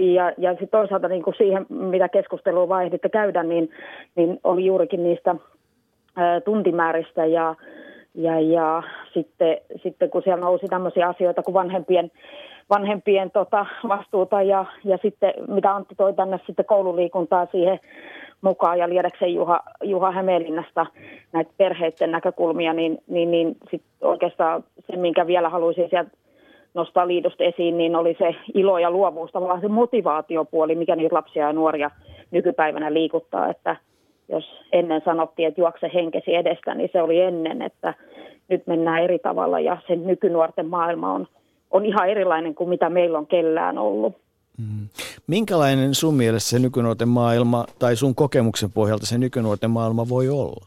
ja, 0.00 0.32
ja 0.38 0.50
sitten 0.50 0.68
toisaalta 0.68 1.08
niin 1.08 1.22
kuin 1.22 1.36
siihen, 1.38 1.66
mitä 1.68 2.08
keskustelua 2.08 2.68
vaihditte 2.68 3.08
käydä, 3.08 3.42
niin, 3.42 3.70
niin 4.16 4.40
oli 4.44 4.66
juurikin 4.66 5.02
niistä 5.02 5.34
ää, 6.16 6.40
tuntimääristä 6.40 7.26
ja 7.26 7.54
ja, 8.18 8.40
ja 8.40 8.82
sitten, 9.14 9.58
sitten 9.82 10.10
kun 10.10 10.22
siellä 10.22 10.44
nousi 10.44 10.66
tämmöisiä 10.66 11.08
asioita 11.08 11.42
kuin 11.42 11.54
vanhempien, 11.54 12.10
vanhempien 12.70 13.30
tota, 13.30 13.66
vastuuta 13.88 14.42
ja, 14.42 14.64
ja 14.84 14.98
sitten 15.02 15.32
mitä 15.48 15.74
Antti 15.74 15.94
toi 15.94 16.14
tänne 16.14 16.40
sitten 16.46 16.64
koululiikuntaa 16.64 17.46
siihen 17.46 17.80
mukaan 18.40 18.78
ja 18.78 18.88
Liedeksen 18.88 19.34
Juha, 19.34 19.60
Juha 19.82 20.10
Hämeenlinnasta 20.10 20.86
näitä 21.32 21.50
perheiden 21.56 22.10
näkökulmia, 22.10 22.72
niin, 22.72 22.98
niin, 23.06 23.30
niin 23.30 23.56
sit 23.70 23.82
oikeastaan 24.00 24.64
se, 24.90 24.96
minkä 24.96 25.26
vielä 25.26 25.48
haluaisin 25.48 25.90
sieltä 25.90 26.10
nostaa 26.74 27.06
liitosta 27.06 27.44
esiin, 27.44 27.78
niin 27.78 27.96
oli 27.96 28.16
se 28.18 28.34
ilo 28.54 28.78
ja 28.78 28.90
luovuus, 28.90 29.32
tavallaan 29.32 29.60
se 29.60 29.68
motivaatiopuoli, 29.68 30.74
mikä 30.74 30.96
niitä 30.96 31.14
lapsia 31.14 31.46
ja 31.46 31.52
nuoria 31.52 31.90
nykypäivänä 32.30 32.92
liikuttaa, 32.92 33.48
että 33.50 33.76
jos 34.28 34.44
ennen 34.72 35.02
sanottiin, 35.04 35.48
että 35.48 35.60
juokse 35.60 35.90
henkesi 35.94 36.34
edestä, 36.34 36.74
niin 36.74 36.90
se 36.92 37.02
oli 37.02 37.20
ennen, 37.20 37.62
että 37.62 37.94
nyt 38.48 38.66
mennään 38.66 39.02
eri 39.02 39.18
tavalla 39.18 39.60
ja 39.60 39.78
sen 39.86 40.06
nykynuorten 40.06 40.66
maailma 40.66 41.12
on, 41.12 41.26
on 41.70 41.86
ihan 41.86 42.08
erilainen 42.08 42.54
kuin 42.54 42.68
mitä 42.68 42.90
meillä 42.90 43.18
on 43.18 43.26
kellään 43.26 43.78
ollut. 43.78 44.16
Mm. 44.58 44.88
Minkälainen 45.26 45.94
sun 45.94 46.14
mielestä 46.14 46.50
se 46.50 46.58
nykynuorten 46.58 47.08
maailma 47.08 47.64
tai 47.78 47.96
sun 47.96 48.14
kokemuksen 48.14 48.72
pohjalta 48.72 49.06
se 49.06 49.18
nykynuorten 49.18 49.70
maailma 49.70 50.08
voi 50.08 50.28
olla? 50.28 50.66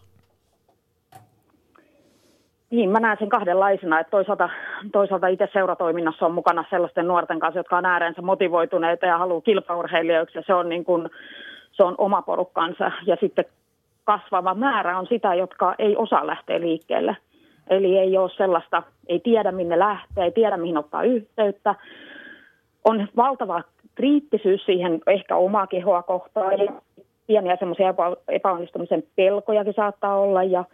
Niin, 2.71 2.89
mä 2.89 2.99
näen 2.99 3.17
sen 3.19 3.29
kahdenlaisena, 3.29 3.99
että 3.99 4.11
toisaalta, 4.11 4.49
toisaalta 4.91 5.27
itse 5.27 5.47
seuratoiminnassa 5.53 6.25
on 6.25 6.33
mukana 6.33 6.65
sellaisten 6.69 7.07
nuorten 7.07 7.39
kanssa, 7.39 7.59
jotka 7.59 7.77
on 7.77 7.85
ääreensä 7.85 8.21
motivoituneita 8.21 9.05
ja 9.05 9.17
haluaa 9.17 9.41
kilpaurheilijoiksi 9.41 10.37
ja 10.37 10.43
se 10.47 10.53
on 10.53 10.69
niin 10.69 10.85
kuin, 10.85 11.09
se 11.81 11.85
on 11.85 11.95
oma 11.97 12.21
porukkansa 12.21 12.91
ja 13.05 13.17
sitten 13.19 13.45
kasvava 14.03 14.53
määrä 14.53 14.99
on 14.99 15.07
sitä, 15.07 15.35
jotka 15.35 15.75
ei 15.79 15.95
osaa 15.95 16.27
lähteä 16.27 16.59
liikkeelle. 16.61 17.17
Eli 17.69 17.97
ei 17.97 18.17
ole 18.17 18.29
sellaista, 18.37 18.83
ei 19.07 19.19
tiedä 19.19 19.51
minne 19.51 19.79
lähtee, 19.79 20.23
ei 20.23 20.31
tiedä 20.31 20.57
mihin 20.57 20.77
ottaa 20.77 21.03
yhteyttä. 21.03 21.75
On 22.85 23.07
valtava 23.17 23.63
kriittisyys 23.95 24.65
siihen 24.65 25.01
ehkä 25.07 25.35
omaa 25.35 25.67
kehoa 25.67 26.03
kohtaan 26.03 26.59
ja 26.59 26.73
pieniä 27.27 27.55
semmoisia 27.55 27.89
epä, 27.89 28.03
epäonnistumisen 28.27 29.03
pelkojakin 29.15 29.73
saattaa 29.73 30.15
olla 30.15 30.43
ja, 30.43 30.65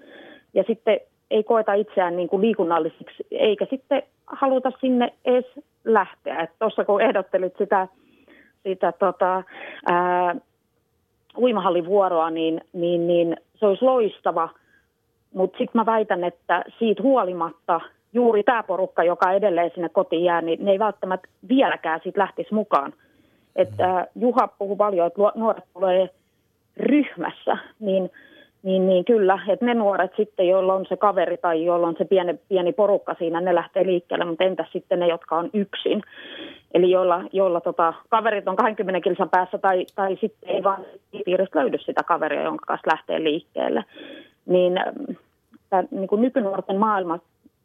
ja 0.53 0.63
sitten 0.67 0.99
ei 1.31 1.43
koeta 1.43 1.73
itseään 1.73 2.15
niin 2.15 2.29
kuin 2.29 2.41
liikunnallisiksi 2.41 3.27
eikä 3.31 3.67
sitten 3.69 4.03
haluta 4.25 4.71
sinne 4.79 5.13
edes 5.25 5.45
lähteä. 5.85 6.47
Tuossa 6.59 6.85
kun 6.85 7.01
ehdottelit 7.01 7.53
sitä, 7.57 7.87
sitä 8.63 8.91
tota, 8.91 9.43
ää, 9.85 10.35
uimahallivuoroa, 11.37 12.29
niin, 12.29 12.61
niin, 12.73 13.07
niin 13.07 13.37
se 13.55 13.65
olisi 13.65 13.85
loistava. 13.85 14.49
Mutta 15.33 15.57
sitten 15.57 15.79
mä 15.79 15.85
väitän, 15.85 16.23
että 16.23 16.63
siitä 16.79 17.03
huolimatta 17.03 17.81
juuri 18.13 18.43
tämä 18.43 18.63
porukka, 18.63 19.03
joka 19.03 19.31
edelleen 19.31 19.71
sinne 19.73 19.89
kotiin 19.89 20.23
jää, 20.23 20.41
niin 20.41 20.65
ne 20.65 20.71
ei 20.71 20.79
välttämättä 20.79 21.27
vieläkään 21.49 21.99
siitä 22.03 22.19
lähtisi 22.19 22.53
mukaan. 22.53 22.93
Että 23.55 23.97
äh, 23.97 24.07
Juha 24.15 24.47
puhuu 24.47 24.75
paljon, 24.75 25.07
että 25.07 25.21
nuoret 25.35 25.63
tulee 25.73 26.09
ryhmässä, 26.77 27.57
niin, 27.79 28.11
niin, 28.63 28.87
niin 28.87 29.05
kyllä, 29.05 29.39
että 29.47 29.65
ne 29.65 29.73
nuoret 29.73 30.11
sitten, 30.17 30.47
joilla 30.47 30.73
on 30.73 30.85
se 30.89 30.97
kaveri 30.97 31.37
tai 31.37 31.65
joilla 31.65 31.87
on 31.87 31.95
se 31.97 32.05
pieni, 32.05 32.39
pieni 32.49 32.73
porukka 32.73 33.15
siinä, 33.19 33.41
ne 33.41 33.55
lähtee 33.55 33.85
liikkeelle, 33.85 34.25
mutta 34.25 34.43
entäs 34.43 34.67
sitten 34.73 34.99
ne, 34.99 35.07
jotka 35.07 35.35
on 35.35 35.49
yksin? 35.53 36.03
Eli 36.73 36.91
joilla, 36.91 37.23
joilla 37.31 37.61
tota, 37.61 37.93
kaverit 38.09 38.47
on 38.47 38.55
20 38.55 39.01
kilsan 39.01 39.29
päässä 39.29 39.57
tai, 39.57 39.85
tai 39.95 40.17
sitten 40.21 40.49
ei 40.49 40.63
vaan 40.63 40.85
piiristä 41.25 41.59
löydy 41.59 41.77
sitä 41.77 42.03
kaveria, 42.03 42.43
jonka 42.43 42.65
kanssa 42.65 42.91
lähtee 42.91 43.23
liikkeelle. 43.23 43.83
Niin, 44.45 44.73
tämä, 45.69 45.83
niin 45.91 46.07
kuin 46.07 46.21
nykynuorten 46.21 46.77
maailma, 46.77 47.19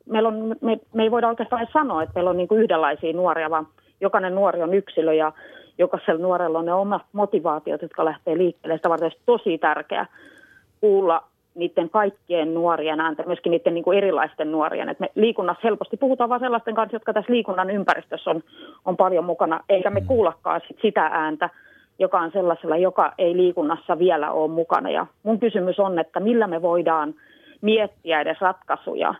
meillä 0.06 0.28
on, 0.28 0.56
me, 0.60 0.78
me 0.94 1.02
ei 1.02 1.10
voida 1.10 1.28
oikeastaan 1.28 1.66
sanoa, 1.72 2.02
että 2.02 2.12
meillä 2.14 2.30
on 2.30 2.36
niin 2.36 2.48
kuin 2.48 2.60
yhdenlaisia 2.60 3.12
nuoria, 3.12 3.50
vaan 3.50 3.66
jokainen 4.00 4.34
nuori 4.34 4.62
on 4.62 4.74
yksilö 4.74 5.14
ja 5.14 5.32
jokaisella 5.78 6.22
nuorella 6.22 6.58
on 6.58 6.66
ne 6.66 6.72
omat 6.72 7.02
motivaatiot, 7.12 7.82
jotka 7.82 8.04
lähtee 8.04 8.38
liikkeelle. 8.38 8.76
Sitä 8.76 8.90
varten 8.90 9.10
tosi 9.26 9.58
tärkeää 9.58 10.06
kuulla 10.82 11.22
niiden 11.54 11.90
kaikkien 11.90 12.54
nuorien 12.54 13.00
ääntä, 13.00 13.22
myöskin 13.26 13.50
niiden 13.50 13.74
niin 13.74 13.84
kuin 13.84 13.98
erilaisten 13.98 14.52
nuorien. 14.52 14.88
Et 14.88 15.00
me 15.00 15.08
liikunnassa 15.14 15.60
helposti 15.64 15.96
puhutaan 15.96 16.30
vain 16.30 16.40
sellaisten 16.40 16.74
kanssa, 16.74 16.96
jotka 16.96 17.12
tässä 17.12 17.32
liikunnan 17.32 17.70
ympäristössä 17.70 18.30
on, 18.30 18.42
on 18.84 18.96
paljon 18.96 19.24
mukana, 19.24 19.60
eikä 19.68 19.90
me 19.90 20.00
mm. 20.00 20.06
kuullakaan 20.06 20.60
sit 20.68 20.78
sitä 20.82 21.06
ääntä, 21.06 21.50
joka 21.98 22.20
on 22.20 22.32
sellaisella, 22.32 22.76
joka 22.76 23.12
ei 23.18 23.36
liikunnassa 23.36 23.98
vielä 23.98 24.30
ole 24.30 24.50
mukana. 24.50 24.90
Ja 24.90 25.06
mun 25.22 25.40
kysymys 25.40 25.78
on, 25.78 25.98
että 25.98 26.20
millä 26.20 26.46
me 26.46 26.62
voidaan 26.62 27.14
miettiä 27.60 28.20
edes 28.20 28.40
ratkaisuja, 28.40 29.14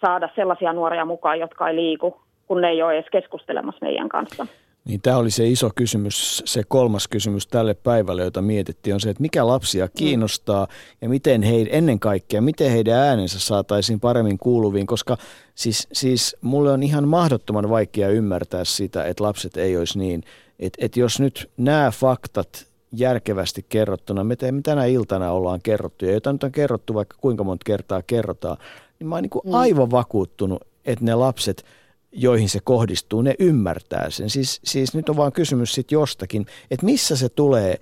saada 0.00 0.28
sellaisia 0.34 0.72
nuoria 0.72 1.04
mukaan, 1.04 1.40
jotka 1.40 1.68
ei 1.68 1.76
liiku, 1.76 2.20
kun 2.46 2.60
ne 2.60 2.68
ei 2.68 2.82
ole 2.82 2.94
edes 2.94 3.10
keskustelemassa 3.10 3.86
meidän 3.86 4.08
kanssa. 4.08 4.46
Niin 4.84 5.00
tämä 5.02 5.16
oli 5.16 5.30
se 5.30 5.48
iso 5.48 5.70
kysymys, 5.74 6.42
se 6.44 6.62
kolmas 6.68 7.08
kysymys 7.08 7.46
tälle 7.46 7.74
päivälle, 7.74 8.22
jota 8.22 8.42
mietittiin, 8.42 8.94
on 8.94 9.00
se, 9.00 9.10
että 9.10 9.20
mikä 9.22 9.46
lapsia 9.46 9.86
mm. 9.86 9.90
kiinnostaa 9.96 10.66
ja 11.00 11.08
miten 11.08 11.42
he, 11.42 11.66
ennen 11.70 12.00
kaikkea, 12.00 12.40
miten 12.40 12.70
heidän 12.70 12.98
äänensä 12.98 13.40
saataisiin 13.40 14.00
paremmin 14.00 14.38
kuuluviin, 14.38 14.86
koska 14.86 15.16
siis, 15.54 15.88
siis 15.92 16.36
mulle 16.40 16.72
on 16.72 16.82
ihan 16.82 17.08
mahdottoman 17.08 17.68
vaikea 17.68 18.08
ymmärtää 18.08 18.64
sitä, 18.64 19.04
että 19.04 19.24
lapset 19.24 19.56
ei 19.56 19.76
olisi 19.76 19.98
niin, 19.98 20.22
että, 20.58 20.84
että 20.84 21.00
jos 21.00 21.20
nyt 21.20 21.50
nämä 21.56 21.90
faktat 21.90 22.66
järkevästi 22.92 23.66
kerrottuna, 23.68 24.24
me 24.24 24.36
tänä 24.62 24.84
iltana 24.84 25.32
ollaan 25.32 25.60
kerrottu, 25.62 26.04
ja 26.04 26.12
jota 26.12 26.32
nyt 26.32 26.44
on 26.44 26.52
kerrottu 26.52 26.94
vaikka 26.94 27.16
kuinka 27.20 27.44
monta 27.44 27.64
kertaa 27.64 28.02
kerrotaan, 28.02 28.56
niin 28.98 29.08
mä 29.08 29.14
oon 29.14 29.22
niin 29.22 29.40
mm. 29.44 29.54
aivan 29.54 29.90
vakuuttunut, 29.90 30.62
että 30.84 31.04
ne 31.04 31.14
lapset, 31.14 31.64
joihin 32.12 32.48
se 32.48 32.58
kohdistuu, 32.64 33.22
ne 33.22 33.34
ymmärtää 33.38 34.10
sen. 34.10 34.30
Siis, 34.30 34.60
siis 34.64 34.94
nyt 34.94 35.08
on 35.08 35.16
vaan 35.16 35.32
kysymys 35.32 35.74
sitten 35.74 35.96
jostakin, 35.96 36.46
että 36.70 36.86
missä 36.86 37.16
se 37.16 37.28
tulee, 37.28 37.74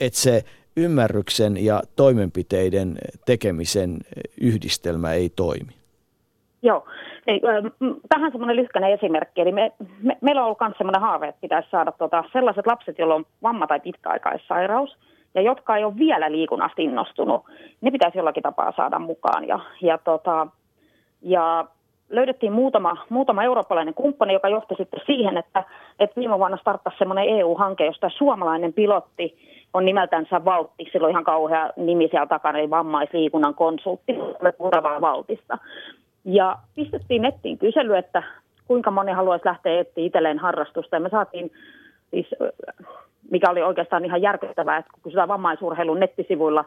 että 0.00 0.18
se 0.18 0.44
ymmärryksen 0.76 1.64
ja 1.64 1.82
toimenpiteiden 1.96 2.98
tekemisen 3.26 3.98
yhdistelmä 4.40 5.12
ei 5.12 5.28
toimi. 5.28 5.72
Joo. 6.62 6.84
Ei, 7.26 7.40
tähän 8.08 8.32
semmoinen 8.32 8.56
lyhkäinen 8.56 8.92
esimerkki. 8.92 9.40
Eli 9.40 9.52
me, 9.52 9.72
me, 10.02 10.16
meillä 10.20 10.40
on 10.40 10.44
ollut 10.44 10.58
myös 10.60 10.78
semmoinen 10.78 11.00
haave, 11.00 11.28
että 11.28 11.40
pitäisi 11.40 11.70
saada 11.70 11.92
tota, 11.92 12.24
sellaiset 12.32 12.66
lapset, 12.66 12.98
joilla 12.98 13.14
on 13.14 13.24
vamma 13.42 13.66
tai 13.66 13.80
pitkäaikaissairaus, 13.80 14.96
ja 15.34 15.42
jotka 15.42 15.76
ei 15.76 15.84
ole 15.84 15.96
vielä 15.96 16.32
liikunnasta 16.32 16.82
innostunut, 16.82 17.44
ne 17.80 17.90
pitäisi 17.90 18.18
jollakin 18.18 18.42
tapaa 18.42 18.72
saada 18.76 18.98
mukaan. 18.98 19.48
Ja, 19.48 19.60
ja, 19.80 19.98
tota, 19.98 20.46
ja 21.22 21.66
löydettiin 22.08 22.52
muutama, 22.52 22.96
muutama 23.08 23.44
eurooppalainen 23.44 23.94
kumppani, 23.94 24.32
joka 24.32 24.48
johti 24.48 24.74
sitten 24.74 25.00
siihen, 25.06 25.36
että, 25.36 25.64
että 26.00 26.20
viime 26.20 26.38
vuonna 26.38 26.56
starttasi 26.56 26.98
semmoinen 26.98 27.28
EU-hanke, 27.28 27.86
josta 27.86 28.10
suomalainen 28.10 28.72
pilotti 28.72 29.36
on 29.74 29.84
nimeltänsä 29.84 30.44
Valtti, 30.44 30.88
sillä 30.92 31.04
on 31.04 31.10
ihan 31.10 31.24
kauhea 31.24 31.70
nimi 31.76 32.08
siellä 32.08 32.26
takana, 32.26 32.58
eli 32.58 32.70
vammaisliikunnan 32.70 33.54
konsultti, 33.54 34.14
Purevaa 34.58 35.00
Valtista. 35.00 35.58
Ja 36.24 36.56
pistettiin 36.74 37.22
nettiin 37.22 37.58
kysely, 37.58 37.96
että 37.96 38.22
kuinka 38.68 38.90
moni 38.90 39.12
haluaisi 39.12 39.46
lähteä 39.46 39.80
etsiä 39.80 40.04
itselleen 40.04 40.38
harrastusta. 40.38 40.96
Ja 40.96 41.00
me 41.00 41.08
saatiin 41.08 41.52
siis, 42.10 42.26
mikä 43.30 43.50
oli 43.50 43.62
oikeastaan 43.62 44.04
ihan 44.04 44.22
järkyttävää, 44.22 44.76
että 44.76 44.90
kun 44.92 45.02
kysytään 45.02 45.28
vammaisurheilun 45.28 46.00
nettisivuilla, 46.00 46.64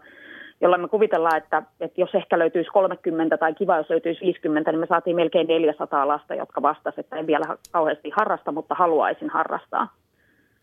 jolla 0.62 0.78
me 0.78 0.88
kuvitellaan, 0.88 1.38
että, 1.38 1.64
että 1.80 2.02
jos 2.02 2.16
ehkä 2.16 2.40
löytyisi 2.40 2.70
30 2.70 3.38
tai 3.38 3.54
kiva, 3.54 3.78
jos 3.78 3.90
löytyisi 3.90 4.22
50, 4.22 4.72
niin 4.72 4.80
me 4.80 4.86
saatiin 4.88 5.16
melkein 5.16 5.48
400 5.48 6.08
lasta, 6.08 6.36
jotka 6.36 6.62
vastasivat, 6.62 7.06
että 7.06 7.16
en 7.16 7.28
vielä 7.28 7.46
kauheasti 7.72 8.10
harrasta, 8.16 8.52
mutta 8.52 8.76
haluaisin 8.76 9.30
harrastaa. 9.30 9.88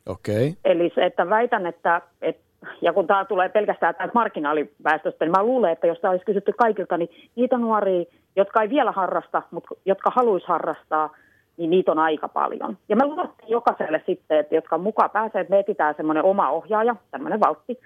Okei. 0.06 0.48
Okay. 0.48 0.52
Eli 0.64 0.92
se, 0.94 1.04
että 1.04 1.30
väitän, 1.30 1.66
että, 1.66 2.00
että 2.22 2.46
ja 2.80 2.92
kun 2.92 3.06
tämä 3.06 3.24
tulee 3.24 3.48
pelkästään 3.48 3.94
täältä 3.94 4.14
marginaaliväestöstä, 4.14 5.24
niin 5.24 5.32
mä 5.32 5.42
luulen, 5.42 5.72
että 5.72 5.86
jos 5.86 5.98
tämä 6.00 6.10
olisi 6.10 6.24
kysytty 6.24 6.52
kaikilta, 6.52 6.96
niin 6.96 7.10
niitä 7.36 7.58
nuoria, 7.58 8.04
jotka 8.36 8.62
ei 8.62 8.70
vielä 8.70 8.92
harrasta, 8.92 9.42
mutta 9.50 9.74
jotka 9.84 10.12
haluaisi 10.16 10.46
harrastaa, 10.46 11.16
niin 11.56 11.70
niitä 11.70 11.92
on 11.92 11.98
aika 11.98 12.28
paljon. 12.28 12.78
Ja 12.88 12.96
me 12.96 13.06
luvattiin 13.06 13.50
jokaiselle 13.50 14.02
sitten, 14.06 14.38
että 14.38 14.54
jotka 14.54 14.78
mukaan 14.78 15.10
pääsee, 15.10 15.40
että 15.40 15.50
me 15.50 15.58
etsitään 15.58 15.94
semmoinen 15.96 16.24
oma 16.24 16.50
ohjaaja, 16.50 16.96
tämmöinen 17.10 17.40
valtti, 17.40 17.78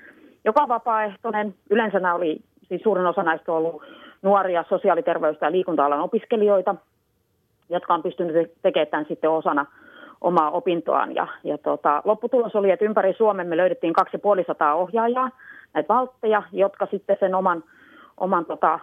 joka 0.45 0.69
vapaaehtoinen. 0.69 1.55
Yleensä 1.71 2.15
oli, 2.15 2.41
siis 2.69 2.83
suurin 2.83 3.07
osa 3.07 3.23
näistä 3.23 3.53
on 3.53 3.59
ollut 3.59 3.83
nuoria 4.23 4.65
sosiaaliterveys- 4.69 5.41
ja 5.41 5.53
liikunta-alan 5.53 6.01
opiskelijoita, 6.01 6.75
jotka 7.69 7.95
on 7.95 8.03
pystynyt 8.03 8.53
tekemään 8.63 8.87
tämän 8.87 9.07
sitten 9.09 9.31
osana 9.31 9.67
omaa 10.21 10.51
opintoaan. 10.51 11.15
Ja, 11.15 11.27
ja 11.45 11.59
tota, 11.59 12.03
lopputulos 12.05 12.57
oli, 12.57 12.71
että 12.71 12.85
ympäri 12.85 13.15
Suomen 13.15 13.47
me 13.47 13.57
löydettiin 13.57 13.93
2500 13.93 14.75
ohjaajaa, 14.75 15.31
näitä 15.75 15.95
valtteja, 15.95 16.43
jotka 16.53 16.87
sitten 16.91 17.17
sen 17.21 17.35
oman, 17.35 17.65
oman 18.17 18.45
tota, 18.45 18.79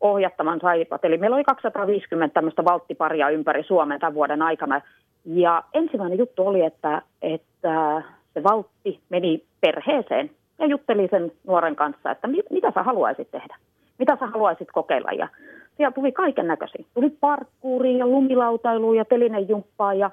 ohjattaman 0.00 0.60
saivat. 0.60 1.04
Eli 1.04 1.18
meillä 1.18 1.36
oli 1.36 1.44
250 1.44 2.34
tämmöistä 2.34 2.64
valttiparia 2.64 3.28
ympäri 3.28 3.62
Suomen 3.62 4.00
tämän 4.00 4.14
vuoden 4.14 4.42
aikana. 4.42 4.80
Ja 5.24 5.62
ensimmäinen 5.74 6.18
juttu 6.18 6.46
oli, 6.46 6.64
että, 6.64 7.02
että 7.22 8.02
se 8.34 8.42
valtti 8.42 9.00
meni 9.08 9.44
perheeseen 9.60 10.30
ja 10.58 10.66
jutteli 10.66 11.08
sen 11.10 11.32
nuoren 11.46 11.76
kanssa, 11.76 12.10
että 12.10 12.28
mitä 12.50 12.72
sä 12.74 12.82
haluaisit 12.82 13.30
tehdä, 13.30 13.56
mitä 13.98 14.16
sä 14.20 14.26
haluaisit 14.26 14.68
kokeilla. 14.72 15.12
Ja 15.12 15.28
siellä 15.76 15.92
tuli 15.92 16.12
kaiken 16.12 16.46
näköisiä. 16.46 16.84
Tuli 16.94 17.10
parkkuuria 17.10 17.98
ja 17.98 18.06
lumilautailuja 18.06 19.00
ja 19.00 19.04
telinejumppaa 19.04 19.94
ja 19.94 20.10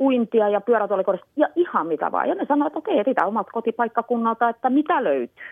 uintia 0.00 0.48
ja 0.48 0.60
pyörätuolikodista 0.60 1.26
ja 1.36 1.48
ihan 1.56 1.86
mitä 1.86 2.12
vaan. 2.12 2.28
Ja 2.28 2.34
ne 2.34 2.46
sanoivat, 2.46 2.66
että 2.66 2.78
okei, 2.78 3.04
sitä 3.04 3.26
omat 3.26 3.46
kotipaikkakunnalta, 3.52 4.48
että 4.48 4.70
mitä 4.70 5.04
löytyy. 5.04 5.44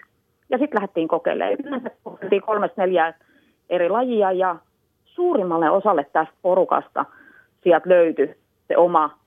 Ja 0.50 0.58
sitten 0.58 0.76
lähdettiin 0.76 1.08
kokeilemaan. 1.08 1.56
Yleensä 1.64 1.90
kokeiltiin 2.04 2.42
kolmesta 2.42 2.82
neljää 2.82 3.14
eri 3.70 3.88
lajia 3.88 4.32
ja 4.32 4.56
suurimmalle 5.04 5.70
osalle 5.70 6.06
tästä 6.12 6.34
porukasta 6.42 7.04
sieltä 7.62 7.88
löytyi 7.88 8.34
se 8.68 8.76
oma 8.76 9.18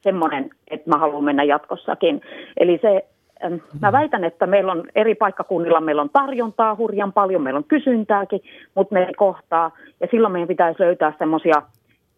semmoinen, 0.00 0.50
että 0.68 0.90
mä 0.90 0.98
haluan 0.98 1.24
mennä 1.24 1.42
jatkossakin. 1.44 2.20
Eli 2.56 2.78
se, 2.82 3.04
mä 3.80 3.92
väitän, 3.92 4.24
että 4.24 4.46
meillä 4.46 4.72
on 4.72 4.84
eri 4.94 5.14
paikkakunnilla, 5.14 5.80
meillä 5.80 6.02
on 6.02 6.10
tarjontaa 6.12 6.76
hurjan 6.76 7.12
paljon, 7.12 7.42
meillä 7.42 7.58
on 7.58 7.64
kysyntääkin, 7.64 8.40
mutta 8.74 8.94
me 8.94 9.02
ei 9.04 9.14
kohtaa. 9.14 9.70
Ja 10.00 10.08
silloin 10.10 10.32
meidän 10.32 10.48
pitäisi 10.48 10.82
löytää 10.82 11.12
semmoisia 11.18 11.62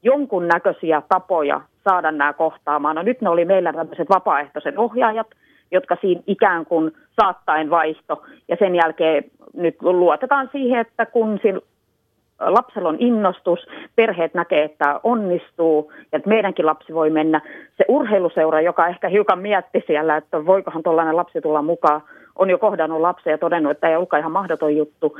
jonkunnäköisiä 0.03 1.03
tapoja 1.09 1.61
saada 1.89 2.12
nämä 2.12 2.33
kohtaamaan. 2.33 2.97
No 2.97 3.03
nyt 3.03 3.20
ne 3.20 3.29
oli 3.29 3.45
meillä 3.45 3.72
tämmöiset 3.72 4.09
vapaaehtoiset 4.09 4.79
ohjaajat, 4.79 5.27
jotka 5.70 5.97
siinä 6.01 6.22
ikään 6.27 6.66
kuin 6.66 6.93
saattaen 7.20 7.70
vaihto. 7.70 8.22
Ja 8.49 8.57
sen 8.59 8.75
jälkeen 8.75 9.25
nyt 9.55 9.83
luotetaan 9.83 10.49
siihen, 10.53 10.81
että 10.81 11.07
kun 11.07 11.39
lapsella 12.41 12.89
on 12.89 12.97
innostus, 12.99 13.66
perheet 13.97 14.35
näkee, 14.35 14.64
että 14.64 15.01
onnistuu 15.03 15.93
ja 16.12 16.16
että 16.16 16.28
meidänkin 16.28 16.66
lapsi 16.66 16.95
voi 16.95 17.11
mennä. 17.11 17.41
Se 17.76 17.85
urheiluseura, 17.89 18.61
joka 18.61 18.87
ehkä 18.87 19.09
hiukan 19.09 19.39
mietti 19.39 19.85
siellä, 19.87 20.16
että 20.16 20.47
voikohan 20.47 20.82
tuollainen 20.82 21.16
lapsi 21.16 21.41
tulla 21.41 21.62
mukaan, 21.62 22.03
on 22.39 22.51
jo 22.51 22.59
kohdannut 22.59 23.01
lapsia 23.01 23.32
ja 23.32 23.39
todennut, 23.39 23.72
että 23.72 23.89
ei 23.89 23.97
olekaan 23.97 24.20
ihan 24.20 24.32
mahdoton 24.32 24.76
juttu. 24.76 25.18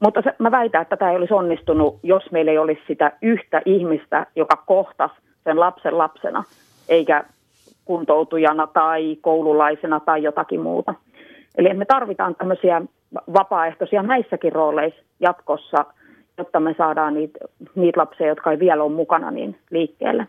Mutta 0.00 0.22
se, 0.22 0.34
mä 0.38 0.50
väitän, 0.50 0.82
että 0.82 0.96
tämä 0.96 1.10
ei 1.10 1.16
olisi 1.16 1.34
onnistunut, 1.34 1.98
jos 2.02 2.30
meillä 2.30 2.50
ei 2.50 2.58
olisi 2.58 2.82
sitä 2.86 3.12
yhtä 3.22 3.62
ihmistä, 3.64 4.26
joka 4.36 4.62
kohtasi 4.66 5.14
sen 5.44 5.60
lapsen 5.60 5.98
lapsena, 5.98 6.44
eikä 6.88 7.24
kuntoutujana 7.84 8.66
tai 8.66 9.16
koululaisena 9.20 10.00
tai 10.00 10.22
jotakin 10.22 10.60
muuta. 10.60 10.94
Eli 11.58 11.74
me 11.74 11.84
tarvitaan 11.84 12.34
tämmöisiä 12.34 12.82
vapaaehtoisia 13.32 14.02
näissäkin 14.02 14.52
rooleissa 14.52 15.02
jatkossa, 15.20 15.84
jotta 16.38 16.60
me 16.60 16.74
saadaan 16.78 17.14
niitä, 17.14 17.38
niitä 17.74 18.00
lapsia, 18.00 18.26
jotka 18.26 18.50
ei 18.50 18.58
vielä 18.58 18.82
ole 18.82 18.92
mukana, 18.92 19.30
niin 19.30 19.58
liikkeelle. 19.70 20.26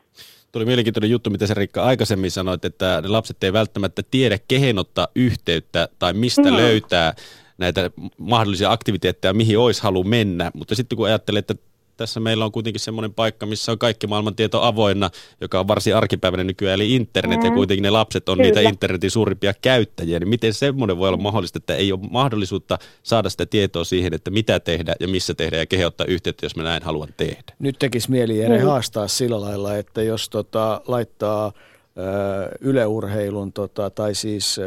Tuli 0.52 0.66
mielenkiintoinen 0.66 1.12
juttu, 1.12 1.30
mitä 1.30 1.48
se 1.48 1.54
Rikka 1.54 1.84
aikaisemmin 1.84 2.32
sanoit, 2.32 2.66
että 2.66 3.00
ne 3.02 3.08
lapset 3.08 3.44
ei 3.44 3.54
välttämättä 3.54 4.02
tiedä, 4.12 4.38
kehen 4.48 4.80
ottaa 4.80 5.08
yhteyttä 5.16 5.88
tai 6.00 6.14
mistä 6.14 6.50
mm. 6.52 6.58
löytää 6.58 7.14
näitä 7.58 7.90
mahdollisia 8.18 8.72
aktiviteetteja, 8.72 9.34
mihin 9.34 9.60
olisi 9.60 9.84
halu 9.84 10.04
mennä. 10.04 10.52
Mutta 10.54 10.76
sitten 10.76 10.98
kun 10.98 11.06
ajattelee, 11.06 11.40
että 11.40 11.56
tässä 11.98 12.20
meillä 12.20 12.46
on 12.46 12.52
kuitenkin 12.52 12.80
semmoinen 12.80 13.14
paikka, 13.14 13.46
missä 13.46 13.72
on 13.72 13.78
kaikki 13.78 14.08
maailman 14.08 14.36
tieto 14.36 14.62
avoinna, 14.62 15.10
joka 15.42 15.60
on 15.60 15.68
varsin 15.68 15.96
arkipäiväinen 15.96 16.48
nykyään, 16.48 16.76
eli 16.76 16.96
internet, 16.96 17.40
mm. 17.40 17.46
ja 17.46 17.52
kuitenkin 17.52 17.84
ne 17.84 17.90
lapset 17.90 18.30
on 18.30 18.38
Kyllä. 18.38 18.48
niitä 18.48 18.70
internetin 18.70 19.12
suurimpia 19.12 19.54
käyttäjiä, 19.62 20.20
niin 20.20 20.30
miten 20.30 20.54
semmoinen 20.54 20.98
voi 20.98 21.08
olla 21.08 21.18
mahdollista, 21.18 21.58
että 21.58 21.76
ei 21.76 21.92
ole 21.92 22.00
mahdollisuutta 22.12 22.80
saada 23.04 23.30
sitä 23.30 23.46
tietoa 23.46 23.84
siihen, 23.84 24.14
että 24.14 24.32
mitä 24.32 24.60
tehdä 24.60 24.96
ja 25.00 25.08
missä 25.08 25.34
tehdä 25.34 25.58
ja 25.58 25.66
kehottaa 25.66 26.08
yhteyttä, 26.08 26.46
jos 26.46 26.56
mä 26.56 26.64
näin 26.64 26.84
haluan 26.84 27.10
tehdä. 27.18 27.54
Nyt 27.60 27.76
tekisi 27.80 28.12
mieli 28.12 28.42
Ere 28.42 28.58
mm. 28.58 28.66
haastaa 28.66 29.08
sillä 29.08 29.42
lailla, 29.42 29.78
että 29.78 30.02
jos 30.02 30.30
tota, 30.30 30.82
laittaa– 30.88 31.52
yleurheilun 32.62 33.54
tota, 33.54 33.90
tai 33.90 34.16
siis 34.16 34.60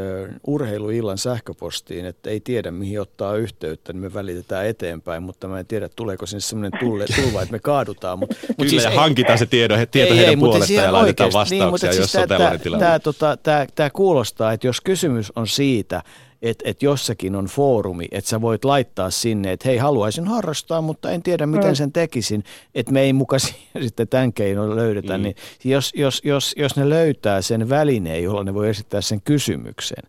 urheiluillan 0.46 1.18
sähköpostiin, 1.18 2.06
että 2.06 2.30
ei 2.30 2.40
tiedä 2.40 2.70
mihin 2.70 3.00
ottaa 3.00 3.36
yhteyttä, 3.36 3.92
niin 3.92 4.00
me 4.00 4.14
välitetään 4.14 4.66
eteenpäin, 4.66 5.22
mutta 5.22 5.48
mä 5.48 5.58
en 5.58 5.66
tiedä 5.66 5.88
tuleeko 5.88 6.26
sinne 6.26 6.70
tulle, 6.80 7.04
tulva, 7.16 7.42
että 7.42 7.52
me 7.52 7.58
kaadutaan. 7.58 8.18
Mut, 8.18 8.28
Kyllä 8.28 8.54
mut 8.58 8.68
siis 8.68 8.84
ja 8.84 8.90
hankitaan 8.90 9.38
se 9.38 9.46
tieto, 9.46 9.74
tieto 9.90 10.12
ei, 10.12 10.18
heidän 10.18 10.30
ei, 10.30 10.36
puolestaan 10.36 10.84
ja 10.84 10.92
laitetaan 10.92 11.32
vastauksia, 11.32 11.90
niin, 11.90 11.98
jos 11.98 12.12
siis 12.12 12.22
on 12.22 12.28
tällainen 12.28 12.60
tilanne. 12.60 12.86
Tämä, 12.86 12.98
tota, 12.98 13.36
tämä, 13.36 13.66
tämä 13.74 13.90
kuulostaa, 13.90 14.52
että 14.52 14.66
jos 14.66 14.80
kysymys 14.80 15.32
on 15.36 15.46
siitä, 15.46 16.02
että 16.42 16.64
et 16.68 16.82
jossakin 16.82 17.36
on 17.36 17.44
foorumi, 17.44 18.04
että 18.12 18.30
sä 18.30 18.40
voit 18.40 18.64
laittaa 18.64 19.10
sinne, 19.10 19.52
että 19.52 19.68
hei 19.68 19.76
haluaisin 19.76 20.28
harrastaa, 20.28 20.80
mutta 20.80 21.10
en 21.10 21.22
tiedä 21.22 21.46
miten 21.46 21.70
mm. 21.70 21.74
sen 21.74 21.92
tekisin, 21.92 22.44
että 22.74 22.92
me 22.92 23.00
ei 23.00 23.12
muka 23.12 23.36
sitten 23.82 24.08
tämän 24.08 24.32
keinon 24.32 24.76
löydetä, 24.76 25.18
mm. 25.18 25.22
niin 25.22 25.34
jos, 25.64 25.92
jos, 25.96 26.22
jos, 26.24 26.54
jos 26.58 26.76
ne 26.76 26.88
löytää 26.88 27.42
sen 27.42 27.68
välineen, 27.68 28.22
jolla 28.22 28.44
ne 28.44 28.54
voi 28.54 28.68
esittää 28.68 29.00
sen 29.00 29.20
kysymyksen, 29.24 30.02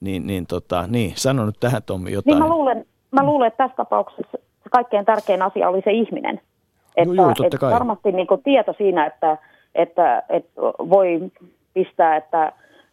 niin, 0.00 0.26
niin, 0.26 0.46
tota, 0.46 0.86
niin 0.86 1.12
sano 1.16 1.46
nyt 1.46 1.60
tähän 1.60 1.82
Tommi 1.82 2.12
jotain. 2.12 2.34
Niin 2.34 2.48
mä 2.48 2.54
luulen, 2.54 2.86
mä 3.10 3.24
luulen, 3.24 3.48
että 3.48 3.64
tässä 3.64 3.76
tapauksessa 3.76 4.38
se 4.62 4.68
kaikkein 4.70 5.04
tärkein 5.04 5.42
asia 5.42 5.68
oli 5.68 5.80
se 5.84 5.90
ihminen. 5.90 6.40
Että, 6.96 7.14
no 7.14 7.22
joo, 7.22 7.34
että 7.44 7.70
varmasti 7.70 8.12
niin 8.12 8.26
kuin 8.26 8.42
tieto 8.42 8.74
siinä, 8.78 9.06
että, 9.06 9.38
että, 9.74 10.22
että 10.28 10.60
voi 10.62 11.30
pistää, 11.74 12.16
että 12.16 12.52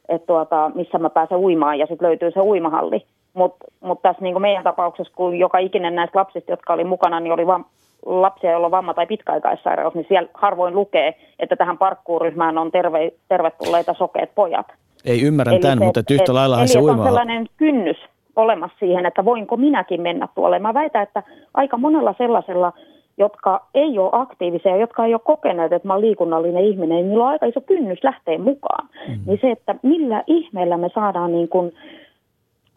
että 0.09 0.25
tuota, 0.27 0.71
missä 0.75 0.97
mä 0.97 1.09
pääsen 1.09 1.38
uimaan 1.38 1.79
ja 1.79 1.85
sitten 1.85 2.07
löytyy 2.07 2.31
se 2.31 2.39
uimahalli. 2.39 3.05
Mutta 3.34 3.65
mut 3.79 4.01
tässä 4.01 4.21
niin 4.21 4.41
meidän 4.41 4.63
tapauksessa, 4.63 5.13
kun 5.15 5.35
joka 5.35 5.57
ikinen 5.57 5.95
näistä 5.95 6.19
lapsista, 6.19 6.51
jotka 6.51 6.73
oli 6.73 6.84
mukana, 6.84 7.19
niin 7.19 7.34
oli 7.34 7.47
va- 7.47 7.63
lapsia, 8.05 8.51
joilla 8.51 8.67
on 8.67 8.71
vamma 8.71 8.93
tai 8.93 9.07
pitkäaikaissairaus, 9.07 9.93
niin 9.93 10.05
siellä 10.07 10.29
harvoin 10.34 10.75
lukee, 10.75 11.15
että 11.39 11.55
tähän 11.55 11.77
parkkuuryhmään 11.77 12.57
on 12.57 12.71
terve, 12.71 13.11
tervetulleita 13.29 13.93
sokeet 13.93 14.31
pojat. 14.35 14.67
Ei 15.05 15.21
ymmärrän 15.21 15.53
eli 15.53 15.61
tämän, 15.61 15.77
se, 15.77 15.85
mutta 15.85 16.01
yhtä 16.11 16.34
lailla 16.34 16.67
se 16.67 16.79
uima... 16.79 17.01
on 17.01 17.07
sellainen 17.07 17.47
kynnys 17.57 17.97
olemassa 18.35 18.77
siihen, 18.79 19.05
että 19.05 19.25
voinko 19.25 19.57
minäkin 19.57 20.01
mennä 20.01 20.27
tuolle. 20.35 20.59
Mä 20.59 20.73
väitän, 20.73 21.03
että 21.03 21.23
aika 21.53 21.77
monella 21.77 22.15
sellaisella, 22.17 22.73
jotka 23.18 23.68
ei 23.73 23.99
ole 23.99 24.10
aktiivisia, 24.11 24.77
jotka 24.77 25.06
ei 25.06 25.14
ole 25.14 25.22
kokeneet, 25.23 25.73
että 25.73 25.88
mä 25.88 25.94
olen 25.94 26.06
liikunnallinen 26.06 26.64
ihminen, 26.64 26.98
niin 26.98 27.10
niillä 27.10 27.23
on 27.23 27.30
aika 27.30 27.45
iso 27.45 27.61
kynnys 27.61 28.03
lähteä 28.03 28.38
mukaan. 28.38 28.89
Mm. 29.07 29.19
Niin 29.26 29.39
se, 29.41 29.52
että 29.52 29.76
millä 29.84 30.23
ihmeellä 30.27 30.77
me 30.77 30.89
saadaan 30.94 31.31
niin 31.31 31.49
kuin, 31.49 31.73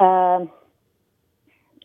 ää, 0.00 0.40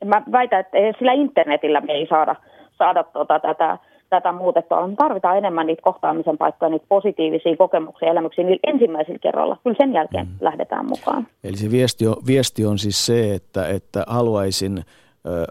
mä 0.05 0.23
väitän, 0.31 0.59
että 0.59 0.77
sillä 0.99 1.13
internetillä 1.13 1.81
me 1.81 1.93
ei 1.93 2.07
saada, 2.07 2.35
saada 2.77 3.03
tota, 3.03 3.39
tätä 3.39 3.77
tätä 4.09 4.31
muutettua. 4.31 4.87
Me 4.87 4.95
tarvitaan 4.95 5.37
enemmän 5.37 5.67
niitä 5.67 5.81
kohtaamisen 5.81 6.37
paikkoja, 6.37 6.69
niitä 6.69 6.85
positiivisia 6.89 7.57
kokemuksia 7.57 8.07
ja 8.07 8.11
elämyksiä 8.11 8.43
niillä 8.43 8.73
ensimmäisellä 8.73 9.19
kerralla. 9.19 9.57
Kyllä 9.63 9.75
sen 9.79 9.93
jälkeen 9.93 10.27
mm. 10.27 10.33
lähdetään 10.41 10.85
mukaan. 10.85 11.27
Eli 11.43 11.57
se 11.57 11.71
viesti 11.71 12.07
on, 12.07 12.15
viesti 12.27 12.65
on 12.65 12.79
siis 12.79 13.05
se, 13.05 13.33
että, 13.33 13.67
että 13.67 14.03
haluaisin, 14.07 14.77
äh, 14.77 14.83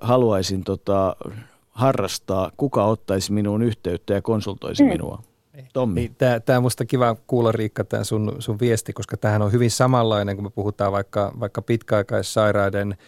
haluaisin 0.00 0.64
tota, 0.64 1.16
harrastaa, 1.74 2.50
kuka 2.56 2.84
ottaisi 2.84 3.32
minuun 3.32 3.62
yhteyttä 3.62 4.14
ja 4.14 4.22
konsultoisi 4.22 4.82
mm. 4.82 4.88
minua. 4.88 5.22
Tommi. 5.72 6.12
Tämä, 6.18 6.40
tämä 6.40 6.56
on 6.56 6.62
minusta 6.62 6.84
kiva 6.84 7.16
kuulla 7.26 7.52
Riikka 7.52 7.84
tämä 7.84 8.04
sun, 8.04 8.36
sun 8.38 8.60
viesti, 8.60 8.92
koska 8.92 9.16
tämähän 9.16 9.42
on 9.42 9.52
hyvin 9.52 9.70
samanlainen, 9.70 10.36
kun 10.36 10.44
me 10.44 10.50
puhutaan 10.50 10.92
vaikka, 10.92 11.32
vaikka 11.40 11.62
pitkäaikaissairaiden– 11.62 12.96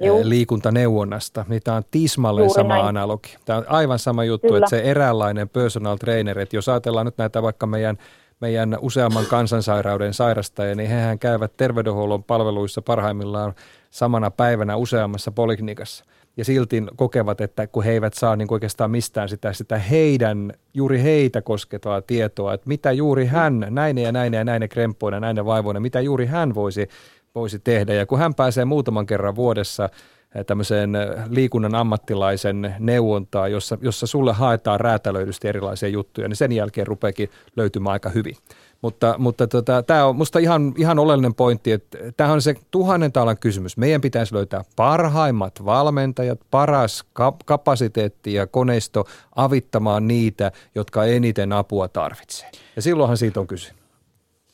Juu. 0.00 0.20
liikuntaneuvonnasta, 0.22 1.44
niin 1.48 1.62
tämä 1.64 1.76
on 1.76 1.82
tismalleen 1.90 2.44
Juuri 2.44 2.54
sama 2.62 2.74
näin. 2.74 2.86
analogi. 2.86 3.36
Tämä 3.44 3.58
on 3.58 3.64
aivan 3.68 3.98
sama 3.98 4.24
juttu, 4.24 4.46
Kyllä. 4.46 4.58
että 4.58 4.70
se 4.70 4.82
eräänlainen 4.82 5.48
personal 5.48 5.96
trainer, 5.96 6.38
että 6.38 6.56
jos 6.56 6.68
ajatellaan 6.68 7.06
nyt 7.06 7.18
näitä 7.18 7.42
vaikka 7.42 7.66
meidän, 7.66 7.98
meidän 8.40 8.78
useamman 8.80 9.26
kansansairauden 9.26 10.14
sairastajia, 10.14 10.74
niin 10.74 10.88
hehän 10.88 11.18
käyvät 11.18 11.56
terveydenhuollon 11.56 12.24
palveluissa 12.24 12.82
parhaimmillaan 12.82 13.54
samana 13.90 14.30
päivänä 14.30 14.76
useammassa 14.76 15.32
poliklinikassa. 15.32 16.04
Ja 16.36 16.44
silti 16.44 16.82
kokevat, 16.96 17.40
että 17.40 17.66
kun 17.66 17.84
he 17.84 17.92
eivät 17.92 18.14
saa 18.14 18.36
niin 18.36 18.48
oikeastaan 18.50 18.90
mistään 18.90 19.28
sitä, 19.28 19.52
sitä 19.52 19.78
heidän, 19.78 20.52
juuri 20.74 21.02
heitä 21.02 21.42
kosketavaa 21.42 22.02
tietoa, 22.02 22.54
että 22.54 22.68
mitä 22.68 22.92
juuri 22.92 23.26
hän, 23.26 23.66
näin 23.70 23.98
ja 23.98 24.12
näin 24.12 24.34
ja 24.34 24.44
näin 24.44 24.68
krempoina, 24.68 25.20
näin 25.20 25.44
vaivoina, 25.44 25.80
mitä 25.80 26.00
juuri 26.00 26.26
hän 26.26 26.54
voisi 26.54 26.88
voisi 27.34 27.58
tehdä. 27.58 27.94
Ja 27.94 28.06
kun 28.06 28.18
hän 28.18 28.34
pääsee 28.34 28.64
muutaman 28.64 29.06
kerran 29.06 29.36
vuodessa 29.36 29.88
eh, 30.34 30.44
tämmöiseen 30.44 30.94
eh, 30.94 31.08
liikunnan 31.28 31.74
ammattilaisen 31.74 32.74
neuvontaan, 32.78 33.52
jossa, 33.52 33.78
jossa 33.80 34.06
sulle 34.06 34.32
haetaan 34.32 34.80
räätälöidysti 34.80 35.48
erilaisia 35.48 35.88
juttuja, 35.88 36.28
niin 36.28 36.36
sen 36.36 36.52
jälkeen 36.52 36.86
rupeekin 36.86 37.30
löytymään 37.56 37.92
aika 37.92 38.08
hyvin. 38.08 38.36
Mutta, 38.84 39.14
mutta 39.18 39.46
tota, 39.46 39.82
tämä 39.82 40.06
on 40.06 40.16
minusta 40.16 40.38
ihan, 40.38 40.74
ihan 40.76 40.98
oleellinen 40.98 41.34
pointti, 41.34 41.72
että 41.72 41.98
tämä 42.16 42.32
on 42.32 42.42
se 42.42 42.54
tuhannen 42.70 43.12
talan 43.12 43.38
kysymys. 43.38 43.76
Meidän 43.76 44.00
pitäisi 44.00 44.34
löytää 44.34 44.64
parhaimmat 44.76 45.64
valmentajat, 45.64 46.40
paras 46.50 47.04
kapasiteetti 47.44 48.34
ja 48.34 48.46
koneisto 48.46 49.04
avittamaan 49.36 50.08
niitä, 50.08 50.52
jotka 50.74 51.04
eniten 51.04 51.52
apua 51.52 51.88
tarvitsee. 51.88 52.50
Ja 52.76 52.82
silloinhan 52.82 53.16
siitä 53.16 53.40
on 53.40 53.46
kyse. 53.46 53.72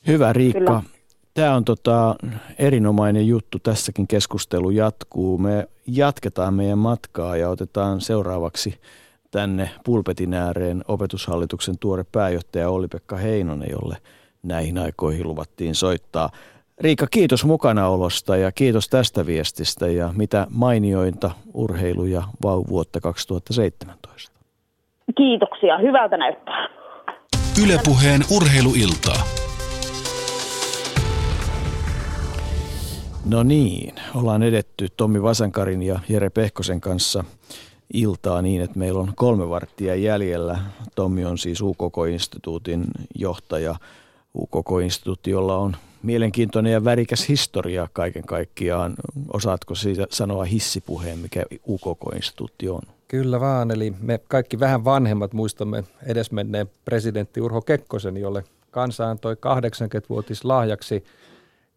Hyvä 0.06 0.32
Riikka. 0.32 0.58
Kyllä. 0.58 0.82
Tämä 1.34 1.54
on 1.54 1.64
tota, 1.64 2.16
erinomainen 2.58 3.26
juttu. 3.26 3.58
Tässäkin 3.58 4.06
keskustelu 4.06 4.70
jatkuu. 4.70 5.38
Me 5.38 5.68
jatketaan 5.86 6.54
meidän 6.54 6.78
matkaa 6.78 7.36
ja 7.36 7.48
otetaan 7.50 8.00
seuraavaksi 8.00 8.80
tänne 9.30 9.70
pulpetin 9.84 10.34
ääreen 10.34 10.84
opetushallituksen 10.88 11.78
tuore 11.78 12.04
pääjohtaja 12.12 12.70
Olli-Pekka 12.70 13.16
Heinonen, 13.16 13.70
jolle 13.70 13.96
näihin 14.42 14.78
aikoihin 14.78 15.28
luvattiin 15.28 15.74
soittaa. 15.74 16.30
Riikka, 16.80 17.06
kiitos 17.06 17.44
mukanaolosta 17.44 18.36
ja 18.36 18.52
kiitos 18.52 18.88
tästä 18.88 19.26
viestistä 19.26 19.86
ja 19.86 20.10
mitä 20.16 20.46
mainiointa 20.50 21.30
urheilu- 21.54 22.06
ja 22.06 22.22
vauvuotta 22.42 23.00
2017. 23.00 24.40
Kiitoksia, 25.16 25.78
hyvältä 25.78 26.16
näyttää. 26.16 26.68
Ylepuheen 27.64 28.20
urheiluiltaa. 28.36 29.22
No 33.30 33.42
niin, 33.42 33.94
ollaan 34.14 34.42
edetty 34.42 34.86
Tommi 34.96 35.22
Vasankarin 35.22 35.82
ja 35.82 36.00
Jere 36.08 36.30
Pehkosen 36.30 36.80
kanssa 36.80 37.24
iltaa 37.94 38.42
niin, 38.42 38.62
että 38.62 38.78
meillä 38.78 39.00
on 39.00 39.12
kolme 39.16 39.48
varttia 39.48 39.94
jäljellä. 39.94 40.58
Tommi 40.94 41.24
on 41.24 41.38
siis 41.38 41.60
UKK-instituutin 41.62 42.84
johtaja. 43.14 43.74
UKK-instituutti, 44.34 45.30
jolla 45.30 45.56
on 45.56 45.76
mielenkiintoinen 46.02 46.72
ja 46.72 46.84
värikäs 46.84 47.28
historia 47.28 47.88
kaiken 47.92 48.24
kaikkiaan. 48.24 48.94
Osaatko 49.32 49.74
siitä 49.74 50.06
sanoa 50.10 50.44
hissipuheen, 50.44 51.18
mikä 51.18 51.44
UKK-instituutti 51.68 52.68
on? 52.68 52.82
Kyllä 53.08 53.40
vaan, 53.40 53.70
eli 53.70 53.94
me 54.00 54.20
kaikki 54.28 54.60
vähän 54.60 54.84
vanhemmat 54.84 55.32
muistamme 55.32 55.84
edesmenneen 56.06 56.70
presidentti 56.84 57.40
Urho 57.40 57.60
Kekkosen, 57.60 58.16
jolle 58.16 58.44
kansa 58.70 59.10
antoi 59.10 59.34
80-vuotis 59.34 60.44
lahjaksi– 60.44 61.04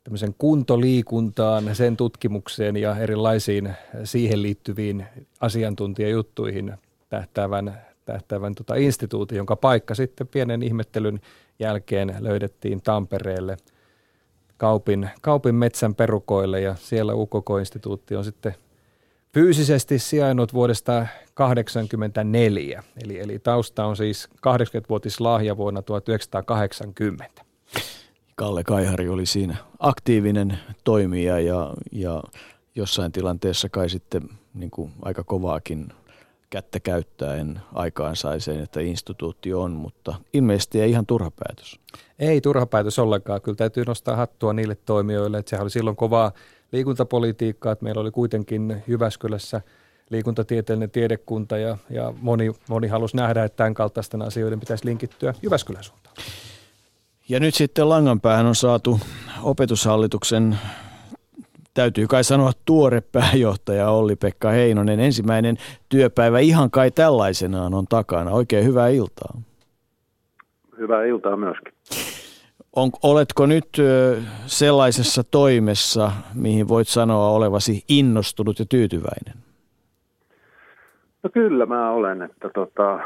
tämmöisen 0.03 0.35
kuntoliikuntaan, 0.37 1.75
sen 1.75 1.97
tutkimukseen 1.97 2.77
ja 2.77 2.97
erilaisiin 2.97 3.73
siihen 4.03 4.41
liittyviin 4.41 5.05
asiantuntijajuttuihin 5.39 6.73
tähtäävän, 7.09 7.81
tähtäävän 8.05 8.55
tota 8.55 8.75
instituutin, 8.75 9.37
jonka 9.37 9.55
paikka 9.55 9.95
sitten 9.95 10.27
pienen 10.27 10.63
ihmettelyn 10.63 11.21
jälkeen 11.59 12.15
löydettiin 12.19 12.81
Tampereelle 12.81 13.57
Kaupin, 14.57 15.09
Kaupin 15.21 15.55
metsän 15.55 15.95
perukoille 15.95 16.61
ja 16.61 16.75
siellä 16.75 17.13
UKK-instituutti 17.13 18.15
on 18.15 18.23
sitten 18.23 18.55
fyysisesti 19.33 19.99
sijainnut 19.99 20.53
vuodesta 20.53 20.91
1984. 20.91 22.83
Eli, 23.03 23.19
eli 23.19 23.39
tausta 23.39 23.85
on 23.85 23.97
siis 23.97 24.29
80-vuotis 24.35 25.19
lahja 25.19 25.57
vuonna 25.57 25.81
1980. 25.81 27.41
Kalle 28.35 28.63
Kaihari 28.63 29.09
oli 29.09 29.25
siinä 29.25 29.55
aktiivinen 29.79 30.59
toimija 30.83 31.39
ja, 31.39 31.73
ja 31.91 32.23
jossain 32.75 33.11
tilanteessa 33.11 33.69
kai 33.69 33.89
sitten 33.89 34.29
niin 34.53 34.71
kuin 34.71 34.91
aika 35.01 35.23
kovaakin 35.23 35.87
kättä 36.53 36.79
käyttäen 36.79 37.61
aikaan 37.73 38.15
sai 38.15 38.39
sen, 38.39 38.63
että 38.63 38.81
instituutti 38.81 39.53
on, 39.53 39.71
mutta 39.71 40.15
ilmeisesti 40.33 40.81
ei 40.81 40.89
ihan 40.89 41.05
turha 41.05 41.31
päätös. 41.31 41.79
Ei 42.19 42.41
turha 42.41 42.65
päätös 42.65 42.99
ollenkaan. 42.99 43.41
Kyllä 43.41 43.55
täytyy 43.55 43.83
nostaa 43.87 44.15
hattua 44.15 44.53
niille 44.53 44.75
toimijoille, 44.75 45.37
että 45.37 45.49
sehän 45.49 45.63
oli 45.63 45.69
silloin 45.69 45.95
kovaa 45.95 46.31
liikuntapolitiikkaa, 46.71 47.71
että 47.71 47.83
meillä 47.83 48.01
oli 48.01 48.11
kuitenkin 48.11 48.83
Jyväskylässä 48.87 49.61
liikuntatieteellinen 50.09 50.91
tiedekunta 50.91 51.57
ja, 51.57 51.77
ja 51.89 52.13
moni, 52.21 52.51
moni 52.69 52.87
halusi 52.87 53.17
nähdä, 53.17 53.43
että 53.43 53.57
tämän 53.57 53.73
kaltaisten 53.73 54.21
asioiden 54.21 54.59
pitäisi 54.59 54.85
linkittyä 54.85 55.33
Jyväskylän 55.41 55.83
suuntaan. 55.83 56.15
Ja 57.29 57.39
nyt 57.39 57.55
sitten 57.55 57.89
langan 57.89 58.21
päähän 58.21 58.45
on 58.45 58.55
saatu 58.55 58.99
opetushallituksen, 59.43 60.59
täytyy 61.73 62.07
kai 62.07 62.23
sanoa 62.23 62.51
tuore 62.65 63.01
pääjohtaja 63.01 63.89
Olli-Pekka 63.89 64.49
Heinonen. 64.49 64.99
Ensimmäinen 64.99 65.57
työpäivä 65.89 66.39
ihan 66.39 66.71
kai 66.71 66.91
tällaisenaan 66.91 67.73
on 67.73 67.85
takana. 67.89 68.31
Oikein 68.31 68.65
hyvää 68.65 68.89
iltaa. 68.89 69.41
Hyvää 70.77 71.05
iltaa 71.05 71.37
myöskin. 71.37 71.73
On, 72.75 72.89
oletko 73.03 73.45
nyt 73.45 73.67
sellaisessa 74.45 75.23
toimessa, 75.31 76.11
mihin 76.35 76.67
voit 76.67 76.87
sanoa 76.87 77.29
olevasi 77.29 77.83
innostunut 77.89 78.59
ja 78.59 78.65
tyytyväinen? 78.69 79.33
No 81.23 81.29
kyllä 81.33 81.65
mä 81.65 81.91
olen, 81.91 82.21
että 82.21 82.49
tota, 82.49 82.99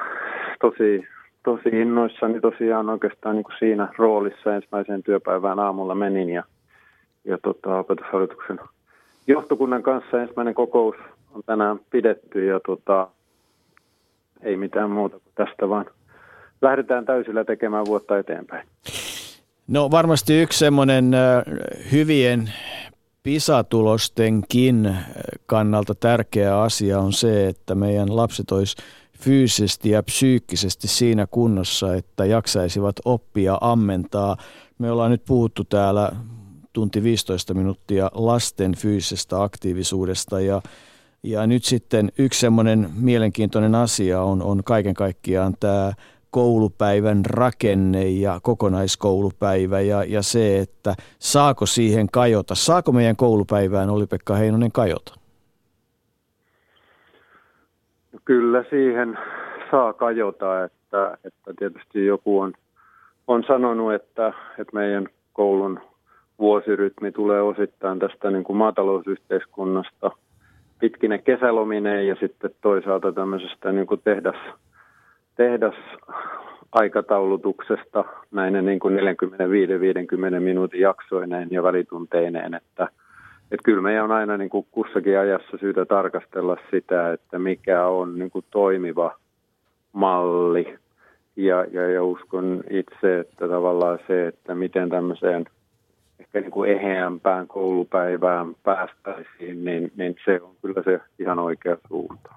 tosi 0.62 1.08
tosi 1.44 1.70
innoissani 1.70 2.42
tosiaan 2.42 2.90
oikeastaan 2.90 3.36
niin 3.36 3.44
kuin 3.44 3.56
siinä 3.60 3.88
roolissa 3.98 4.56
ensimmäiseen 4.56 5.04
työpäivään 5.04 5.60
aamulla 5.60 5.96
menin 5.96 6.30
ja, 6.30 6.44
ja 7.28 7.38
tota, 7.38 7.80
opetushallituksen 7.80 8.60
johtokunnan 9.28 9.84
kanssa 9.84 10.22
ensimmäinen 10.22 10.54
kokous 10.54 10.96
on 11.34 11.42
tänään 11.46 11.80
pidetty 11.90 12.46
ja 12.46 12.60
tota, 12.66 13.08
ei 14.42 14.58
mitään 14.58 14.92
muuta 14.92 15.20
kuin 15.20 15.34
tästä 15.36 15.70
vaan 15.70 15.86
lähdetään 16.62 17.06
täysillä 17.06 17.44
tekemään 17.44 17.86
vuotta 17.86 18.18
eteenpäin. 18.18 18.68
No 19.68 19.92
varmasti 19.92 20.42
yksi 20.42 20.60
semmoinen 20.60 21.12
hyvien 21.92 22.54
PISA-tulostenkin 23.24 24.96
kannalta 25.46 25.96
tärkeä 25.96 26.62
asia 26.62 27.00
on 27.00 27.14
se, 27.14 27.48
että 27.48 27.76
meidän 27.76 28.16
lapset 28.16 28.52
olisi 28.52 28.78
fyysisesti 29.20 29.90
ja 29.90 30.04
psyykkisesti 30.04 30.88
siinä 30.88 31.28
kunnossa, 31.32 31.96
että 31.96 32.26
jaksaisivat 32.26 32.96
oppia 33.06 33.58
ammentaa. 33.62 34.38
Me 34.78 34.92
ollaan 34.92 35.12
nyt 35.12 35.26
puhuttu 35.28 35.64
täällä 35.64 36.12
tunti 36.78 37.04
15 37.04 37.54
minuuttia 37.54 38.12
lasten 38.14 38.76
fyysisestä 38.76 39.44
aktiivisuudesta 39.44 40.40
ja, 40.40 40.62
ja 41.24 41.48
nyt 41.48 41.64
sitten 41.64 42.12
yksi 42.20 42.40
semmoinen 42.40 42.90
mielenkiintoinen 43.02 43.76
asia 43.76 44.22
on, 44.22 44.42
on 44.42 44.64
kaiken 44.64 44.94
kaikkiaan 44.94 45.54
tämä 45.60 45.92
koulupäivän 46.32 47.26
rakenne 47.26 48.10
ja 48.10 48.40
kokonaiskoulupäivä 48.44 49.82
ja, 49.82 50.04
ja 50.04 50.22
se, 50.22 50.60
että 50.60 50.94
saako 51.20 51.66
siihen 51.66 52.08
kajota. 52.12 52.56
Saako 52.56 52.92
meidän 52.92 53.16
koulupäivään 53.16 53.90
Oli-Pekka 53.90 54.36
Heinonen 54.36 54.72
kajota? 54.72 55.14
Kyllä 58.26 58.64
siihen 58.70 59.18
saa 59.72 59.94
kajota, 59.94 60.64
että, 60.64 61.18
että 61.24 61.54
tietysti 61.60 62.06
joku 62.06 62.40
on, 62.40 62.54
on 63.28 63.44
sanonut, 63.48 63.94
että, 63.94 64.34
että 64.60 64.74
meidän 64.74 65.08
koulun 65.34 65.80
vuosirytmi 66.40 67.12
tulee 67.12 67.42
osittain 67.42 68.00
tästä 68.00 68.32
niin 68.32 68.44
kuin 68.44 68.58
maatalousyhteiskunnasta 68.58 70.12
pitkine 70.80 71.18
kesälomineen 71.18 72.08
ja 72.08 72.16
sitten 72.20 72.52
toisaalta 72.62 73.12
tämmöisestä 73.12 73.72
niin 73.72 73.88
kuin 73.88 74.02
tehdas, 74.04 74.36
tehdas 75.36 75.76
aikataulutuksesta 76.72 78.06
näinen 78.32 78.66
niin 78.66 78.80
kuin 78.80 78.98
45-50 80.38 80.40
minuutin 80.40 80.82
jaksoineen 80.82 81.48
ja 81.52 81.64
välitunteineen, 81.64 82.54
että, 82.54 82.88
että 83.52 83.64
kyllä 83.64 83.82
meidän 83.82 84.04
on 84.04 84.12
aina 84.12 84.38
niin 84.38 84.50
kuin 84.50 84.68
kussakin 84.72 85.20
ajassa 85.20 85.58
syytä 85.58 85.86
tarkastella 85.86 86.58
sitä, 86.72 87.14
että 87.14 87.40
mikä 87.40 87.88
on 87.88 88.20
niin 88.20 88.32
kuin 88.32 88.46
toimiva 88.52 89.16
malli. 89.94 90.78
Ja, 91.36 91.66
ja, 91.72 91.90
ja 91.90 92.04
uskon 92.04 92.64
itse, 92.70 93.20
että 93.20 93.48
tavallaan 93.48 94.00
se, 94.08 94.28
että 94.28 94.56
miten 94.56 94.90
tämmöiseen 94.90 95.46
niin 96.42 96.52
kuin 96.52 96.72
eheämpään 96.72 97.48
koulupäivään 97.48 98.56
päästäisiin, 98.64 99.66
niin, 99.66 99.92
niin 99.96 100.16
se 100.26 100.42
on 100.42 100.56
kyllä 100.62 100.84
se 100.84 101.00
ihan 101.20 101.40
oikea 101.40 101.78
suunta. 101.88 102.30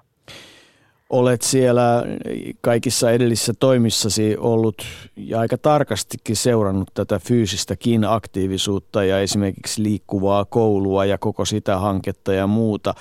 Olet 1.09 1.41
siellä 1.41 2.03
kaikissa 2.61 3.11
edellisissä 3.11 3.53
toimissasi 3.59 4.37
ollut 4.37 4.83
ja 5.15 5.39
aika 5.39 5.57
tarkastikin 5.57 6.35
seurannut 6.35 6.89
tätä 6.93 7.19
fyysistäkin 7.19 8.05
aktiivisuutta 8.05 9.03
ja 9.03 9.19
esimerkiksi 9.19 9.83
liikkuvaa 9.83 10.45
koulua 10.45 11.05
ja 11.05 11.17
koko 11.17 11.45
sitä 11.45 11.77
hanketta 11.77 12.33
ja 12.33 12.47
muuta. 12.47 12.93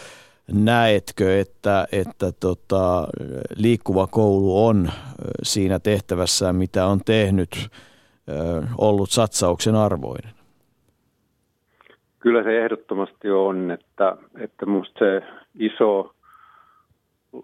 Näetkö, 0.53 1.41
että, 1.41 1.89
että 1.93 2.33
tota, 2.33 3.09
liikkuva 3.57 4.07
koulu 4.07 4.67
on 4.67 4.91
siinä 5.43 5.79
tehtävässään, 5.79 6.57
mitä 6.57 6.87
on 6.87 7.01
tehnyt, 7.05 7.69
ollut 8.79 9.11
satsauksen 9.11 9.75
arvoinen? 9.75 10.40
Kyllä 12.21 12.43
se 12.43 12.65
ehdottomasti 12.65 13.31
on, 13.31 13.71
että, 13.71 14.17
että 14.39 14.67
minusta 14.67 14.99
se 14.99 15.23
iso 15.59 16.15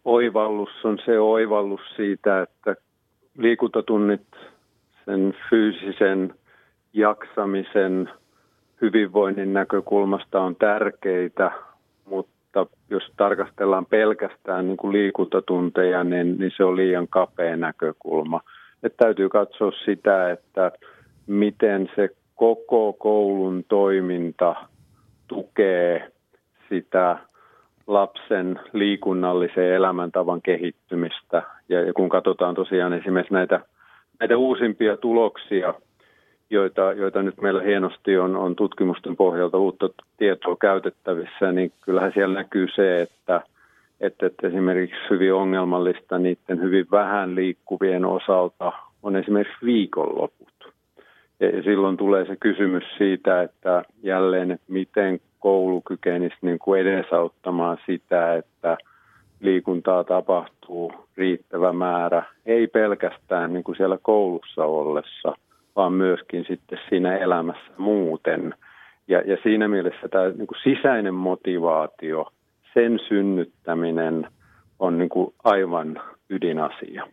oivallus 0.05 0.85
on 0.85 0.99
se 1.05 1.19
oivallus 1.21 1.81
siitä, 1.97 2.43
että 2.43 2.77
liikuntatunnit 3.39 4.27
sen 5.05 5.35
fyysisen 5.51 6.35
jaksamisen 6.93 8.11
hyvinvoinnin 8.81 9.53
näkökulmasta 9.53 10.41
on 10.41 10.57
tärkeitä, 10.57 11.51
mutta 12.11 12.67
jos 12.91 13.03
tarkastellaan 13.17 13.87
pelkästään 13.87 14.67
niin 14.67 14.77
kuin 14.77 14.93
liikuntatunteja, 14.93 16.05
niin, 16.05 16.39
niin 16.39 16.53
se 16.57 16.65
on 16.65 16.77
liian 16.77 17.09
kapea 17.09 17.57
näkökulma. 17.57 18.41
Et 18.83 18.97
täytyy 18.97 19.29
katsoa 19.29 19.73
sitä, 19.85 20.31
että 20.31 20.73
miten 21.27 21.91
se 21.97 22.09
koko 22.37 22.93
koulun 22.93 23.65
toiminta 23.69 24.55
tukee 25.29 26.13
sitä 26.69 27.19
lapsen 27.87 28.61
liikunnallisen 28.73 29.73
elämäntavan 29.73 30.43
kehittymistä. 30.43 31.43
Ja, 31.69 31.93
kun 31.93 32.09
katsotaan 32.09 32.55
tosiaan 32.55 32.93
esimerkiksi 32.93 33.35
näitä, 33.35 33.61
näitä 34.21 34.37
uusimpia 34.37 34.97
tuloksia, 34.97 35.75
joita, 36.51 36.93
joita 36.93 37.23
nyt 37.23 37.41
meillä 37.41 37.63
hienosti 37.63 38.19
on, 38.19 38.37
on 38.37 38.57
tutkimusten 38.57 39.17
pohjalta 39.17 39.59
uutta 39.59 39.89
tietoa 40.17 40.57
käytettävissä, 40.61 41.53
niin 41.53 41.73
kyllähän 41.81 42.13
siellä 42.15 42.35
näkyy 42.35 42.67
se, 42.75 43.03
että, 43.03 43.41
että, 44.01 44.27
että 44.27 44.47
esimerkiksi 44.47 44.97
hyvin 45.11 45.35
ongelmallista 45.35 46.19
niiden 46.19 46.63
hyvin 46.63 46.87
vähän 46.91 47.35
liikkuvien 47.35 48.05
osalta 48.05 48.73
on 49.03 49.17
esimerkiksi 49.17 49.67
viikonloput. 49.67 50.56
Ja 51.41 51.63
silloin 51.63 51.97
tulee 51.97 52.27
se 52.27 52.37
kysymys 52.41 52.85
siitä, 52.99 53.43
että 53.43 53.83
jälleen, 54.03 54.51
että 54.51 54.73
miten 54.73 55.21
koulu 55.39 55.81
kykenisi 55.81 56.37
niin 56.43 56.59
kuin 56.59 56.81
edesauttamaan 56.81 57.79
sitä, 57.87 58.35
että 58.35 58.77
liikuntaa 59.41 60.05
tapahtuu 60.05 60.93
riittävä 61.17 61.73
määrä, 61.73 62.23
ei 62.47 62.67
pelkästään 62.67 63.53
niin 63.53 63.65
kuin 63.65 63.77
siellä 63.77 63.99
koulussa 64.03 64.65
ollessa, 64.65 65.35
vaan 65.77 65.93
myöskin 65.93 66.45
sitten 66.49 66.79
siinä 66.89 67.17
elämässä 67.17 67.73
muuten. 67.77 68.55
Ja, 69.09 69.21
ja 69.21 69.37
siinä 69.43 69.69
mielessä 69.69 70.09
tämä 70.09 70.29
niin 70.29 70.47
kuin 70.47 70.59
sisäinen 70.63 71.15
motivaatio, 71.15 72.33
sen 72.75 72.99
synnyttäminen 73.09 74.27
on 74.79 74.99
niin 74.99 75.09
kuin 75.09 75.35
aivan 75.45 76.01
ydinasia. 76.31 77.07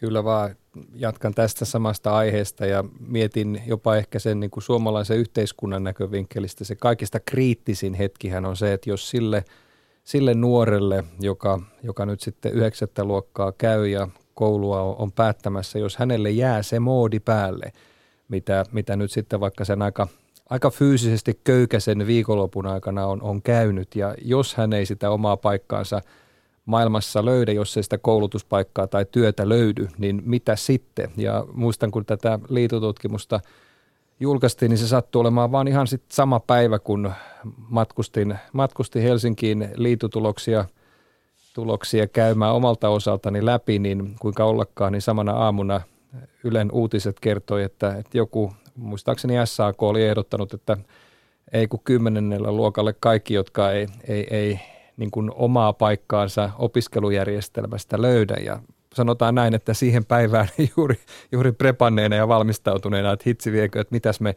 Kyllä 0.00 0.24
vaan 0.24 0.56
jatkan 0.94 1.34
tästä 1.34 1.64
samasta 1.64 2.16
aiheesta 2.16 2.66
ja 2.66 2.84
mietin 3.06 3.62
jopa 3.66 3.96
ehkä 3.96 4.18
sen 4.18 4.40
niin 4.40 4.50
kuin 4.50 4.64
suomalaisen 4.64 5.18
yhteiskunnan 5.18 5.84
näkövinkkelistä. 5.84 6.64
Se 6.64 6.76
kaikista 6.76 7.20
kriittisin 7.20 7.94
hetkihän 7.94 8.46
on 8.46 8.56
se, 8.56 8.72
että 8.72 8.90
jos 8.90 9.10
sille, 9.10 9.44
sille 10.04 10.34
nuorelle, 10.34 11.04
joka, 11.20 11.60
joka 11.82 12.06
nyt 12.06 12.20
sitten 12.20 12.52
yhdeksättä 12.52 13.04
luokkaa 13.04 13.52
käy 13.52 13.86
ja 13.86 14.08
koulua 14.34 14.82
on, 14.82 14.96
on 14.98 15.12
päättämässä, 15.12 15.78
jos 15.78 15.96
hänelle 15.96 16.30
jää 16.30 16.62
se 16.62 16.80
moodi 16.80 17.20
päälle, 17.20 17.72
mitä, 18.28 18.64
mitä 18.72 18.96
nyt 18.96 19.10
sitten 19.10 19.40
vaikka 19.40 19.64
sen 19.64 19.82
aika, 19.82 20.08
aika 20.50 20.70
fyysisesti 20.70 21.40
köykäisen 21.44 22.06
viikonlopun 22.06 22.66
aikana 22.66 23.06
on, 23.06 23.22
on 23.22 23.42
käynyt 23.42 23.96
ja 23.96 24.14
jos 24.22 24.54
hän 24.54 24.72
ei 24.72 24.86
sitä 24.86 25.10
omaa 25.10 25.36
paikkaansa– 25.36 26.00
maailmassa 26.66 27.24
löydä, 27.24 27.52
jos 27.52 27.76
ei 27.76 27.82
sitä 27.82 27.98
koulutuspaikkaa 27.98 28.86
tai 28.86 29.06
työtä 29.10 29.48
löydy, 29.48 29.88
niin 29.98 30.22
mitä 30.24 30.56
sitten? 30.56 31.10
Ja 31.16 31.46
muistan, 31.52 31.90
kun 31.90 32.06
tätä 32.06 32.38
liitotutkimusta 32.48 33.40
julkaistiin, 34.20 34.70
niin 34.70 34.78
se 34.78 34.88
sattui 34.88 35.20
olemaan 35.20 35.52
vaan 35.52 35.68
ihan 35.68 35.86
sit 35.86 36.02
sama 36.08 36.40
päivä, 36.40 36.78
kun 36.78 37.12
matkustin, 37.68 38.38
matkustin 38.52 39.02
Helsinkiin 39.02 39.68
liitotuloksia 39.76 40.64
tuloksia 41.54 42.06
käymään 42.06 42.54
omalta 42.54 42.88
osaltani 42.88 43.46
läpi, 43.46 43.78
niin 43.78 44.16
kuinka 44.20 44.44
ollakaan, 44.44 44.92
niin 44.92 45.02
samana 45.02 45.32
aamuna 45.32 45.80
Ylen 46.44 46.72
uutiset 46.72 47.20
kertoi, 47.20 47.62
että, 47.62 47.96
että 47.96 48.18
joku, 48.18 48.52
muistaakseni 48.76 49.34
SAK 49.44 49.82
oli 49.82 50.02
ehdottanut, 50.02 50.54
että 50.54 50.76
ei 51.52 51.68
kun 51.68 51.80
kymmenennellä 51.84 52.52
luokalle 52.52 52.94
kaikki, 53.00 53.34
jotka 53.34 53.72
ei, 53.72 53.86
ei, 54.08 54.26
ei 54.30 54.60
niin 55.00 55.10
kuin 55.10 55.30
omaa 55.34 55.72
paikkaansa 55.72 56.50
opiskelujärjestelmästä 56.58 58.02
löydä. 58.02 58.34
Ja 58.44 58.60
sanotaan 58.94 59.34
näin, 59.34 59.54
että 59.54 59.74
siihen 59.74 60.04
päivään 60.04 60.48
juuri, 60.76 60.98
juuri 61.32 61.52
prepanneena 61.52 62.16
ja 62.16 62.28
valmistautuneena, 62.28 63.12
että 63.12 63.22
hitsi 63.26 63.52
viekö, 63.52 63.80
että 63.80 63.94
mitäs 63.94 64.20
me, 64.20 64.36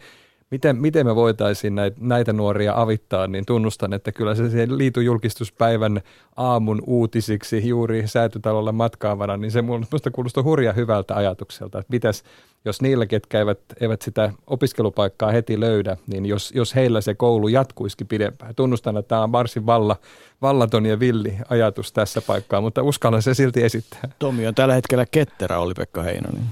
miten, 0.53 0.77
miten 0.77 1.05
me 1.05 1.15
voitaisiin 1.15 1.75
näitä, 1.75 1.97
näitä 1.99 2.33
nuoria 2.33 2.73
avittaa, 2.75 3.27
niin 3.27 3.45
tunnustan, 3.45 3.93
että 3.93 4.11
kyllä 4.11 4.35
se 4.35 4.49
siihen 4.49 4.77
liitujulkistuspäivän 4.77 6.01
aamun 6.35 6.81
uutisiksi 6.87 7.67
juuri 7.67 8.07
säätytalolle 8.07 8.71
matkaavana, 8.71 9.37
niin 9.37 9.51
se 9.51 9.61
minusta 9.61 10.11
kuulostaa 10.11 10.43
hurja 10.43 10.73
hyvältä 10.73 11.15
ajatukselta, 11.15 11.79
että 11.79 11.91
mitäs 11.93 12.23
jos 12.65 12.81
niillä, 12.81 13.05
ketkä 13.05 13.39
eivät, 13.39 13.59
eivät 13.81 14.01
sitä 14.01 14.31
opiskelupaikkaa 14.47 15.31
heti 15.31 15.59
löydä, 15.59 15.97
niin 16.07 16.25
jos, 16.25 16.51
jos 16.55 16.75
heillä 16.75 17.01
se 17.01 17.13
koulu 17.13 17.47
jatkuisikin 17.47 18.07
pidempään. 18.07 18.55
Tunnustan, 18.55 18.97
että 18.97 19.09
tämä 19.09 19.23
on 19.23 19.31
varsin 19.31 19.65
valla, 19.65 19.95
vallaton 20.41 20.85
ja 20.85 20.99
villi 20.99 21.37
ajatus 21.49 21.93
tässä 21.93 22.21
paikkaa, 22.21 22.61
mutta 22.61 22.83
uskallan 22.83 23.21
se 23.21 23.33
silti 23.33 23.63
esittää. 23.63 24.01
Tomi 24.19 24.47
on 24.47 24.55
tällä 24.55 24.73
hetkellä 24.73 25.05
ketterä, 25.11 25.59
oli 25.59 25.73
Pekka 25.73 26.03
Heinonen. 26.03 26.43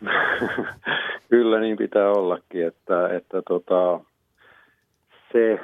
Kyllä 1.30 1.60
niin 1.60 1.76
pitää 1.76 2.10
ollakin, 2.10 2.66
että, 2.66 3.08
että 3.08 3.42
tota, 3.48 4.00
se 5.32 5.60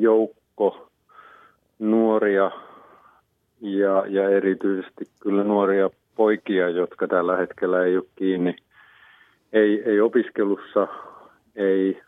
joukko 0.00 0.88
nuoria 1.78 2.50
ja, 3.60 4.04
ja 4.08 4.28
erityisesti 4.28 5.04
kyllä 5.22 5.44
nuoria 5.44 5.90
poikia, 6.16 6.68
jotka 6.68 7.06
tällä 7.08 7.36
hetkellä 7.36 7.84
ei 7.84 7.96
ole 7.96 8.04
kiinni 8.16 8.56
ei, 9.54 9.82
ei 9.86 10.00
opiskelussa, 10.00 10.88
ei 11.56 12.00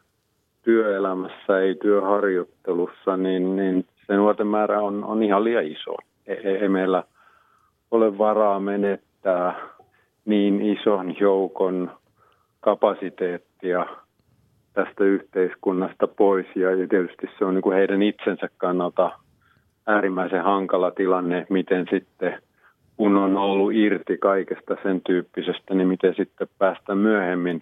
työelämässä, 0.63 1.61
ei 1.61 1.75
työharjoittelussa, 1.75 3.17
niin, 3.17 3.57
niin 3.57 3.87
se 4.07 4.17
nuorten 4.17 4.47
määrä 4.47 4.81
on, 4.81 5.05
on 5.05 5.23
ihan 5.23 5.45
liian 5.45 5.67
iso. 5.67 5.95
Ei, 6.27 6.47
ei 6.47 6.69
meillä 6.69 7.05
ole 7.91 8.19
varaa 8.19 8.61
menettää 8.61 9.55
niin 10.25 10.63
ison 10.63 11.21
joukon 11.21 11.91
kapasiteettia 12.61 13.87
tästä 14.73 15.05
yhteiskunnasta 15.05 16.07
pois. 16.07 16.47
Ja, 16.55 16.69
tietysti 16.89 17.27
se 17.39 17.45
on 17.45 17.55
niin 17.55 17.63
kuin 17.63 17.77
heidän 17.77 18.03
itsensä 18.03 18.49
kannalta 18.57 19.11
äärimmäisen 19.87 20.45
hankala 20.45 20.91
tilanne, 20.91 21.47
miten 21.51 21.87
sitten 21.91 22.43
kun 22.97 23.17
on 23.17 23.37
ollut 23.37 23.73
irti 23.75 24.19
kaikesta 24.19 24.77
sen 24.83 25.01
tyyppisestä, 25.01 25.75
niin 25.75 25.89
miten 25.89 26.15
sitten 26.15 26.49
päästä 26.59 26.95
myöhemmin 26.95 27.61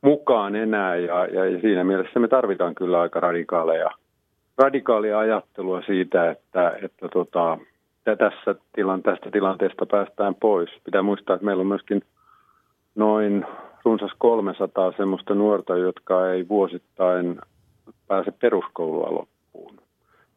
mukaan 0.00 0.56
enää. 0.56 0.96
Ja, 0.96 1.26
ja, 1.26 1.46
ja 1.46 1.60
siinä 1.60 1.84
mielessä 1.84 2.20
me 2.20 2.28
tarvitaan 2.28 2.74
kyllä 2.74 3.00
aika 3.00 3.20
radikaaleja, 3.20 3.90
radikaalia 4.58 5.18
ajattelua 5.18 5.82
siitä, 5.82 6.30
että, 6.30 6.72
että 6.82 7.08
tota, 7.08 7.58
tässä 8.04 8.54
tilan, 8.72 9.02
tästä 9.02 9.30
tilanteesta 9.30 9.86
päästään 9.86 10.34
pois. 10.34 10.70
Pitää 10.84 11.02
muistaa, 11.02 11.34
että 11.34 11.44
meillä 11.44 11.60
on 11.60 11.66
myöskin 11.66 12.02
noin 12.94 13.46
runsas 13.86 14.10
300 14.18 14.92
semmoista 14.96 15.34
nuorta, 15.34 15.76
jotka 15.76 16.30
ei 16.32 16.48
vuosittain 16.48 17.38
pääse 18.06 18.30
peruskoulua 18.30 19.14
loppuun. 19.14 19.80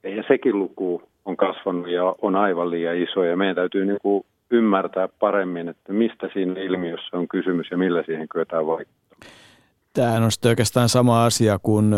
Ja 0.03 0.23
sekin 0.27 0.59
luku 0.59 1.01
on 1.25 1.37
kasvanut 1.37 1.89
ja 1.89 2.15
on 2.21 2.35
aivan 2.35 2.71
liian 2.71 2.97
iso 2.97 3.23
ja 3.23 3.37
meidän 3.37 3.55
täytyy 3.55 3.85
niin 3.85 3.97
kuin 4.01 4.25
ymmärtää 4.51 5.07
paremmin, 5.07 5.69
että 5.69 5.93
mistä 5.93 6.29
siinä 6.33 6.61
ilmiössä 6.61 7.17
on 7.17 7.27
kysymys 7.27 7.67
ja 7.71 7.77
millä 7.77 8.03
siihen 8.05 8.29
kyetään 8.29 8.67
vaikuttamaan. 8.67 9.33
Tämähän 9.93 10.23
on 10.23 10.31
sitten 10.31 10.49
oikeastaan 10.49 10.89
sama 10.89 11.25
asia 11.25 11.59
kuin, 11.63 11.95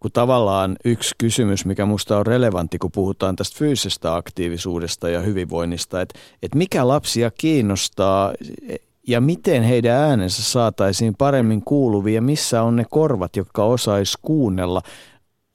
kuin 0.00 0.12
tavallaan 0.12 0.76
yksi 0.84 1.14
kysymys, 1.18 1.66
mikä 1.66 1.86
minusta 1.86 2.18
on 2.18 2.26
relevantti, 2.26 2.78
kun 2.78 2.90
puhutaan 2.94 3.36
tästä 3.36 3.58
fyysisestä 3.58 4.14
aktiivisuudesta 4.14 5.08
ja 5.08 5.20
hyvinvoinnista, 5.20 6.00
että, 6.00 6.18
että 6.42 6.58
mikä 6.58 6.88
lapsia 6.88 7.30
kiinnostaa 7.30 8.32
ja 9.08 9.20
miten 9.20 9.62
heidän 9.62 9.96
äänensä 9.96 10.42
saataisiin 10.42 11.14
paremmin 11.18 11.62
kuuluvia, 11.64 12.22
missä 12.22 12.62
on 12.62 12.76
ne 12.76 12.84
korvat, 12.90 13.36
jotka 13.36 13.64
osais 13.64 14.16
kuunnella? 14.22 14.80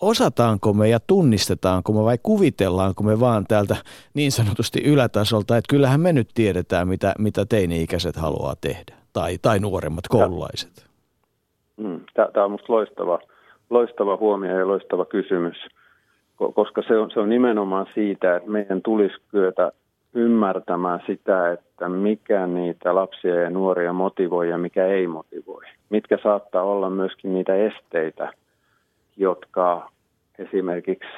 Osataanko 0.02 0.74
me 0.74 0.90
ja 0.90 1.00
tunnistetaanko 1.08 1.94
me 1.94 2.04
vai 2.04 2.18
kuvitellaanko 2.24 3.04
me 3.04 3.20
vaan 3.20 3.46
täältä 3.48 3.76
niin 4.14 4.32
sanotusti 4.32 4.84
ylätasolta, 4.84 5.58
että 5.58 5.70
kyllähän 5.70 6.02
me 6.02 6.14
nyt 6.14 6.30
tiedetään, 6.34 6.88
mitä, 6.88 7.14
mitä 7.20 7.46
teini-ikäiset 7.46 8.16
haluaa 8.16 8.54
tehdä? 8.62 8.94
Tai, 9.14 9.38
tai 9.42 9.60
nuoremmat 9.60 10.08
koululaiset. 10.08 10.90
Mm, 11.78 12.00
Tämä 12.14 12.46
on 12.46 12.52
minusta 12.52 12.74
loistava, 12.74 13.20
loistava 13.70 14.18
huomio 14.18 14.60
ja 14.60 14.68
loistava 14.68 15.06
kysymys, 15.06 15.58
koska 16.54 16.82
se 16.88 16.98
on, 16.98 17.12
se 17.12 17.20
on 17.20 17.30
nimenomaan 17.30 17.86
siitä, 17.94 18.36
että 18.36 18.50
meidän 18.50 18.82
tulisi 18.82 19.16
kyetä 19.32 19.72
ymmärtämään 20.14 21.00
sitä, 21.08 21.52
että 21.52 21.90
mikä 21.90 22.48
niitä 22.48 22.96
lapsia 22.96 23.36
ja 23.36 23.50
nuoria 23.50 23.94
motivoi 23.94 24.50
ja 24.50 24.58
mikä 24.58 24.86
ei 24.86 25.08
motivoi. 25.08 25.66
Mitkä 25.90 26.18
saattaa 26.24 26.64
olla 26.64 26.90
myöskin 26.90 27.34
niitä 27.34 27.56
esteitä, 27.56 28.34
jotka 29.18 29.92
esimerkiksi 30.40 31.10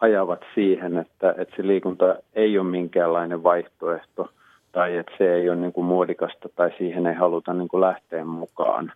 ajavat 0.00 0.40
siihen, 0.54 0.98
että, 0.98 1.34
että 1.38 1.56
se 1.56 1.66
liikunta 1.66 2.16
ei 2.34 2.58
ole 2.58 2.68
minkäänlainen 2.68 3.42
vaihtoehto 3.42 4.28
tai 4.72 4.96
että 4.96 5.12
se 5.18 5.34
ei 5.34 5.50
ole 5.50 5.56
niin 5.56 5.72
kuin 5.72 5.84
muodikasta 5.84 6.48
tai 6.56 6.70
siihen 6.78 7.06
ei 7.06 7.14
haluta 7.14 7.54
niin 7.54 7.68
kuin 7.68 7.80
lähteä 7.80 8.24
mukaan. 8.24 8.92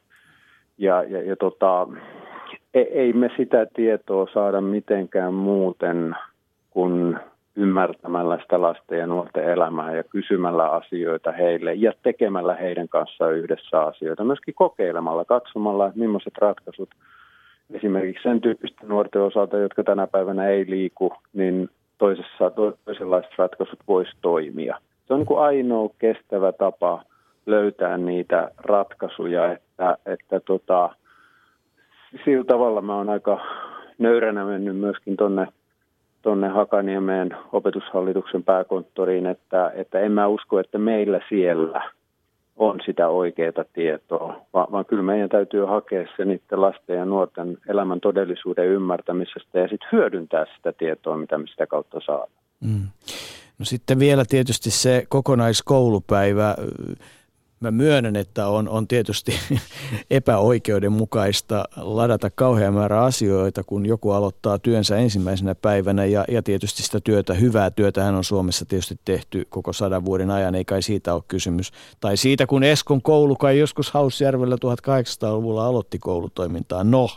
Ja, 0.78 1.02
ja, 1.02 1.23
ja 1.23 1.36
tota, 1.36 1.89
ei, 2.74 2.98
ei 2.98 3.12
me 3.12 3.31
sitä 3.36 3.66
tietoa 3.74 4.27
saada 4.35 4.60
mitenkään 4.60 5.35
muuten 5.35 6.16
kuin 6.70 7.19
ymmärtämällä 7.56 8.38
sitä 8.42 8.60
lasten 8.60 8.98
ja 8.98 9.06
nuorten 9.06 9.44
elämää 9.44 9.96
ja 9.96 10.04
kysymällä 10.04 10.68
asioita 10.70 11.32
heille 11.32 11.74
ja 11.74 11.92
tekemällä 12.02 12.54
heidän 12.54 12.88
kanssaan 12.88 13.34
yhdessä 13.34 13.80
asioita. 13.80 14.24
Myöskin 14.24 14.54
kokeilemalla, 14.54 15.24
katsomalla, 15.24 15.86
että 15.86 15.98
millaiset 15.98 16.38
ratkaisut 16.38 16.90
esimerkiksi 17.70 18.22
sen 18.22 18.40
tyyppisten 18.40 18.88
nuorten 18.88 19.22
osalta, 19.22 19.58
jotka 19.58 19.84
tänä 19.84 20.06
päivänä 20.06 20.48
ei 20.48 20.70
liiku, 20.70 21.12
niin 21.32 21.70
toisessa, 21.98 22.50
toisenlaiset 22.84 23.32
ratkaisut 23.38 23.78
voisi 23.88 24.12
toimia. 24.20 24.78
Se 25.06 25.14
on 25.14 25.20
niin 25.20 25.26
kuin 25.26 25.40
ainoa 25.40 25.88
kestävä 25.98 26.52
tapa 26.52 27.02
löytää 27.46 27.96
niitä 27.98 28.50
ratkaisuja, 28.58 29.52
että, 29.52 29.98
että 30.06 30.40
tota, 30.40 30.90
sillä 32.24 32.44
tavalla 32.44 32.80
mä 32.80 32.96
oon 32.96 33.08
aika 33.08 33.40
nöyränä 33.98 34.44
mennyt 34.44 34.76
myöskin 34.76 35.16
tuonne 35.16 35.46
tonne 36.23 36.49
Hakaniemeen 36.49 37.36
opetushallituksen 37.53 38.43
pääkonttoriin, 38.43 39.27
että, 39.27 39.73
että 39.74 40.01
en 40.01 40.12
mä 40.12 40.27
usko, 40.27 40.61
että 40.61 40.78
meillä 40.78 41.20
siellä 41.28 41.90
on 42.57 42.81
sitä 42.86 43.09
oikeaa 43.09 43.65
tietoa, 43.73 44.47
vaan, 44.53 44.73
vaan 44.73 44.85
kyllä 44.85 45.03
meidän 45.03 45.28
täytyy 45.28 45.65
hakea 45.65 46.07
se 46.16 46.24
niiden 46.24 46.61
lasten 46.61 46.97
ja 46.97 47.05
nuorten 47.05 47.59
elämän 47.69 48.01
todellisuuden 48.01 48.66
ymmärtämisestä 48.66 49.59
ja 49.59 49.69
sitten 49.69 49.89
hyödyntää 49.93 50.47
sitä 50.57 50.73
tietoa, 50.73 51.16
mitä 51.16 51.39
me 51.39 51.47
sitä 51.47 51.66
kautta 51.66 52.01
saadaan. 52.07 52.31
Mm. 52.61 52.89
No 53.59 53.65
sitten 53.65 53.99
vielä 53.99 54.24
tietysti 54.28 54.70
se 54.70 55.07
kokonaiskoulupäivä 55.09 56.55
Mä 57.62 57.70
myönnän, 57.70 58.16
että 58.16 58.47
on, 58.47 58.68
on 58.68 58.89
tietysti 58.89 59.34
epäoikeudenmukaista 60.10 61.64
ladata 61.76 62.30
kauhean 62.30 62.74
määrä 62.74 63.02
asioita, 63.02 63.64
kun 63.64 63.86
joku 63.86 64.10
aloittaa 64.10 64.59
työnsä 64.59 64.97
ensimmäisenä 64.97 65.55
päivänä 65.55 66.05
ja, 66.05 66.24
ja 66.28 66.43
tietysti 66.43 66.82
sitä 66.82 67.01
työtä, 67.01 67.34
hyvää 67.34 67.70
työtä 67.70 68.05
hän 68.05 68.14
on 68.14 68.24
Suomessa 68.24 68.64
tietysti 68.64 69.01
tehty 69.05 69.47
koko 69.48 69.72
sadan 69.72 70.05
vuoden 70.05 70.30
ajan, 70.30 70.55
ei 70.55 70.64
kai 70.64 70.82
siitä 70.82 71.14
ole 71.14 71.22
kysymys. 71.28 71.72
Tai 72.01 72.16
siitä, 72.16 72.47
kun 72.47 72.64
Eskon 72.64 73.02
koulu 73.02 73.36
kai 73.36 73.59
joskus 73.59 73.90
Hausjärvellä 73.90 74.56
1800-luvulla 74.56 75.66
aloitti 75.66 75.98
koulutoimintaa. 75.98 76.84
No, 76.84 77.09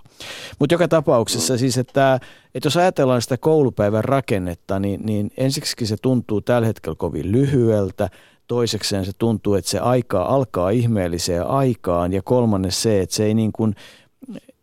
mutta 0.59 0.73
joka 0.73 0.87
tapauksessa 0.87 1.57
siis, 1.57 1.77
että, 1.77 2.19
että 2.55 2.67
jos 2.67 2.77
ajatellaan 2.77 3.21
sitä 3.21 3.37
koulupäivän 3.37 4.03
rakennetta, 4.03 4.79
niin, 4.79 5.01
niin 5.05 5.31
ensiksi 5.37 5.85
se 5.85 5.97
tuntuu 6.01 6.41
tällä 6.41 6.67
hetkellä 6.67 6.95
kovin 6.95 7.31
lyhyeltä– 7.31 8.09
Toisekseen 8.47 9.05
se 9.05 9.11
tuntuu, 9.17 9.53
että 9.53 9.71
se 9.71 9.79
aika 9.79 10.23
alkaa 10.23 10.69
ihmeelliseen 10.69 11.47
aikaan 11.47 12.13
ja 12.13 12.21
kolmannes 12.21 12.81
se, 12.81 13.01
että 13.01 13.15
se 13.15 13.25
ei 13.25 13.33
niin 13.33 13.51
kuin, 13.51 13.75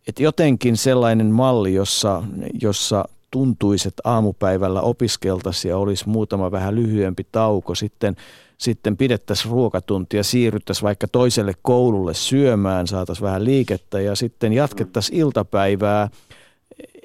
että 0.07 0.23
jotenkin 0.23 0.77
sellainen 0.77 1.27
malli, 1.27 1.73
jossa, 1.73 2.23
jossa 2.61 3.05
tuntuisi, 3.31 3.87
että 3.87 4.01
aamupäivällä 4.05 4.81
opiskeltaisiin 4.81 5.69
ja 5.69 5.77
olisi 5.77 6.09
muutama 6.09 6.51
vähän 6.51 6.75
lyhyempi 6.75 7.27
tauko, 7.31 7.75
sitten, 7.75 8.15
sitten 8.57 8.97
pidettäisiin 8.97 9.51
ruokatuntia, 9.51 10.23
siirryttäisiin 10.23 10.83
vaikka 10.83 11.07
toiselle 11.07 11.53
koululle 11.61 12.13
syömään, 12.13 12.87
saataisiin 12.87 13.25
vähän 13.25 13.45
liikettä 13.45 14.01
ja 14.01 14.15
sitten 14.15 14.53
jatkettaisiin 14.53 15.19
iltapäivää 15.19 16.09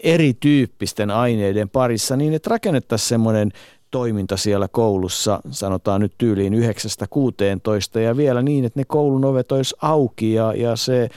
erityyppisten 0.03 1.11
aineiden 1.11 1.69
parissa 1.69 2.17
niin, 2.17 2.35
että 2.35 2.51
rakennettaisiin 2.51 3.09
semmoinen 3.09 3.53
toiminta 3.91 4.37
siellä 4.37 4.69
koulussa, 4.69 5.41
sanotaan 5.51 6.01
nyt 6.01 6.13
tyyliin 6.19 6.53
9-16 7.97 7.99
ja 7.99 8.17
vielä 8.17 8.43
niin, 8.43 8.65
että 8.65 8.81
ne 8.81 8.85
koulun 8.85 9.25
ovet 9.25 9.53
olisi 9.53 9.77
auki 9.83 10.35
ja, 10.35 10.53
ja 10.57 10.77
se, 10.77 11.09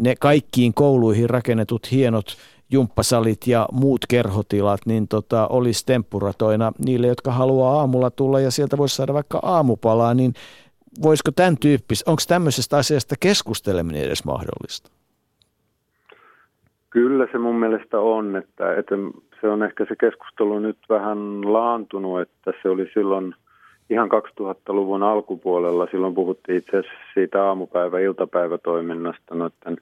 ne 0.00 0.14
kaikkiin 0.20 0.74
kouluihin 0.74 1.30
rakennetut 1.30 1.92
hienot 1.92 2.36
jumppasalit 2.70 3.46
ja 3.46 3.68
muut 3.72 4.00
kerhotilat, 4.08 4.80
niin 4.86 5.08
tota, 5.08 5.46
olisi 5.48 5.86
temppuratoina 5.86 6.72
niille, 6.84 7.06
jotka 7.06 7.32
haluaa 7.32 7.78
aamulla 7.80 8.10
tulla 8.10 8.40
ja 8.40 8.50
sieltä 8.50 8.78
voisi 8.78 8.96
saada 8.96 9.14
vaikka 9.14 9.38
aamupalaa, 9.42 10.14
niin 10.14 10.32
voisiko 11.02 11.30
tämän 11.30 11.56
tyyppistä, 11.58 12.10
onko 12.10 12.22
tämmöisestä 12.28 12.76
asiasta 12.76 13.14
keskusteleminen 13.20 14.02
edes 14.02 14.24
mahdollista? 14.24 14.90
Kyllä 16.90 17.26
se 17.32 17.38
mun 17.38 17.56
mielestä 17.60 18.00
on, 18.00 18.36
että, 18.36 18.74
että 18.74 18.94
se 19.40 19.48
on 19.48 19.62
ehkä 19.62 19.84
se 19.84 19.96
keskustelu 19.96 20.58
nyt 20.58 20.78
vähän 20.88 21.52
laantunut, 21.52 22.20
että 22.20 22.52
se 22.62 22.68
oli 22.68 22.90
silloin 22.94 23.34
ihan 23.90 24.08
2000-luvun 24.40 25.02
alkupuolella. 25.02 25.88
Silloin 25.90 26.14
puhuttiin 26.14 26.58
itse 26.58 26.76
asiassa 26.76 26.98
siitä 27.14 27.44
aamupäivä-iltapäivätoiminnasta 27.44 29.34
noiden, 29.34 29.76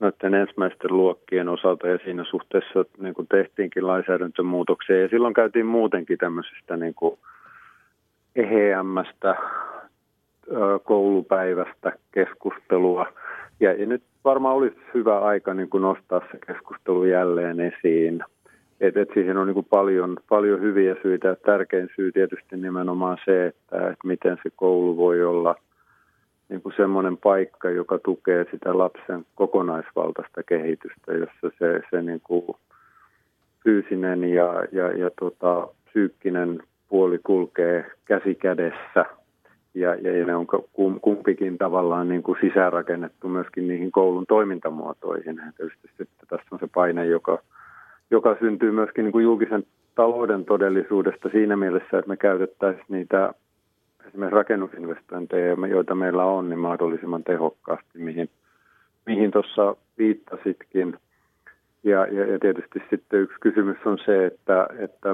noiden 0.00 0.34
ensimmäisten 0.34 0.96
luokkien 0.96 1.48
osalta 1.48 1.88
ja 1.88 1.98
siinä 2.04 2.24
suhteessa 2.24 2.84
niin 2.98 3.14
kuin 3.14 3.28
tehtiinkin 3.28 3.86
lainsäädäntömuutoksia. 3.86 5.00
Ja 5.00 5.08
silloin 5.08 5.34
käytiin 5.34 5.66
muutenkin 5.66 6.18
tämmöisestä 6.18 6.76
niin 6.76 6.94
kuin 6.94 7.18
eheämmästä 8.36 9.36
koulupäivästä 10.84 11.92
keskustelua. 12.12 13.06
Ja, 13.60 13.72
ja 13.72 13.86
nyt 13.86 14.02
varmaan 14.24 14.56
olisi 14.56 14.76
hyvä 14.94 15.20
aika 15.20 15.54
niin 15.54 15.70
kuin 15.70 15.82
nostaa 15.82 16.20
se 16.20 16.38
keskustelu 16.46 17.04
jälleen 17.04 17.60
esiin. 17.60 18.24
Et, 18.82 18.96
et 18.96 19.08
siihen 19.14 19.36
on 19.36 19.46
niin 19.46 19.64
paljon, 19.70 20.16
paljon 20.28 20.60
hyviä 20.60 20.96
syitä. 21.02 21.36
Tärkein 21.46 21.88
syy 21.96 22.12
tietysti 22.12 22.56
nimenomaan 22.56 23.18
se, 23.24 23.46
että, 23.46 23.76
että 23.76 24.06
miten 24.06 24.38
se 24.42 24.50
koulu 24.56 24.96
voi 24.96 25.24
olla 25.24 25.54
niin 26.48 26.62
kuin 26.62 26.72
semmoinen 26.76 27.16
paikka, 27.16 27.70
joka 27.70 27.98
tukee 27.98 28.46
sitä 28.50 28.78
lapsen 28.78 29.26
kokonaisvaltaista 29.34 30.42
kehitystä, 30.42 31.12
jossa 31.12 31.56
se, 31.58 31.80
se 31.90 32.02
niin 32.02 32.20
kuin 32.24 32.56
fyysinen 33.64 34.24
ja, 34.24 34.64
ja, 34.72 34.92
ja 34.92 35.10
tota, 35.20 35.68
psyykkinen 35.84 36.62
puoli 36.88 37.18
kulkee 37.18 37.90
käsi 38.04 38.34
kädessä– 38.34 39.04
ja, 39.74 39.94
ja 39.94 40.26
ne 40.26 40.34
on 40.34 40.46
kumpikin 41.02 41.58
tavallaan 41.58 42.08
niin 42.08 42.22
kuin 42.22 42.38
sisäänrakennettu 42.40 43.28
myöskin 43.28 43.68
niihin 43.68 43.92
koulun 43.92 44.26
toimintamuotoihin. 44.26 45.40
Tietysti 45.56 45.88
sitten 45.88 46.28
tässä 46.28 46.46
on 46.50 46.58
se 46.58 46.68
paine, 46.74 47.06
joka, 47.06 47.38
joka 48.12 48.36
syntyy 48.40 48.70
myöskin 48.70 49.04
niin 49.04 49.12
kuin 49.12 49.22
julkisen 49.22 49.64
talouden 49.94 50.44
todellisuudesta 50.44 51.28
siinä 51.28 51.56
mielessä, 51.56 51.98
että 51.98 52.08
me 52.08 52.16
käytettäisiin 52.16 52.86
niitä 52.88 53.34
esimerkiksi 54.08 54.36
rakennusinvestointeja, 54.36 55.56
joita 55.70 55.94
meillä 55.94 56.24
on, 56.24 56.48
niin 56.48 56.58
mahdollisimman 56.58 57.24
tehokkaasti, 57.24 57.98
mihin, 57.98 58.30
mihin 59.06 59.30
tuossa 59.30 59.76
viittasitkin. 59.98 60.96
Ja, 61.84 62.06
ja, 62.06 62.26
ja 62.26 62.38
tietysti 62.38 62.82
sitten 62.90 63.20
yksi 63.20 63.36
kysymys 63.40 63.76
on 63.84 63.98
se, 64.04 64.26
että, 64.26 64.66
että 64.78 65.08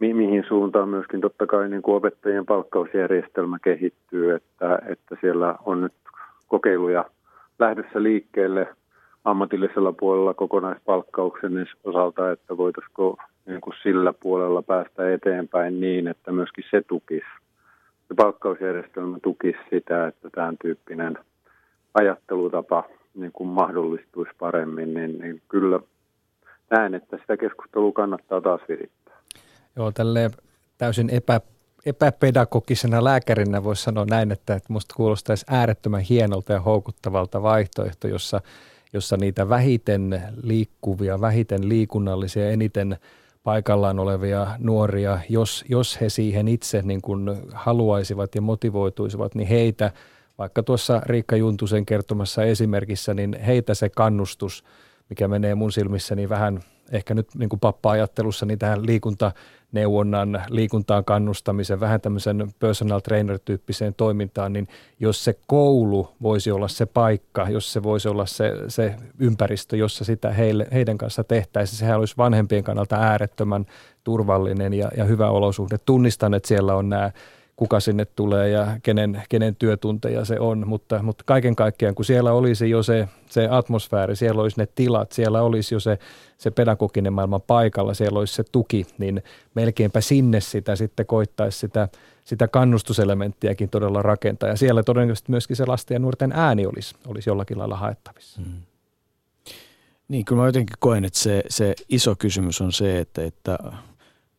mi, 0.00 0.14
mihin 0.14 0.44
suuntaan 0.48 0.88
myöskin 0.88 1.20
totta 1.20 1.46
kai 1.46 1.68
niin 1.68 1.82
kuin 1.82 1.96
opettajien 1.96 2.46
palkkausjärjestelmä 2.46 3.58
kehittyy, 3.62 4.34
että, 4.34 4.78
että 4.86 5.16
siellä 5.20 5.54
on 5.64 5.80
nyt 5.80 5.92
kokeiluja 6.48 7.04
lähdössä 7.58 8.02
liikkeelle 8.02 8.68
ammatillisella 9.30 9.92
puolella 9.92 10.34
kokonaispalkkauksen 10.34 11.68
osalta, 11.84 12.32
että 12.32 12.56
voitaisiko 12.56 13.16
niin 13.46 13.60
kuin 13.60 13.74
sillä 13.82 14.12
puolella 14.12 14.62
päästä 14.62 15.12
eteenpäin 15.12 15.80
niin, 15.80 16.08
että 16.08 16.32
myöskin 16.32 16.64
se 16.70 16.82
tukisi, 16.88 17.26
se 18.08 18.14
palkkausjärjestelmä 18.16 19.18
tukisi 19.22 19.58
sitä, 19.70 20.06
että 20.06 20.30
tämän 20.30 20.56
tyyppinen 20.62 21.18
ajattelutapa 21.94 22.84
niin 23.14 23.32
kuin 23.32 23.48
mahdollistuisi 23.48 24.32
paremmin, 24.38 24.94
niin, 24.94 25.18
niin 25.18 25.42
kyllä 25.48 25.80
näen, 26.70 26.94
että 26.94 27.18
sitä 27.18 27.36
keskustelua 27.36 27.92
kannattaa 27.92 28.40
taas 28.40 28.60
virittää. 28.68 29.18
Joo, 29.76 29.92
tälle 29.92 30.30
täysin 30.78 31.10
epä, 31.10 31.40
epäpedagogisena 31.86 33.04
lääkärinä 33.04 33.64
voisi 33.64 33.82
sanoa 33.82 34.04
näin, 34.04 34.32
että, 34.32 34.54
että 34.54 34.72
musta 34.72 34.94
kuulostaisi 34.96 35.46
äärettömän 35.50 36.00
hienolta 36.00 36.52
ja 36.52 36.60
houkuttavalta 36.60 37.42
vaihtoehto, 37.42 38.08
jossa, 38.08 38.40
jossa 38.92 39.16
niitä 39.16 39.48
vähiten 39.48 40.22
liikkuvia, 40.42 41.20
vähiten 41.20 41.68
liikunnallisia, 41.68 42.50
eniten 42.50 42.96
paikallaan 43.42 43.98
olevia 43.98 44.46
nuoria, 44.58 45.18
jos, 45.28 45.64
jos 45.68 46.00
he 46.00 46.08
siihen 46.08 46.48
itse 46.48 46.82
niin 46.82 47.02
kuin 47.02 47.30
haluaisivat 47.52 48.34
ja 48.34 48.40
motivoituisivat, 48.40 49.34
niin 49.34 49.48
heitä, 49.48 49.92
vaikka 50.38 50.62
tuossa 50.62 51.02
Riikka 51.06 51.36
Juntusen 51.36 51.86
kertomassa 51.86 52.44
esimerkissä, 52.44 53.14
niin 53.14 53.40
heitä 53.46 53.74
se 53.74 53.88
kannustus, 53.88 54.64
mikä 55.10 55.28
menee 55.28 55.54
mun 55.54 55.72
silmissäni 55.72 56.28
vähän 56.28 56.60
ehkä 56.92 57.14
nyt 57.14 57.34
niin 57.34 57.48
kuin 57.48 57.60
pappa-ajattelussa 57.60 58.46
niin 58.46 58.58
tähän 58.58 58.86
liikuntaneuvonnan, 59.72 60.44
liikuntaan 60.48 61.04
kannustamisen, 61.04 61.80
vähän 61.80 62.00
tämmöisen 62.00 62.48
personal 62.58 63.00
trainer-tyyppiseen 63.00 63.94
toimintaan, 63.94 64.52
niin 64.52 64.68
jos 65.00 65.24
se 65.24 65.38
koulu 65.46 66.14
voisi 66.22 66.50
olla 66.50 66.68
se 66.68 66.86
paikka, 66.86 67.48
jos 67.50 67.72
se 67.72 67.82
voisi 67.82 68.08
olla 68.08 68.26
se, 68.26 68.52
se 68.68 68.94
ympäristö, 69.18 69.76
jossa 69.76 70.04
sitä 70.04 70.30
heille, 70.30 70.66
heidän 70.72 70.98
kanssa 70.98 71.24
tehtäisiin, 71.24 71.78
sehän 71.78 71.98
olisi 71.98 72.14
vanhempien 72.16 72.64
kannalta 72.64 72.96
äärettömän 72.96 73.66
turvallinen 74.04 74.74
ja, 74.74 74.90
ja 74.96 75.04
hyvä 75.04 75.30
olosuhde. 75.30 75.78
Tunnistan, 75.78 76.34
että 76.34 76.48
siellä 76.48 76.74
on 76.74 76.88
nämä 76.88 77.10
kuka 77.58 77.80
sinne 77.80 78.04
tulee 78.04 78.48
ja 78.48 78.66
kenen, 78.82 79.22
kenen 79.28 79.56
työtunteja 79.56 80.24
se 80.24 80.40
on, 80.40 80.68
mutta, 80.68 81.02
mutta 81.02 81.24
kaiken 81.26 81.56
kaikkiaan, 81.56 81.94
kun 81.94 82.04
siellä 82.04 82.32
olisi 82.32 82.70
jo 82.70 82.82
se, 82.82 83.08
se 83.26 83.48
atmosfääri, 83.50 84.16
siellä 84.16 84.42
olisi 84.42 84.60
ne 84.60 84.68
tilat, 84.74 85.12
siellä 85.12 85.42
olisi 85.42 85.74
jo 85.74 85.80
se, 85.80 85.98
se 86.36 86.50
pedagoginen 86.50 87.12
maailman 87.12 87.42
paikalla, 87.42 87.94
siellä 87.94 88.18
olisi 88.18 88.34
se 88.34 88.44
tuki, 88.52 88.86
niin 88.98 89.22
melkeinpä 89.54 90.00
sinne 90.00 90.40
sitä 90.40 90.76
sitten 90.76 91.06
koittaisi 91.06 91.58
sitä, 91.58 91.88
sitä 92.24 92.48
kannustuselementtiäkin 92.48 93.68
todella 93.68 94.02
rakentaa. 94.02 94.48
Ja 94.48 94.56
siellä 94.56 94.82
todennäköisesti 94.82 95.30
myöskin 95.30 95.56
se 95.56 95.66
lasten 95.66 95.94
ja 95.94 95.98
nuorten 95.98 96.32
ääni 96.32 96.66
olisi, 96.66 96.94
olisi 97.06 97.30
jollakin 97.30 97.58
lailla 97.58 97.76
haettavissa. 97.76 98.40
Hmm. 98.42 98.62
Niin, 100.08 100.24
kyllä 100.24 100.40
mä 100.42 100.48
jotenkin 100.48 100.76
koen, 100.78 101.04
että 101.04 101.18
se, 101.18 101.42
se 101.48 101.74
iso 101.88 102.16
kysymys 102.18 102.60
on 102.60 102.72
se, 102.72 102.98
että, 102.98 103.24
että 103.24 103.58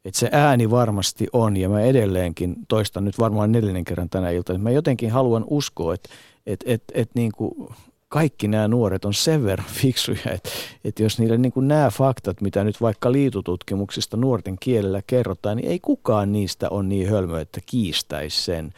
että 0.05 0.19
se 0.19 0.29
ääni 0.31 0.71
varmasti 0.71 1.27
on 1.33 1.57
ja 1.57 1.69
mä 1.69 1.81
edelleenkin 1.81 2.55
toistan 2.67 3.05
nyt 3.05 3.19
varmaan 3.19 3.51
neljännen 3.51 3.85
kerran 3.85 4.09
tänä 4.09 4.29
iltana. 4.29 4.59
Mä 4.59 4.71
jotenkin 4.71 5.11
haluan 5.11 5.43
uskoa, 5.47 5.93
että 5.93 6.09
et, 6.45 6.59
et, 6.65 6.83
et 6.93 7.09
niin 7.15 7.31
kuin 7.37 7.69
kaikki 8.09 8.47
nämä 8.47 8.67
nuoret 8.67 9.05
on 9.05 9.13
sen 9.13 9.45
verran 9.45 9.67
fiksuja, 9.81 10.31
että, 10.33 10.49
että 10.85 11.03
jos 11.03 11.19
niille 11.19 11.37
niin 11.37 11.51
kuin 11.51 11.67
nämä 11.67 11.89
faktat, 11.89 12.41
mitä 12.41 12.63
nyt 12.63 12.81
vaikka 12.81 13.11
liitututkimuksista 13.11 14.17
nuorten 14.17 14.55
kielellä 14.59 15.01
kerrotaan, 15.07 15.57
niin 15.57 15.69
ei 15.69 15.79
kukaan 15.79 16.31
niistä 16.31 16.69
ole 16.69 16.83
niin 16.83 17.09
hölmö, 17.09 17.41
että 17.41 17.59
kiistäisi 17.65 18.43
sen 18.43 18.69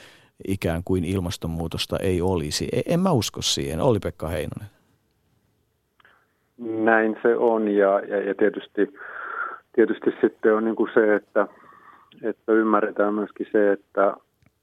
ikään 0.48 0.82
kuin 0.86 1.04
ilmastonmuutosta 1.04 1.98
ei 1.98 2.22
olisi. 2.22 2.68
E, 2.72 2.82
en 2.86 3.00
mä 3.00 3.12
usko 3.12 3.42
siihen. 3.42 3.82
Olli-Pekka 3.82 4.28
Heinonen. 4.28 4.68
Näin 6.58 7.18
se 7.22 7.36
on 7.36 7.68
ja, 7.68 8.00
ja, 8.00 8.22
ja 8.22 8.36
tietysti 8.36 8.94
tietysti 9.74 10.12
sitten 10.22 10.56
on 10.56 10.66
niin 10.66 10.76
kuin 10.76 10.90
se, 10.94 11.16
että, 11.16 11.48
että 12.24 12.52
ymmärretään 12.52 13.14
myöskin 13.14 13.48
se, 13.52 13.72
että 13.72 14.14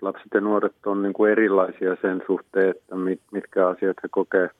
lapset 0.02 0.28
ja 0.34 0.40
nuoret 0.40 0.86
on 0.86 1.02
niin 1.02 1.12
kuin 1.12 1.32
erilaisia 1.32 1.96
sen 2.02 2.22
suhteen, 2.26 2.70
että 2.70 2.94
mit, 2.94 3.20
mitkä 3.30 3.68
asiat 3.68 3.96
he 4.02 4.08
kokee, 4.10 4.50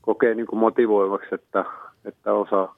kokee 0.00 0.34
niin 0.34 0.46
kuin 0.46 0.60
motivoivaksi, 0.60 1.34
että, 1.34 1.64
että 2.04 2.32
osa, 2.32 2.68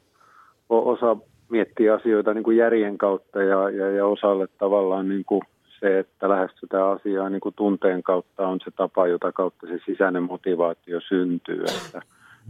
osa 0.69 1.17
miettii 1.49 1.91
asioita 1.91 2.35
niin 2.35 2.45
kuin 2.45 2.57
järjen 2.57 2.99
kautta 2.99 3.43
ja, 3.43 3.71
ja, 3.71 3.91
ja 3.91 4.07
osalle 4.07 4.47
tavallaan 4.59 5.09
niin 5.09 5.25
kuin 5.25 5.43
se, 5.81 5.99
että 5.99 6.29
lähestytään 6.29 6.87
asiaa 6.87 7.29
niin 7.29 7.41
kuin 7.41 7.55
tunteen 7.55 8.03
kautta 8.03 8.49
on 8.49 8.61
se 8.65 8.71
tapa, 8.71 9.07
jota 9.07 9.33
kautta 9.33 9.67
se 9.67 9.81
sisäinen 9.87 10.23
motivaatio 10.23 11.01
syntyy. 11.01 11.65
Että, 11.65 12.03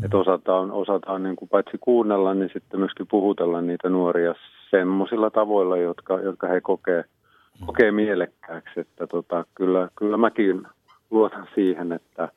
että 0.04 0.16
osataan, 0.18 0.70
osataan 0.72 1.22
niin 1.22 1.36
kuin 1.36 1.48
paitsi 1.48 1.78
kuunnella, 1.80 2.34
niin 2.34 2.50
sitten 2.52 2.80
myöskin 2.80 3.06
puhutella 3.06 3.60
niitä 3.60 3.88
nuoria 3.88 4.34
semmoisilla 4.70 5.30
tavoilla, 5.30 5.76
jotka, 5.76 6.20
jotka 6.20 6.46
he 6.46 6.60
kokee, 6.60 7.04
kokee 7.66 7.92
mielekkääksi. 7.92 8.80
Että 8.80 9.06
tota, 9.06 9.44
kyllä, 9.54 9.88
kyllä 9.96 10.16
mäkin 10.16 10.66
luotan 11.10 11.46
siihen, 11.54 11.92
että, 11.92 12.28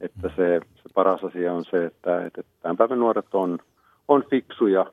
että 0.00 0.30
se, 0.36 0.60
se 0.74 0.88
paras 0.94 1.24
asia 1.24 1.54
on 1.54 1.64
se, 1.64 1.84
että, 1.84 2.26
että 2.26 2.42
tämän 2.62 2.76
päivän 2.76 2.98
nuoret 2.98 3.34
on, 3.34 3.58
on 4.08 4.24
fiksuja 4.30 4.86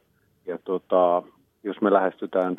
ja 0.45 0.57
tota, 0.63 1.23
jos 1.65 1.81
me 1.81 1.93
lähestytään 1.93 2.55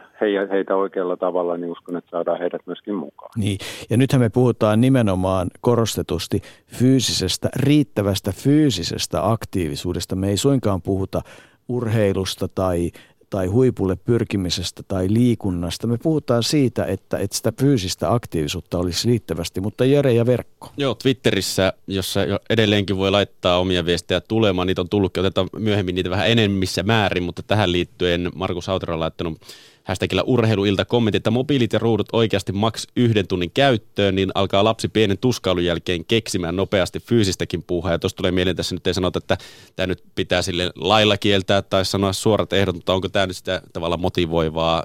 heitä 0.50 0.76
oikealla 0.76 1.16
tavalla, 1.16 1.56
niin 1.56 1.70
uskon, 1.70 1.96
että 1.96 2.10
saadaan 2.10 2.38
heidät 2.38 2.60
myöskin 2.66 2.94
mukaan. 2.94 3.30
Niin, 3.36 3.58
ja 3.90 3.96
nythän 3.96 4.22
me 4.22 4.28
puhutaan 4.28 4.80
nimenomaan 4.80 5.48
korostetusti 5.60 6.40
fyysisestä, 6.66 7.48
riittävästä 7.56 8.32
fyysisestä 8.32 9.30
aktiivisuudesta. 9.30 10.16
Me 10.16 10.28
ei 10.28 10.36
suinkaan 10.36 10.82
puhuta 10.82 11.22
urheilusta 11.68 12.48
tai 12.48 12.90
tai 13.36 13.46
huipulle 13.46 13.96
pyrkimisestä 13.96 14.82
tai 14.88 15.06
liikunnasta. 15.10 15.86
Me 15.86 15.98
puhutaan 15.98 16.42
siitä, 16.42 16.84
että, 16.84 17.18
että 17.18 17.36
sitä 17.36 17.52
fyysistä 17.60 18.12
aktiivisuutta 18.12 18.78
olisi 18.78 19.08
riittävästi, 19.08 19.60
mutta 19.60 19.84
Jere 19.84 20.12
ja 20.12 20.26
verkko. 20.26 20.72
Joo, 20.76 20.94
Twitterissä, 20.94 21.72
jossa 21.86 22.20
edelleenkin 22.50 22.96
voi 22.96 23.10
laittaa 23.10 23.58
omia 23.58 23.84
viestejä 23.84 24.20
tulemaan, 24.20 24.66
niitä 24.66 24.80
on 24.80 24.88
tullutkin, 24.88 25.20
otetaan 25.20 25.48
myöhemmin 25.58 25.94
niitä 25.94 26.10
vähän 26.10 26.30
enemmissä 26.30 26.82
määrin, 26.82 27.22
mutta 27.22 27.42
tähän 27.42 27.72
liittyen 27.72 28.30
Markus 28.34 28.68
Autero 28.68 28.94
on 28.94 29.00
laittanut 29.00 29.40
hashtagillä 29.86 30.22
urheiluilta 30.22 30.84
kommentti, 30.84 31.16
että 31.16 31.30
mobiilit 31.30 31.72
ja 31.72 31.78
ruudut 31.78 32.08
oikeasti 32.12 32.52
maks 32.52 32.86
yhden 32.96 33.26
tunnin 33.26 33.50
käyttöön, 33.50 34.14
niin 34.14 34.30
alkaa 34.34 34.64
lapsi 34.64 34.88
pienen 34.88 35.18
tuskailun 35.18 35.64
jälkeen 35.64 36.04
keksimään 36.04 36.56
nopeasti 36.56 37.00
fyysistäkin 37.00 37.62
puuhaa. 37.62 37.92
Ja 37.92 37.98
tuossa 37.98 38.16
tulee 38.16 38.30
mieleen, 38.30 38.56
tässä 38.56 38.74
nyt 38.74 38.86
ei 38.86 38.94
sanota, 38.94 39.18
että 39.18 39.38
tämä 39.76 39.86
nyt 39.86 40.02
pitää 40.14 40.42
sille 40.42 40.70
lailla 40.74 41.16
kieltää 41.16 41.62
tai 41.62 41.84
sanoa 41.84 42.12
suorat 42.12 42.52
ehdot, 42.52 42.74
mutta 42.74 42.94
onko 42.94 43.08
tämä 43.08 43.26
nyt 43.26 43.36
sitä 43.36 43.62
tavalla 43.72 43.96
motivoivaa 43.96 44.84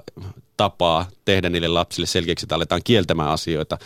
tapaa 0.56 1.08
tehdä 1.24 1.48
niille 1.48 1.68
lapsille 1.68 2.06
selkeäksi, 2.06 2.44
että 2.44 2.54
aletaan 2.54 2.80
kieltämään 2.84 3.30
asioita 3.30 3.78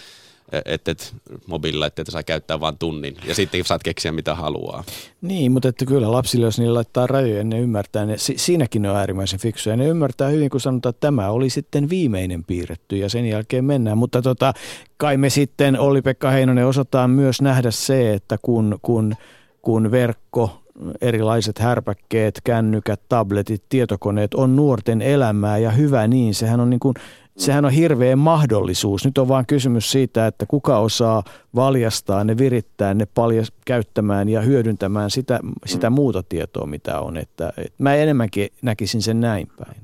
että 0.65 0.91
et, 0.91 1.15
mobiililaitteita 1.47 2.11
saa 2.11 2.23
käyttää 2.23 2.61
vain 2.61 2.79
tunnin 2.79 3.17
ja 3.27 3.35
sitten 3.35 3.65
saat 3.65 3.83
keksiä 3.83 4.13
mitä 4.13 4.35
haluaa. 4.35 4.85
Niin, 5.21 5.53
mutta 5.53 5.69
että 5.69 5.85
kyllä 5.85 6.13
lapsille, 6.13 6.45
jos 6.45 6.59
niille 6.59 6.75
laittaa 6.75 7.07
rajoja, 7.07 7.45
ne 7.45 7.61
ymmärtää, 7.61 8.07
ne, 8.07 8.19
si, 8.19 8.35
siinäkin 8.37 8.83
ne 8.83 8.91
on 8.91 8.97
äärimmäisen 8.97 9.41
fiksuja. 9.41 9.77
Ne 9.77 9.87
ymmärtää 9.87 10.29
hyvin, 10.29 10.51
kun 10.51 10.61
sanotaan, 10.61 10.91
että 10.91 11.01
tämä 11.01 11.31
oli 11.31 11.51
sitten 11.51 11.91
viimeinen 11.91 12.45
piirretty 12.45 12.97
ja 12.97 13.09
sen 13.09 13.27
jälkeen 13.27 13.65
mennään. 13.65 13.99
Mutta 13.99 14.23
tota, 14.23 14.53
kai 14.97 15.17
me 15.17 15.31
sitten, 15.31 15.81
Olli-Pekka 15.81 16.31
Heinonen, 16.31 16.67
osataan 16.67 17.11
myös 17.11 17.43
nähdä 17.43 17.71
se, 17.71 18.15
että 18.15 18.39
kun, 18.43 18.79
kun, 18.83 19.15
kun 19.63 19.91
verkko 19.91 20.63
erilaiset 21.01 21.59
härpäkkeet, 21.59 22.41
kännykät, 22.45 23.01
tabletit, 23.09 23.63
tietokoneet 23.69 24.35
on 24.35 24.57
nuorten 24.57 25.03
elämää 25.03 25.59
ja 25.59 25.71
hyvä 25.71 26.07
niin. 26.07 26.35
Sehän 26.35 26.61
on 26.61 26.71
niin 26.71 26.81
kuin 26.81 26.95
sehän 27.37 27.65
on 27.65 27.71
hirveä 27.71 28.17
mahdollisuus. 28.17 29.05
Nyt 29.05 29.19
on 29.19 29.29
vaan 29.29 29.47
kysymys 29.47 29.93
siitä, 29.93 30.27
että 30.27 30.47
kuka 30.47 30.79
osaa 30.79 31.23
valjastaa 31.55 32.25
ne, 32.25 32.39
virittää 32.39 32.95
ne 32.95 33.07
paljon 33.15 33.45
käyttämään 33.65 34.29
ja 34.29 34.41
hyödyntämään 34.41 35.11
sitä, 35.11 35.41
sitä 35.67 35.91
muuta 35.91 36.23
tietoa, 36.29 36.67
mitä 36.67 37.01
on. 37.01 37.17
Että, 37.17 37.53
että 37.57 37.83
mä 37.83 37.95
enemmänkin 37.95 38.49
näkisin 38.63 39.03
sen 39.03 39.21
näin 39.21 39.47
päin. 39.59 39.81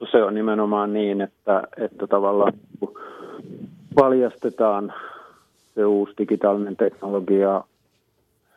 No 0.00 0.06
se 0.10 0.22
on 0.22 0.34
nimenomaan 0.34 0.92
niin, 0.92 1.20
että, 1.20 1.62
että 1.76 2.06
tavallaan 2.06 2.52
valjastetaan 3.96 4.92
se 5.74 5.84
uusi 5.84 6.12
digitaalinen 6.18 6.76
teknologia 6.76 7.64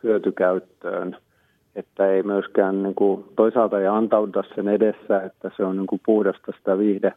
hyötykäyttöön, 0.02 1.16
että 1.76 2.06
ei 2.06 2.22
myöskään 2.22 2.82
niin 2.82 2.94
kuin, 2.94 3.24
toisaalta 3.36 3.80
ei 3.80 3.86
antauduta 3.86 4.44
sen 4.54 4.68
edessä, 4.68 5.22
että 5.22 5.50
se 5.56 5.64
on 5.64 5.76
niin 5.76 5.86
kuin 5.86 6.00
puhdasta 6.06 6.52
sitä 6.58 6.78
viihde, 6.78 7.12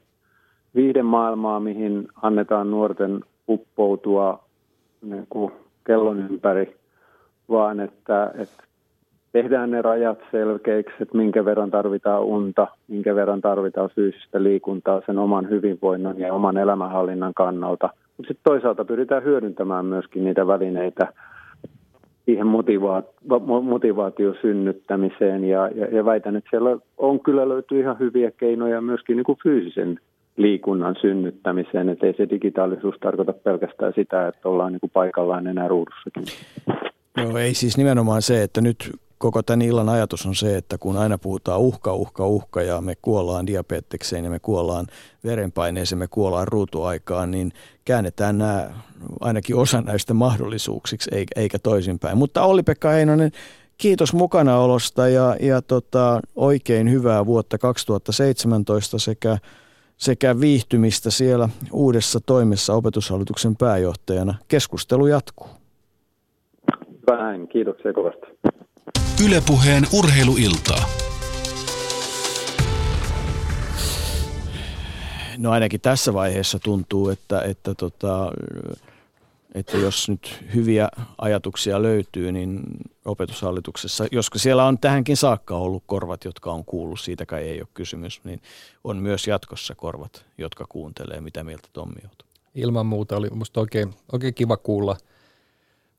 viihdemaailmaa, 0.75 1.59
mihin 1.59 2.07
annetaan 2.21 2.71
nuorten 2.71 3.19
uppoutua 3.49 4.43
niin 5.01 5.27
kuin 5.29 5.51
kellon 5.87 6.19
ympäri, 6.31 6.75
vaan 7.49 7.79
että, 7.79 8.31
että 8.35 8.63
tehdään 9.31 9.71
ne 9.71 9.81
rajat 9.81 10.19
selkeiksi, 10.31 10.93
että 11.01 11.17
minkä 11.17 11.45
verran 11.45 11.71
tarvitaan 11.71 12.23
unta, 12.23 12.67
minkä 12.87 13.15
verran 13.15 13.41
tarvitaan 13.41 13.89
fyysistä 13.95 14.43
liikuntaa 14.43 15.01
sen 15.05 15.17
oman 15.17 15.49
hyvinvoinnin 15.49 16.19
ja 16.19 16.33
oman 16.33 16.57
elämänhallinnan 16.57 17.33
kannalta. 17.33 17.89
Mutta 18.17 18.27
sitten 18.27 18.51
toisaalta 18.51 18.85
pyritään 18.85 19.23
hyödyntämään 19.23 19.85
myöskin 19.85 20.23
niitä 20.23 20.47
välineitä 20.47 21.13
siihen 22.25 22.47
motivaat- 22.47 23.61
motivaation 23.61 24.35
synnyttämiseen 24.41 25.43
ja, 25.43 25.67
ja, 25.75 25.85
ja 25.85 26.05
väitän, 26.05 26.35
että 26.35 26.49
siellä 26.49 26.77
on 26.97 27.19
kyllä 27.19 27.49
löytyy 27.49 27.79
ihan 27.79 27.99
hyviä 27.99 28.31
keinoja 28.31 28.81
myöskin 28.81 29.17
niin 29.17 29.23
kuin 29.25 29.37
fyysisen 29.43 29.99
liikunnan 30.39 30.95
synnyttämiseen, 31.01 31.89
että 31.89 32.05
ei 32.05 32.13
se 32.17 32.29
digitaalisuus 32.29 32.95
tarkoita 33.01 33.33
pelkästään 33.33 33.93
sitä, 33.95 34.27
että 34.27 34.49
ollaan 34.49 34.71
niin 34.71 34.79
kuin 34.79 34.91
paikallaan 34.93 35.47
enää 35.47 35.67
ruudussakin. 35.67 36.23
Joo, 37.17 37.37
ei 37.37 37.53
siis 37.53 37.77
nimenomaan 37.77 38.21
se, 38.21 38.43
että 38.43 38.61
nyt 38.61 38.91
koko 39.17 39.43
tämän 39.43 39.61
illan 39.61 39.89
ajatus 39.89 40.25
on 40.25 40.35
se, 40.35 40.57
että 40.57 40.77
kun 40.77 40.97
aina 40.97 41.17
puhutaan 41.17 41.59
uhka, 41.59 41.93
uhka, 41.93 42.27
uhka 42.27 42.61
ja 42.61 42.81
me 42.81 42.93
kuollaan 43.01 43.47
diabetekseen 43.47 44.23
ja 44.23 44.29
me 44.29 44.39
kuollaan 44.39 44.85
verenpaineeseen, 45.23 45.99
me 45.99 46.07
kuollaan 46.07 46.47
ruutuaikaan, 46.47 47.31
niin 47.31 47.51
käännetään 47.85 48.37
nämä 48.37 48.69
ainakin 49.19 49.55
osa 49.55 49.81
näistä 49.81 50.13
mahdollisuuksiksi 50.13 51.11
eikä 51.35 51.59
toisinpäin. 51.59 52.17
Mutta 52.17 52.43
Olli-Pekka 52.43 52.89
Heinonen, 52.89 53.31
kiitos 53.77 54.13
mukanaolosta 54.13 55.07
ja, 55.07 55.35
ja 55.39 55.61
tota, 55.61 56.19
oikein 56.35 56.91
hyvää 56.91 57.25
vuotta 57.25 57.57
2017 57.57 58.99
sekä, 58.99 59.37
sekä 59.99 60.39
viihtymistä 60.39 61.11
siellä 61.11 61.49
uudessa 61.71 62.19
toimessa 62.26 62.73
opetushallituksen 62.73 63.55
pääjohtajana. 63.55 64.35
Keskustelu 64.47 65.07
jatkuu. 65.07 65.47
Vähän, 67.11 67.47
kiitoksia 67.47 67.93
kovasti. 67.93 68.26
Ylepuheen 69.26 69.84
urheiluiltaa. 69.93 70.89
No 75.38 75.51
ainakin 75.51 75.81
tässä 75.81 76.13
vaiheessa 76.13 76.59
tuntuu, 76.59 77.09
että, 77.09 77.41
että, 77.41 77.76
tota, 77.76 78.31
että 79.55 79.77
jos 79.77 80.09
nyt 80.09 80.45
hyviä 80.55 80.89
ajatuksia 81.17 81.81
löytyy, 81.81 82.31
niin 82.31 82.61
opetushallituksessa, 83.05 84.05
joska 84.11 84.39
siellä 84.39 84.65
on 84.65 84.80
tähänkin 84.80 85.17
saakka 85.17 85.55
ollut 85.55 85.84
korvat, 85.85 86.26
jotka 86.26 86.51
on 86.51 86.65
kuullut, 86.65 86.99
siitä 86.99 87.26
kai 87.26 87.43
ei 87.43 87.61
ole 87.61 87.67
kysymys, 87.73 88.21
niin 88.23 88.41
on 88.84 88.97
myös 88.97 89.27
jatkossa 89.27 89.76
korvat, 89.76 90.26
jotka 90.38 90.65
kuuntelee, 90.69 91.21
mitä 91.21 91.43
mieltä 91.43 91.67
Tommi 91.73 91.99
joutuu. 92.03 92.27
Ilman 92.55 92.85
muuta 92.85 93.17
oli 93.17 93.30
minusta 93.30 93.59
oikein, 93.59 93.93
oikein 94.11 94.34
kiva 94.34 94.57
kuulla– 94.57 94.97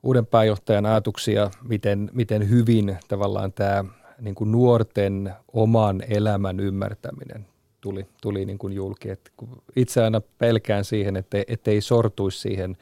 uuden 0.03 0.27
pääjohtajan 0.27 0.87
ajatuksia, 0.87 1.51
miten, 1.63 2.11
miten 2.13 2.51
hyvin 2.51 2.97
tavallaan 3.09 3.53
tämä 3.53 3.85
niin 4.21 4.35
kuin 4.35 4.53
nuorten 4.53 5.33
oman 5.53 6.03
elämän 6.09 6.61
ymmärtäminen 6.61 7.47
tuli, 7.81 8.07
tuli 8.23 8.45
niin 8.45 8.59
kuin 8.59 8.73
julki. 8.73 9.11
Et 9.11 9.33
itse 9.77 10.03
aina 10.03 10.21
pelkään 10.39 10.85
siihen, 10.85 11.17
että 11.17 11.71
ei 11.71 11.81
sortuisi 11.81 12.39
siihen, 12.39 12.77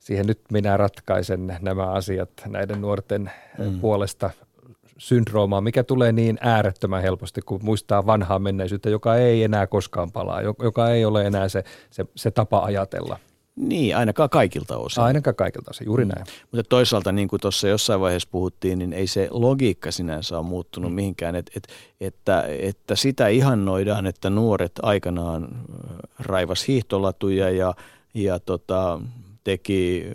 siihen 0.00 0.26
nyt 0.26 0.40
minä 0.52 0.76
ratkaisen 0.76 1.58
nämä 1.60 1.86
asiat 1.86 2.30
näiden 2.46 2.80
nuorten 2.80 3.30
mm. 3.58 3.80
puolesta 3.80 4.30
syndroomaa, 4.98 5.60
mikä 5.60 5.84
tulee 5.84 6.12
niin 6.12 6.38
äärettömän 6.40 7.02
helposti, 7.02 7.40
kun 7.40 7.60
muistaa 7.62 8.06
vanhaa 8.06 8.38
menneisyyttä, 8.38 8.90
joka 8.90 9.16
ei 9.16 9.44
enää 9.44 9.66
koskaan 9.66 10.12
palaa, 10.12 10.42
joka 10.42 10.90
ei 10.90 11.04
ole 11.04 11.26
enää 11.26 11.48
se, 11.48 11.64
se, 11.90 12.06
se 12.16 12.30
tapa 12.30 12.64
ajatella– 12.64 13.18
niin, 13.60 13.96
ainakaan 13.96 14.30
kaikilta 14.30 14.76
osin. 14.76 15.02
Ainakaan 15.02 15.36
kaikilta 15.36 15.70
osin, 15.70 15.86
juuri 15.86 16.04
mm. 16.04 16.10
näin. 16.14 16.26
Mutta 16.52 16.68
toisaalta, 16.68 17.12
niin 17.12 17.28
kuin 17.28 17.40
tuossa 17.40 17.68
jossain 17.68 18.00
vaiheessa 18.00 18.28
puhuttiin, 18.32 18.78
niin 18.78 18.92
ei 18.92 19.06
se 19.06 19.28
logiikka 19.30 19.90
sinänsä 19.90 20.38
ole 20.38 20.46
muuttunut 20.46 20.90
mm. 20.90 20.94
mihinkään. 20.94 21.36
Et, 21.36 21.50
et, 21.56 21.68
että, 22.00 22.44
että 22.48 22.96
sitä 22.96 23.28
ihannoidaan, 23.28 24.06
että 24.06 24.30
nuoret 24.30 24.72
aikanaan 24.82 25.48
raivas 26.18 26.68
hiihtolatuja 26.68 27.50
ja, 27.50 27.74
ja 28.14 28.38
tota, 28.38 29.00
teki 29.50 30.06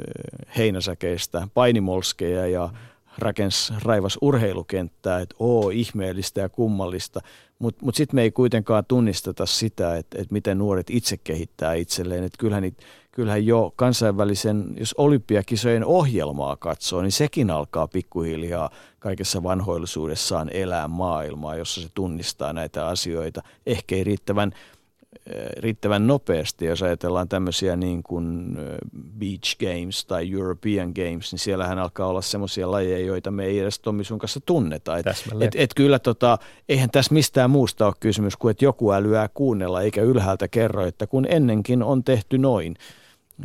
heinäsäkeistä 0.57 1.48
painimolskeja 1.53 2.48
ja 2.48 2.70
rakens 3.18 3.74
raivas 3.84 4.18
urheilukenttää, 4.22 5.20
että 5.20 5.36
oo 5.40 5.70
ihmeellistä 5.70 6.41
ja 6.41 6.49
kummallista. 6.49 7.20
Mutta 7.60 7.86
mut 7.86 7.95
sitten 7.95 8.16
me 8.16 8.22
ei 8.22 8.32
kuitenkaan 8.32 8.86
tunnisteta 8.88 9.45
sitä, 9.45 9.98
että, 9.98 10.22
että 10.22 10.34
miten 10.34 10.57
nuoret 10.57 10.90
itse 10.90 11.18
kehittää 11.18 11.74
itselleen. 11.74 12.24
Että 12.24 12.38
kyllähän 12.38 12.64
niitä 12.64 12.84
kyllähän 13.16 13.45
jo 13.45 13.74
kansainvälisen, 13.76 14.66
jos 14.78 14.94
olympiakisojen 14.94 15.86
ohjelmaa 15.86 16.56
katsoo, 16.56 17.02
niin 17.02 17.12
sekin 17.12 17.52
alkaa 17.52 17.88
pikkuhiljaa 17.88 18.70
kaikessa 18.99 19.44
vanhoillisuudessaan 19.44 20.49
elää 20.53 20.88
maailmaa, 20.88 21.56
jossa 21.56 21.82
se 21.82 21.88
tunnistaa 21.94 22.53
näitä 22.53 22.88
asioita. 22.88 23.41
Ehkä 23.66 23.95
ei 23.95 24.03
riittävän, 24.03 24.52
eh, 24.53 24.60
riittävän 25.58 26.08
nopeasti, 26.08 26.66
jos 26.66 26.84
ajatellaan 26.84 27.30
tämmöisiä 27.30 27.76
niin 27.76 28.04
kuin 28.04 28.58
eh, 28.58 28.78
Beach 29.20 29.58
Games 29.60 30.06
tai 30.06 30.32
European 30.32 30.92
Games, 30.96 31.32
niin 31.32 31.40
siellähän 31.40 31.80
alkaa 31.80 32.08
olla 32.08 32.22
semmoisia 32.22 32.72
lajeja, 32.72 33.06
joita 33.06 33.32
me 33.32 33.46
ei 33.46 33.60
edes 33.60 33.80
Tommi 33.80 34.04
sun 34.04 34.20
kanssa 34.20 34.40
tunneta. 34.46 34.98
Et, 34.98 35.06
et, 35.42 35.56
et 35.56 35.74
kyllä 35.76 36.00
tota, 36.00 36.38
eihän 36.70 36.90
tässä 36.90 37.14
mistään 37.14 37.50
muusta 37.50 37.86
ole 37.86 37.94
kysymys 38.00 38.38
kuin, 38.38 38.52
että 38.52 38.66
joku 38.66 38.92
älyää 38.92 39.30
kuunnella 39.34 39.82
eikä 39.82 40.02
ylhäältä 40.02 40.48
kerro, 40.48 40.86
että 40.86 41.08
kun 41.08 41.26
ennenkin 41.30 41.84
on 41.84 42.04
tehty 42.04 42.38
noin. 42.38 42.76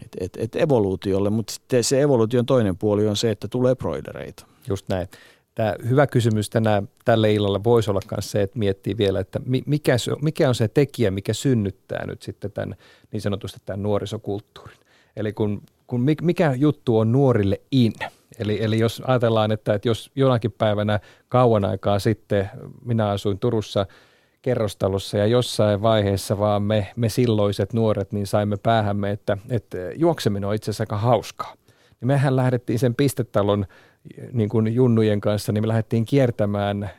Et, 0.05 0.17
et, 0.21 0.37
et 0.37 0.57
evoluutiolle, 0.57 1.31
mutta 1.31 1.55
se 1.81 2.01
evoluution 2.01 2.47
toinen 2.47 2.77
puoli 2.77 3.07
on 3.07 3.17
se, 3.17 3.31
että 3.31 3.49
tulee 3.49 3.75
broidereita. 3.75 4.47
Just 4.69 4.89
näin. 4.89 5.09
Tämä 5.55 5.75
hyvä 5.89 6.07
kysymys 6.07 6.51
tänään 6.51 6.89
tälle 7.05 7.33
illalla 7.33 7.65
voisi 7.65 7.91
olla 7.91 8.01
myös 8.11 8.31
se, 8.31 8.43
että 8.43 8.59
miettii 8.59 8.97
vielä, 8.97 9.21
että 9.21 9.41
mikä, 9.67 9.99
se, 9.99 10.13
mikä 10.23 10.49
on 10.49 10.55
se 10.55 10.69
tekijä, 10.69 11.11
mikä 11.11 11.33
synnyttää 11.33 12.07
nyt 12.07 12.23
sitten 12.23 12.53
tämän 12.53 12.75
niin 13.13 13.21
sanotusti 13.21 13.59
tämän 13.67 13.83
nuorisokulttuurin. 13.83 14.79
Eli 15.17 15.33
kun, 15.33 15.63
kun 15.87 16.07
mikä 16.23 16.55
juttu 16.57 16.99
on 16.99 17.13
nuorille 17.13 17.61
in, 17.71 17.93
Eli, 18.39 18.65
eli 18.65 18.79
jos 18.79 19.03
ajatellaan, 19.07 19.53
että, 19.53 19.75
että 19.75 19.89
jos 19.89 20.11
jonakin 20.15 20.53
päivänä 20.53 21.01
kauan 21.29 21.65
aikaa 21.65 21.99
sitten 21.99 22.51
minä 22.85 23.09
asuin 23.09 23.39
Turussa– 23.39 23.87
kerrostalossa 24.43 25.19
ja 25.19 25.27
jossain 25.27 25.83
vaiheessa 25.83 26.39
vaan 26.39 26.63
me, 26.63 26.89
me 26.97 27.09
silloiset 27.09 27.73
nuoret 27.73 28.13
niin 28.13 28.27
saimme 28.27 28.57
päähämme, 28.57 29.11
että, 29.11 29.39
että 29.49 29.79
juokseminen 29.97 30.49
on 30.49 30.55
itse 30.55 30.71
asiassa 30.71 30.83
aika 30.83 30.97
hauskaa. 30.97 31.55
Niin 32.01 32.07
mehän 32.07 32.37
lähdettiin 32.37 32.79
sen 32.79 32.95
pistetalon 32.95 33.67
niin 34.33 34.49
kuin 34.49 34.75
junnujen 34.75 35.21
kanssa, 35.21 35.53
niin 35.53 35.63
me 35.63 35.69
lähdettiin 35.69 36.05
kiertämään 36.05 36.91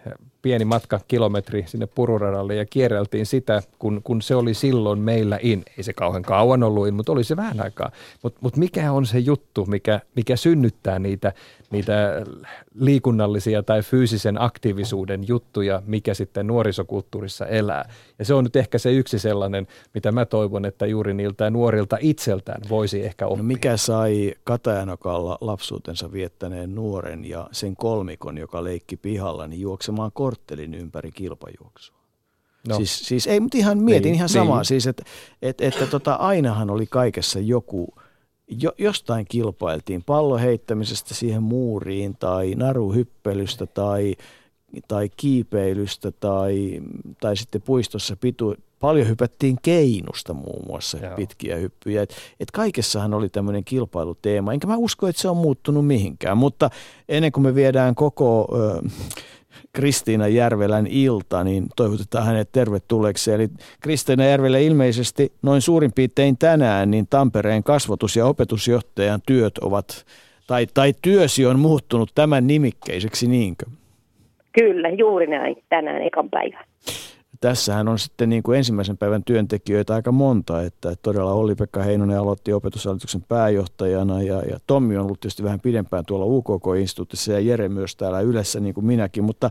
pieni 0.41 0.65
matka, 0.65 0.99
kilometri 1.07 1.63
sinne 1.67 1.87
pururadalle 1.87 2.55
ja 2.55 2.65
kierreltiin 2.65 3.25
sitä, 3.25 3.61
kun, 3.79 4.01
kun 4.03 4.21
se 4.21 4.35
oli 4.35 4.53
silloin 4.53 4.99
meillä 4.99 5.39
in. 5.41 5.63
Ei 5.77 5.83
se 5.83 5.93
kauhean 5.93 6.23
kauan 6.23 6.63
ollut 6.63 6.87
in, 6.87 6.93
mutta 6.93 7.11
oli 7.11 7.23
se 7.23 7.37
vähän 7.37 7.61
aikaa. 7.61 7.91
Mutta 8.23 8.39
mut 8.41 8.57
mikä 8.57 8.91
on 8.91 9.05
se 9.05 9.19
juttu, 9.19 9.65
mikä, 9.65 9.99
mikä 10.15 10.35
synnyttää 10.35 10.99
niitä, 10.99 11.33
niitä 11.71 12.25
liikunnallisia 12.75 13.63
tai 13.63 13.81
fyysisen 13.81 14.41
aktiivisuuden 14.41 15.27
juttuja, 15.27 15.81
mikä 15.85 16.13
sitten 16.13 16.47
nuorisokulttuurissa 16.47 17.45
elää. 17.45 17.89
Ja 18.19 18.25
se 18.25 18.33
on 18.33 18.43
nyt 18.43 18.55
ehkä 18.55 18.77
se 18.77 18.93
yksi 18.93 19.19
sellainen, 19.19 19.67
mitä 19.93 20.11
mä 20.11 20.25
toivon, 20.25 20.65
että 20.65 20.85
juuri 20.85 21.13
niiltä 21.13 21.49
nuorilta 21.49 21.97
itseltään 21.99 22.61
voisi 22.69 23.05
ehkä 23.05 23.27
oppia. 23.27 23.43
No 23.43 23.47
mikä 23.47 23.77
sai 23.77 24.33
Katajanokalla 24.43 25.37
lapsuutensa 25.41 26.11
viettäneen 26.11 26.75
nuoren 26.75 27.25
ja 27.25 27.47
sen 27.51 27.75
kolmikon, 27.75 28.37
joka 28.37 28.63
leikki 28.63 28.97
pihalla, 28.97 29.47
niin 29.47 29.61
juoksemaan 29.61 30.11
korttelin 30.13 30.73
ympäri 30.73 31.11
kilpajuoksua? 31.11 31.95
No. 32.67 32.75
Siis, 32.75 32.99
siis 32.99 33.27
ei, 33.27 33.39
mutta 33.39 33.57
ihan 33.57 33.77
mietin 33.77 34.03
niin, 34.03 34.15
ihan 34.15 34.29
samaa, 34.29 34.57
niin. 34.57 34.65
siis 34.65 34.87
että 34.87 35.03
et, 35.41 35.61
että 35.61 35.87
tota, 35.87 36.13
ainahan 36.13 36.69
oli 36.69 36.85
kaikessa 36.85 37.39
joku– 37.39 37.87
jo, 38.59 38.71
jostain 38.77 39.25
kilpailtiin 39.29 40.03
pallon 40.03 40.39
heittämisestä 40.39 41.13
siihen 41.13 41.43
muuriin 41.43 42.15
tai 42.19 42.55
naruhyppelystä 42.55 43.65
tai, 43.65 44.15
tai 44.87 45.09
kiipeilystä 45.17 46.11
tai, 46.11 46.81
tai 47.21 47.37
sitten 47.37 47.61
puistossa 47.61 48.15
pitu, 48.15 48.55
paljon 48.79 49.07
hypättiin 49.07 49.57
keinusta 49.61 50.33
muun 50.33 50.63
muassa 50.67 50.97
Joo. 50.97 51.15
pitkiä 51.15 51.55
hyppyjä. 51.55 52.01
Et, 52.01 52.15
et 52.39 52.51
kaikessahan 52.51 53.13
oli 53.13 53.29
tämmöinen 53.29 53.63
kilpailuteema, 53.63 54.53
enkä 54.53 54.67
mä 54.67 54.77
usko, 54.77 55.07
että 55.07 55.21
se 55.21 55.29
on 55.29 55.37
muuttunut 55.37 55.87
mihinkään, 55.87 56.37
mutta 56.37 56.69
ennen 57.09 57.31
kuin 57.31 57.43
me 57.43 57.55
viedään 57.55 57.95
koko... 57.95 58.47
Ö, 58.53 58.89
Kristiina 59.73 60.27
Järvelän 60.27 60.87
ilta, 60.87 61.43
niin 61.43 61.65
toivotetaan 61.75 62.25
hänet 62.25 62.49
tervetulleeksi. 62.51 63.31
Eli 63.31 63.49
Kristiina 63.81 64.25
Järvelä 64.25 64.57
ilmeisesti 64.57 65.31
noin 65.41 65.61
suurin 65.61 65.91
piirtein 65.95 66.37
tänään, 66.37 66.91
niin 66.91 67.07
Tampereen 67.09 67.63
kasvatus- 67.63 68.15
ja 68.15 68.25
opetusjohtajan 68.25 69.21
työt 69.27 69.57
ovat, 69.57 70.05
tai, 70.47 70.67
tai 70.73 70.93
työsi 71.01 71.45
on 71.45 71.59
muuttunut 71.59 72.11
tämän 72.15 72.47
nimikkeiseksi, 72.47 73.27
niinkö? 73.27 73.65
Kyllä, 74.51 74.89
juuri 74.89 75.27
näin, 75.27 75.55
tänään 75.69 76.01
ekan 76.01 76.29
päivän. 76.29 76.65
Tässähän 77.41 77.87
on 77.87 77.99
sitten 77.99 78.29
niin 78.29 78.43
kuin 78.43 78.57
ensimmäisen 78.57 78.97
päivän 78.97 79.23
työntekijöitä 79.23 79.93
aika 79.93 80.11
monta, 80.11 80.61
että 80.61 80.95
todella 81.01 81.33
Olli-Pekka 81.33 81.83
Heinonen 81.83 82.19
aloitti 82.19 82.53
opetushallituksen 82.53 83.21
pääjohtajana 83.21 84.21
ja, 84.21 84.41
ja 84.41 84.59
Tommi 84.67 84.97
on 84.97 85.03
ollut 85.05 85.19
tietysti 85.19 85.43
vähän 85.43 85.59
pidempään 85.59 86.05
tuolla 86.05 86.25
UKK-instituutissa 86.25 87.31
ja 87.31 87.39
Jere 87.39 87.69
myös 87.69 87.95
täällä 87.95 88.21
yleensä 88.21 88.59
niin 88.59 88.73
kuin 88.73 88.85
minäkin, 88.85 89.23
mutta 89.23 89.49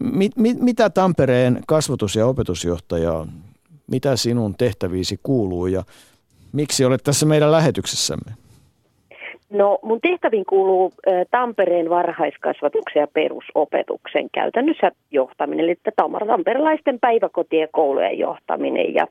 mit, 0.00 0.36
mit, 0.36 0.60
mitä 0.60 0.90
Tampereen 0.90 1.62
kasvatus- 1.66 2.16
ja 2.16 2.26
opetusjohtaja, 2.26 3.26
mitä 3.86 4.16
sinun 4.16 4.54
tehtäviisi 4.54 5.20
kuuluu 5.22 5.66
ja 5.66 5.84
miksi 6.52 6.84
olet 6.84 7.02
tässä 7.02 7.26
meidän 7.26 7.52
lähetyksessämme? 7.52 8.47
No 9.50 9.78
mun 9.82 10.00
tehtäviin 10.00 10.44
kuuluu 10.44 10.92
Tampereen 11.30 11.90
varhaiskasvatuksen 11.90 13.00
ja 13.00 13.06
perusopetuksen 13.06 14.30
käytännössä 14.30 14.92
johtaminen, 15.10 15.64
eli 15.64 15.76
tamperelaisten 15.96 17.00
päiväkotien 17.00 17.68
koulujen 17.72 18.18
johtaminen. 18.18 18.94
Ja 18.94 19.06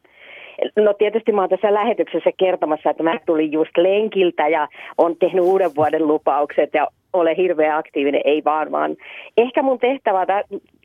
No 0.75 0.93
tietysti 0.93 1.31
mä 1.31 1.41
oon 1.41 1.49
tässä 1.49 1.73
lähetyksessä 1.73 2.29
kertomassa, 2.37 2.89
että 2.89 3.03
mä 3.03 3.19
tulin 3.25 3.51
just 3.51 3.77
lenkiltä 3.77 4.47
ja 4.47 4.67
on 4.97 5.15
tehnyt 5.15 5.43
uuden 5.43 5.71
vuoden 5.75 6.07
lupaukset 6.07 6.69
ja 6.73 6.87
ole 7.13 7.37
hirveän 7.37 7.77
aktiivinen, 7.77 8.21
ei 8.25 8.41
vaan, 8.45 8.71
vaan 8.71 8.95
ehkä 9.37 9.63
mun 9.63 9.79
tehtävä, 9.79 10.25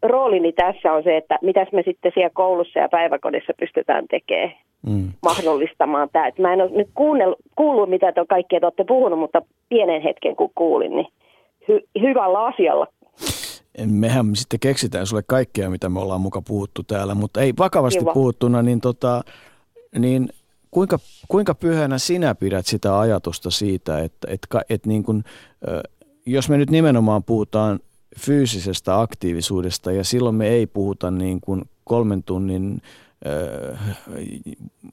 roolini 0.02 0.52
tässä 0.52 0.92
on 0.92 1.02
se, 1.02 1.16
että 1.16 1.38
mitäs 1.42 1.68
me 1.72 1.82
sitten 1.82 2.12
siellä 2.14 2.30
koulussa 2.34 2.78
ja 2.78 2.88
päiväkodissa 2.88 3.52
pystytään 3.58 4.04
tekemään 4.10 4.52
mm. 4.86 5.08
mahdollistamaan 5.22 6.08
tämä. 6.12 6.26
Et 6.26 6.38
mä 6.38 6.52
en 6.52 6.60
ole 6.60 6.70
nyt 6.70 6.88
kuullut, 7.54 7.90
mitä 7.90 8.12
te 8.12 8.24
kaikkea 8.28 8.60
te 8.60 8.66
olette 8.66 8.84
puhunut, 8.84 9.18
mutta 9.18 9.42
pienen 9.68 10.02
hetken 10.02 10.36
kun 10.36 10.50
kuulin, 10.54 10.96
niin 10.96 11.08
hy- 11.70 12.00
hyvällä 12.00 12.44
asialla 12.44 12.86
mehän 13.86 14.26
sitten 14.36 14.60
keksitään 14.60 15.06
sulle 15.06 15.22
kaikkea, 15.26 15.70
mitä 15.70 15.88
me 15.88 16.00
ollaan 16.00 16.20
muka 16.20 16.42
puhuttu 16.42 16.82
täällä, 16.82 17.14
mutta 17.14 17.40
ei 17.40 17.52
vakavasti 17.58 17.98
Kiva. 17.98 18.12
puhuttuna, 18.12 18.62
niin, 18.62 18.80
tota, 18.80 19.22
niin 19.98 20.28
kuinka, 20.70 20.98
kuinka 21.28 21.54
pyhänä 21.54 21.98
sinä 21.98 22.34
pidät 22.34 22.66
sitä 22.66 22.98
ajatusta 22.98 23.50
siitä, 23.50 23.98
että, 23.98 24.28
että, 24.30 24.60
että 24.68 24.88
niin 24.88 25.02
kuin, 25.02 25.24
jos 26.26 26.48
me 26.48 26.58
nyt 26.58 26.70
nimenomaan 26.70 27.24
puhutaan 27.24 27.80
fyysisestä 28.18 29.00
aktiivisuudesta 29.00 29.92
ja 29.92 30.04
silloin 30.04 30.34
me 30.34 30.48
ei 30.48 30.66
puhuta 30.66 31.10
niin 31.10 31.40
kuin 31.40 31.62
kolmen 31.84 32.22
tunnin 32.22 32.82
uh, 33.72 33.78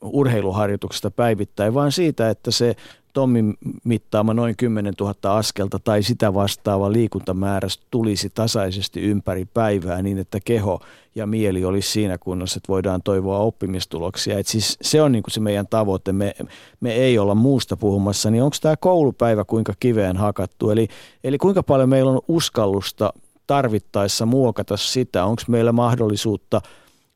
urheiluharjoituksesta 0.02 1.12
päivittäin, 1.12 1.74
vaan 1.74 1.92
siitä, 1.92 2.30
että 2.30 2.52
se 2.52 2.76
Tommin 3.20 3.58
mittaama 3.84 4.34
noin 4.34 4.56
10 4.58 4.94
000 5.00 5.38
askelta 5.38 5.80
tai 5.80 6.04
sitä 6.04 6.34
vastaava 6.34 6.92
liikuntamäärä 6.92 7.68
tulisi 7.92 8.30
tasaisesti 8.30 9.02
ympäri 9.02 9.46
päivää 9.46 10.02
niin, 10.02 10.18
että 10.18 10.40
keho 10.46 10.80
ja 11.16 11.28
mieli 11.28 11.66
olisi 11.66 11.92
siinä 11.92 12.18
kunnossa, 12.18 12.58
että 12.58 12.68
voidaan 12.68 13.02
toivoa 13.04 13.40
oppimistuloksia. 13.40 14.40
Et 14.40 14.48
siis 14.48 14.78
se 14.82 15.02
on 15.02 15.12
niin 15.12 15.24
se 15.28 15.40
meidän 15.40 15.68
tavoite. 15.68 16.14
Me, 16.14 16.36
me 16.80 16.94
ei 16.94 17.20
olla 17.20 17.36
muusta 17.36 17.78
puhumassa, 17.78 18.32
niin 18.32 18.44
onko 18.44 18.58
tämä 18.62 18.78
koulupäivä 18.78 19.46
kuinka 19.46 19.74
kiveen 19.80 20.18
hakattu? 20.18 20.70
Eli, 20.70 20.88
eli 21.24 21.38
kuinka 21.38 21.64
paljon 21.64 21.90
meillä 21.90 22.12
on 22.12 22.22
uskallusta 22.28 23.14
tarvittaessa 23.48 24.26
muokata 24.26 24.78
sitä? 24.78 25.26
Onko 25.26 25.42
meillä 25.48 25.72
mahdollisuutta– 25.72 26.62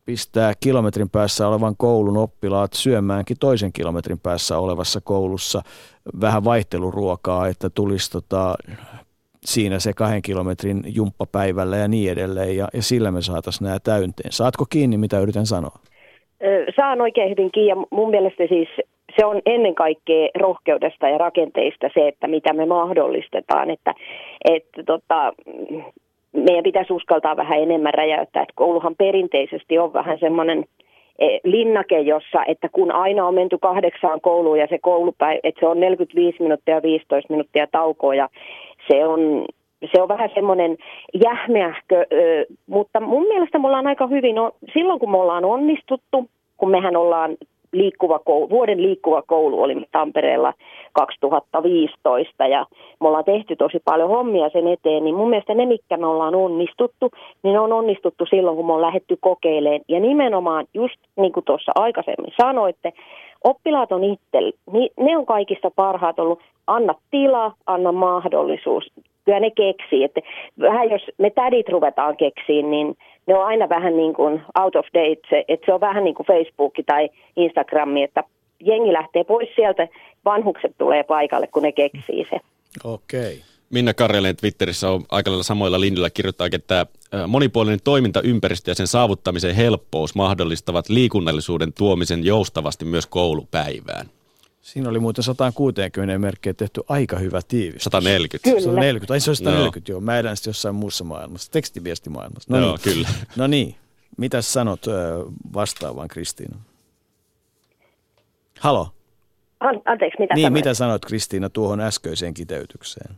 pistää 0.06 0.54
kilometrin 0.64 1.10
päässä 1.10 1.48
olevan 1.48 1.76
koulun 1.78 2.18
oppilaat 2.18 2.74
syömäänkin 2.74 3.38
toisen 3.40 3.74
kilometrin 3.74 4.20
päässä 4.20 4.58
olevassa 4.58 5.00
koulussa 5.04 5.62
vähän 6.22 6.44
vaihteluruokaa, 6.44 7.48
että 7.48 7.70
tulisi 7.70 8.12
tota, 8.12 8.56
siinä 9.46 9.80
se 9.80 9.94
kahden 9.94 10.22
kilometrin 10.22 10.84
jumppapäivällä 10.96 11.78
ja 11.78 11.88
niin 11.88 12.12
edelleen, 12.12 12.58
ja, 12.58 12.68
ja 12.74 12.82
sillä 12.82 13.12
me 13.12 13.22
saataisiin 13.22 13.66
nämä 13.66 13.80
täynteen. 13.80 14.32
Saatko 14.32 14.66
kiinni, 14.70 14.98
mitä 14.98 15.20
yritän 15.20 15.46
sanoa? 15.46 15.80
Saan 16.76 17.02
oikein 17.02 17.30
hyvin 17.30 17.52
kiinni, 17.52 17.70
ja 17.70 17.76
mun 17.92 18.10
mielestä 18.10 18.44
siis 18.50 18.68
se 19.20 19.26
on 19.26 19.42
ennen 19.46 19.76
kaikkea 19.76 20.28
rohkeudesta 20.40 21.10
ja 21.10 21.18
rakenteista 21.18 21.88
se, 21.94 22.08
että 22.08 22.28
mitä 22.28 22.54
me 22.54 22.66
mahdollistetaan, 22.66 23.70
että, 23.70 23.94
että 24.46 24.84
tota, 24.84 25.34
meidän 26.34 26.64
pitäisi 26.64 26.94
uskaltaa 26.94 27.38
vähän 27.38 27.60
enemmän 27.60 27.94
räjäyttää, 27.94 28.44
että 28.44 28.54
kouluhan 28.56 28.96
perinteisesti 28.96 29.80
on 29.80 29.94
vähän 29.94 30.20
semmoinen 30.20 30.66
e, 31.20 31.28
linnake, 31.44 32.00
jossa, 32.00 32.46
että 32.48 32.70
kun 32.72 32.92
aina 32.92 33.28
on 33.28 33.36
menty 33.36 33.58
kahdeksaan 33.58 34.22
kouluun 34.22 34.60
ja 34.60 34.68
se 34.68 34.80
koulupäivä, 34.82 35.40
että 35.44 35.60
se 35.60 35.68
on 35.68 35.80
45 35.80 36.44
minuuttia 36.44 36.76
ja 36.76 36.84
15 36.84 37.34
minuuttia 37.34 37.68
taukoa 37.68 38.16
ja 38.16 38.30
se 38.92 39.06
on, 39.06 39.46
se 39.96 40.02
on 40.02 40.08
vähän 40.08 40.30
semmoinen 40.34 40.78
jähmeähkö, 41.24 42.06
mutta 42.68 43.00
mun 43.00 43.28
mielestä 43.28 43.60
me 43.60 43.68
ollaan 43.68 43.88
aika 43.88 44.08
hyvin, 44.08 44.36
silloin 44.74 45.00
kun 45.00 45.12
me 45.12 45.18
ollaan 45.18 45.46
onnistuttu, 45.46 46.30
kun 46.58 46.72
mehän 46.72 46.96
ollaan 46.96 47.38
liikkuva 47.74 48.20
koulu, 48.20 48.50
vuoden 48.50 48.82
liikkuva 48.82 49.22
koulu 49.22 49.62
oli 49.62 49.76
Tampereella 49.92 50.54
2015 50.94 52.48
ja 52.48 52.66
me 53.02 53.08
ollaan 53.08 53.26
tehty 53.26 53.56
tosi 53.56 53.80
paljon 53.86 54.10
hommia 54.10 54.50
sen 54.50 54.68
eteen, 54.68 55.04
niin 55.04 55.16
mun 55.16 55.30
mielestä 55.30 55.54
ne, 55.54 55.66
mitkä 55.66 55.98
me 55.98 56.08
ollaan 56.08 56.36
onnistuttu, 56.36 57.12
niin 57.44 57.54
ne 57.54 57.60
on 57.60 57.74
onnistuttu 57.74 58.26
silloin, 58.26 58.56
kun 58.56 58.66
me 58.66 58.74
on 58.74 58.82
lähdetty 58.82 59.18
kokeilemaan. 59.22 59.82
Ja 59.88 60.00
nimenomaan, 60.00 60.66
just 60.74 61.00
niin 61.16 61.34
kuin 61.34 61.46
tuossa 61.46 61.72
aikaisemmin 61.76 62.34
sanoitte, 62.42 62.94
oppilaat 63.44 63.92
on 63.92 64.04
itse, 64.04 64.40
niin 64.72 64.90
ne 65.00 65.18
on 65.18 65.26
kaikista 65.26 65.72
parhaat 65.76 66.20
ollut, 66.20 66.40
anna 66.68 66.94
tila, 67.12 67.52
anna 67.66 67.92
mahdollisuus. 67.92 68.92
Kyllä 69.26 69.40
ne 69.40 69.52
keksii, 69.52 70.04
että 70.04 70.22
vähän 70.60 70.90
jos 70.90 71.02
me 71.18 71.30
tädit 71.30 71.70
ruvetaan 71.70 72.18
keksiin, 72.18 72.72
niin 72.72 72.96
ne 73.28 73.36
on 73.36 73.46
aina 73.46 73.70
vähän 73.70 73.98
niin 73.98 74.14
kuin 74.14 74.42
out 74.60 74.76
of 74.76 74.86
date, 74.94 75.46
että 75.48 75.66
se 75.66 75.74
on 75.74 75.82
vähän 75.82 76.04
niin 76.04 76.16
kuin 76.16 76.28
Facebook 76.28 76.74
tai 76.86 77.10
Instagrami, 77.36 78.04
että 78.04 78.24
jengi 78.60 78.94
lähtee 78.94 79.24
pois 79.24 79.50
sieltä, 79.56 79.88
vanhukset 80.26 80.72
tulee 80.78 81.04
paikalle, 81.04 81.48
kun 81.48 81.64
ne 81.64 81.72
keksii 81.72 82.28
se. 82.30 82.40
Okei. 82.84 83.20
Okay. 83.20 83.36
Minna 83.70 83.94
Karjalen 83.94 84.36
Twitterissä 84.36 84.90
on 84.90 85.04
aika 85.12 85.32
lailla 85.32 85.44
samoilla 85.44 85.80
linjoilla 85.80 86.10
kirjoittaa, 86.10 86.48
että 86.52 86.86
monipuolinen 87.28 87.80
toimintaympäristö 87.84 88.72
ja 88.72 88.76
sen 88.76 88.88
saavuttamisen 88.88 89.56
helppous 89.56 90.16
mahdollistavat 90.16 90.90
liikunnallisuuden 90.90 91.74
tuomisen 91.74 92.26
joustavasti 92.26 92.86
myös 92.86 93.06
koulupäivään. 93.06 94.06
Siinä 94.64 94.90
oli 94.90 95.00
muuten 95.00 95.24
160 95.24 96.20
merkkiä 96.20 96.54
tehty 96.54 96.82
aika 96.90 97.18
hyvä 97.20 97.42
tiivistys. 97.48 97.84
140. 97.84 98.50
Kyllä. 98.50 98.62
140, 98.62 99.14
ai 99.14 99.20
se 99.20 99.30
on 99.32 99.36
140, 99.36 99.92
no. 99.92 99.94
joo. 99.94 100.02
Mä 100.02 100.36
sitten 100.36 100.50
jossain 100.52 100.76
muussa 100.76 101.04
maailmassa, 101.04 101.52
tekstiviestimaailmassa. 101.52 102.54
No 102.54 102.60
joo, 102.60 102.78
niin. 102.86 102.96
kyllä. 102.96 103.10
No 103.36 103.48
niin, 103.48 103.76
mitä 104.18 104.42
sanot 104.42 104.86
vastaavaan 105.54 106.08
Kristiina? 106.08 106.56
Halo. 108.60 108.90
An- 109.60 109.82
anteeksi, 109.86 110.20
mitä 110.20 110.34
Niin, 110.36 110.44
sanoit? 110.46 110.54
mitä 110.54 110.74
sanot 110.74 111.06
Kristiina 111.06 111.50
tuohon 111.50 111.82
äskeiseen 111.82 112.34
kiteytykseen? 112.34 113.16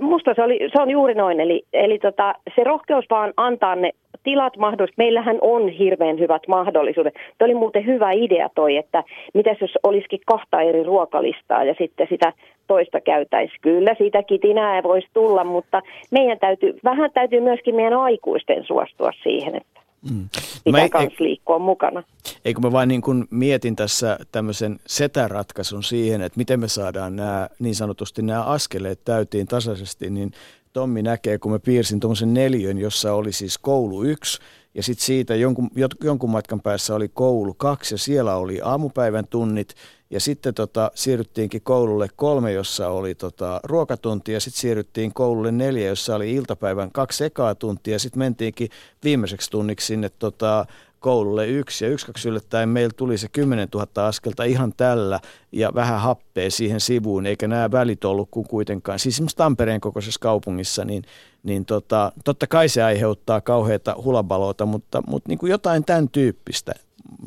Musta 0.00 0.34
se, 0.34 0.42
oli, 0.42 0.58
se 0.72 0.82
on 0.82 0.90
juuri 0.90 1.14
noin, 1.14 1.40
eli, 1.40 1.62
eli 1.72 1.98
tota, 1.98 2.34
se 2.56 2.64
rohkeus 2.64 3.04
vaan 3.10 3.32
antaa 3.36 3.76
ne 3.76 3.90
tilat 4.22 4.56
mahdollisuudet. 4.56 4.98
Meillähän 4.98 5.38
on 5.40 5.68
hirveän 5.68 6.18
hyvät 6.18 6.42
mahdollisuudet. 6.48 7.14
Tuo 7.14 7.44
oli 7.44 7.54
muuten 7.54 7.86
hyvä 7.86 8.12
idea 8.12 8.48
toi, 8.54 8.76
että 8.76 9.04
mitäs 9.34 9.56
jos 9.60 9.78
olisikin 9.82 10.20
kahta 10.26 10.60
eri 10.60 10.82
ruokalistaa 10.82 11.64
ja 11.64 11.74
sitten 11.78 12.06
sitä 12.10 12.32
toista 12.66 13.00
käytäisi. 13.00 13.54
Kyllä 13.60 13.94
siitä 13.98 14.22
kitinää 14.22 14.82
voisi 14.82 15.08
tulla, 15.14 15.44
mutta 15.44 15.82
meidän 16.10 16.38
täytyy, 16.38 16.74
vähän 16.84 17.10
täytyy 17.14 17.40
myöskin 17.40 17.74
meidän 17.74 17.94
aikuisten 17.94 18.64
suostua 18.64 19.10
siihen, 19.22 19.56
että 19.56 19.81
Mm. 20.10 20.28
Pitää 20.64 21.00
myös 21.00 21.20
liikkua 21.20 21.58
mukana. 21.58 22.02
Eikö 22.44 22.60
mä 22.60 22.72
vain 22.72 22.88
niin 22.88 23.02
kuin 23.02 23.24
mietin 23.30 23.76
tässä 23.76 24.18
tämmöisen 24.32 24.80
setäratkaisun 24.86 25.82
siihen, 25.82 26.22
että 26.22 26.38
miten 26.38 26.60
me 26.60 26.68
saadaan 26.68 27.16
nämä 27.16 27.48
niin 27.58 27.74
sanotusti 27.74 28.22
nämä 28.22 28.42
askeleet 28.42 29.04
täytiin 29.04 29.46
tasaisesti, 29.46 30.10
niin 30.10 30.32
Tommi 30.72 31.02
näkee, 31.02 31.38
kun 31.38 31.52
mä 31.52 31.58
piirsin 31.58 32.00
tuommoisen 32.00 32.34
neljön, 32.34 32.78
jossa 32.78 33.14
oli 33.14 33.32
siis 33.32 33.58
koulu 33.58 34.02
yksi, 34.02 34.38
ja 34.74 34.82
sitten 34.82 35.06
siitä 35.06 35.34
jonkun, 35.34 35.70
jonkun 36.04 36.30
matkan 36.30 36.60
päässä 36.60 36.94
oli 36.94 37.08
koulu 37.08 37.54
kaksi, 37.54 37.94
ja 37.94 37.98
siellä 37.98 38.36
oli 38.36 38.60
aamupäivän 38.64 39.26
tunnit, 39.26 39.74
ja 40.12 40.20
sitten 40.20 40.54
tota, 40.54 40.90
siirryttiinkin 40.94 41.62
koululle 41.62 42.08
kolme, 42.16 42.52
jossa 42.52 42.88
oli 42.88 43.14
tota, 43.14 43.60
ruokatunti, 43.64 44.32
ja 44.32 44.40
sitten 44.40 44.60
siirryttiin 44.60 45.14
koululle 45.14 45.52
neljä, 45.52 45.88
jossa 45.88 46.16
oli 46.16 46.32
iltapäivän 46.32 46.92
kaksi 46.92 47.24
ekaa 47.24 47.54
tuntia, 47.54 47.94
ja 47.94 47.98
sitten 47.98 48.18
mentiinkin 48.18 48.68
viimeiseksi 49.04 49.50
tunniksi 49.50 49.86
sinne 49.86 50.08
tota, 50.08 50.66
koululle 51.00 51.46
yksi 51.46 51.84
ja 51.84 51.90
yksi 51.90 52.06
kaksi 52.06 52.28
yllättäen 52.28 52.68
meillä 52.68 52.92
tuli 52.96 53.18
se 53.18 53.28
10 53.28 53.68
000 53.74 54.06
askelta 54.06 54.44
ihan 54.44 54.72
tällä 54.76 55.20
ja 55.52 55.74
vähän 55.74 56.00
happea 56.00 56.50
siihen 56.50 56.80
sivuun, 56.80 57.26
eikä 57.26 57.48
nämä 57.48 57.70
välit 57.70 58.04
ollut 58.04 58.28
kuin 58.30 58.48
kuitenkaan. 58.48 58.98
Siis 58.98 59.14
esimerkiksi 59.14 59.36
Tampereen 59.36 59.80
kokoisessa 59.80 60.20
kaupungissa, 60.20 60.84
niin, 60.84 61.02
niin 61.42 61.64
tota, 61.64 62.12
totta 62.24 62.46
kai 62.46 62.68
se 62.68 62.82
aiheuttaa 62.82 63.40
kauheita 63.40 63.96
hulabaloita, 64.04 64.66
mutta, 64.66 65.02
mutta 65.06 65.28
niin 65.28 65.38
kuin 65.38 65.50
jotain 65.50 65.84
tämän 65.84 66.08
tyyppistä. 66.08 66.72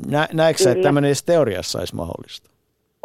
Nä, 0.07 0.27
näetkö 0.33 0.63
sä, 0.63 0.71
että 0.71 0.83
tämmöinen 0.83 1.09
edes 1.09 1.23
teoriassa 1.23 1.79
olisi 1.79 1.95
mahdollista? 1.95 2.54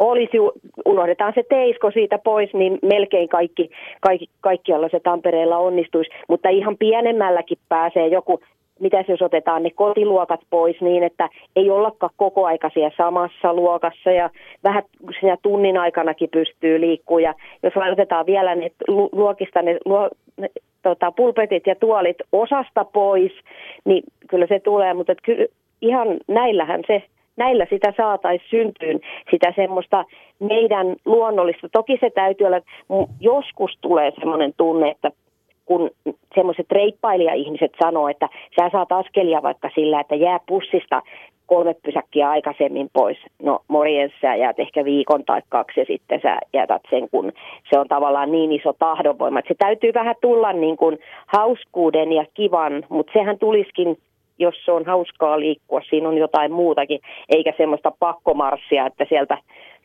Olisi, 0.01 0.37
unohdetaan 0.85 1.33
se 1.35 1.43
teisko 1.49 1.91
siitä 1.91 2.17
pois, 2.17 2.53
niin 2.53 2.79
melkein 2.81 3.29
kaikki, 3.29 3.69
kaikki, 4.01 4.29
kaikkialla 4.41 4.89
se 4.89 4.99
Tampereella 4.99 5.57
onnistuisi. 5.57 6.09
Mutta 6.27 6.49
ihan 6.49 6.77
pienemmälläkin 6.77 7.57
pääsee 7.69 8.07
joku 8.07 8.39
mitäs 8.79 9.05
jos 9.07 9.21
otetaan 9.21 9.63
ne 9.63 9.69
kotiluokat 9.69 10.39
pois 10.49 10.81
niin, 10.81 11.03
että 11.03 11.29
ei 11.55 11.69
ollakaan 11.69 12.13
koko 12.15 12.45
aikaisia 12.45 12.91
samassa 12.97 13.53
luokassa 13.53 14.11
ja 14.11 14.29
vähän 14.63 14.83
siinä 15.19 15.37
tunnin 15.41 15.77
aikanakin 15.77 16.29
pystyy 16.29 16.81
liikkumaan. 16.81 17.23
Ja 17.23 17.33
jos 17.63 17.73
otetaan 17.91 18.25
vielä 18.25 18.55
ne 18.55 18.71
luokista 19.11 19.61
ne, 19.61 19.77
luo, 19.85 20.09
ne 20.37 20.49
tota, 20.81 21.11
pulpetit 21.11 21.67
ja 21.67 21.75
tuolit 21.75 22.17
osasta 22.31 22.85
pois, 22.85 23.31
niin 23.85 24.03
kyllä 24.27 24.47
se 24.47 24.59
tulee, 24.59 24.93
mutta 24.93 25.13
kyllä 25.23 25.45
ihan 25.81 26.07
näillähän 26.27 26.81
se 26.87 27.03
näillä 27.37 27.65
sitä 27.69 27.93
saataisiin 27.97 28.49
syntyyn 28.49 28.99
sitä 29.31 29.53
semmoista 29.55 30.05
meidän 30.39 30.95
luonnollista. 31.05 31.69
Toki 31.69 31.97
se 32.01 32.09
täytyy 32.09 32.47
olla, 32.47 32.61
joskus 33.19 33.77
tulee 33.81 34.11
semmoinen 34.19 34.53
tunne, 34.57 34.89
että 34.89 35.11
kun 35.65 35.89
semmoiset 36.35 36.71
reippailija-ihmiset 36.71 37.71
sanoo, 37.83 38.07
että 38.07 38.29
sä 38.59 38.69
saat 38.71 38.91
askelia 38.91 39.43
vaikka 39.43 39.69
sillä, 39.75 39.99
että 39.99 40.15
jää 40.15 40.39
pussista 40.47 41.01
kolme 41.45 41.73
pysäkkiä 41.73 42.29
aikaisemmin 42.29 42.89
pois. 42.93 43.17
No 43.41 43.59
morjens, 43.67 44.13
sä 44.21 44.35
jäät 44.35 44.59
ehkä 44.59 44.85
viikon 44.85 45.23
tai 45.23 45.41
kaksi 45.49 45.79
ja 45.79 45.85
sitten 45.85 46.19
sä 46.23 46.37
jätät 46.53 46.81
sen, 46.89 47.09
kun 47.09 47.31
se 47.69 47.79
on 47.79 47.87
tavallaan 47.87 48.31
niin 48.31 48.51
iso 48.51 48.73
tahdonvoima. 48.73 49.39
Että 49.39 49.53
se 49.53 49.55
täytyy 49.57 49.93
vähän 49.93 50.15
tulla 50.21 50.53
niin 50.53 50.77
kuin 50.77 50.99
hauskuuden 51.25 52.11
ja 52.11 52.25
kivan, 52.33 52.83
mutta 52.89 53.13
sehän 53.13 53.39
tuliskin 53.39 53.97
jos 54.41 54.55
se 54.65 54.71
on 54.71 54.85
hauskaa 54.85 55.39
liikkua, 55.39 55.81
siinä 55.89 56.09
on 56.09 56.17
jotain 56.17 56.51
muutakin, 56.51 56.99
eikä 57.29 57.53
semmoista 57.57 57.91
pakkomarssia, 57.99 58.85
että 58.85 59.05
sieltä 59.09 59.37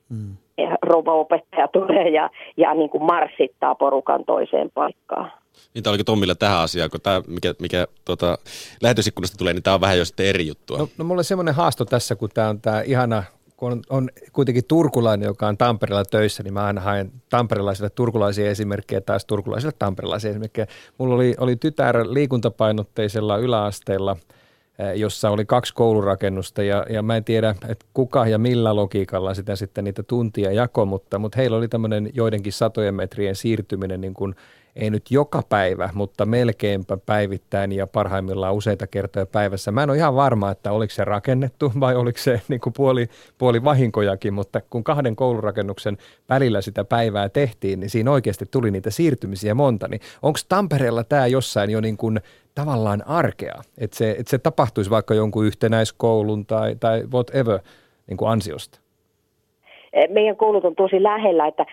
mm. 0.09 0.37
rouva-opettaja 0.83 1.69
tulee 1.69 2.09
ja, 2.09 2.31
ja 2.57 2.75
niin 2.75 2.91
kuin 2.91 3.05
marssittaa 3.05 3.75
porukan 3.75 4.25
toiseen 4.25 4.71
paikkaan. 4.75 5.33
Niin 5.75 5.83
tämä 5.83 5.93
oliko 5.93 6.05
Tommilla 6.05 6.35
tähän 6.35 6.59
asiaan, 6.59 6.91
kun 6.91 7.01
tämä, 7.01 7.23
mikä, 7.27 7.55
mikä 7.61 7.87
tuota, 8.05 8.39
lähetysikkunasta 8.83 9.39
tulee, 9.39 9.53
niin 9.53 9.63
tämä 9.63 9.75
on 9.75 9.81
vähän 9.81 9.99
jo 9.99 10.05
sitten 10.05 10.27
eri 10.27 10.47
juttua. 10.47 10.79
No, 10.79 10.89
no 10.99 11.05
mulla 11.05 11.21
on 11.21 11.25
semmoinen 11.25 11.55
haasto 11.55 11.85
tässä, 11.85 12.17
kun 12.17 12.29
tämä 12.35 12.49
on 12.49 12.61
tämä 12.61 12.83
ihana 12.83 13.23
kun 13.57 13.73
on, 13.73 13.83
on 13.91 14.09
kuitenkin 14.33 14.65
turkulainen, 14.69 15.27
joka 15.27 15.47
on 15.47 15.57
Tampereella 15.57 16.05
töissä, 16.05 16.43
niin 16.43 16.55
mä 16.55 16.65
aina 16.65 16.81
haen 16.81 17.13
tamperelaisille 17.29 17.91
turkulaisia 17.91 18.51
esimerkkejä 18.51 19.01
taas 19.01 19.25
turkulaisille 19.25 19.75
tamperelaisia 19.79 20.31
esimerkkejä. 20.31 20.67
Mulla 20.99 21.15
oli, 21.15 21.35
oli 21.41 21.57
tytär 21.57 21.97
liikuntapainotteisella 22.11 23.37
yläasteella– 23.37 24.17
jossa 24.95 25.31
oli 25.31 25.45
kaksi 25.45 25.75
koulurakennusta 25.75 26.63
ja, 26.63 26.87
ja 26.91 27.03
mä 27.03 27.17
en 27.17 27.25
tiedä, 27.25 27.55
että 27.69 27.87
kuka 27.95 28.27
ja 28.27 28.39
millä 28.39 28.77
logiikalla 28.77 29.35
sitä 29.35 29.57
sitten 29.57 29.85
niitä 29.85 30.03
tuntia 30.03 30.53
jako, 30.53 30.87
mutta, 30.87 31.19
mutta 31.19 31.37
heillä 31.37 31.57
oli 31.57 31.69
tämmöinen 31.69 32.11
joidenkin 32.15 32.53
satojen 32.53 32.95
metrien 32.95 33.37
siirtyminen 33.37 34.01
niin 34.01 34.15
kuin, 34.15 34.35
ei 34.77 34.91
nyt 34.91 35.11
joka 35.11 35.43
päivä, 35.49 35.91
mutta 35.95 36.27
melkeinpä 36.27 36.97
päivittäin 36.97 37.73
ja 37.73 37.87
parhaimmillaan 37.87 38.55
useita 38.55 38.87
kertoja 38.87 39.27
päivässä. 39.27 39.73
Mä 39.73 39.83
en 39.83 39.91
ole 39.91 39.99
ihan 39.99 40.15
varma, 40.15 40.51
että 40.51 40.73
oliko 40.73 40.95
se 40.95 41.05
rakennettu 41.05 41.73
vai 41.81 41.97
oliko 41.97 42.19
se 42.19 42.41
niin 42.49 42.61
kuin 42.61 42.73
puoli, 42.73 43.09
puoli 43.39 43.65
vahinkojakin, 43.65 44.35
mutta 44.35 44.61
kun 44.71 44.85
kahden 44.85 45.17
koulurakennuksen 45.17 45.99
välillä 46.29 46.61
sitä 46.61 46.85
päivää 46.85 47.29
tehtiin, 47.29 47.81
niin 47.81 47.91
siinä 47.91 48.11
oikeasti 48.11 48.45
tuli 48.51 48.71
niitä 48.71 48.91
siirtymisiä 48.91 49.55
monta. 49.55 49.89
Niin 49.89 50.01
onko 50.23 50.39
Tampereella 50.49 51.05
tämä 51.05 51.27
jossain 51.27 51.71
jo 51.71 51.81
niin 51.81 51.97
kuin 51.97 52.21
tavallaan 52.55 53.07
arkea, 53.07 53.63
että 53.79 53.97
se, 53.97 54.11
että 54.11 54.31
se 54.31 54.39
tapahtuisi 54.39 54.91
vaikka 54.91 55.15
jonkun 55.15 55.47
yhtenäiskoulun 55.47 56.47
tai, 56.47 56.77
tai 56.81 57.05
whatever 57.13 57.61
niin 58.07 58.17
kuin 58.17 58.31
ansiosta? 58.31 58.86
Meidän 60.09 60.37
koulut 60.37 60.65
on 60.65 60.75
tosi 60.75 61.03
lähellä, 61.03 61.47
että 61.47 61.67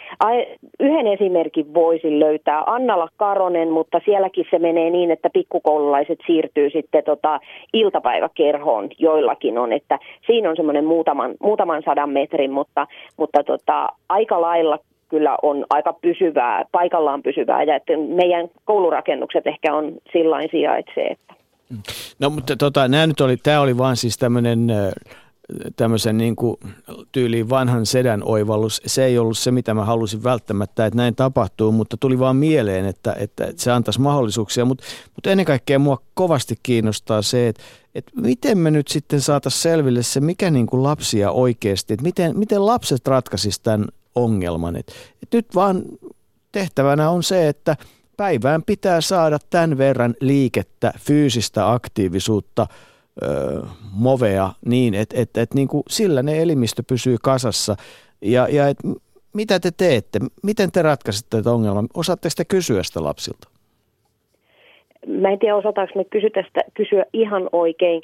yhden 0.79 1.07
esimerkin 1.07 1.73
voisin 1.73 2.19
löytää. 2.19 2.63
Annala 2.65 3.07
Karonen, 3.17 3.69
mutta 3.69 4.01
sielläkin 4.05 4.45
se 4.51 4.59
menee 4.59 4.89
niin, 4.89 5.11
että 5.11 5.29
pikkukoululaiset 5.29 6.19
siirtyy 6.27 6.69
sitten 6.69 7.03
tota 7.03 7.39
iltapäiväkerhoon, 7.73 8.89
joillakin 8.99 9.57
on, 9.57 9.73
että 9.73 9.99
siinä 10.25 10.49
on 10.49 10.55
semmoinen 10.55 10.85
muutaman, 10.85 11.35
muutaman 11.41 11.83
sadan 11.85 12.09
metrin, 12.09 12.51
mutta, 12.51 12.87
mutta 13.17 13.43
tota, 13.43 13.87
aika 14.09 14.41
lailla 14.41 14.79
kyllä 15.09 15.37
on 15.41 15.65
aika 15.69 15.93
pysyvää, 15.93 16.65
paikallaan 16.71 17.23
pysyvää 17.23 17.63
ja 17.63 17.75
että 17.75 17.93
meidän 17.97 18.47
koulurakennukset 18.65 19.47
ehkä 19.47 19.75
on 19.75 19.91
sillain 20.11 20.49
sijaitsee. 20.51 21.07
Että. 21.07 21.33
No 22.19 22.29
mutta 22.29 22.55
tota, 22.55 22.87
nämä 22.87 23.07
nyt 23.07 23.21
oli, 23.21 23.37
tämä 23.37 23.61
oli 23.61 23.77
vaan 23.77 23.95
siis 23.95 24.17
tämmöinen 24.17 24.67
tämmöisen 25.75 26.17
niin 26.17 26.35
kuin 26.35 26.57
tyyliin 27.11 27.49
vanhan 27.49 27.85
sedän 27.85 28.23
oivallus. 28.23 28.81
Se 28.85 29.05
ei 29.05 29.17
ollut 29.17 29.37
se, 29.37 29.51
mitä 29.51 29.73
mä 29.73 29.85
halusin 29.85 30.23
välttämättä, 30.23 30.85
että 30.85 30.97
näin 30.97 31.15
tapahtuu, 31.15 31.71
mutta 31.71 31.97
tuli 31.97 32.19
vaan 32.19 32.35
mieleen, 32.35 32.85
että, 32.85 33.15
että, 33.19 33.45
että 33.45 33.61
se 33.61 33.71
antaisi 33.71 34.01
mahdollisuuksia. 34.01 34.65
Mutta, 34.65 34.83
mutta 35.15 35.31
ennen 35.31 35.45
kaikkea 35.45 35.79
mua 35.79 36.01
kovasti 36.13 36.59
kiinnostaa 36.63 37.21
se, 37.21 37.47
että, 37.47 37.63
että 37.95 38.11
miten 38.21 38.57
me 38.57 38.71
nyt 38.71 38.87
sitten 38.87 39.21
saataisiin 39.21 39.61
selville 39.61 40.03
se, 40.03 40.19
mikä 40.19 40.51
niin 40.51 40.67
kuin 40.67 40.83
lapsia 40.83 41.31
oikeasti, 41.31 41.93
että 41.93 42.03
miten, 42.03 42.39
miten 42.39 42.65
lapset 42.65 43.07
ratkaisisivat 43.07 43.63
tämän 43.63 43.87
ongelman. 44.15 44.75
Et, 44.75 44.93
et 45.23 45.33
nyt 45.33 45.55
vaan 45.55 45.83
tehtävänä 46.51 47.09
on 47.09 47.23
se, 47.23 47.47
että 47.47 47.77
päivään 48.17 48.63
pitää 48.63 49.01
saada 49.01 49.39
tämän 49.49 49.77
verran 49.77 50.15
liikettä, 50.19 50.93
fyysistä 50.99 51.71
aktiivisuutta, 51.71 52.67
movea 53.91 54.49
niin, 54.65 54.94
että 54.94 55.15
et, 55.22 55.38
et, 55.38 55.53
niin 55.53 55.68
kuin 55.68 55.84
sillä 55.90 56.23
ne 56.23 56.41
elimistö 56.41 56.84
pysyy 56.88 57.18
kasassa. 57.23 57.76
Ja, 58.22 58.48
ja 58.52 58.68
et, 58.68 58.77
mitä 59.34 59.60
te 59.60 59.72
teette? 59.77 60.19
Miten 60.44 60.72
te 60.72 60.81
ratkaisette 60.81 61.38
tätä 61.38 61.52
ongelmaa? 61.52 61.84
Osaatteko 61.94 62.34
te 62.38 62.45
kysyä 62.45 62.84
sitä 62.84 63.03
lapsilta? 63.03 63.49
Mä 65.07 65.30
en 65.30 65.40
tiedä, 65.40 65.56
osataanko 65.56 65.94
me 65.95 66.03
kysyä, 66.03 66.30
tästä, 66.30 66.61
kysyä 66.73 67.06
ihan 67.14 67.49
oikein. 67.52 68.02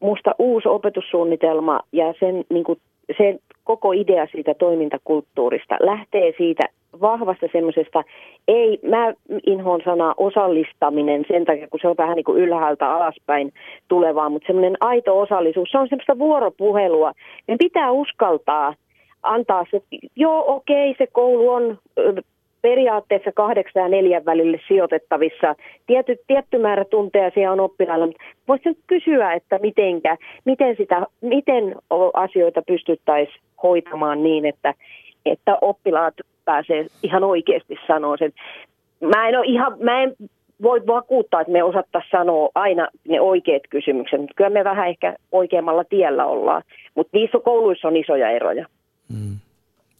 Musta 0.00 0.34
uusi 0.38 0.68
opetussuunnitelma 0.68 1.80
ja 1.92 2.14
sen, 2.20 2.44
niin 2.50 2.64
kuin, 2.64 2.80
sen 3.18 3.38
koko 3.64 3.92
idea 3.92 4.26
siitä 4.32 4.54
toimintakulttuurista 4.54 5.76
lähtee 5.80 6.32
siitä 6.38 6.62
vahvasta 7.00 7.46
semmoisesta, 7.52 8.04
ei, 8.48 8.78
mä 8.82 9.12
inhoon 9.46 9.80
sanaa 9.84 10.14
osallistaminen 10.16 11.24
sen 11.28 11.44
takia, 11.44 11.68
kun 11.68 11.80
se 11.82 11.88
on 11.88 11.96
vähän 11.98 12.16
niin 12.16 12.24
kuin 12.24 12.42
ylhäältä 12.42 12.90
alaspäin 12.90 13.52
tulevaa, 13.88 14.28
mutta 14.28 14.46
semmoinen 14.46 14.76
aito 14.80 15.20
osallisuus, 15.20 15.68
se 15.70 15.78
on 15.78 15.88
semmoista 15.88 16.18
vuoropuhelua. 16.18 17.12
Me 17.48 17.56
pitää 17.58 17.90
uskaltaa 17.90 18.74
antaa 19.22 19.64
se, 19.70 19.80
joo 20.16 20.44
okei, 20.46 20.94
se 20.98 21.06
koulu 21.06 21.50
on 21.50 21.78
periaatteessa 22.62 23.32
kahdeksan 23.32 23.82
ja 23.82 23.88
neljän 23.88 24.24
välille 24.24 24.60
sijoitettavissa. 24.68 25.54
Tiety, 25.86 26.16
tietty 26.26 26.58
määrä 26.58 26.84
tunteja 26.84 27.30
siellä 27.34 27.52
on 27.52 27.60
oppilailla, 27.60 28.06
mutta 28.06 28.24
voisi 28.48 28.78
kysyä, 28.86 29.32
että 29.32 29.58
mitenkä, 29.58 30.16
miten, 30.44 30.76
sitä, 30.76 31.06
miten 31.20 31.76
asioita 32.14 32.62
pystyttäisiin 32.62 33.40
hoitamaan 33.62 34.22
niin, 34.22 34.46
että, 34.46 34.74
että 35.26 35.58
oppilaat 35.60 36.14
pääsee 36.50 36.86
ihan 37.02 37.24
oikeasti 37.24 37.74
sanoa 37.86 38.16
sen. 38.16 38.32
Mä 39.00 39.28
en, 39.28 39.38
ole 39.38 39.46
ihan, 39.46 39.76
mä 39.80 40.02
en 40.02 40.14
voi 40.62 40.80
vakuuttaa, 40.86 41.40
että 41.40 41.52
me 41.52 41.62
osattaisiin 41.62 42.10
sanoa 42.10 42.48
aina 42.54 42.88
ne 43.08 43.20
oikeat 43.20 43.62
kysymykset, 43.70 44.20
mutta 44.20 44.34
kyllä 44.36 44.50
me 44.50 44.64
vähän 44.64 44.88
ehkä 44.88 45.16
oikeammalla 45.32 45.84
tiellä 45.84 46.26
ollaan. 46.26 46.62
Mutta 46.94 47.16
niissä 47.16 47.38
kouluissa 47.44 47.88
on 47.88 47.96
isoja 47.96 48.30
eroja. 48.30 48.66
Mm. 49.08 49.36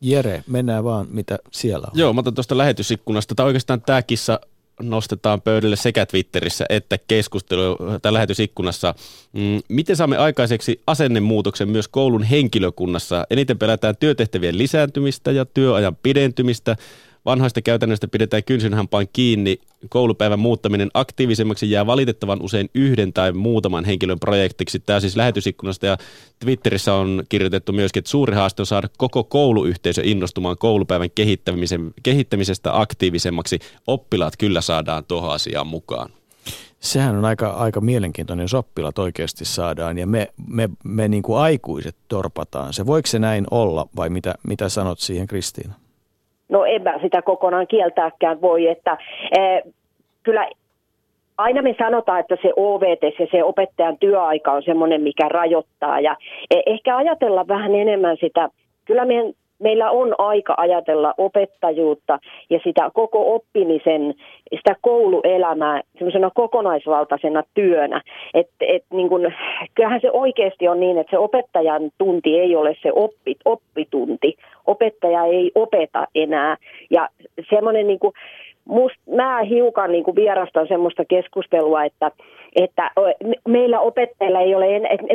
Jere, 0.00 0.42
mennään 0.50 0.84
vaan 0.84 1.06
mitä 1.12 1.38
siellä 1.52 1.86
on. 1.92 2.00
Joo, 2.00 2.12
mä 2.12 2.20
otan 2.20 2.34
tuosta 2.34 2.58
lähetysikkunasta. 2.58 3.34
Tai 3.34 3.46
oikeastaan 3.46 3.80
tämä 3.86 4.02
kissa 4.02 4.40
nostetaan 4.82 5.40
pöydälle 5.40 5.76
sekä 5.76 6.06
Twitterissä 6.06 6.64
että 6.68 6.98
keskustelu 7.08 7.76
tai 8.02 8.12
lähetysikkunassa. 8.12 8.94
Mm, 9.32 9.60
miten 9.68 9.96
saamme 9.96 10.16
aikaiseksi 10.16 10.80
asennemuutoksen 10.86 11.68
myös 11.68 11.88
koulun 11.88 12.22
henkilökunnassa? 12.22 13.26
Eniten 13.30 13.58
pelätään 13.58 13.96
työtehtävien 13.96 14.58
lisääntymistä 14.58 15.30
ja 15.30 15.44
työajan 15.44 15.96
pidentymistä. 15.96 16.76
Vanhoista 17.24 17.62
käytännöistä 17.62 18.08
pidetään 18.08 18.44
kynsinhampaan 18.44 19.06
kiinni. 19.12 19.60
Koulupäivän 19.88 20.38
muuttaminen 20.38 20.90
aktiivisemmaksi 20.94 21.70
jää 21.70 21.86
valitettavan 21.86 22.42
usein 22.42 22.70
yhden 22.74 23.12
tai 23.12 23.32
muutaman 23.32 23.84
henkilön 23.84 24.20
projektiksi. 24.20 24.78
Tämä 24.78 25.00
siis 25.00 25.16
lähetysikkunasta 25.16 25.86
ja 25.86 25.96
Twitterissä 26.38 26.94
on 26.94 27.22
kirjoitettu 27.28 27.72
myöskin, 27.72 28.00
että 28.00 28.10
suuri 28.10 28.34
haaste 28.34 28.62
on 28.62 28.66
saada 28.66 28.88
koko 28.98 29.24
kouluyhteisö 29.24 30.02
innostumaan 30.04 30.58
koulupäivän 30.58 31.08
kehittämisestä 32.02 32.80
aktiivisemmaksi. 32.80 33.58
Oppilaat 33.86 34.36
kyllä 34.36 34.60
saadaan 34.60 35.04
tuohon 35.04 35.30
asiaan 35.34 35.66
mukaan. 35.66 36.10
Sehän 36.80 37.16
on 37.16 37.24
aika, 37.24 37.50
aika 37.50 37.80
mielenkiintoinen, 37.80 38.44
jos 38.44 38.54
oppilaat 38.54 38.98
oikeasti 38.98 39.44
saadaan 39.44 39.98
ja 39.98 40.06
me, 40.06 40.32
me, 40.46 40.68
me 40.84 41.08
niin 41.08 41.22
kuin 41.22 41.38
aikuiset 41.38 41.96
torpataan 42.08 42.72
se. 42.72 42.86
Voiko 42.86 43.06
se 43.06 43.18
näin 43.18 43.46
olla 43.50 43.88
vai 43.96 44.10
mitä, 44.10 44.34
mitä 44.48 44.68
sanot 44.68 44.98
siihen 44.98 45.26
Kristiina? 45.26 45.74
No 46.48 46.64
en 46.64 46.82
mä 46.82 46.98
sitä 47.02 47.22
kokonaan 47.22 47.66
kieltääkään 47.66 48.40
voi, 48.40 48.68
että 48.68 48.98
eh, 49.38 49.62
kyllä 50.22 50.48
aina 51.38 51.62
me 51.62 51.74
sanotaan, 51.78 52.20
että 52.20 52.36
se 52.42 52.52
OVT 52.56 53.02
ja 53.02 53.26
se 53.30 53.44
opettajan 53.44 53.98
työaika 53.98 54.52
on 54.52 54.62
semmoinen, 54.62 55.02
mikä 55.02 55.28
rajoittaa 55.28 56.00
ja 56.00 56.16
eh, 56.50 56.62
ehkä 56.66 56.96
ajatella 56.96 57.48
vähän 57.48 57.74
enemmän 57.74 58.16
sitä, 58.20 58.48
kyllä 58.84 59.04
meidän 59.04 59.32
meillä 59.58 59.90
on 59.90 60.14
aika 60.18 60.54
ajatella 60.56 61.14
opettajuutta 61.18 62.18
ja 62.50 62.60
sitä 62.64 62.90
koko 62.94 63.34
oppimisen, 63.34 64.14
sitä 64.56 64.76
kouluelämää 64.80 65.80
semmoisena 65.98 66.30
kokonaisvaltaisena 66.34 67.42
työnä. 67.54 68.02
Et, 68.34 68.48
et 68.60 68.84
niin 68.92 69.08
kun, 69.08 69.32
kyllähän 69.74 70.00
se 70.00 70.10
oikeasti 70.10 70.68
on 70.68 70.80
niin, 70.80 70.98
että 70.98 71.10
se 71.10 71.18
opettajan 71.18 71.90
tunti 71.98 72.38
ei 72.38 72.56
ole 72.56 72.76
se 72.82 72.92
oppi, 72.94 73.36
oppitunti. 73.44 74.36
Opettaja 74.66 75.24
ei 75.24 75.52
opeta 75.54 76.06
enää. 76.14 76.56
Ja 76.90 77.08
semmoinen 77.50 77.86
niin 77.86 77.98
kuin, 77.98 78.14
must, 78.64 78.96
mä 79.16 79.42
hiukan 79.42 79.92
niin 79.92 80.04
vierastan 80.16 80.68
semmoista 80.68 81.04
keskustelua, 81.04 81.84
että, 81.84 82.10
että 82.64 82.90
meillä 83.48 83.80
opettajilla 83.80 84.40
ei 84.40 84.54
ole, 84.54 84.66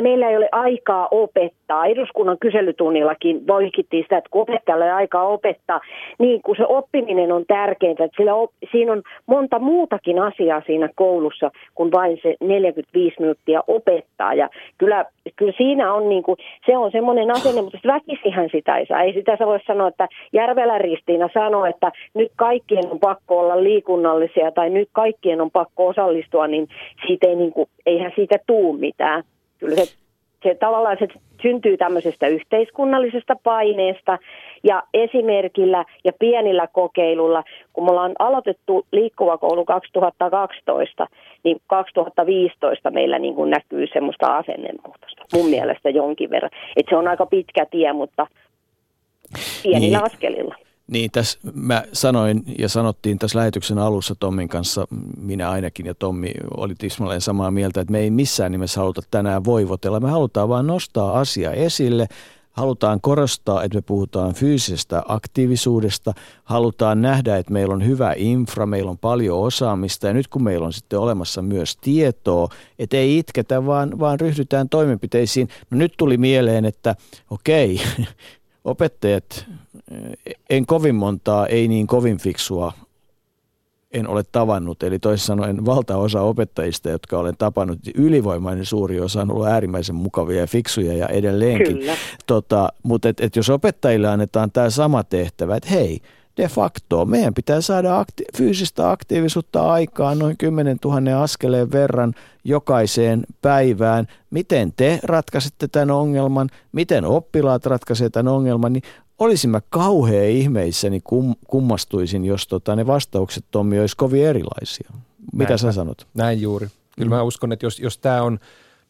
meillä 0.02 0.30
ei 0.30 0.36
ole 0.36 0.48
aikaa 0.52 1.08
opettaa. 1.10 1.86
Eduskunnan 1.86 2.36
kyselytunnillakin 2.40 3.46
voikittiin 3.46 4.02
sitä, 4.02 4.18
että 4.18 4.30
kun 4.30 4.42
opettajalla 4.42 4.84
ei 4.84 4.90
ole 4.90 4.96
aikaa 4.96 5.28
opettaa, 5.28 5.80
niin 6.18 6.42
kun 6.42 6.56
se 6.56 6.66
oppiminen 6.68 7.32
on 7.32 7.44
tärkeintä, 7.46 8.04
että 8.04 8.16
sillä 8.16 8.34
op, 8.34 8.50
siinä 8.72 8.92
on 8.92 9.02
monta 9.26 9.58
muutakin 9.58 10.18
asiaa 10.18 10.62
siinä 10.66 10.88
koulussa, 10.94 11.50
kuin 11.74 11.92
vain 11.92 12.18
se 12.22 12.34
45 12.40 13.16
minuuttia 13.20 13.62
opettaa. 13.66 14.34
Ja 14.34 14.48
kyllä, 14.78 15.04
kyllä 15.36 15.52
siinä 15.56 15.92
on, 15.92 16.08
niin 16.08 16.22
kuin, 16.22 16.36
se 16.66 16.76
on 16.76 16.90
semmoinen 16.90 17.30
asenne, 17.30 17.62
mutta 17.62 17.78
väkisihän 17.86 18.48
sitä 18.52 18.76
ei 18.76 18.86
saa. 18.86 19.02
Ei 19.02 19.12
sitä 19.12 19.36
voi 19.46 19.58
sanoa, 19.66 19.88
että 19.88 20.08
Järvelä 20.32 20.78
Ristiina 20.78 21.28
sanoo, 21.34 21.64
että 21.64 21.92
nyt 22.14 22.32
kaikkien 22.36 22.90
on 22.90 23.00
pakko 23.00 23.40
olla 23.40 23.64
liikunnallisia 23.64 24.52
tai 24.52 24.70
nyt 24.70 24.88
kaikkien 24.92 25.40
on 25.40 25.50
pakko 25.50 25.86
osallistua, 25.86 26.46
niin 26.46 26.68
siitä 27.06 27.28
ei 27.28 27.33
niin 27.36 27.52
kuin, 27.52 27.68
eihän 27.86 28.12
siitä 28.16 28.36
tuu 28.46 28.72
mitään. 28.72 29.24
Kyllä 29.58 29.76
se, 29.76 29.94
se 30.42 30.54
tavallaan 30.54 30.96
se 30.98 31.08
syntyy 31.42 31.76
tämmöisestä 31.76 32.26
yhteiskunnallisesta 32.26 33.36
paineesta 33.42 34.18
ja 34.64 34.82
esimerkillä 34.94 35.84
ja 36.04 36.12
pienillä 36.18 36.66
kokeilulla, 36.72 37.44
kun 37.72 37.84
me 37.84 37.90
ollaan 37.90 38.12
aloitettu 38.18 38.86
liikkuva 38.92 39.38
koulu 39.38 39.64
2012, 39.64 41.06
niin 41.44 41.56
2015 41.66 42.90
meillä 42.90 43.18
niin 43.18 43.34
kuin 43.34 43.50
näkyy 43.50 43.86
semmoista 43.92 44.36
asennemuutosta 44.36 45.24
mun 45.32 45.50
mielestä 45.50 45.90
jonkin 45.90 46.30
verran. 46.30 46.50
Et 46.76 46.86
se 46.88 46.96
on 46.96 47.08
aika 47.08 47.26
pitkä 47.26 47.66
tie, 47.66 47.92
mutta 47.92 48.26
pienillä 49.62 49.98
niin. 49.98 50.06
askelilla. 50.06 50.54
Niin, 50.86 51.10
tässä 51.10 51.38
mä 51.54 51.82
sanoin 51.92 52.42
ja 52.58 52.68
sanottiin 52.68 53.18
tässä 53.18 53.38
lähetyksen 53.38 53.78
alussa 53.78 54.14
Tommin 54.20 54.48
kanssa, 54.48 54.86
minä 55.18 55.50
ainakin 55.50 55.86
ja 55.86 55.94
Tommi 55.94 56.32
oli 56.56 56.74
tismalleen 56.78 57.20
samaa 57.20 57.50
mieltä, 57.50 57.80
että 57.80 57.92
me 57.92 57.98
ei 57.98 58.10
missään 58.10 58.52
nimessä 58.52 58.80
haluta 58.80 59.02
tänään 59.10 59.44
voivotella. 59.44 60.00
Me 60.00 60.10
halutaan 60.10 60.48
vaan 60.48 60.66
nostaa 60.66 61.18
asia 61.18 61.52
esille, 61.52 62.06
halutaan 62.50 63.00
korostaa, 63.00 63.62
että 63.64 63.78
me 63.78 63.82
puhutaan 63.82 64.34
fyysisestä 64.34 65.02
aktiivisuudesta, 65.08 66.12
halutaan 66.44 67.02
nähdä, 67.02 67.36
että 67.36 67.52
meillä 67.52 67.74
on 67.74 67.86
hyvä 67.86 68.14
infra, 68.16 68.66
meillä 68.66 68.90
on 68.90 68.98
paljon 68.98 69.38
osaamista 69.38 70.06
ja 70.06 70.12
nyt 70.12 70.28
kun 70.28 70.44
meillä 70.44 70.66
on 70.66 70.72
sitten 70.72 70.98
olemassa 70.98 71.42
myös 71.42 71.76
tietoa, 71.76 72.48
että 72.78 72.96
ei 72.96 73.18
itketä, 73.18 73.66
vaan, 73.66 73.98
vaan 73.98 74.20
ryhdytään 74.20 74.68
toimenpiteisiin. 74.68 75.48
No 75.70 75.78
nyt 75.78 75.94
tuli 75.96 76.16
mieleen, 76.16 76.64
että 76.64 76.96
okei, 77.30 77.80
opettajat, 78.64 79.46
en 80.50 80.66
kovin 80.66 80.94
montaa, 80.94 81.46
ei 81.46 81.68
niin 81.68 81.86
kovin 81.86 82.18
fiksua 82.18 82.72
en 83.94 84.08
ole 84.08 84.22
tavannut. 84.32 84.82
Eli 84.82 84.98
toisin 84.98 85.26
sanoen 85.26 85.64
valtaosa 85.66 86.20
opettajista, 86.20 86.90
jotka 86.90 87.18
olen 87.18 87.36
tapannut, 87.38 87.78
ylivoimainen 87.94 88.64
suuri 88.64 89.00
osa 89.00 89.22
on 89.22 89.30
ollut 89.30 89.46
äärimmäisen 89.46 89.94
mukavia 89.94 90.40
ja 90.40 90.46
fiksuja 90.46 90.92
ja 90.92 91.06
edelleenkin. 91.06 91.78
Tota, 92.26 92.68
mutta 92.82 93.08
et, 93.08 93.20
et 93.20 93.36
jos 93.36 93.50
opettajille 93.50 94.08
annetaan 94.08 94.52
tämä 94.52 94.70
sama 94.70 95.04
tehtävä, 95.04 95.56
että 95.56 95.70
hei, 95.70 96.00
de 96.36 96.48
facto 96.48 97.04
meidän 97.04 97.34
pitää 97.34 97.60
saada 97.60 98.00
akti- 98.00 98.36
fyysistä 98.36 98.90
aktiivisuutta 98.90 99.72
aikaan 99.72 100.18
noin 100.18 100.36
10 100.36 100.76
000 100.84 101.22
askeleen 101.22 101.72
verran 101.72 102.14
jokaiseen 102.44 103.24
päivään. 103.42 104.06
Miten 104.30 104.72
te 104.76 105.00
ratkaisette 105.02 105.68
tämän 105.68 105.90
ongelman, 105.90 106.48
miten 106.72 107.04
oppilaat 107.04 107.66
ratkaisevat 107.66 108.12
tämän 108.12 108.32
ongelman, 108.32 108.72
niin 108.72 108.82
olisin 109.18 109.50
mä 109.50 109.60
kauhean 109.70 110.28
ihmeissäni 110.28 111.00
kum, 111.04 111.34
kummastuisin, 111.46 112.24
jos 112.24 112.46
tota, 112.46 112.76
ne 112.76 112.86
vastaukset 112.86 113.44
Tommi 113.50 113.80
olisi 113.80 113.96
kovin 113.96 114.26
erilaisia. 114.26 114.90
Mitä 115.32 115.48
näin, 115.48 115.58
sä 115.58 115.72
sanot? 115.72 116.06
Näin 116.14 116.42
juuri. 116.42 116.68
Kyllä 116.96 117.10
mm. 117.10 117.16
mä 117.16 117.22
uskon, 117.22 117.52
että 117.52 117.66
jos, 117.66 117.80
jos 117.80 117.98
tämä 117.98 118.22
on, 118.22 118.38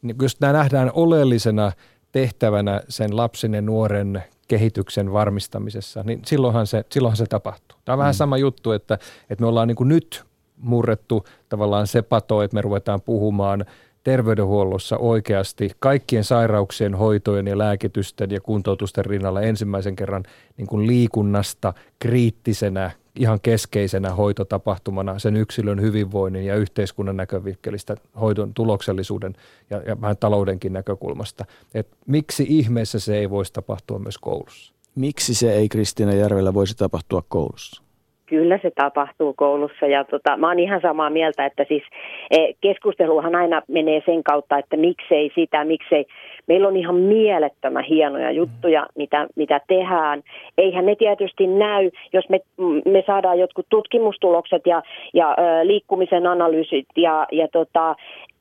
niin 0.01 0.15
jos 0.21 0.35
tämä 0.35 0.53
nähdään 0.53 0.91
oleellisena 0.93 1.71
tehtävänä 2.11 2.81
sen 2.89 3.17
lapsen 3.17 3.53
ja 3.53 3.61
nuoren 3.61 4.23
kehityksen 4.47 5.13
varmistamisessa, 5.13 6.03
niin 6.03 6.21
silloinhan 6.25 6.67
se, 6.67 6.85
silloinhan 6.91 7.17
se 7.17 7.25
tapahtuu. 7.25 7.77
Tämä 7.85 7.93
on 7.93 7.97
mm. 7.97 8.01
vähän 8.01 8.13
sama 8.13 8.37
juttu, 8.37 8.71
että, 8.71 8.93
että 9.29 9.41
me 9.41 9.47
ollaan 9.47 9.67
niin 9.67 9.77
nyt 9.87 10.23
murrettu 10.57 11.25
tavallaan 11.49 11.87
se 11.87 12.01
pato, 12.01 12.41
että 12.41 12.55
me 12.55 12.61
ruvetaan 12.61 13.01
puhumaan 13.01 13.65
terveydenhuollossa 14.05 14.97
oikeasti 14.97 15.71
kaikkien 15.79 16.23
sairauksien 16.23 16.95
hoitojen 16.95 17.47
ja 17.47 17.57
lääkitysten 17.57 18.31
ja 18.31 18.41
kuntoutusten 18.41 19.05
rinnalla 19.05 19.41
ensimmäisen 19.41 19.95
kerran 19.95 20.23
niin 20.57 20.67
kuin 20.67 20.87
liikunnasta 20.87 21.73
kriittisenä, 21.99 22.91
ihan 23.15 23.39
keskeisenä 23.41 24.09
hoitotapahtumana 24.09 25.19
sen 25.19 25.35
yksilön 25.35 25.81
hyvinvoinnin 25.81 26.45
ja 26.45 26.55
yhteiskunnan 26.55 27.17
näkövinkkelistä 27.17 27.95
hoidon 28.21 28.53
tuloksellisuuden 28.53 29.35
ja, 29.69 29.81
ja 29.85 30.01
vähän 30.01 30.17
taloudenkin 30.17 30.73
näkökulmasta. 30.73 31.45
Et 31.73 31.87
miksi 32.07 32.45
ihmeessä 32.49 32.99
se 32.99 33.17
ei 33.17 33.29
voisi 33.29 33.53
tapahtua 33.53 33.99
myös 33.99 34.17
koulussa? 34.17 34.73
Miksi 34.95 35.33
se 35.33 35.53
ei 35.53 35.69
Kristiina 35.69 36.13
Järvellä 36.13 36.53
voisi 36.53 36.77
tapahtua 36.77 37.23
koulussa? 37.27 37.84
Kyllä 38.25 38.59
se 38.61 38.71
tapahtuu 38.75 39.33
koulussa 39.33 39.85
ja 39.85 40.03
tota, 40.03 40.37
mä 40.37 40.47
oon 40.47 40.59
ihan 40.59 40.81
samaa 40.81 41.09
mieltä, 41.09 41.45
että 41.45 41.65
siis 41.67 41.83
e, 42.31 42.37
keskusteluhan 42.61 43.35
aina 43.35 43.61
menee 43.67 44.01
sen 44.05 44.23
kautta, 44.23 44.57
että 44.57 44.77
miksei 44.77 45.31
sitä, 45.35 45.65
miksei. 45.65 46.05
Meillä 46.47 46.67
on 46.67 46.77
ihan 46.77 46.95
mielettömän 46.95 47.83
hienoja 47.83 48.31
juttuja, 48.31 48.87
mitä, 48.97 49.27
mitä 49.35 49.61
tehdään. 49.67 50.23
Eihän 50.57 50.85
ne 50.85 50.95
tietysti 50.95 51.47
näy, 51.47 51.91
jos 52.13 52.29
me, 52.29 52.39
me 52.85 53.03
saadaan 53.07 53.39
jotkut 53.39 53.65
tutkimustulokset 53.69 54.61
ja, 54.65 54.81
ja 55.13 55.35
ö, 55.39 55.67
liikkumisen 55.67 56.27
analyysit 56.27 56.87
ja, 56.97 57.27
ja 57.31 57.47
tota, 57.47 57.95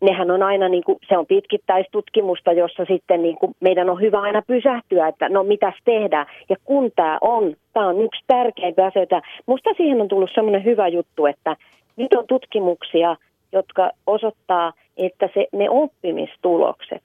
nehän 0.05 0.31
on 0.31 0.43
aina, 0.43 0.69
niin 0.69 0.85
kuin, 0.85 0.99
se 1.09 1.19
on 1.19 1.27
pitkittäistutkimusta, 1.27 2.53
jossa 2.53 2.85
sitten 2.85 3.23
niin 3.23 3.37
kuin, 3.37 3.53
meidän 3.61 3.91
on 3.91 4.01
hyvä 4.01 4.21
aina 4.21 4.43
pysähtyä, 4.47 5.09
että 5.09 5.29
no 5.29 5.43
mitäs 5.43 5.75
tehdään. 5.85 6.27
Ja 6.49 6.57
kun 6.65 6.91
tämä 6.97 7.19
on, 7.21 7.55
tämä 7.73 7.89
on 7.89 8.01
yksi 8.01 8.25
tärkeimpiä 8.27 8.87
asioita. 8.87 9.23
Musta 9.47 9.71
siihen 9.77 10.01
on 10.01 10.09
tullut 10.09 10.31
semmoinen 10.35 10.65
hyvä 10.65 10.89
juttu, 10.89 11.27
että 11.27 11.57
nyt 11.97 12.15
on 12.15 12.27
tutkimuksia, 12.27 13.17
jotka 13.53 13.91
osoittaa, 14.07 14.73
että 14.97 15.29
se, 15.35 15.47
ne 15.53 15.71
oppimistulokset, 15.71 17.03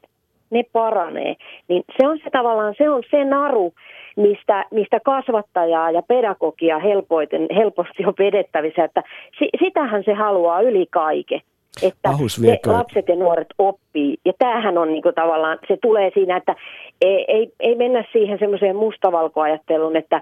ne 0.49 0.63
paranee. 0.73 1.35
Niin 1.67 1.83
se 2.01 2.07
on 2.07 2.19
se 2.23 2.29
tavallaan, 2.29 2.75
se 2.77 2.89
on 2.89 3.03
se 3.11 3.25
naru, 3.25 3.73
mistä, 4.15 4.65
mistä 4.71 4.99
kasvattajaa 5.05 5.91
ja 5.91 6.01
pedagogia 6.01 6.79
helpoiten, 6.79 7.47
helposti 7.55 8.05
on 8.05 8.13
vedettävissä, 8.19 8.83
että 8.83 9.03
si, 9.39 9.49
sitähän 9.59 10.03
se 10.03 10.13
haluaa 10.13 10.61
yli 10.61 10.85
kaiken 10.89 11.41
että 11.83 12.09
ne 12.39 12.59
lapset 12.65 13.07
ja 13.07 13.15
nuoret 13.15 13.47
oppii. 13.57 14.17
Ja 14.25 14.33
tämähän 14.39 14.77
on 14.77 14.87
niin 14.87 15.03
kuin 15.03 15.15
tavallaan, 15.15 15.57
se 15.67 15.77
tulee 15.81 16.11
siinä, 16.13 16.37
että 16.37 16.55
ei, 17.01 17.25
ei, 17.27 17.51
ei 17.59 17.75
mennä 17.75 18.03
siihen 18.11 18.39
semmoiseen 18.39 18.75
mustavalkoajatteluun, 18.75 19.95
että 19.95 20.21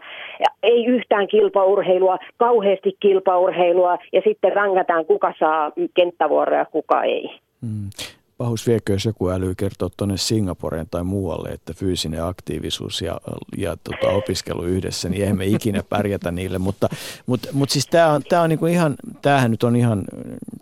ei 0.64 0.86
yhtään 0.86 1.28
kilpaurheilua, 1.28 2.18
kauheasti 2.38 2.98
kilpaurheilua 3.00 3.98
ja 4.14 4.22
sitten 4.24 4.54
rangataan 4.54 5.06
kuka 5.06 5.34
saa 5.40 5.72
kenttävuoroja, 5.94 6.66
kuka 6.66 7.04
ei. 7.04 7.32
Hmm 7.62 7.90
pahus 8.38 8.68
viekö, 8.68 8.93
jos 8.93 9.05
joku 9.05 9.30
älyy 9.30 9.55
kertoa 9.55 9.89
tuonne 9.97 10.18
Singaporeen 10.18 10.88
tai 10.91 11.03
muualle, 11.03 11.49
että 11.49 11.73
fyysinen 11.73 12.23
aktiivisuus 12.23 13.01
ja, 13.01 13.22
ja 13.57 13.77
tota, 13.84 14.14
opiskelu 14.14 14.64
yhdessä, 14.64 15.09
niin 15.09 15.27
emme 15.27 15.45
ikinä 15.45 15.84
pärjätä 15.84 16.31
niille. 16.31 16.57
Mutta, 16.57 16.89
mutta, 17.26 17.49
mutta 17.53 17.73
siis 17.73 17.88
tämä 17.88 18.11
on, 18.11 18.23
tää 18.30 18.41
on 18.41 18.49
niinku 18.49 18.65
ihan, 18.65 18.95
tämähän 19.22 19.51
nyt 19.51 19.64
on 19.64 19.76
ihan, 19.76 20.03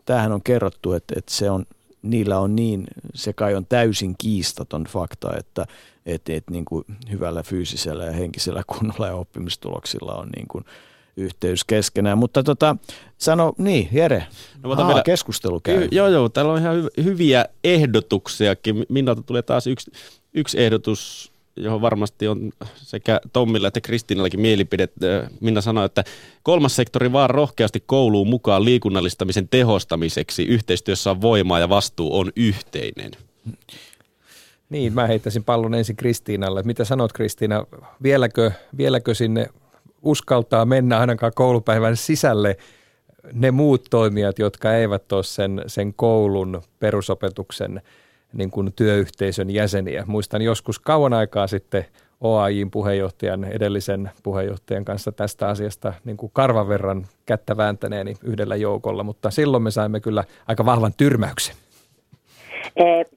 tämähän 0.06 0.32
on 0.32 0.42
kerrottu, 0.44 0.94
että, 0.94 1.14
että 1.18 1.34
se 1.34 1.50
on, 1.50 1.66
niillä 2.02 2.40
on 2.40 2.56
niin, 2.56 2.88
se 3.14 3.34
kai 3.34 3.56
on 3.56 3.66
täysin 3.66 4.16
kiistaton 4.18 4.84
fakta, 4.84 5.38
että, 5.38 5.66
että, 6.06 6.34
että 6.34 6.52
niin 6.52 6.66
kuin 6.66 6.86
hyvällä 7.12 7.44
fyysisellä 7.44 8.06
ja 8.06 8.12
henkisellä 8.12 8.64
kunnolla 8.68 9.08
ja 9.08 9.16
oppimistuloksilla 9.16 10.16
on 10.16 10.30
niin 10.36 10.48
kuin, 10.48 10.66
yhteys 11.18 11.64
keskenään. 11.64 12.18
Mutta 12.18 12.44
tota, 12.44 12.76
sano, 13.18 13.54
niin 13.58 13.90
Jere, 13.92 14.28
no, 14.64 14.76
Haa, 14.76 14.88
vielä, 14.88 15.04
keskustelu 15.04 15.60
käy. 15.60 15.84
Y- 15.84 15.88
joo, 15.92 16.08
joo, 16.08 16.30
täällä 16.30 16.52
on 16.54 16.60
ihan 16.60 16.76
hy- 16.84 17.04
hyviä 17.04 17.46
ehdotuksiakin. 17.64 18.86
Minnalta 18.90 19.22
tulee 19.22 19.42
taas 19.42 19.68
yksi, 19.68 19.92
yksi 20.34 20.64
ehdotus, 20.64 21.32
johon 21.56 21.82
varmasti 21.82 22.28
on 22.28 22.52
sekä 22.76 23.22
Tommilla 23.34 23.68
että 23.68 23.82
Kristiinallakin 23.82 24.40
mielipide. 24.40 24.90
Minna 25.40 25.62
sanoi, 25.62 25.86
että 25.86 26.04
kolmas 26.44 26.76
sektori 26.76 27.12
vaan 27.12 27.30
rohkeasti 27.30 27.84
kouluun 27.86 28.28
mukaan 28.28 28.66
liikunnallistamisen 28.66 29.48
tehostamiseksi. 29.48 30.44
Yhteistyössä 30.44 31.12
on 31.12 31.22
voimaa 31.22 31.60
ja 31.60 31.70
vastuu 31.70 32.20
on 32.20 32.32
yhteinen. 32.36 33.12
Niin, 34.70 34.94
mä 34.94 35.08
heittäisin 35.08 35.44
pallon 35.44 35.74
ensin 35.74 35.96
Kristiinalle. 35.96 36.64
Mitä 36.64 36.86
sanot 36.86 37.14
Kristiina, 37.14 37.66
vieläkö, 38.04 38.52
vieläkö 38.78 39.14
sinne 39.14 39.48
uskaltaa 40.06 40.66
mennä 40.66 41.00
ainakaan 41.00 41.32
koulupäivän 41.36 41.96
sisälle 41.96 42.58
ne 43.34 43.52
muut 43.52 43.84
toimijat, 43.90 44.40
jotka 44.40 44.74
eivät 44.74 45.12
ole 45.12 45.24
sen, 45.24 45.62
sen 45.68 45.94
koulun 45.94 46.62
perusopetuksen 46.80 47.82
niin 48.34 48.52
kuin 48.52 48.74
työyhteisön 48.76 49.50
jäseniä. 49.50 50.04
Muistan 50.08 50.42
joskus 50.42 50.80
kauan 50.80 51.14
aikaa 51.14 51.48
sitten 51.48 51.86
OAJin 52.22 52.72
puheenjohtajan, 52.72 53.44
edellisen 53.44 54.12
puheenjohtajan 54.24 54.86
kanssa 54.86 55.12
tästä 55.12 55.48
asiasta 55.48 55.94
niin 56.06 56.18
kuin 56.18 56.32
karvan 56.34 56.68
verran 56.68 57.06
kättä 57.26 57.58
vääntäneeni 57.58 58.16
yhdellä 58.24 58.56
joukolla, 58.56 59.04
mutta 59.04 59.32
silloin 59.32 59.64
me 59.64 59.72
saimme 59.72 60.00
kyllä 60.00 60.24
aika 60.48 60.66
vahvan 60.66 60.92
tyrmäyksen. 60.98 61.56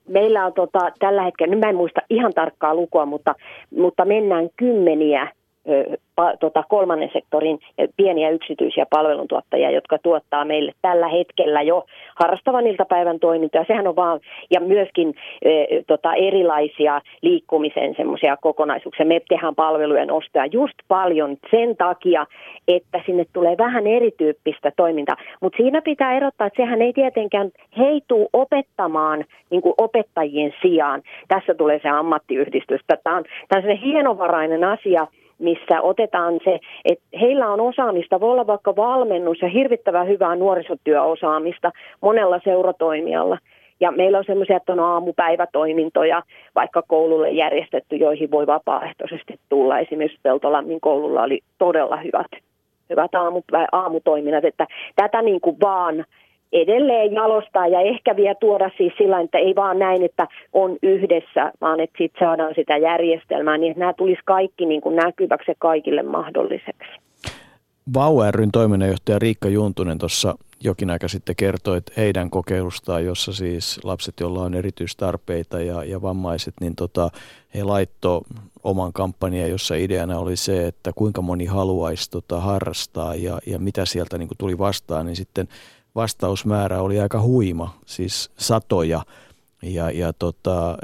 Meillä 0.08 0.46
on 0.46 0.52
tota, 0.52 0.78
tällä 0.98 1.22
hetkellä, 1.22 1.54
nyt 1.54 1.60
mä 1.60 1.70
en 1.70 1.76
muista 1.76 2.00
ihan 2.10 2.32
tarkkaa 2.34 2.74
lukua, 2.74 3.06
mutta, 3.06 3.34
mutta 3.76 4.04
mennään 4.04 4.48
kymmeniä 4.56 5.32
tota, 6.40 6.64
kolmannen 6.68 7.10
sektorin 7.12 7.58
pieniä 7.96 8.30
yksityisiä 8.30 8.86
palveluntuottajia, 8.90 9.70
jotka 9.70 9.98
tuottaa 9.98 10.44
meille 10.44 10.72
tällä 10.82 11.08
hetkellä 11.08 11.62
jo 11.62 11.84
harrastavan 12.14 12.66
iltapäivän 12.66 13.20
toimintoja. 13.20 13.64
Sehän 13.66 13.86
on 13.86 13.96
vaan, 13.96 14.20
ja 14.50 14.60
myöskin 14.60 15.14
e, 15.42 15.52
tota, 15.86 16.14
erilaisia 16.14 17.00
liikkumisen 17.22 17.94
semmoisia 17.96 18.36
kokonaisuuksia. 18.36 19.06
Me 19.06 19.20
tehdään 19.28 19.54
palvelujen 19.54 20.12
ostoja 20.12 20.46
just 20.46 20.74
paljon 20.88 21.36
sen 21.50 21.76
takia, 21.76 22.26
että 22.68 23.00
sinne 23.06 23.24
tulee 23.32 23.58
vähän 23.58 23.86
erityyppistä 23.86 24.72
toimintaa. 24.76 25.16
Mutta 25.40 25.56
siinä 25.56 25.82
pitää 25.82 26.16
erottaa, 26.16 26.46
että 26.46 26.62
sehän 26.62 26.82
ei 26.82 26.92
tietenkään 26.92 27.50
heitu 27.78 28.28
opettamaan 28.32 29.24
niin 29.50 29.62
opettajien 29.78 30.54
sijaan. 30.62 31.02
Tässä 31.28 31.54
tulee 31.54 31.80
se 31.82 31.88
ammattiyhdistys. 31.88 32.80
Tämä 32.86 33.16
on, 33.16 33.24
tämä 33.48 33.62
on 33.72 33.76
hienovarainen 33.76 34.64
asia, 34.64 35.06
missä 35.38 35.82
otetaan 35.82 36.40
se, 36.44 36.58
että 36.84 37.04
heillä 37.20 37.48
on 37.48 37.60
osaamista, 37.60 38.20
voi 38.20 38.30
olla 38.30 38.46
vaikka 38.46 38.76
valmennus 38.76 39.42
ja 39.42 39.48
hirvittävän 39.48 40.08
hyvää 40.08 40.36
nuorisotyöosaamista 40.36 41.70
monella 42.00 42.40
seuratoimijalla. 42.44 43.38
Ja 43.80 43.90
meillä 43.90 44.18
on 44.18 44.24
semmoisia, 44.26 44.56
että 44.56 44.72
on 44.72 44.80
aamupäivätoimintoja 44.80 46.22
vaikka 46.54 46.82
koululle 46.82 47.30
järjestetty, 47.30 47.96
joihin 47.96 48.30
voi 48.30 48.46
vapaaehtoisesti 48.46 49.38
tulla. 49.48 49.78
Esimerkiksi 49.78 50.18
Peltolammin 50.22 50.80
koululla 50.80 51.22
oli 51.22 51.40
todella 51.58 51.96
hyvät, 51.96 52.26
hyvät 52.90 53.10
aamutoiminnat, 53.72 54.44
että 54.44 54.66
tätä 54.96 55.22
niin 55.22 55.40
kuin 55.40 55.56
vaan 55.60 56.04
edelleen 56.52 57.12
jalostaa 57.12 57.66
ja 57.66 57.80
ehkä 57.80 58.16
vielä 58.16 58.34
tuoda 58.34 58.70
siis 58.76 58.92
sillä 58.98 59.20
että 59.20 59.38
ei 59.38 59.54
vaan 59.56 59.78
näin, 59.78 60.02
että 60.02 60.28
on 60.52 60.76
yhdessä, 60.82 61.52
vaan 61.60 61.80
että 61.80 61.98
sitten 61.98 62.26
saadaan 62.26 62.54
sitä 62.54 62.76
järjestelmää 62.76 63.58
niin, 63.58 63.70
että 63.70 63.80
nämä 63.80 63.92
tulisi 63.92 64.22
kaikki 64.24 64.66
niin 64.66 64.80
kuin 64.80 64.96
näkyväksi 64.96 65.50
ja 65.50 65.54
kaikille 65.58 66.02
mahdolliseksi. 66.02 66.90
Vau 67.94 68.18
ryn 68.30 68.52
toiminnanjohtaja 68.52 69.18
Riikka 69.18 69.48
Juntunen 69.48 69.98
tuossa 69.98 70.34
jokin 70.60 70.90
aika 70.90 71.08
sitten 71.08 71.36
kertoi, 71.36 71.76
että 71.76 71.92
heidän 71.96 72.30
kokeilustaan, 72.30 73.04
jossa 73.04 73.32
siis 73.32 73.80
lapset, 73.84 74.20
joilla 74.20 74.42
on 74.42 74.54
erityistarpeita 74.54 75.60
ja, 75.60 75.84
ja 75.84 76.02
vammaiset, 76.02 76.54
niin 76.60 76.76
tota, 76.76 77.10
he 77.54 77.64
laitto 77.64 78.22
oman 78.62 78.92
kampanjan, 78.92 79.50
jossa 79.50 79.74
ideana 79.74 80.18
oli 80.18 80.36
se, 80.36 80.66
että 80.66 80.92
kuinka 80.94 81.22
moni 81.22 81.44
haluaisi 81.44 82.10
tota, 82.10 82.40
harrastaa 82.40 83.14
ja, 83.14 83.38
ja 83.46 83.58
mitä 83.58 83.84
sieltä 83.84 84.18
niin 84.18 84.28
tuli 84.38 84.58
vastaan, 84.58 85.06
niin 85.06 85.16
sitten 85.16 85.48
vastausmäärä 85.98 86.80
oli 86.80 87.00
aika 87.00 87.20
huima, 87.22 87.78
siis 87.86 88.30
satoja. 88.36 89.02
Ja, 89.62 89.90
ja, 89.90 90.12
tota, 90.12 90.78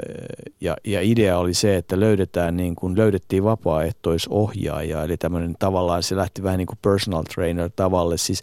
ja, 0.61 0.75
ja 0.83 1.01
idea 1.01 1.37
oli 1.37 1.53
se, 1.53 1.75
että 1.75 1.99
löydetään 1.99 2.57
niin 2.57 2.75
kuin, 2.75 2.97
löydettiin 2.97 3.43
vapaaehtoisohjaaja, 3.43 5.03
eli 5.03 5.17
tämmöinen 5.17 5.55
tavallaan 5.59 6.03
se 6.03 6.15
lähti 6.15 6.43
vähän 6.43 6.57
niin 6.57 6.67
kuin 6.67 6.79
personal 6.81 7.23
trainer 7.23 7.69
tavalle. 7.75 8.17
Siis 8.17 8.41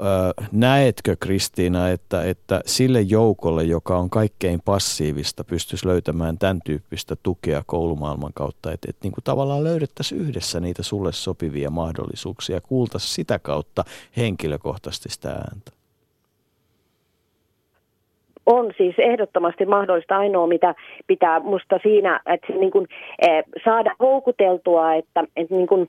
ö, 0.00 0.42
näetkö 0.52 1.16
Kristiina, 1.20 1.88
että, 1.88 2.24
että 2.24 2.60
sille 2.66 3.00
joukolle, 3.00 3.64
joka 3.64 3.98
on 3.98 4.10
kaikkein 4.10 4.60
passiivista, 4.64 5.44
pystyisi 5.44 5.86
löytämään 5.86 6.38
tämän 6.38 6.60
tyyppistä 6.64 7.16
tukea 7.22 7.62
koulumaailman 7.66 8.32
kautta, 8.34 8.72
että, 8.72 8.86
että 8.90 9.00
niin 9.04 9.12
kuin 9.12 9.24
tavallaan 9.24 9.64
löydettäisiin 9.64 10.20
yhdessä 10.20 10.60
niitä 10.60 10.82
sulle 10.82 11.12
sopivia 11.12 11.70
mahdollisuuksia, 11.70 12.60
kuultaisiin 12.60 13.14
sitä 13.14 13.38
kautta 13.38 13.84
henkilökohtaisesti 14.16 15.08
sitä 15.08 15.30
ääntä? 15.30 15.75
On 18.46 18.72
siis 18.76 18.94
ehdottomasti 18.98 19.66
mahdollista. 19.66 20.16
Ainoa, 20.16 20.46
mitä 20.46 20.74
pitää 21.06 21.40
musta 21.40 21.78
siinä, 21.82 22.20
että 22.26 22.52
niin 22.52 22.70
kuin, 22.70 22.86
eh, 23.28 23.44
saada 23.64 23.94
houkuteltua, 24.00 24.94
että, 24.94 25.24
että 25.36 25.54
niin 25.54 25.66
kuin, 25.66 25.88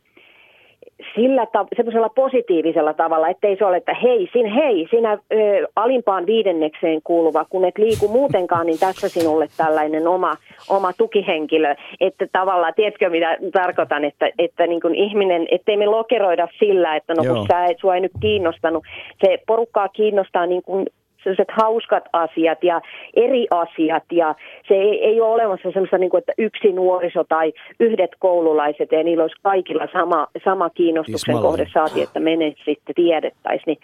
sillä 1.15 1.45
ta- 1.45 1.65
semmoisella 1.75 2.09
positiivisella 2.09 2.93
tavalla, 2.93 3.29
ettei 3.29 3.57
se 3.57 3.65
ole, 3.65 3.77
että 3.77 3.93
hei, 3.93 4.29
sin, 4.33 4.45
hei 4.45 4.87
sinä 4.91 5.11
ö, 5.11 5.67
alimpaan 5.75 6.25
viidennekseen 6.25 7.01
kuuluva, 7.03 7.45
kun 7.49 7.65
et 7.65 7.77
liiku 7.77 8.07
muutenkaan, 8.07 8.65
niin 8.65 8.79
tässä 8.79 9.09
sinulle 9.09 9.47
tällainen 9.57 10.07
oma, 10.07 10.35
oma 10.69 10.93
tukihenkilö. 10.93 11.75
Että 11.99 12.27
tavallaan, 12.31 12.73
tiedätkö 12.75 13.09
mitä 13.09 13.37
tarkoitan, 13.53 14.05
että, 14.05 14.29
että 14.39 14.67
niin 14.67 14.81
kuin 14.81 14.95
ihminen, 14.95 15.47
ettei 15.51 15.77
me 15.77 15.85
lokeroida 15.85 16.47
sillä, 16.59 16.95
että 16.95 17.13
no 17.13 17.23
kun 17.23 17.47
sä 17.47 17.65
et, 17.65 17.79
sua 17.79 17.95
ei 17.95 18.01
nyt 18.01 18.11
kiinnostanut. 18.21 18.83
Se 19.25 19.37
porukkaa 19.47 19.89
kiinnostaa 19.89 20.45
niin 20.45 20.63
kuin 20.63 20.87
sellaiset 21.27 21.51
hauskat 21.61 22.03
asiat 22.13 22.63
ja 22.63 22.81
eri 23.15 23.47
asiat 23.51 24.03
ja 24.11 24.35
se 24.67 24.73
ei, 24.73 25.05
ei 25.05 25.21
ole 25.21 25.33
olemassa 25.33 25.71
semmoista, 25.71 25.97
niin 25.97 26.09
kuin, 26.09 26.19
että 26.19 26.33
yksi 26.37 26.71
nuoriso 26.71 27.23
tai 27.23 27.53
yhdet 27.79 28.11
koululaiset 28.19 28.91
ja 28.91 29.03
niillä 29.03 29.23
olisi 29.23 29.41
kaikilla 29.43 29.87
sama, 29.93 30.27
sama 30.43 30.69
kiinnostuksen 30.69 31.33
Ismalle. 31.33 31.47
kohde 31.47 31.67
saati, 31.73 32.01
että 32.01 32.19
mene 32.19 32.53
sitten 32.65 32.95
tiedettäisiin, 32.95 33.63
niin 33.65 33.79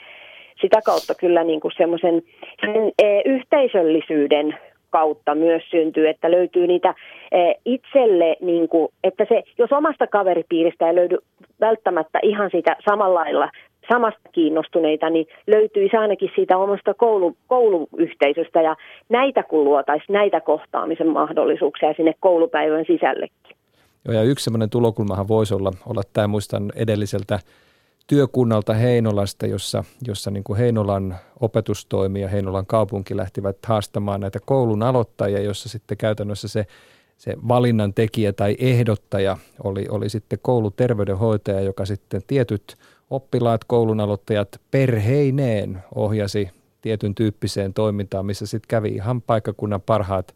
sitä 0.61 0.79
kautta 0.85 1.15
kyllä 1.15 1.43
niin 1.43 1.59
kuin 1.59 1.71
semmoisen 1.77 2.21
sen, 2.61 2.91
e, 3.03 3.21
yhteisöllisyyden 3.25 4.57
kautta 4.89 5.35
myös 5.35 5.63
syntyy, 5.69 6.09
että 6.09 6.31
löytyy 6.31 6.67
niitä 6.67 6.93
e, 7.31 7.37
itselle, 7.65 8.35
niin 8.41 8.69
kuin, 8.69 8.87
että 9.03 9.25
se, 9.29 9.43
jos 9.57 9.71
omasta 9.71 10.07
kaveripiiristä 10.07 10.87
ei 10.87 10.95
löydy 10.95 11.17
välttämättä 11.59 12.19
ihan 12.23 12.49
sitä 12.51 12.75
samalla 12.85 13.19
lailla 13.19 13.49
samasta 13.91 14.29
kiinnostuneita, 14.31 15.09
niin 15.09 15.27
löytyisi 15.47 15.97
ainakin 15.97 16.31
siitä 16.35 16.57
omasta 16.57 16.93
koulu, 16.93 17.35
kouluyhteisöstä 17.47 18.61
ja 18.61 18.75
näitä 19.09 19.43
kun 19.43 19.63
luotaisiin 19.63 20.13
näitä 20.13 20.41
kohtaamisen 20.41 21.07
mahdollisuuksia 21.07 21.93
sinne 21.93 22.13
koulupäivän 22.19 22.85
sisällekin. 22.87 23.57
Joo, 24.05 24.13
ja 24.15 24.23
yksi 24.23 24.43
sellainen 24.43 24.69
tulokulmahan 24.69 25.27
voisi 25.27 25.53
olla, 25.53 25.71
olla 25.89 26.01
tämä 26.13 26.27
muistan 26.27 26.71
edelliseltä 26.75 27.39
työkunnalta 28.07 28.73
Heinolasta, 28.73 29.47
jossa, 29.47 29.83
jossa 30.07 30.31
niin 30.31 30.43
kuin 30.43 30.59
Heinolan 30.59 31.15
opetustoimi 31.39 32.21
ja 32.21 32.27
Heinolan 32.27 32.65
kaupunki 32.65 33.17
lähtivät 33.17 33.57
haastamaan 33.67 34.21
näitä 34.21 34.39
koulun 34.45 34.83
aloittajia, 34.83 35.41
jossa 35.41 35.69
sitten 35.69 35.97
käytännössä 35.97 36.47
se, 36.47 36.65
se 37.17 37.33
valinnan 37.47 37.93
tekijä 37.93 38.33
tai 38.33 38.55
ehdottaja 38.59 39.37
oli, 39.63 39.85
oli 39.89 40.09
sitten 40.09 40.39
kouluterveydenhoitaja, 40.41 41.61
joka 41.61 41.85
sitten 41.85 42.21
tietyt– 42.27 42.63
oppilaat, 43.09 43.63
koulun 43.63 43.99
aloittajat 43.99 44.61
perheineen 44.71 45.83
ohjasi 45.95 46.49
tietyn 46.81 47.15
tyyppiseen 47.15 47.73
toimintaan, 47.73 48.25
missä 48.25 48.45
sitten 48.45 48.67
kävi 48.67 48.89
ihan 48.89 49.21
paikkakunnan 49.21 49.81
parhaat 49.81 50.35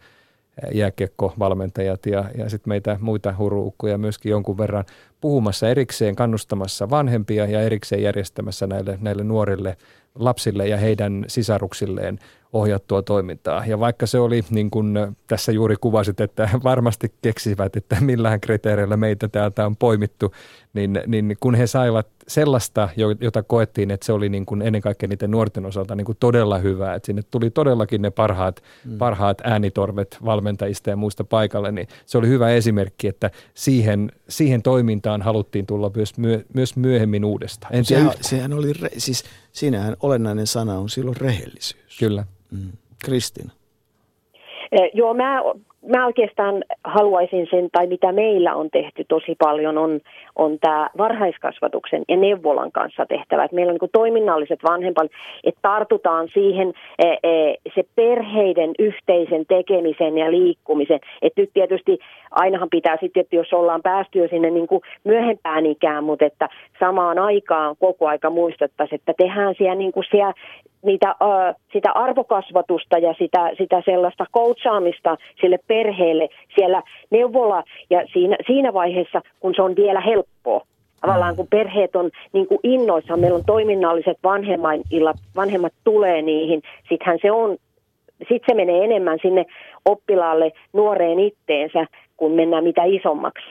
jääkiekkovalmentajat 0.73 2.06
ja, 2.06 2.26
ja 2.38 2.49
sitten 2.49 2.69
meitä 2.69 2.98
muita 3.02 3.35
huruukkuja 3.38 3.98
myöskin 3.98 4.30
jonkun 4.30 4.57
verran 4.57 4.85
puhumassa 5.22 5.69
erikseen, 5.69 6.15
kannustamassa 6.15 6.89
vanhempia 6.89 7.45
ja 7.45 7.61
erikseen 7.61 8.03
järjestämässä 8.03 8.68
näille, 8.68 8.98
näille 9.02 9.23
nuorille 9.23 9.77
lapsille 10.15 10.68
ja 10.68 10.77
heidän 10.77 11.26
sisaruksilleen 11.27 12.19
ohjattua 12.53 13.02
toimintaa. 13.02 13.65
Ja 13.65 13.80
vaikka 13.80 14.06
se 14.06 14.19
oli, 14.19 14.44
niin 14.49 14.69
kuin 14.69 14.98
tässä 15.27 15.52
juuri 15.52 15.76
kuvasit, 15.81 16.22
että 16.22 16.49
varmasti 16.64 17.14
keksivät, 17.22 17.76
että 17.76 17.98
millähän 18.02 18.41
kriteereillä 18.41 18.98
meitä 18.98 19.27
täältä 19.27 19.65
on 19.65 19.76
poimittu, 19.76 20.31
niin, 20.78 20.99
niin 21.08 21.38
kun 21.40 21.56
he 21.56 21.68
saivat 21.68 22.08
sellaista, 22.28 22.90
jota 23.22 23.44
koettiin, 23.44 23.91
että 23.91 24.06
se 24.06 24.14
oli 24.14 24.30
niin 24.30 24.45
kuin 24.45 24.62
ennen 24.62 24.82
kaikkea 24.82 25.10
niiden 25.10 25.32
nuorten 25.32 25.66
osalta 25.66 25.95
niin 25.95 26.06
kuin 26.06 26.18
todella 26.20 26.58
hyvää, 26.58 26.95
että 26.95 27.06
sinne 27.06 27.22
tuli 27.32 27.49
todellakin 27.49 28.02
ne 28.02 28.10
parhaat, 28.10 28.64
mm. 28.86 28.98
parhaat 28.98 29.41
äänitorvet 29.44 30.18
valmentajista 30.26 30.90
ja 30.90 30.95
muista 30.95 31.24
paikalle, 31.24 31.72
niin 31.72 31.88
se 32.06 32.18
oli 32.18 32.28
hyvä 32.28 32.49
esimerkki, 32.49 33.08
että 33.08 33.32
siihen, 33.54 34.12
siihen 34.30 34.62
toimintaan 34.62 35.22
haluttiin 35.22 35.66
tulla 35.66 35.91
myös, 35.95 36.18
myö, 36.18 36.44
myös 36.54 36.76
myöhemmin 36.76 37.26
uudestaan. 37.26 37.76
En 37.76 37.86
sehän, 37.86 38.12
sehän 38.22 38.54
oli, 38.54 38.74
re, 38.74 38.90
siis 38.98 39.24
siinähän 39.52 39.95
olennainen 39.99 40.48
sana 40.48 40.80
on 40.80 40.90
silloin 40.90 41.18
rehellisyys. 41.18 41.98
Kyllä. 41.99 42.26
Mm. 42.52 42.72
Kristina. 43.06 43.52
Eh, 44.72 44.90
joo, 44.94 45.14
mä 45.14 45.41
mä 45.88 46.06
oikeastaan 46.06 46.64
haluaisin 46.84 47.48
sen, 47.50 47.70
tai 47.72 47.88
mitä 47.88 48.12
meillä 48.12 48.56
on 48.56 48.70
tehty 48.70 49.06
tosi 49.08 49.36
paljon, 49.40 49.78
on, 49.78 50.00
on 50.36 50.60
tämä 50.60 50.90
varhaiskasvatuksen 50.98 52.04
ja 52.10 52.18
neuvolan 52.18 52.72
kanssa 52.72 53.06
tehtävä. 53.06 53.44
Et 53.44 53.52
meillä 53.52 53.72
on 53.72 53.78
niin 53.82 53.90
toiminnalliset 53.94 54.60
vanhempat, 54.64 55.12
että 55.44 55.60
tartutaan 55.62 56.28
siihen 56.34 56.74
e, 57.00 57.08
e, 57.08 57.56
se 57.76 57.84
perheiden 57.96 58.72
yhteisen 58.80 59.46
tekemisen 59.46 60.18
ja 60.18 60.32
liikkumisen. 60.32 61.00
Et 61.22 61.34
nyt 61.38 61.50
tietysti 61.54 62.00
ainahan 62.32 62.70
pitää 62.70 62.98
sitten, 63.02 63.22
että 63.22 63.36
jos 63.36 63.54
ollaan 63.54 63.82
päästy 63.82 64.20
jo 64.20 64.28
sinne 64.28 64.50
niin 64.50 64.68
kuin 64.68 64.82
myöhempään 65.04 65.66
ikään, 65.66 66.04
mutta 66.04 66.26
että 66.26 66.50
samaan 66.80 67.20
aikaan 67.20 67.76
koko 67.80 68.08
aika 68.08 68.30
muistettaisiin, 68.30 69.00
että 69.00 69.14
tehdään 69.18 69.56
siellä, 69.58 69.76
niin 69.76 69.92
siellä 70.12 70.34
niitä, 70.88 71.16
uh, 71.22 71.56
sitä 71.74 71.92
arvokasvatusta 71.92 72.98
ja 72.98 73.14
sitä, 73.20 73.52
sitä 73.58 73.82
sellaista 73.86 74.26
koutsaamista 74.32 75.18
sille 75.42 75.60
perheelle 75.68 76.30
siellä 76.56 76.82
neuvola 77.10 77.64
ja 77.90 78.04
siinä, 78.14 78.38
siinä 78.48 78.74
vaiheessa, 78.74 79.22
kun 79.40 79.54
se 79.56 79.62
on 79.62 79.76
vielä 79.76 80.02
helppoa. 80.02 80.62
Tavallaan 81.02 81.36
kun 81.36 81.48
perheet 81.48 81.96
on 81.96 82.10
niin 82.34 82.48
kuin 82.48 82.60
innoissaan, 82.64 83.20
meillä 83.20 83.36
on 83.36 83.46
toiminnalliset 83.46 84.18
vanhemmat, 84.24 84.82
vanhemmat 85.36 85.74
tulee 85.84 86.22
niihin, 86.22 86.62
sittenhän 86.90 87.20
se 87.22 87.32
on, 87.32 87.58
sit 88.30 88.44
se 88.48 88.54
menee 88.54 88.86
enemmän 88.86 89.20
sinne 89.22 89.46
oppilaalle 89.86 90.52
nuoreen 90.74 91.20
itteensä, 91.20 91.86
kun 92.18 92.32
mennään 92.32 92.64
mitä 92.64 92.84
isommaksi, 92.84 93.46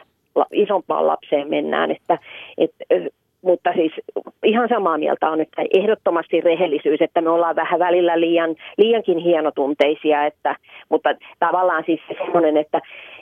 isompaan 0.53 1.07
lapseen 1.07 1.49
mennään. 1.49 1.91
Että, 1.91 2.19
et, 2.59 2.71
mutta 3.47 3.73
siis 3.73 3.93
ihan 4.44 4.68
samaa 4.68 4.98
mieltä 4.98 5.31
on, 5.31 5.40
että 5.40 5.62
ehdottomasti 5.74 6.40
rehellisyys, 6.40 7.01
että 7.02 7.20
me 7.20 7.31
ollaan 7.31 7.56
vähän 7.56 7.78
välillä 7.78 8.20
liian, 8.20 8.56
liiankin 8.78 9.18
hienotunteisia, 9.18 10.27
että, 10.27 10.56
mutta 10.89 11.09
tavallaan 11.39 11.82
siis 11.86 12.01
semmoinen, 12.18 12.56
että 12.56 12.81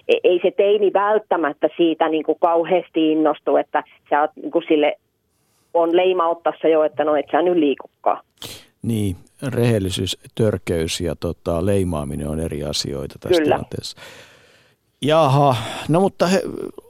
e, 0.09 0.13
ei 0.25 0.41
se 0.43 0.51
teini 0.51 0.93
välttämättä 0.93 1.69
siitä 1.77 2.09
niin 2.09 2.25
kuin 2.25 2.39
kauheasti 2.41 3.13
innostu, 3.13 3.57
että 3.57 3.85
sä 4.11 4.21
oot 4.21 4.31
niin 4.37 4.51
kuin 4.51 4.65
sille 4.69 4.97
on 5.75 5.97
leima 5.97 6.29
ottassa 6.29 6.69
jo, 6.69 6.85
että 6.85 7.05
no 7.05 7.17
et 7.17 7.27
sä 7.33 7.43
nyt 7.43 7.57
liikukaan. 7.57 8.21
Niin, 8.83 9.17
rehellisyys, 9.49 10.19
törkeys 10.35 11.01
ja 11.01 11.15
tota, 11.21 11.67
leimaaminen 11.67 12.29
on 12.29 12.41
eri 12.41 12.65
asioita 12.65 13.19
tässä 13.21 13.43
Kyllä. 13.43 13.55
tilanteessa. 13.57 13.97
Jaha, 15.05 15.57
no 15.89 16.01
mutta 16.01 16.27
he, 16.27 16.43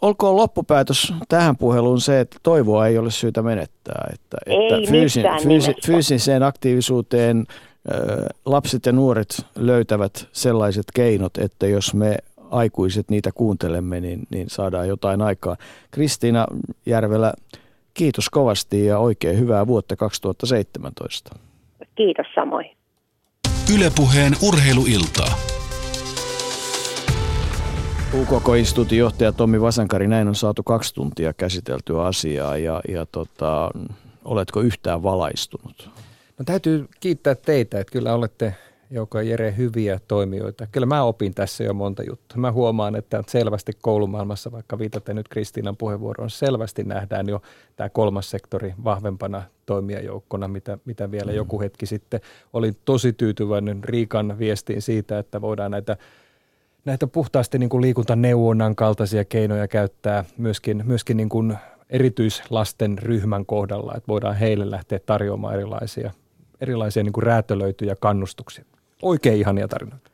olkoon 0.03 0.37
loppupäätös 0.37 1.13
tähän 1.29 1.57
puheluun 1.57 2.01
se, 2.01 2.21
että 2.21 2.37
toivoa 2.43 2.87
ei 2.87 2.99
ole 2.99 3.11
syytä 3.11 3.43
menettää. 3.43 4.09
Että, 4.13 4.37
Ei 4.47 4.57
että 4.57 4.91
fyysi, 4.91 5.21
missään 5.21 5.43
fyysi, 5.43 5.75
fyysiseen 5.87 6.43
aktiivisuuteen 6.43 7.47
ö, 7.93 8.27
lapset 8.47 8.87
ja 8.87 8.93
nuoret 8.93 9.47
löytävät 9.57 10.29
sellaiset 10.33 10.85
keinot, 10.95 11.39
että 11.39 11.67
jos 11.67 11.95
me 11.95 12.17
aikuiset 12.51 13.11
niitä 13.11 13.31
kuuntelemme, 13.35 14.01
niin, 14.01 14.21
niin 14.31 14.51
saadaan 14.51 14.89
jotain 14.89 15.23
aikaa. 15.23 15.57
Kristiina 15.91 16.47
Järvelä, 16.87 17.33
kiitos 17.95 18.31
kovasti 18.31 18.87
ja 18.87 18.99
oikein 18.99 19.39
hyvää 19.39 19.67
vuotta 19.67 19.97
2017. 19.97 21.37
Kiitos 21.95 22.27
samoin. 22.35 22.71
Ylepuheen 23.75 24.33
urheiluiltaa. 24.43 25.35
UKK-instituutin 28.15 28.99
johtaja 28.99 29.33
Tommi 29.33 29.61
Vasankari, 29.61 30.09
näin 30.09 30.29
on 30.29 30.35
saatu 30.35 30.63
kaksi 30.63 30.95
tuntia 30.95 31.33
käsiteltyä 31.33 32.03
asiaa 32.03 32.57
ja, 32.57 32.81
ja 32.89 33.07
tota, 33.07 33.71
oletko 34.25 34.61
yhtään 34.61 35.03
valaistunut? 35.03 35.91
No 36.39 36.45
täytyy 36.45 36.89
kiittää 37.01 37.35
teitä, 37.35 37.81
että 37.81 37.93
kyllä 37.93 38.15
olette 38.15 38.55
Jouko 38.91 39.19
ja 39.19 39.25
Jere 39.25 39.55
hyviä 39.57 40.01
toimijoita. 40.09 40.67
Kyllä 40.67 40.87
mä 40.87 41.03
opin 41.03 41.35
tässä 41.35 41.65
jo 41.65 41.75
monta 41.75 42.03
juttua. 42.03 42.37
Mä 42.37 42.53
huomaan, 42.53 42.97
että 42.97 43.25
selvästi 43.27 43.73
koulumaailmassa, 43.81 44.53
vaikka 44.53 44.79
viitatte 44.79 45.15
nyt 45.15 45.29
Kristiinan 45.29 45.77
puheenvuoroon, 45.77 46.31
selvästi 46.31 46.85
nähdään 46.85 47.29
jo 47.29 47.43
tämä 47.77 47.89
kolmas 47.89 48.31
sektori 48.31 48.75
vahvempana 48.85 49.43
toimijajoukkona, 49.67 50.49
mitä, 50.49 50.79
mitä 50.85 51.11
vielä 51.11 51.31
mm. 51.31 51.37
joku 51.37 51.61
hetki 51.61 51.87
sitten. 51.87 52.21
Olin 52.53 52.77
tosi 52.85 53.13
tyytyväinen 53.13 53.85
Riikan 53.85 54.39
viestiin 54.39 54.83
siitä, 54.83 55.19
että 55.19 55.41
voidaan 55.41 55.71
näitä 55.71 55.97
näitä 56.85 57.07
puhtaasti 57.07 57.59
niin 57.59 57.71
kuin 57.71 57.83
liikuntaneuvonnan 57.83 58.77
kaltaisia 58.77 59.25
keinoja 59.25 59.69
käyttää 59.69 60.25
myöskin, 60.39 60.83
myöskin 60.87 61.17
niin 61.17 61.29
kuin 61.29 61.57
erityislasten 61.91 62.99
ryhmän 62.99 63.47
kohdalla, 63.47 63.93
että 63.97 64.09
voidaan 64.09 64.37
heille 64.37 64.71
lähteä 64.71 64.99
tarjoamaan 64.99 65.55
erilaisia, 65.55 66.11
erilaisia 66.61 67.03
niin 67.03 67.13
kuin 67.13 67.25
räätälöityjä 67.25 67.97
kannustuksia. 67.97 68.65
Oikein 69.03 69.39
ihania 69.39 69.69
tarinoita. 69.69 70.11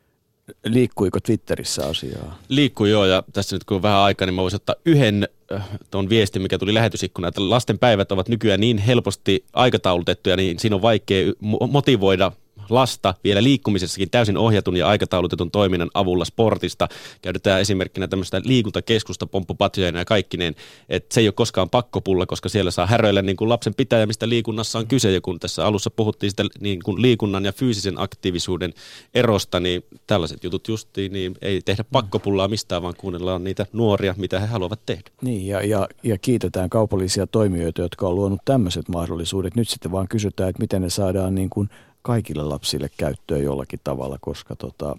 Liikkuiko 0.65 1.21
Twitterissä 1.21 1.87
asiaa? 1.87 2.39
Liikkuu 2.49 2.87
joo, 2.87 3.05
ja 3.05 3.23
tässä 3.33 3.57
nyt 3.57 3.65
kun 3.65 3.75
on 3.77 3.83
vähän 3.83 3.99
aikaa, 3.99 4.27
niin 4.27 4.35
mä 4.35 4.43
voisin 4.43 4.57
ottaa 4.57 4.75
yhden 4.85 5.29
äh, 5.53 5.69
tuon 5.91 6.09
viestin, 6.09 6.43
mikä 6.43 6.59
tuli 6.59 6.75
lähetysikkuna, 6.75 7.29
että 7.29 7.51
lasten 7.51 7.79
päivät 7.79 8.13
ovat 8.13 8.29
nykyään 8.29 8.61
niin 8.61 8.79
helposti 8.79 9.45
aikataulutettuja, 9.53 10.37
niin 10.37 10.59
siinä 10.59 10.77
on 10.77 10.83
vaikea 10.83 11.31
mo- 11.31 11.67
motivoida 11.71 12.33
lasta 12.71 13.15
vielä 13.25 13.43
liikkumisessakin 13.43 14.11
täysin 14.11 14.37
ohjatun 14.37 14.77
ja 14.77 14.89
aikataulutetun 14.89 15.51
toiminnan 15.51 15.91
avulla 15.95 16.25
sportista. 16.25 16.89
Käytetään 17.23 17.61
esimerkkinä 17.61 18.09
tämmöistä 18.09 18.43
liikuntakeskusta 18.45 19.27
pomppupatjoina 19.27 19.99
ja 19.99 20.05
kaikkineen, 20.05 20.55
että 20.89 21.15
se 21.15 21.21
ei 21.21 21.29
ole 21.29 21.33
koskaan 21.33 21.71
pakkopulla, 21.71 22.27
koska 22.27 22.49
siellä 22.49 22.71
saa 22.71 22.87
häröillä 22.87 23.23
niin 23.23 23.37
kuin 23.37 23.49
lapsen 23.49 23.75
pitäjä, 23.75 24.07
mistä 24.07 24.29
liikunnassa 24.29 24.79
on 24.79 24.87
kyse. 24.87 25.13
Ja 25.13 25.21
kun 25.21 25.41
tässä 25.41 25.67
alussa 25.67 25.91
puhuttiin 25.91 26.31
sitä 26.31 26.45
niin 26.61 26.83
kuin 26.85 27.03
liikunnan 27.03 27.45
ja 27.45 27.53
fyysisen 27.53 28.01
aktiivisuuden 28.01 28.73
erosta, 29.15 29.61
niin 29.61 29.83
tällaiset 30.07 30.45
jutut 30.45 30.69
justiin, 30.69 31.13
niin 31.13 31.35
ei 31.43 31.61
tehdä 31.65 31.85
pakkopullaa 31.93 32.49
mistään, 32.49 32.83
vaan 32.83 32.95
kuunnellaan 32.97 33.45
niitä 33.45 33.67
nuoria, 33.73 34.15
mitä 34.19 34.41
he 34.41 34.47
haluavat 34.47 34.81
tehdä. 34.87 35.11
Niin, 35.23 35.47
ja, 35.47 35.67
ja, 35.67 35.89
ja 36.03 36.19
kiitetään 36.19 36.71
kaupallisia 36.71 37.27
toimijoita, 37.27 37.83
jotka 37.83 38.09
on 38.09 38.15
luonut 38.15 38.41
tämmöiset 38.45 38.89
mahdollisuudet. 38.89 39.57
Nyt 39.57 39.69
sitten 39.69 39.93
vaan 39.93 40.09
kysytään, 40.09 40.51
että 40.51 40.63
miten 40.63 40.83
ne 40.83 40.91
saadaan 40.91 41.35
niin 41.35 41.51
kuin 41.51 41.71
kaikille 42.03 42.43
lapsille 42.43 42.91
käyttöön 42.97 43.43
jollakin 43.43 43.81
tavalla, 43.85 44.19
koska 44.21 44.57
tota, 44.57 44.97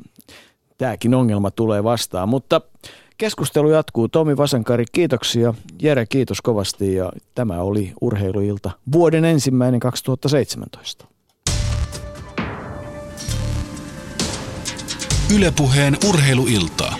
tämäkin 0.77 1.13
ongelma 1.13 1.51
tulee 1.51 1.83
vastaan. 1.83 2.29
Mutta 2.29 2.61
keskustelu 3.17 3.69
jatkuu. 3.69 4.07
Tomi 4.07 4.37
Vasankari, 4.37 4.85
kiitoksia. 4.91 5.53
Jere, 5.81 6.05
kiitos 6.05 6.41
kovasti 6.41 6.95
ja 6.95 7.11
tämä 7.35 7.61
oli 7.61 7.93
Urheiluilta 8.01 8.71
vuoden 8.91 9.25
ensimmäinen 9.25 9.79
2017. 9.79 11.05
Ylepuheen 15.35 15.97
urheiluiltaa. 16.09 16.95